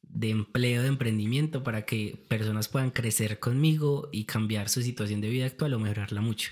de 0.02 0.30
empleo, 0.30 0.82
de 0.82 0.88
emprendimiento, 0.88 1.62
para 1.62 1.86
que 1.86 2.24
personas 2.30 2.70
puedan 2.70 2.92
crecer 2.92 3.40
conmigo 3.40 4.08
y 4.14 4.24
cambiar 4.24 4.70
su 4.70 4.82
situación 4.82 5.20
de 5.20 5.28
vida 5.28 5.46
actual 5.46 5.74
o 5.74 5.80
mejorarla 5.80 6.22
mucho. 6.22 6.52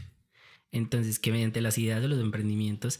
Entonces, 0.72 1.20
que 1.20 1.32
mediante 1.32 1.62
las 1.62 1.78
ideas 1.78 2.02
de 2.02 2.08
los 2.08 2.20
emprendimientos 2.20 3.00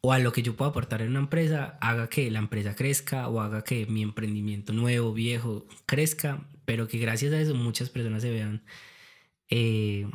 o 0.00 0.12
a 0.12 0.18
lo 0.18 0.32
que 0.32 0.42
yo 0.42 0.56
puedo 0.56 0.70
aportar 0.70 1.02
en 1.02 1.10
una 1.10 1.18
empresa 1.20 1.76
haga 1.80 2.08
que 2.08 2.30
la 2.30 2.38
empresa 2.38 2.76
crezca 2.76 3.28
o 3.28 3.40
haga 3.40 3.64
que 3.64 3.86
mi 3.86 4.02
emprendimiento 4.02 4.72
nuevo, 4.72 5.12
viejo, 5.12 5.66
crezca, 5.86 6.48
pero 6.64 6.86
que 6.86 6.98
gracias 6.98 7.32
a 7.32 7.40
eso 7.40 7.54
muchas 7.54 7.90
personas 7.90 8.22
se 8.22 8.30
vean 8.30 8.62
eh, 9.50 10.08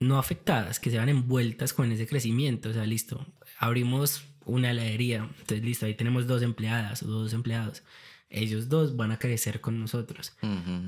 no 0.00 0.18
afectadas, 0.18 0.80
que 0.80 0.90
se 0.90 0.96
vean 0.96 1.08
envueltas 1.08 1.72
con 1.72 1.92
ese 1.92 2.06
crecimiento. 2.06 2.70
O 2.70 2.72
sea, 2.72 2.86
listo, 2.86 3.26
abrimos 3.58 4.24
una 4.46 4.70
heladería, 4.70 5.28
entonces 5.38 5.62
listo, 5.64 5.86
ahí 5.86 5.94
tenemos 5.94 6.26
dos 6.26 6.42
empleadas 6.42 7.02
o 7.02 7.06
dos 7.06 7.32
empleados. 7.32 7.82
Ellos 8.30 8.68
dos 8.68 8.96
van 8.96 9.12
a 9.12 9.18
crecer 9.18 9.60
con 9.60 9.78
nosotros. 9.78 10.36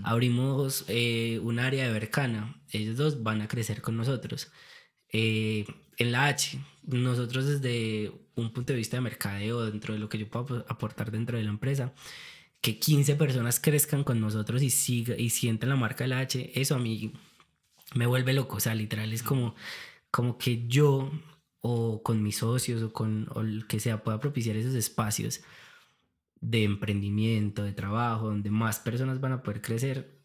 Abrimos 0.03 0.85
eh, 0.89 1.39
un 1.43 1.61
área 1.61 1.87
de 1.87 1.93
Bercana. 1.93 2.61
Ellos 2.73 2.97
dos 2.97 3.23
van 3.23 3.41
a 3.41 3.47
crecer 3.47 3.83
con 3.83 3.97
nosotros. 3.97 4.51
Eh, 5.19 5.65
en 5.97 6.13
la 6.13 6.27
H, 6.27 6.59
nosotros 6.85 7.47
desde 7.47 8.13
un 8.35 8.53
punto 8.53 8.75
de 8.75 8.77
vista 8.77 8.99
de 8.99 9.01
mercadeo, 9.01 9.65
dentro 9.65 9.95
de 9.95 9.99
lo 9.99 10.11
que 10.11 10.19
yo 10.19 10.29
puedo 10.29 10.67
aportar 10.69 11.11
dentro 11.11 11.39
de 11.39 11.45
la 11.45 11.49
empresa, 11.49 11.95
que 12.61 12.79
15 12.79 13.17
personas 13.17 13.59
crezcan 13.59 14.05
con 14.05 14.21
nosotros 14.21 14.63
y, 14.63 14.69
siga, 14.69 15.17
y 15.17 15.31
sientan 15.31 15.71
la 15.71 15.77
marca 15.77 16.05
de 16.05 16.09
la 16.09 16.19
H, 16.19 16.53
eso 16.61 16.75
a 16.75 16.79
mí 16.79 17.15
me 17.95 18.05
vuelve 18.05 18.35
loco, 18.35 18.57
o 18.57 18.61
sea, 18.61 18.75
literal 18.75 19.11
es 19.11 19.23
como, 19.23 19.55
como 20.11 20.37
que 20.37 20.67
yo 20.69 21.11
o 21.61 22.03
con 22.03 22.23
mis 22.23 22.37
socios 22.37 22.83
o 22.83 22.93
con 22.93 23.27
o 23.35 23.41
el 23.41 23.67
que 23.67 23.81
sea 23.81 24.03
pueda 24.05 24.21
propiciar 24.21 24.57
esos 24.57 24.75
espacios 24.75 25.41
de 26.43 26.65
emprendimiento, 26.65 27.63
de 27.63 27.73
trabajo, 27.73 28.27
donde 28.27 28.51
más 28.51 28.81
personas 28.81 29.19
van 29.19 29.33
a 29.33 29.43
poder 29.43 29.63
crecer, 29.63 30.21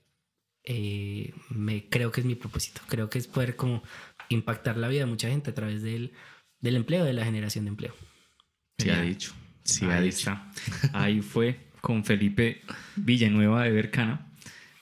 eh, 0.64 1.34
me, 1.50 1.90
creo 1.90 2.12
que 2.12 2.22
es 2.22 2.28
mi 2.28 2.36
propósito. 2.36 2.82
Creo 2.88 3.10
que 3.10 3.20
es 3.20 3.28
poder 3.28 3.56
como 3.56 3.84
impactar 4.34 4.78
la 4.78 4.88
vida 4.88 5.02
de 5.02 5.06
mucha 5.08 5.30
gente 5.30 5.52
a 5.52 5.54
través 5.54 5.82
del, 5.82 6.14
del 6.60 6.76
empleo, 6.76 7.06
de 7.06 7.14
la 7.14 7.26
generación 7.26 7.66
de 7.66 7.70
empleo. 7.70 7.94
Sí, 8.78 8.90
ha 8.90 9.02
dicho. 9.02 9.34
Sí, 9.64 9.86
Ahí 9.86 10.08
está. 10.08 10.50
Ahí 10.94 11.22
fue 11.22 11.72
con 11.82 12.04
Felipe 12.04 12.62
Villanueva 12.96 13.64
de 13.64 13.72
Bercana. 13.72 14.28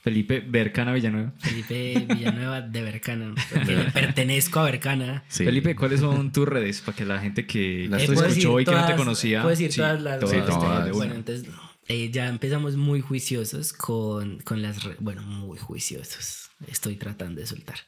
Felipe 0.02 0.40
Bercana 0.40 0.94
Villanueva. 0.94 1.34
Felipe 1.40 2.06
Villanueva 2.08 2.62
de 2.62 2.82
Bercana. 2.82 3.36
Porque 3.54 3.76
le 3.76 3.92
pertenezco 3.92 4.60
a 4.60 4.64
Bercana. 4.66 5.24
Felipe, 5.28 5.76
¿cuáles 5.76 6.00
son 6.00 6.32
tus 6.32 6.48
redes? 6.48 6.82
Para 6.82 6.96
que 6.96 7.06
la 7.06 7.20
gente 7.20 7.46
que 7.46 7.88
las 7.90 8.04
eh, 8.04 8.14
escuchó 8.14 8.54
hoy 8.54 8.66
que 8.66 8.72
no 8.72 8.86
te 8.86 8.96
conocía. 8.96 9.44
Puedes 9.44 9.60
decir 9.60 9.76
todas 9.84 10.02
las 10.02 10.22
redes. 10.22 10.96
bueno, 10.96 11.16
entonces 11.16 11.48
eh, 11.88 12.10
ya 12.12 12.30
empezamos 12.30 12.78
muy 12.78 13.02
juiciosos 13.02 13.74
con, 13.74 14.40
con 14.40 14.62
las 14.62 14.84
redes. 14.84 15.00
Bueno, 15.02 15.22
muy 15.24 15.58
juiciosos. 15.58 16.50
Estoy 16.68 16.96
tratando 16.96 17.42
de 17.42 17.48
soltar. 17.48 17.80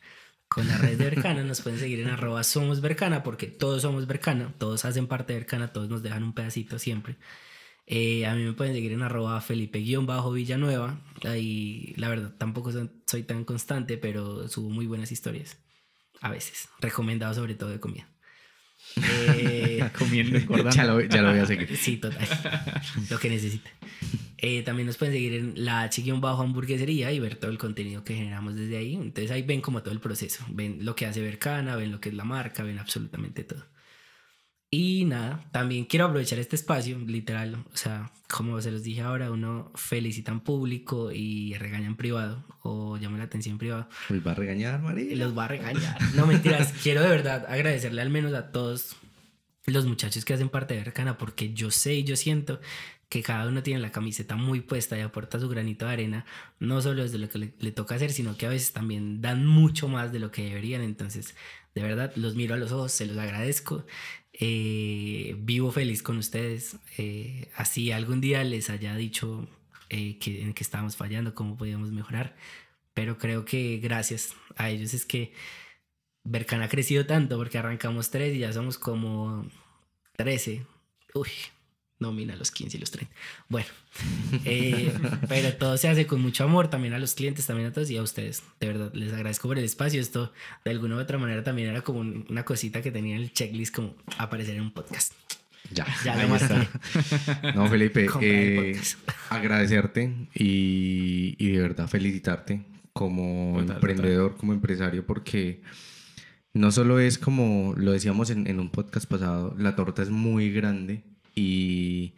Con 0.54 0.68
la 0.68 0.78
red 0.78 0.98
de 0.98 1.06
Bercana 1.06 1.46
nos 1.46 1.62
pueden 1.62 1.80
seguir 1.80 2.02
en 2.02 2.10
arroba 2.10 2.44
somos 2.44 2.82
Bercana 2.82 3.24
porque 3.24 3.48
todos 3.48 3.84
somos 3.84 4.06
Bercana, 4.06 4.54
todos 4.58 4.84
hacen 4.84 5.08
parte 5.08 5.32
de 5.32 5.40
Bercana, 5.40 5.72
todos 5.72 5.88
nos 5.88 6.04
dejan 6.04 6.24
un 6.24 6.34
pedacito 6.34 6.78
siempre. 6.78 7.16
Eh, 7.88 8.26
a 8.26 8.36
mí 8.36 8.44
me 8.44 8.52
pueden 8.52 8.74
seguir 8.74 8.92
en 8.92 9.02
arroba 9.02 9.40
Felipe-Villanueva. 9.40 11.00
Ahí 11.24 11.94
la 11.96 12.10
verdad 12.10 12.36
tampoco 12.38 12.70
soy 13.08 13.24
tan 13.24 13.46
constante, 13.46 13.98
pero 13.98 14.50
subo 14.50 14.70
muy 14.70 14.88
buenas 14.88 15.14
historias. 15.14 15.58
A 16.20 16.30
veces. 16.30 16.68
Recomendado 16.82 17.34
sobre 17.34 17.56
todo 17.56 17.70
de 17.70 17.80
comida. 17.80 18.10
Eh, 18.98 19.90
Comiendo, 19.98 20.40
ya 20.70 20.84
lo, 20.86 21.02
ya 21.02 21.22
lo 21.22 21.32
voy 21.32 21.40
a 21.40 21.46
seguir. 21.46 21.76
Sí, 21.76 21.98
total. 21.98 22.28
lo 23.10 23.20
que 23.20 23.30
necesite. 23.30 23.70
Eh, 24.38 24.64
también 24.64 24.88
nos 24.88 24.98
pueden 24.98 25.14
seguir 25.14 25.34
en 25.36 25.54
la 25.56 25.90
bajo 26.20 26.42
hamburguesería 26.42 27.12
y 27.12 27.20
ver 27.20 27.36
todo 27.36 27.52
el 27.52 27.60
contenido 27.60 28.04
que 28.04 28.16
generamos 28.16 28.56
desde 28.56 28.78
ahí. 28.78 28.96
Entonces 28.96 29.30
ahí 29.30 29.44
ven 29.44 29.62
como 29.62 29.84
todo 29.84 29.94
el 29.94 30.00
proceso. 30.00 30.44
Ven 30.50 30.84
lo 30.84 30.96
que 30.96 31.06
hace 31.06 31.22
Bercana, 31.22 31.76
ven 31.76 31.92
lo 31.92 32.00
que 32.00 32.10
es 32.10 32.16
la 32.16 32.24
marca, 32.24 32.64
ven 32.64 32.80
absolutamente 32.80 33.44
todo. 33.44 33.64
Y 34.74 35.04
nada, 35.04 35.44
también 35.52 35.84
quiero 35.84 36.06
aprovechar 36.06 36.40
este 36.40 36.56
espacio, 36.56 36.98
literal, 36.98 37.66
o 37.74 37.76
sea, 37.76 38.10
como 38.30 38.62
se 38.62 38.72
los 38.72 38.84
dije 38.84 39.02
ahora, 39.02 39.30
uno 39.30 39.70
felicita 39.76 40.32
en 40.32 40.40
público 40.40 41.12
y 41.12 41.54
regaña 41.56 41.88
en 41.88 41.98
privado 41.98 42.46
o 42.62 42.96
llama 42.96 43.18
la 43.18 43.26
atención 43.26 43.56
en 43.56 43.60
privado. 43.60 43.90
Los 44.08 44.26
va 44.26 44.32
a 44.32 44.36
regañar, 44.36 44.82
María. 44.82 45.14
Los 45.18 45.38
va 45.38 45.44
a 45.44 45.48
regañar. 45.50 45.98
No 46.16 46.26
mentiras, 46.26 46.72
quiero 46.84 47.02
de 47.02 47.10
verdad 47.10 47.46
agradecerle 47.50 48.02
al 48.02 48.10
menos 48.10 48.34
a 48.34 48.54
todos 48.54 48.96
los 49.66 49.86
muchachos 49.86 50.24
que 50.24 50.36
hacen 50.36 50.48
parte 50.48 50.74
de 50.74 50.80
Arcana 50.80 51.18
porque 51.18 51.54
yo 51.54 51.70
sé 51.70 51.96
y 51.96 52.04
yo 52.06 52.16
siento 52.16 52.62
que 53.10 53.24
cada 53.24 53.50
uno 53.50 53.62
tiene 53.64 53.82
la 53.82 53.92
camiseta 53.92 54.38
muy 54.38 54.62
puesta 54.62 54.98
y 54.98 55.02
aporta 55.02 55.38
su 55.38 55.50
granito 55.50 55.86
de 55.86 55.92
arena, 55.92 56.26
no 56.62 56.82
solo 56.82 57.04
desde 57.04 57.18
lo 57.18 57.28
que 57.28 57.40
le, 57.40 57.54
le, 57.60 57.74
toca 57.74 57.96
hacer, 57.96 58.14
sino 58.14 58.38
que 58.38 58.46
a 58.46 58.50
veces 58.50 58.72
también 58.72 59.20
dan 59.22 59.46
mucho 59.46 59.90
más 59.90 60.14
de 60.14 60.20
lo 60.20 60.32
que 60.32 60.46
deberían. 60.46 60.82
Entonces, 60.82 61.36
de 61.76 61.82
verdad, 61.82 62.14
los 62.16 62.36
miro 62.36 62.56
a 62.56 62.58
los 62.58 62.72
ojos, 62.72 62.94
se 62.94 63.06
los 63.06 63.18
agradezco 63.18 63.86
eh, 64.44 65.36
vivo 65.38 65.72
feliz 65.72 66.02
con 66.02 66.18
ustedes. 66.18 66.78
Eh, 66.98 67.50
así 67.56 67.92
algún 67.92 68.22
día 68.22 68.44
les 68.44 68.72
haya 68.72 68.96
dicho 68.96 69.48
eh, 69.90 70.18
que, 70.18 70.42
en 70.42 70.54
que 70.54 70.64
estábamos 70.64 70.98
fallando, 70.98 71.36
cómo 71.36 71.56
podíamos 71.58 71.92
mejorar. 71.92 72.36
Pero 72.96 73.18
creo 73.20 73.46
que 73.46 73.78
gracias 73.78 74.36
a 74.58 74.70
ellos 74.72 74.94
es 74.96 75.06
que 75.06 75.34
Berkan 76.24 76.64
ha 76.64 76.70
crecido 76.70 77.06
tanto 77.06 77.38
porque 77.38 77.60
arrancamos 77.60 78.10
tres 78.10 78.36
y 78.36 78.40
ya 78.40 78.52
somos 78.52 78.80
como 78.80 79.48
13. 80.18 80.66
Uy, 81.14 81.30
nómina 82.02 82.36
los 82.36 82.52
15 82.52 82.78
y 82.78 82.80
los 82.80 82.92
30. 82.92 83.14
Bueno, 83.48 83.68
eh, 84.46 84.92
pero 85.30 85.54
todo 85.54 85.78
se 85.78 85.88
hace 85.88 86.08
con 86.08 86.22
mucho 86.22 86.44
amor 86.44 86.70
también 86.70 86.94
a 86.94 87.00
los 87.00 87.14
clientes, 87.14 87.46
también 87.46 87.70
a 87.70 87.74
todos 87.74 87.90
y 87.90 87.98
a 87.98 88.02
ustedes. 88.02 88.44
De 88.60 88.68
verdad, 88.68 88.92
les 88.94 89.14
agradezco 89.14 89.48
por 89.48 89.58
el 89.58 89.64
espacio. 89.64 90.02
Esto 90.02 90.34
de 90.66 90.72
alguna 90.72 90.96
u 90.96 91.00
otra 91.00 91.18
manera 91.18 91.44
también 91.44 91.70
era 91.70 91.82
como 91.82 92.00
una 92.02 92.44
cosita 92.44 92.82
que 92.82 92.92
tenía 92.92 93.16
en 93.16 93.22
el 93.22 93.32
checklist 93.32 93.74
como 93.74 93.96
aparecer 94.18 94.56
en 94.56 94.64
un 94.64 94.72
podcast. 94.72 95.14
Ya, 95.72 95.86
ya 96.04 96.26
lo 96.26 96.36
está. 96.36 96.68
No, 97.56 97.68
Felipe, 97.68 98.08
eh, 98.22 98.80
agradecerte 99.30 100.28
y, 100.34 101.36
y, 101.38 101.52
de 101.52 101.62
verdad 101.62 101.88
felicitarte 101.88 102.66
como 102.94 103.60
emprendedor, 103.60 104.36
como 104.36 104.54
empresario, 104.54 105.06
porque 105.06 105.62
no 106.54 106.72
solo 106.72 107.00
es 107.00 107.18
como 107.18 107.74
lo 107.78 107.92
decíamos 107.92 108.32
en, 108.32 108.48
en 108.48 108.60
un 108.60 108.70
podcast 108.70 109.06
pasado, 109.06 109.56
la 109.58 109.76
torta 109.76 110.02
es 110.02 110.10
muy 110.10 110.52
grande 110.52 111.04
y, 111.36 112.14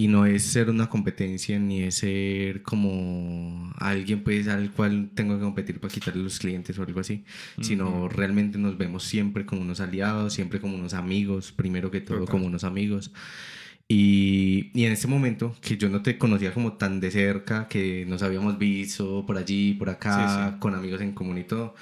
y 0.00 0.08
no 0.08 0.24
es 0.24 0.44
ser 0.44 0.70
una 0.70 0.88
competencia 0.88 1.58
ni 1.58 1.82
es 1.82 1.96
ser 1.96 2.62
como 2.62 3.70
alguien 3.76 4.22
pues 4.24 4.48
al 4.48 4.70
cual 4.70 5.10
tengo 5.14 5.36
que 5.36 5.42
competir 5.42 5.78
para 5.78 5.92
quitarle 5.92 6.22
los 6.22 6.38
clientes 6.38 6.78
o 6.78 6.82
algo 6.82 7.00
así, 7.00 7.24
sino 7.60 8.08
realmente 8.08 8.56
nos 8.56 8.78
vemos 8.78 9.04
siempre 9.04 9.44
como 9.44 9.60
unos 9.60 9.80
aliados, 9.80 10.32
siempre 10.32 10.58
como 10.58 10.74
unos 10.74 10.94
amigos, 10.94 11.52
primero 11.52 11.90
que 11.90 12.00
todo 12.00 12.24
como 12.24 12.46
unos 12.46 12.64
amigos. 12.64 13.12
Y, 13.88 14.70
y, 14.72 14.84
en 14.84 14.92
este 14.92 15.08
momento, 15.08 15.56
que 15.60 15.76
yo 15.76 15.88
no 15.88 16.00
te 16.00 16.16
conocía 16.16 16.54
como 16.54 16.74
tan 16.74 17.00
de 17.00 17.10
cerca, 17.10 17.66
que 17.66 18.06
nos 18.06 18.22
habíamos 18.22 18.56
visto 18.56 19.26
por 19.26 19.36
allí, 19.36 19.74
por 19.74 19.90
acá, 19.90 20.56
con 20.60 20.76
amigos 20.76 21.00
en 21.00 21.12
común 21.12 21.38
y 21.38 21.44
todo, 21.44 21.74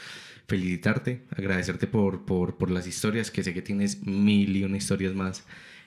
felicitarte, 0.46 1.26
agradecerte 1.36 1.86
por, 1.86 2.24
por, 2.24 2.56
por 2.56 2.70
las 2.70 2.86
historias, 2.86 3.30
que 3.30 3.44
sé 3.44 3.52
que 3.52 3.60
tienes 3.60 4.06
mil 4.06 4.56
y 4.56 4.64
una 4.64 4.78
historias 4.78 5.14
más 5.14 5.44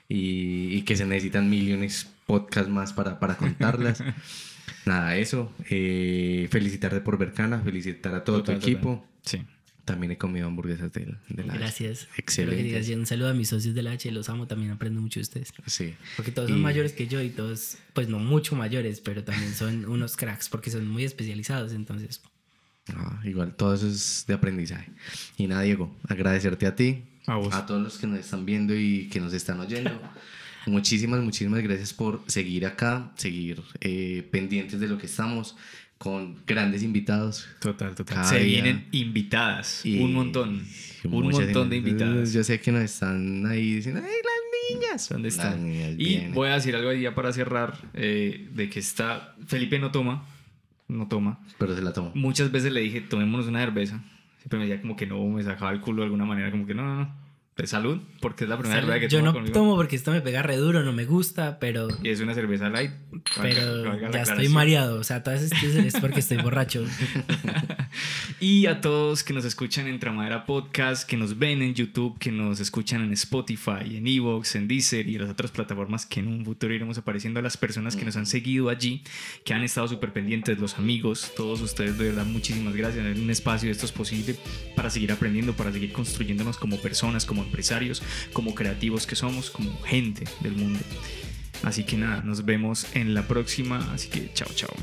y, 0.08 0.82
que 0.82 0.96
se 0.96 1.06
necesitan 1.06 1.48
millones 1.48 2.08
podcasts 2.26 2.70
más 2.70 2.92
para, 2.92 3.18
para 3.18 3.36
contarlas. 3.36 4.02
Nada, 4.84 5.16
eso. 5.16 5.52
Eh, 5.70 6.48
felicitarte 6.50 7.00
por 7.00 7.18
Bercana, 7.18 7.60
felicitar 7.60 8.14
a 8.14 8.24
todo 8.24 8.42
tu 8.42 8.52
equipo. 8.52 9.06
Sí. 9.24 9.42
También 9.84 10.12
he 10.12 10.18
comido 10.18 10.46
hamburguesas 10.46 10.92
de, 10.92 11.16
la 11.28 11.54
Gracias. 11.54 12.08
Excelente. 12.16 12.94
un 12.94 13.04
saludo 13.04 13.30
a 13.30 13.34
mis 13.34 13.48
socios 13.48 13.74
de 13.74 13.82
la 13.82 13.92
H, 13.92 14.10
los 14.12 14.28
amo, 14.28 14.46
también 14.46 14.70
aprendo 14.70 15.00
mucho 15.00 15.18
de 15.18 15.22
ustedes. 15.22 15.52
Sí. 15.66 15.94
Porque 16.16 16.30
todos 16.30 16.50
son 16.50 16.60
mayores 16.60 16.92
que 16.92 17.08
yo 17.08 17.20
y 17.20 17.30
todos, 17.30 17.78
pues 17.92 18.08
no 18.08 18.20
mucho 18.20 18.54
mayores, 18.54 19.00
pero 19.00 19.24
también 19.24 19.52
son 19.54 19.84
unos 19.88 20.16
cracks 20.16 20.48
porque 20.48 20.70
son 20.70 20.86
muy 20.86 21.02
especializados, 21.02 21.72
entonces. 21.72 22.22
Ah, 22.94 23.20
igual, 23.24 23.56
todo 23.56 23.74
eso 23.74 23.88
es 23.88 24.24
de 24.28 24.34
aprendizaje. 24.34 24.90
Y 25.36 25.48
nada, 25.48 25.62
Diego, 25.62 25.96
agradecerte 26.08 26.66
a 26.66 26.76
ti, 26.76 27.04
a, 27.26 27.66
todos 27.66 27.82
los 27.82 27.98
que 27.98 28.06
nos 28.06 28.18
están 28.18 28.44
viendo 28.44 28.74
y 28.74 29.08
que 29.08 29.20
nos 29.20 29.32
están 29.32 29.60
oyendo. 29.60 29.90
muchísimas, 30.66 31.20
muchísimas 31.20 31.62
gracias 31.62 31.92
por 31.92 32.22
seguir 32.26 32.66
acá, 32.66 33.10
seguir 33.16 33.62
eh, 33.80 34.26
pendientes 34.30 34.80
de 34.80 34.88
lo 34.88 34.98
que 34.98 35.06
estamos 35.06 35.56
con 36.02 36.36
grandes 36.46 36.82
invitados. 36.82 37.46
Total, 37.60 37.94
total. 37.94 38.24
Se 38.24 38.42
vienen 38.42 38.88
invitadas, 38.90 39.82
un 39.84 40.12
montón, 40.12 40.66
un 41.04 41.28
montón 41.30 41.70
de 41.70 41.76
invitadas. 41.76 42.32
Yo 42.32 42.42
sé 42.42 42.60
que 42.60 42.72
nos 42.72 42.82
están 42.82 43.46
ahí 43.46 43.76
diciendo, 43.76 44.00
¡ay, 44.04 44.10
las 44.10 44.80
niñas! 44.80 45.08
¿Dónde 45.08 45.28
están? 45.28 45.64
y 45.98 46.26
voy 46.32 46.48
a 46.48 46.54
decir 46.54 46.74
algo 46.74 46.90
ahí 46.90 47.02
ya 47.02 47.14
para 47.14 47.32
cerrar, 47.32 47.78
eh, 47.94 48.48
de 48.52 48.68
que 48.68 48.80
está, 48.80 49.36
Felipe 49.46 49.78
no 49.78 49.92
toma, 49.92 50.26
no 50.88 51.06
toma. 51.06 51.38
Pero 51.58 51.76
se 51.76 51.82
la 51.82 51.92
toma. 51.92 52.10
Muchas 52.14 52.50
veces 52.50 52.72
le 52.72 52.80
dije, 52.80 53.00
tomémonos 53.00 53.46
una 53.46 53.60
cerveza. 53.60 54.02
Siempre 54.42 54.58
me 54.58 54.66
decía 54.66 54.82
como 54.82 54.96
que 54.96 55.06
no, 55.06 55.24
me 55.28 55.42
sacaba 55.44 55.70
el 55.70 55.80
culo 55.80 56.02
de 56.02 56.06
alguna 56.06 56.24
manera, 56.24 56.50
como 56.50 56.66
que 56.66 56.74
no, 56.74 56.82
no. 56.82 57.21
Salud, 57.66 58.00
porque 58.20 58.44
es 58.44 58.50
la 58.50 58.58
primera 58.58 58.80
cerveza 58.80 59.00
que 59.00 59.08
Yo 59.08 59.22
no 59.22 59.32
tomo 59.52 59.76
porque 59.76 59.96
esto 59.96 60.10
me 60.10 60.20
pega 60.20 60.42
re 60.42 60.56
duro, 60.56 60.82
no 60.82 60.92
me 60.92 61.04
gusta, 61.04 61.58
pero. 61.58 61.88
Y 62.02 62.08
es 62.08 62.20
una 62.20 62.34
cerveza 62.34 62.68
light. 62.68 62.92
Pero 63.40 64.10
ya 64.10 64.22
estoy 64.22 64.48
mareado, 64.48 64.98
o 64.98 65.04
sea, 65.04 65.22
todas 65.22 65.42
estas 65.42 65.62
es 65.62 65.94
porque 66.00 66.20
estoy 66.20 66.38
borracho. 66.38 66.84
y 68.40 68.66
a 68.66 68.80
todos 68.80 69.22
que 69.22 69.32
nos 69.32 69.44
escuchan 69.44 69.86
en 69.86 69.98
Tramadera 69.98 70.46
Podcast, 70.46 71.08
que 71.08 71.16
nos 71.16 71.38
ven 71.38 71.62
en 71.62 71.74
YouTube, 71.74 72.18
que 72.18 72.32
nos 72.32 72.60
escuchan 72.60 73.02
en 73.02 73.12
Spotify, 73.12 73.96
en 73.96 74.06
Evox, 74.06 74.56
en 74.56 74.68
Deezer 74.68 75.08
y 75.08 75.18
las 75.18 75.30
otras 75.30 75.50
plataformas 75.50 76.06
que 76.06 76.20
en 76.20 76.28
un 76.28 76.44
futuro 76.44 76.74
iremos 76.74 76.98
apareciendo, 76.98 77.40
a 77.40 77.42
las 77.42 77.56
personas 77.56 77.96
que 77.96 78.04
nos 78.04 78.16
han 78.16 78.26
seguido 78.26 78.68
allí, 78.68 79.02
que 79.44 79.54
han 79.54 79.62
estado 79.62 79.88
súper 79.88 80.12
pendientes, 80.12 80.58
los 80.58 80.78
amigos, 80.78 81.32
todos 81.36 81.60
ustedes, 81.60 81.98
de 81.98 82.08
verdad, 82.08 82.26
muchísimas 82.26 82.74
gracias. 82.74 83.04
En 83.04 83.22
un 83.22 83.30
espacio 83.30 83.68
de 83.68 83.72
esto 83.72 83.86
es 83.86 83.92
posible 83.92 84.36
para 84.74 84.90
seguir 84.90 85.12
aprendiendo, 85.12 85.52
para 85.52 85.72
seguir 85.72 85.92
construyéndonos 85.92 86.56
como 86.56 86.78
personas, 86.78 87.24
como 87.24 87.44
empresarios, 87.52 88.02
como 88.32 88.54
creativos 88.54 89.06
que 89.06 89.14
somos, 89.14 89.50
como 89.50 89.78
gente 89.82 90.24
del 90.40 90.52
mundo. 90.52 90.80
Así 91.62 91.84
que 91.84 91.96
nada, 91.96 92.22
nos 92.22 92.44
vemos 92.44 92.86
en 92.94 93.14
la 93.14 93.28
próxima. 93.28 93.92
Así 93.92 94.08
que 94.08 94.32
chao, 94.32 94.48
chao. 94.54 94.74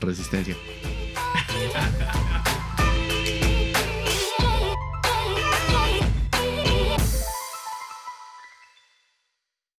Resistencia. 0.00 0.56